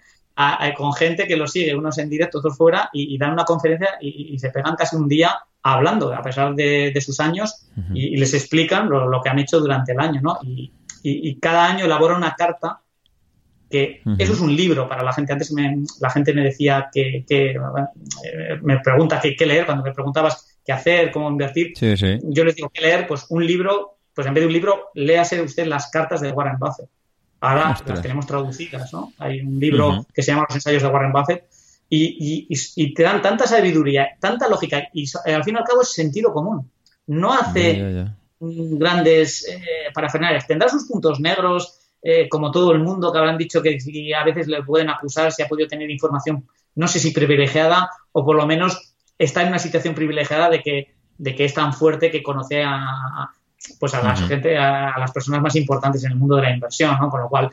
con 0.77 0.93
gente 0.95 1.27
que 1.27 1.37
lo 1.37 1.47
sigue, 1.47 1.75
unos 1.75 1.99
en 1.99 2.09
directo, 2.09 2.39
otros 2.39 2.57
fuera, 2.57 2.89
y, 2.93 3.19
dan 3.19 3.33
una 3.33 3.45
conferencia 3.45 3.99
y, 4.01 4.39
se 4.39 4.51
pegan 4.51 4.75
casi 4.77 4.97
un 4.97 5.09
día 5.09 5.39
hablando, 5.63 6.13
a 6.13 6.23
pesar 6.23 6.55
de, 6.55 7.01
sus 7.01 7.21
años, 7.21 7.67
y, 7.95 8.17
les 8.17 8.35
explican 8.35 8.89
lo, 8.89 9.21
que 9.23 9.29
han 9.29 9.39
hecho 9.39 9.61
durante 9.61 9.93
el 9.93 10.01
año, 10.01 10.21
¿no? 10.23 10.39
Y, 10.43 10.73
cada 11.41 11.67
año 11.67 11.87
elabora 11.87 12.17
una 12.17 12.35
carta 12.35 12.81
que 13.71 14.03
eso 14.19 14.33
es 14.33 14.41
un 14.41 14.55
libro 14.55 14.89
para 14.89 15.03
la 15.03 15.13
gente. 15.13 15.33
Antes 15.33 15.53
la 16.01 16.11
gente 16.11 16.35
me 16.35 16.43
decía 16.43 16.89
que, 16.93 17.25
eh, 17.29 17.57
me 18.63 18.81
pregunta 18.81 19.21
qué, 19.21 19.47
leer, 19.47 19.65
cuando 19.65 19.85
me 19.85 19.93
preguntabas 19.93 20.59
qué 20.65 20.73
hacer, 20.73 21.13
cómo 21.13 21.31
invertir. 21.31 21.73
Yo 22.23 22.45
les 22.45 22.57
digo 22.57 22.69
que 22.69 22.81
leer, 22.81 23.07
pues 23.07 23.27
un 23.29 23.47
libro, 23.47 23.99
pues 24.13 24.27
en 24.27 24.35
vez 24.35 24.43
de 24.43 24.47
un 24.49 24.53
libro, 24.53 24.91
léase 24.95 25.41
usted 25.41 25.67
las 25.67 25.89
cartas 25.91 26.21
de 26.21 26.33
Warren 26.33 26.59
Buffett. 26.59 26.89
Ahora 27.41 27.77
las 27.87 28.03
tenemos 28.03 28.27
traducidas, 28.27 28.93
¿no? 28.93 29.13
Hay 29.19 29.41
un 29.41 29.59
libro 29.59 30.05
que 30.13 30.23
se 30.23 30.33
llama 30.33 30.47
Los 30.49 30.57
ensayos 30.57 30.83
de 30.83 30.89
Warren 30.89 31.13
Buffett 31.13 31.45
y, 31.91 32.95
te 32.95 33.03
dan 33.03 33.21
tanta 33.21 33.47
sabiduría, 33.47 34.11
tanta 34.21 34.49
lógica 34.49 34.89
y 34.93 35.11
al 35.27 35.43
fin 35.43 35.57
y 35.57 35.59
al 35.59 35.65
cabo 35.65 35.83
es 35.83 35.93
sentido 35.93 36.33
común. 36.33 36.71
No 37.09 37.33
hace 37.33 38.07
grandes 38.39 39.47
eh, 39.49 39.91
parafernales. 39.93 40.47
Tendrá 40.47 40.69
sus 40.69 40.85
puntos 40.85 41.19
negros, 41.19 41.81
eh, 42.01 42.29
como 42.29 42.51
todo 42.51 42.73
el 42.73 42.79
mundo, 42.79 43.13
que 43.13 43.19
habrán 43.19 43.37
dicho 43.37 43.61
que 43.61 43.79
a 44.17 44.25
veces 44.25 44.47
le 44.47 44.63
pueden 44.63 44.89
acusar 44.89 45.33
si 45.33 45.43
ha 45.43 45.49
podido 45.49 45.69
tener 45.69 45.91
información, 45.91 46.47
no 46.77 46.87
sé 46.87 47.01
si 47.01 47.11
privilegiada 47.11 47.91
o 48.13 48.25
por 48.25 48.37
lo 48.37 48.47
menos 48.47 48.95
está 49.19 49.43
en 49.43 49.49
una 49.49 49.59
situación 49.59 49.95
privilegiada 49.95 50.49
de 50.49 50.63
que, 50.63 50.95
de 51.19 51.35
que 51.35 51.45
es 51.45 51.55
tan 51.55 51.75
fuerte 51.75 52.11
que 52.11 52.23
conoce 52.23 52.63
a, 52.63 53.31
pues 53.79 53.93
a 53.95 54.03
la 54.03 54.17
gente, 54.17 54.57
a, 54.57 54.99
las 54.99 55.13
personas 55.13 55.43
más 55.43 55.57
importantes 55.57 56.05
en 56.05 56.13
el 56.13 56.19
mundo 56.19 56.37
de 56.37 56.43
la 56.43 56.55
inversión, 56.55 56.97
¿no? 56.99 57.11
Con 57.11 57.21
lo 57.21 57.29
cual 57.29 57.51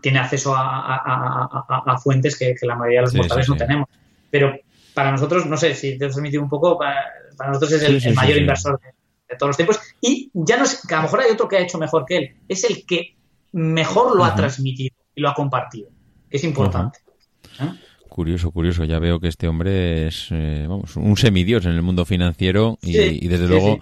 tiene 0.00 0.18
acceso 0.18 0.54
a, 0.56 1.98
fuentes 2.02 2.38
que, 2.38 2.54
la 2.62 2.76
mayoría 2.76 3.00
de 3.00 3.06
los 3.06 3.14
mortales 3.14 3.48
no 3.48 3.56
tenemos. 3.56 3.88
Pero 4.30 4.56
para 4.94 5.10
nosotros, 5.10 5.46
no 5.46 5.56
sé 5.56 5.74
si 5.74 5.98
te 5.98 6.06
has 6.06 6.12
transmitido 6.12 6.42
un 6.42 6.48
poco, 6.48 6.78
para, 6.78 7.04
nosotros 7.48 7.72
es 7.72 8.04
el, 8.04 8.14
mayor 8.14 8.38
inversor 8.38 8.80
de, 8.80 9.36
todos 9.36 9.50
los 9.50 9.56
tiempos. 9.56 9.80
Y 10.00 10.30
ya 10.34 10.56
no 10.56 10.64
es, 10.64 10.86
que 10.86 10.94
a 10.94 10.98
lo 10.98 11.04
mejor 11.04 11.20
hay 11.20 11.30
otro 11.32 11.48
que 11.48 11.56
ha 11.56 11.60
hecho 11.60 11.78
mejor 11.78 12.04
que 12.06 12.16
él. 12.16 12.36
Es 12.48 12.64
el 12.64 12.84
que 12.86 13.16
mejor 13.52 14.16
lo 14.16 14.24
ha 14.24 14.34
transmitido 14.34 14.94
y 15.14 15.20
lo 15.20 15.28
ha 15.28 15.34
compartido. 15.34 15.88
Es 16.30 16.44
importante. 16.44 17.00
¿Eh? 17.60 17.72
Curioso, 18.08 18.50
curioso. 18.50 18.84
Ya 18.84 18.98
veo 18.98 19.20
que 19.20 19.28
este 19.28 19.48
hombre 19.48 20.06
es 20.06 20.28
eh, 20.30 20.66
vamos, 20.68 20.96
un 20.96 21.16
semidios 21.16 21.64
en 21.64 21.72
el 21.72 21.82
mundo 21.82 22.04
financiero 22.04 22.78
y, 22.82 23.26
desde 23.26 23.46
luego 23.46 23.78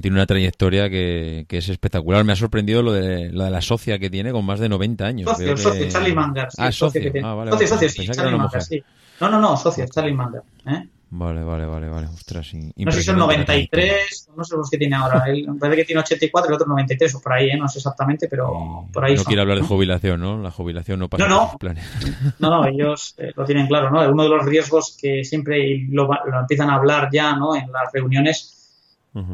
tiene 0.00 0.16
una 0.16 0.26
trayectoria 0.26 0.88
que, 0.88 1.46
es 1.48 1.68
espectacular. 1.68 2.24
Me 2.24 2.32
ha 2.32 2.36
sorprendido 2.36 2.82
lo 2.82 2.92
de, 2.92 3.30
lo 3.30 3.44
de 3.44 3.50
la 3.50 3.60
socia 3.60 3.98
que 3.98 4.08
tiene 4.08 4.32
con 4.32 4.44
más 4.44 4.58
de 4.58 4.68
90 4.68 5.04
años. 5.04 5.30
Socio, 5.30 5.56
socio, 5.56 5.88
Charlie 5.88 6.14
Manger. 6.14 6.48
ah, 6.56 6.72
socio. 6.72 7.12
Ah, 7.22 7.34
vale, 7.34 7.50
socio, 7.52 7.68
socio, 7.68 7.88
sí, 7.88 8.08
Charlie 8.08 8.38
Manger, 8.38 8.62
sí. 8.62 8.82
No, 9.20 9.28
no, 9.28 9.38
no, 9.38 9.56
socio, 9.56 9.84
Charlie 9.92 10.14
Manger. 10.14 10.42
¿eh? 10.66 10.88
Vale, 11.14 11.44
vale, 11.44 11.66
vale, 11.66 11.90
vale. 11.90 12.06
Ostras, 12.06 12.48
sí. 12.48 12.72
No 12.74 12.90
sé 12.90 13.00
si 13.00 13.04
son 13.04 13.18
93, 13.18 14.30
no 14.34 14.42
sé 14.44 14.56
los 14.56 14.70
que 14.70 14.78
tiene 14.78 14.96
ahora. 14.96 15.24
Él, 15.26 15.46
parece 15.60 15.82
que 15.82 15.84
tiene 15.84 16.00
84, 16.00 16.48
el 16.48 16.54
otro 16.54 16.66
93 16.68 17.14
o 17.16 17.20
por 17.20 17.34
ahí, 17.34 17.50
¿eh? 17.50 17.56
no 17.58 17.68
sé 17.68 17.80
exactamente, 17.80 18.28
pero 18.28 18.88
por 18.90 19.04
ahí. 19.04 19.14
No 19.14 19.24
quiere 19.24 19.42
hablar 19.42 19.58
de 19.58 19.64
jubilación, 19.64 20.20
¿no? 20.22 20.40
La 20.40 20.50
jubilación 20.50 21.00
no 21.00 21.10
pasa 21.10 21.28
no, 21.28 21.52
no. 21.52 21.58
planes. 21.58 21.84
No, 22.38 22.48
no, 22.48 22.66
ellos 22.66 23.14
eh, 23.18 23.30
lo 23.36 23.44
tienen 23.44 23.66
claro, 23.66 23.90
¿no? 23.90 24.10
Uno 24.10 24.22
de 24.22 24.28
los 24.30 24.46
riesgos 24.46 24.96
que 24.98 25.22
siempre 25.22 25.86
lo, 25.90 26.04
lo 26.06 26.40
empiezan 26.40 26.70
a 26.70 26.76
hablar 26.76 27.10
ya, 27.12 27.36
¿no? 27.36 27.54
En 27.54 27.70
las 27.70 27.92
reuniones 27.92 28.61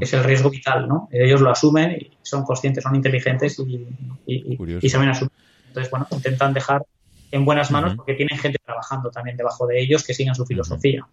es 0.00 0.12
el 0.12 0.24
riesgo 0.24 0.50
vital, 0.50 0.88
¿no? 0.88 1.08
Ellos 1.12 1.40
lo 1.40 1.50
asumen 1.50 1.92
y 1.92 2.10
son 2.22 2.44
conscientes, 2.44 2.82
son 2.82 2.96
inteligentes 2.96 3.58
y, 3.58 3.86
y, 4.26 4.88
saben 4.88 5.08
asumir. 5.08 5.32
Entonces, 5.68 5.90
bueno, 5.90 6.06
intentan 6.10 6.52
dejar 6.52 6.84
en 7.30 7.44
buenas 7.44 7.70
manos 7.70 7.94
porque 7.94 8.14
tienen 8.14 8.38
gente 8.38 8.58
trabajando 8.64 9.10
también 9.10 9.36
debajo 9.36 9.66
de 9.66 9.80
ellos 9.80 10.04
que 10.04 10.14
sigan 10.14 10.34
su 10.34 10.46
filosofía. 10.46 11.06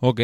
Ok, 0.00 0.20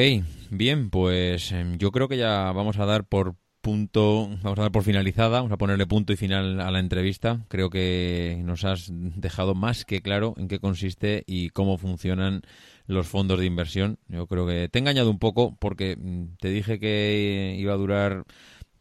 bien, 0.50 0.90
pues 0.90 1.50
em, 1.52 1.76
yo 1.78 1.90
creo 1.90 2.08
que 2.08 2.16
ya 2.16 2.52
vamos 2.52 2.78
a 2.78 2.86
dar 2.86 3.04
por 3.04 3.34
punto, 3.60 4.28
vamos 4.42 4.58
a 4.58 4.62
dar 4.62 4.72
por 4.72 4.84
finalizada, 4.84 5.38
vamos 5.38 5.50
a 5.50 5.56
ponerle 5.56 5.86
punto 5.86 6.12
y 6.12 6.16
final 6.16 6.60
a 6.60 6.70
la 6.70 6.78
entrevista. 6.78 7.40
Creo 7.48 7.70
que 7.70 8.40
nos 8.44 8.64
has 8.64 8.90
dejado 8.92 9.54
más 9.54 9.84
que 9.84 10.02
claro 10.02 10.34
en 10.36 10.48
qué 10.48 10.60
consiste 10.60 11.24
y 11.26 11.48
cómo 11.48 11.78
funcionan 11.78 12.42
los 12.86 13.06
fondos 13.06 13.38
de 13.38 13.46
inversión. 13.46 13.98
Yo 14.08 14.26
creo 14.26 14.46
que 14.46 14.68
te 14.68 14.78
he 14.78 14.80
engañado 14.80 15.10
un 15.10 15.18
poco 15.18 15.56
porque 15.58 15.96
mm, 15.96 16.36
te 16.38 16.48
dije 16.48 16.78
que 16.78 17.56
iba 17.58 17.72
a 17.72 17.76
durar 17.76 18.24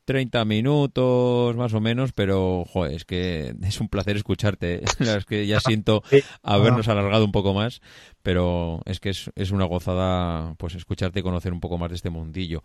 30 0.06 0.44
minutos 0.46 1.56
más 1.56 1.74
o 1.74 1.80
menos, 1.80 2.12
pero 2.12 2.66
joder, 2.66 2.94
es 2.94 3.06
que 3.06 3.56
es 3.64 3.80
un 3.80 3.90
placer 3.90 4.18
escucharte. 4.18 4.76
¿eh? 4.76 4.86
es 5.00 5.26
que 5.26 5.48
ya 5.48 5.60
siento 5.60 6.04
habernos 6.42 6.88
alargado 6.88 7.26
un 7.26 7.32
poco 7.32 7.54
más, 7.54 7.82
pero 8.24 8.82
es 8.86 9.00
que 9.00 9.10
es, 9.10 9.30
es, 9.36 9.52
una 9.52 9.66
gozada 9.66 10.56
pues 10.56 10.76
escucharte 10.76 11.20
y 11.20 11.24
conocer 11.24 11.54
un 11.54 11.60
poco 11.60 11.78
más 11.78 11.90
de 11.90 11.96
este 11.96 12.10
mundillo. 12.10 12.64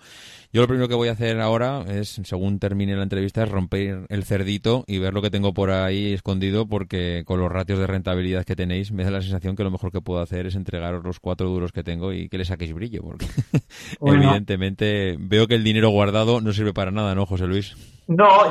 Yo 0.52 0.62
lo 0.62 0.68
primero 0.68 0.88
que 0.88 0.94
voy 0.94 1.08
a 1.08 1.12
hacer 1.12 1.40
ahora 1.40 1.84
es, 1.88 2.20
según 2.24 2.60
termine 2.60 2.96
la 2.96 3.02
entrevista, 3.02 3.42
es 3.42 3.50
romper 3.50 4.06
el 4.08 4.24
cerdito 4.24 4.84
y 4.86 4.98
ver 4.98 5.12
lo 5.12 5.20
que 5.20 5.30
tengo 5.30 5.52
por 5.52 5.70
ahí 5.70 6.12
escondido, 6.12 6.66
porque 6.66 7.24
con 7.26 7.40
los 7.40 7.50
ratios 7.50 7.78
de 7.80 7.86
rentabilidad 7.86 8.44
que 8.44 8.56
tenéis, 8.56 8.92
me 8.92 9.04
da 9.04 9.10
la 9.10 9.20
sensación 9.20 9.56
que 9.56 9.64
lo 9.64 9.70
mejor 9.70 9.90
que 9.90 10.00
puedo 10.00 10.20
hacer 10.20 10.46
es 10.46 10.54
entregaros 10.54 11.04
los 11.04 11.20
cuatro 11.20 11.48
duros 11.48 11.72
que 11.72 11.82
tengo 11.82 12.12
y 12.12 12.28
que 12.28 12.38
le 12.38 12.44
saquéis 12.44 12.72
brillo, 12.72 13.02
porque 13.02 13.26
evidentemente 14.00 15.16
veo 15.18 15.48
que 15.48 15.56
el 15.56 15.64
dinero 15.64 15.90
guardado 15.90 16.40
no 16.40 16.52
sirve 16.52 16.72
para 16.72 16.92
nada, 16.92 17.14
¿no, 17.14 17.26
José 17.26 17.46
Luis? 17.46 17.76
No, 18.08 18.50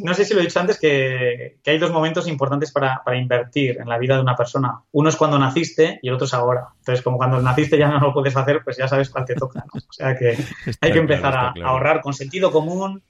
no 0.00 0.14
sé 0.14 0.24
si 0.24 0.32
lo 0.32 0.40
he 0.40 0.44
dicho 0.44 0.60
antes, 0.60 0.78
que, 0.78 1.58
hay 1.66 1.78
dos 1.78 1.90
momentos 1.90 2.28
importantes 2.28 2.70
para, 2.70 3.02
invertir 3.16 3.78
en 3.80 3.88
la 3.88 3.98
vida 3.98 4.14
de 4.14 4.22
una 4.22 4.36
persona. 4.36 4.80
Uno 4.92 5.08
es 5.08 5.16
cuando 5.16 5.40
naciste 5.40 5.98
y 6.02 6.08
el 6.08 6.14
otro 6.14 6.26
es 6.26 6.34
ahora. 6.34 6.68
Entonces, 6.78 7.02
como 7.02 7.16
cuando 7.16 7.42
naciste 7.42 7.76
ya 7.76 7.88
no 7.88 7.98
lo 7.98 8.14
puedes 8.14 8.36
hacer, 8.36 8.62
pues 8.62 8.76
ya 8.76 8.86
sabes 8.86 9.10
cuál 9.10 9.24
te 9.24 9.34
toca. 9.34 9.64
O 9.74 9.92
sea 9.92 10.16
que 10.16 10.36
hay 10.80 10.92
que 10.92 10.98
empezar 11.00 11.34
a 11.34 11.52
ahorrar 11.64 12.00
con 12.00 12.14
sentido 12.14 12.52
común, 12.52 13.02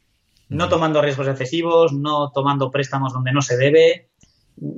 no 0.49 0.69
tomando 0.71 1.03
riesgos 1.03 1.29
excesivos, 1.29 1.93
no 1.93 2.31
tomando 2.31 2.71
préstamos 2.71 3.13
donde 3.13 3.33
no 3.33 3.43
se 3.43 3.59
debe, 3.59 4.09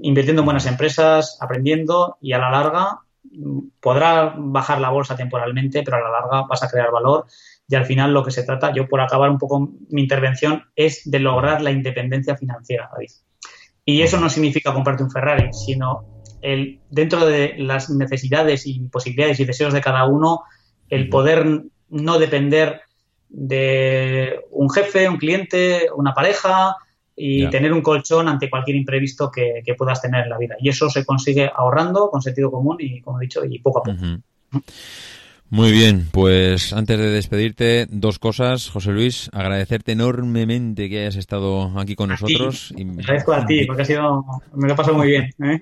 invirtiendo 0.03 0.43
en 0.43 0.47
buenas 0.47 0.67
empresas, 0.67 1.39
aprendiendo 1.41 2.19
y 2.21 2.33
a 2.33 2.39
la 2.39 2.51
larga 2.51 2.99
mm, 3.31 3.59
podrá 3.81 4.35
bajar 4.37 4.81
la 4.81 4.91
bolsa 4.91 5.15
temporalmente, 5.15 5.85
pero 5.85 5.99
a 5.99 6.01
la 6.01 6.11
larga 6.11 6.43
vas 6.43 6.65
a 6.65 6.69
crear 6.69 6.91
valor 6.91 7.27
y 7.69 7.75
al 7.75 7.87
final 7.87 8.13
lo 8.13 8.25
que 8.25 8.31
se 8.31 8.43
trata, 8.43 8.73
yo 8.75 8.89
por 8.89 9.01
acabar 9.01 9.31
un 9.31 9.39
poco 9.39 9.73
mi 9.89 10.03
intervención, 10.03 10.65
es 10.77 11.03
de 11.05 11.19
lograr 11.19 11.63
la 11.63 11.71
independencia 11.71 12.37
financiera, 12.37 12.91
David. 12.93 13.11
Y 13.85 14.03
eso 14.03 14.19
no 14.19 14.29
significa 14.29 14.73
comprarte 14.73 15.03
un 15.03 15.11
Ferrari, 15.11 15.53
sino 15.53 16.23
el, 16.43 16.81
dentro 16.91 17.27
de 17.27 17.55
las 17.59 17.91
necesidades 17.91 18.67
y 18.67 18.81
posibilidades 18.81 19.41
y 19.41 19.45
deseos 19.45 19.73
de 19.73 19.81
cada 19.81 20.05
uno, 20.07 20.43
el 20.89 21.09
poder 21.09 21.63
no 21.89 22.19
depender 22.19 22.83
de 23.29 24.41
un 24.51 24.71
jefe, 24.71 25.09
un 25.09 25.17
cliente, 25.17 25.89
una 25.95 26.13
pareja 26.13 26.77
y 27.17 27.49
tener 27.49 27.73
un 27.73 27.81
colchón 27.81 28.29
ante 28.29 28.51
cualquier 28.51 28.77
imprevisto 28.77 29.31
que, 29.31 29.63
puedas 29.77 30.03
tener 30.03 30.25
en 30.25 30.31
la 30.31 30.39
vida. 30.39 30.57
Y 30.61 30.69
eso 30.69 30.91
se 30.91 31.05
consigue 31.05 31.51
ahorrando 31.55 32.11
con 32.11 32.21
sentido 32.21 32.51
común 32.51 32.77
y, 32.81 33.01
como 33.01 33.21
he 33.21 33.23
dicho, 33.23 33.45
y 33.45 33.59
poco 33.61 33.81
a 33.81 33.83
poco. 33.83 34.63
Muy 35.55 35.71
bien, 35.71 36.09
pues 36.11 36.73
antes 36.73 36.99
de 36.99 37.11
despedirte, 37.11 37.87
dos 37.89 38.19
cosas, 38.19 38.69
José 38.69 38.91
Luis, 38.91 39.31
agradecerte 39.33 39.93
enormemente 39.93 40.89
que 40.89 41.03
hayas 41.03 41.15
estado 41.15 41.79
aquí 41.79 41.95
con 41.95 42.09
nosotros. 42.09 42.75
Y... 42.77 42.83
Agradezco 42.83 43.35
a 43.35 43.47
ti, 43.47 43.65
porque 43.65 43.83
ha 43.83 43.85
sido, 43.85 44.25
me 44.53 44.67
lo 44.67 44.75
he 44.75 44.77
pasado 44.77 44.97
muy 44.97 45.07
bien. 45.07 45.33
¿eh? 45.45 45.61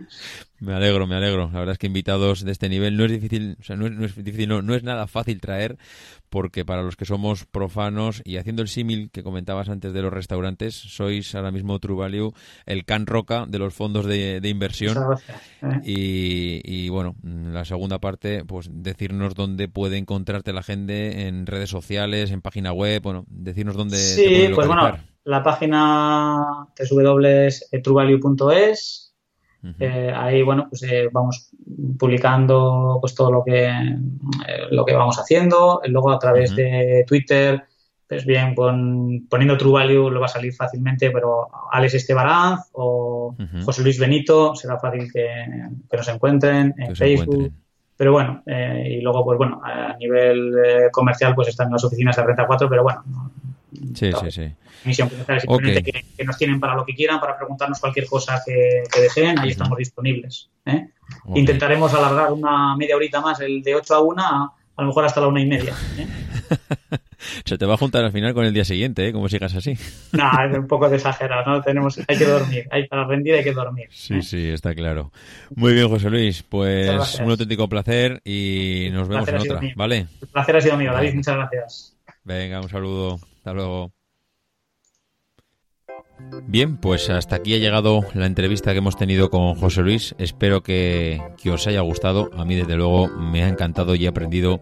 Me 0.63 0.75
alegro, 0.75 1.09
me 1.09 1.17
alegro. 1.17 1.51
La 1.53 1.59
verdad 1.59 1.73
es 1.73 1.79
que 1.79 1.89
invitados 1.89 2.45
de 2.45 2.53
este 2.53 2.69
nivel 2.69 2.97
no 2.97 3.05
es 3.05 3.11
difícil, 3.11 3.57
o 3.59 3.65
sea, 3.65 3.75
no 3.75 4.05
es, 4.05 4.15
difícil, 4.15 4.49
no, 4.49 4.63
no, 4.63 4.77
es 4.77 4.85
nada 4.85 5.09
fácil 5.09 5.41
traer, 5.41 5.77
porque 6.31 6.65
para 6.65 6.83
los 6.83 6.95
que 6.95 7.05
somos 7.05 7.47
profanos 7.47 8.23
y 8.25 8.37
haciendo 8.37 8.63
el 8.63 8.69
símil 8.69 9.11
que 9.11 9.25
comentabas 9.25 9.69
antes 9.69 9.93
de 9.93 10.03
los 10.03 10.13
restaurantes, 10.13 10.77
sois 10.77 11.35
ahora 11.35 11.51
mismo 11.51 11.81
True 11.81 11.97
Value 11.97 12.33
el 12.65 12.85
can 12.85 13.07
roca 13.07 13.45
de 13.49 13.59
los 13.59 13.75
fondos 13.75 14.07
de, 14.07 14.41
inversión. 14.45 14.97
¿eh? 15.63 15.81
Y, 15.83 16.61
y, 16.63 16.89
bueno, 16.91 17.17
la 17.25 17.65
segunda 17.65 17.99
parte, 17.99 18.45
pues 18.45 18.69
decirnos 18.71 19.35
dónde 19.35 19.67
puede 19.67 19.99
encontrarte 19.99 20.53
la 20.53 20.63
gente 20.63 21.27
en 21.27 21.47
redes 21.47 21.71
sociales, 21.71 22.31
en 22.31 22.41
página 22.41 22.73
web, 22.73 23.03
bueno, 23.03 23.25
decirnos 23.27 23.75
dónde. 23.75 23.97
Sí, 23.97 24.49
pues 24.55 24.69
bueno, 24.69 24.97
la 25.25 25.43
página 25.43 26.69
www.truevalue.es 26.79 29.12
eh, 29.79 30.13
ahí, 30.15 30.43
bueno, 30.43 30.67
pues 30.69 30.83
eh, 30.83 31.09
vamos 31.13 31.51
publicando 31.99 32.99
pues 33.01 33.15
todo 33.15 33.31
lo 33.31 33.45
que, 33.45 33.67
eh, 33.67 34.67
lo 34.71 34.85
que 34.85 34.95
vamos 34.95 35.19
haciendo. 35.19 35.81
Luego 35.87 36.11
a 36.11 36.19
través 36.19 36.57
de 36.57 37.05
Twitter, 37.07 37.63
pues 38.09 38.27
bien, 38.27 38.55
con, 38.55 39.27
poniendo 39.29 39.57
True 39.57 39.73
Value 39.73 40.11
lo 40.11 40.21
va 40.21 40.27
a 40.27 40.29
salir 40.29 40.53
fácilmente, 40.53 41.11
pero 41.13 41.49
Alex 41.71 41.95
Estebaranz 41.95 42.71
o 42.73 43.37
José 43.65 43.83
Luis 43.83 43.99
Benito 44.01 44.57
será 44.57 44.79
fácil 44.79 45.13
que, 45.13 45.29
nos 45.97 46.09
encuentren 46.09 46.75
en 46.77 46.97
Facebook. 46.97 47.53
Pero 47.97 48.13
bueno, 48.13 48.43
y 48.47 49.01
luego, 49.01 49.25
pues 49.25 49.39
bueno, 49.39 49.61
a 49.63 49.97
nivel 49.97 50.55
comercial, 50.91 51.37
pues 51.37 51.49
están 51.49 51.71
las 51.71 51.85
oficinas 51.85 52.17
de 52.17 52.25
Renta 52.25 52.49
4, 52.49 52.69
pero 52.69 52.83
bueno, 52.83 53.05
Sí, 53.95 54.11
sí, 54.13 54.31
sí. 54.31 54.53
Misión 54.85 55.09
simplemente 55.09 55.83
que, 55.83 56.25
nos 56.25 56.37
tienen 56.37 56.61
para 56.61 56.75
lo 56.75 56.85
que 56.85 56.95
quieran, 56.95 57.21
para 57.21 57.37
preguntarnos 57.37 57.79
cualquier 57.79 58.07
cosa 58.07 58.43
que, 58.45 58.83
deseen, 59.01 59.39
ahí 59.39 59.51
estamos 59.51 59.79
disponibles. 59.79 60.51
¿eh? 60.67 60.89
Intentaremos 61.35 61.93
alargar 61.95 62.33
una 62.33 62.77
media 62.77 62.97
horita 62.97 63.21
más, 63.21 63.41
el 63.41 63.63
de 63.63 63.75
8 63.75 63.95
a 63.95 64.01
1, 64.01 64.23
a, 64.23 64.55
lo 64.79 64.87
mejor 64.87 65.05
hasta 65.05 65.21
la 65.21 65.29
una 65.29 65.41
y 65.41 65.47
media. 65.47 65.75
¿eh? 65.99 66.07
Se 67.45 67.57
te 67.57 67.67
va 67.67 67.75
a 67.75 67.77
juntar 67.77 68.05
al 68.05 68.11
final 68.11 68.35
con 68.35 68.45
el 68.45 68.53
día 68.53 68.65
siguiente, 68.65 69.07
¿eh? 69.07 69.13
Como 69.13 69.29
sigas 69.29 69.55
así. 69.55 69.79
No, 70.13 70.31
es 70.45 70.59
un 70.59 70.67
poco 70.67 70.87
exagerado, 70.87 71.51
¿no? 71.51 71.63
Tenemos, 71.63 71.99
hay 72.07 72.19
que 72.19 72.25
dormir. 72.25 72.69
Hay, 72.71 72.89
para 72.89 73.05
rendir 73.07 73.35
hay 73.35 73.45
que 73.45 73.53
dormir. 73.53 73.87
Sí, 73.91 74.21
sí, 74.23 74.49
está 74.49 74.75
claro. 74.75 75.13
Muy 75.55 75.73
bien, 75.73 75.89
José 75.89 76.11
Luis. 76.11 76.43
Pues 76.43 77.21
un 77.21 77.31
auténtico 77.31 77.69
placer 77.69 78.21
y 78.25 78.89
nos 78.93 79.09
vemos 79.09 79.29
en 79.29 79.37
otra, 79.37 79.61
¿vale? 79.77 80.07
El 80.21 80.29
placer 80.29 80.57
ha 80.57 80.61
sido 80.61 80.77
mío, 80.77 80.93
David. 80.93 81.15
Muchas 81.15 81.37
gracias. 81.37 81.97
Venga, 82.25 82.61
un 82.61 82.69
saludo. 82.69 83.19
Hasta 83.37 83.53
luego. 83.53 83.93
Bien, 86.47 86.77
pues 86.77 87.11
hasta 87.11 87.37
aquí 87.37 87.55
ha 87.55 87.59
llegado 87.59 88.03
la 88.15 88.27
entrevista 88.27 88.73
que 88.73 88.79
hemos 88.79 88.97
tenido 88.97 89.29
con 89.31 89.55
José 89.55 89.83
Luis. 89.83 90.15
Espero 90.19 90.63
que, 90.63 91.21
que, 91.43 91.51
os 91.51 91.67
haya 91.67 91.81
gustado. 91.81 92.31
A 92.37 92.45
mí, 92.45 92.55
desde 92.55 92.77
luego, 92.77 93.09
me 93.09 93.43
ha 93.43 93.49
encantado 93.49 93.95
y 93.95 94.05
he 94.05 94.09
aprendido 94.09 94.61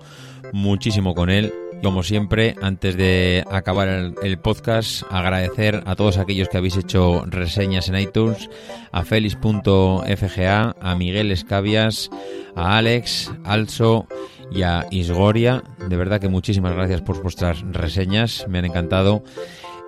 muchísimo 0.52 1.14
con 1.14 1.30
él. 1.30 1.52
Como 1.82 2.02
siempre, 2.02 2.56
antes 2.60 2.96
de 2.96 3.42
acabar 3.50 3.88
el, 4.22 4.38
podcast, 4.38 5.02
agradecer 5.10 5.82
a 5.86 5.96
todos 5.96 6.18
aquellos 6.18 6.48
que 6.50 6.58
habéis 6.58 6.76
hecho 6.76 7.24
reseñas 7.26 7.88
en 7.88 7.98
iTunes, 7.98 8.50
a 8.92 9.02
Félix.fga, 9.02 10.76
a 10.78 10.94
Miguel 10.94 11.32
Escabias, 11.32 12.10
a 12.54 12.76
Alex, 12.76 13.32
Also 13.44 14.06
y 14.50 14.62
a 14.62 14.86
Isgoria. 14.90 15.62
De 15.88 15.96
verdad 15.96 16.20
que 16.20 16.28
muchísimas 16.28 16.74
gracias 16.74 17.00
por 17.00 17.22
vuestras 17.22 17.62
reseñas, 17.70 18.44
me 18.48 18.58
han 18.58 18.66
encantado. 18.66 19.22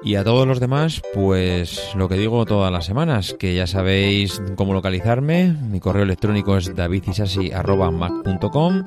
Y 0.04 0.16
a 0.16 0.24
todos 0.24 0.48
los 0.48 0.58
demás, 0.58 1.00
pues 1.14 1.92
lo 1.94 2.08
que 2.08 2.16
digo 2.16 2.44
todas 2.44 2.72
las 2.72 2.84
semanas, 2.84 3.36
que 3.38 3.54
ya 3.54 3.68
sabéis 3.68 4.42
cómo 4.56 4.74
localizarme. 4.74 5.54
Mi 5.70 5.78
correo 5.78 6.02
electrónico 6.02 6.56
es 6.56 6.74
davidisasi.mac.com, 6.74 8.82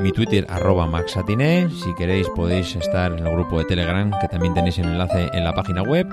mi 0.00 0.10
Twitter 0.10 0.44
arroba 0.48 0.86
maxatiné. 0.86 1.68
Si 1.70 1.94
queréis 1.94 2.28
podéis 2.30 2.74
estar 2.74 3.12
en 3.12 3.24
el 3.24 3.32
grupo 3.32 3.60
de 3.60 3.66
Telegram, 3.66 4.10
que 4.20 4.26
también 4.26 4.54
tenéis 4.54 4.78
el 4.78 4.86
enlace 4.86 5.30
en 5.32 5.44
la 5.44 5.54
página 5.54 5.82
web. 5.82 6.08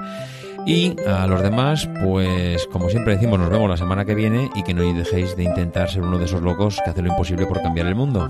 Y 0.68 0.96
a 1.08 1.26
los 1.26 1.42
demás, 1.42 1.90
pues 2.04 2.68
como 2.68 2.90
siempre 2.90 3.16
decimos, 3.16 3.40
nos 3.40 3.50
vemos 3.50 3.68
la 3.70 3.78
semana 3.78 4.06
que 4.06 4.14
viene 4.14 4.52
y 4.56 4.62
que 4.64 4.76
no 4.76 4.82
dejéis 4.82 5.36
de 5.36 5.44
intentar 5.44 5.90
ser 5.90 6.04
uno 6.04 6.20
de 6.20 6.26
esos 6.26 6.44
locos 6.44 6.80
que 6.84 6.92
hace 6.92 7.02
lo 7.02 7.10
imposible 7.10 7.48
por 7.48 7.64
cambiar 7.64 7.88
el 7.88 7.96
mundo. 7.96 8.30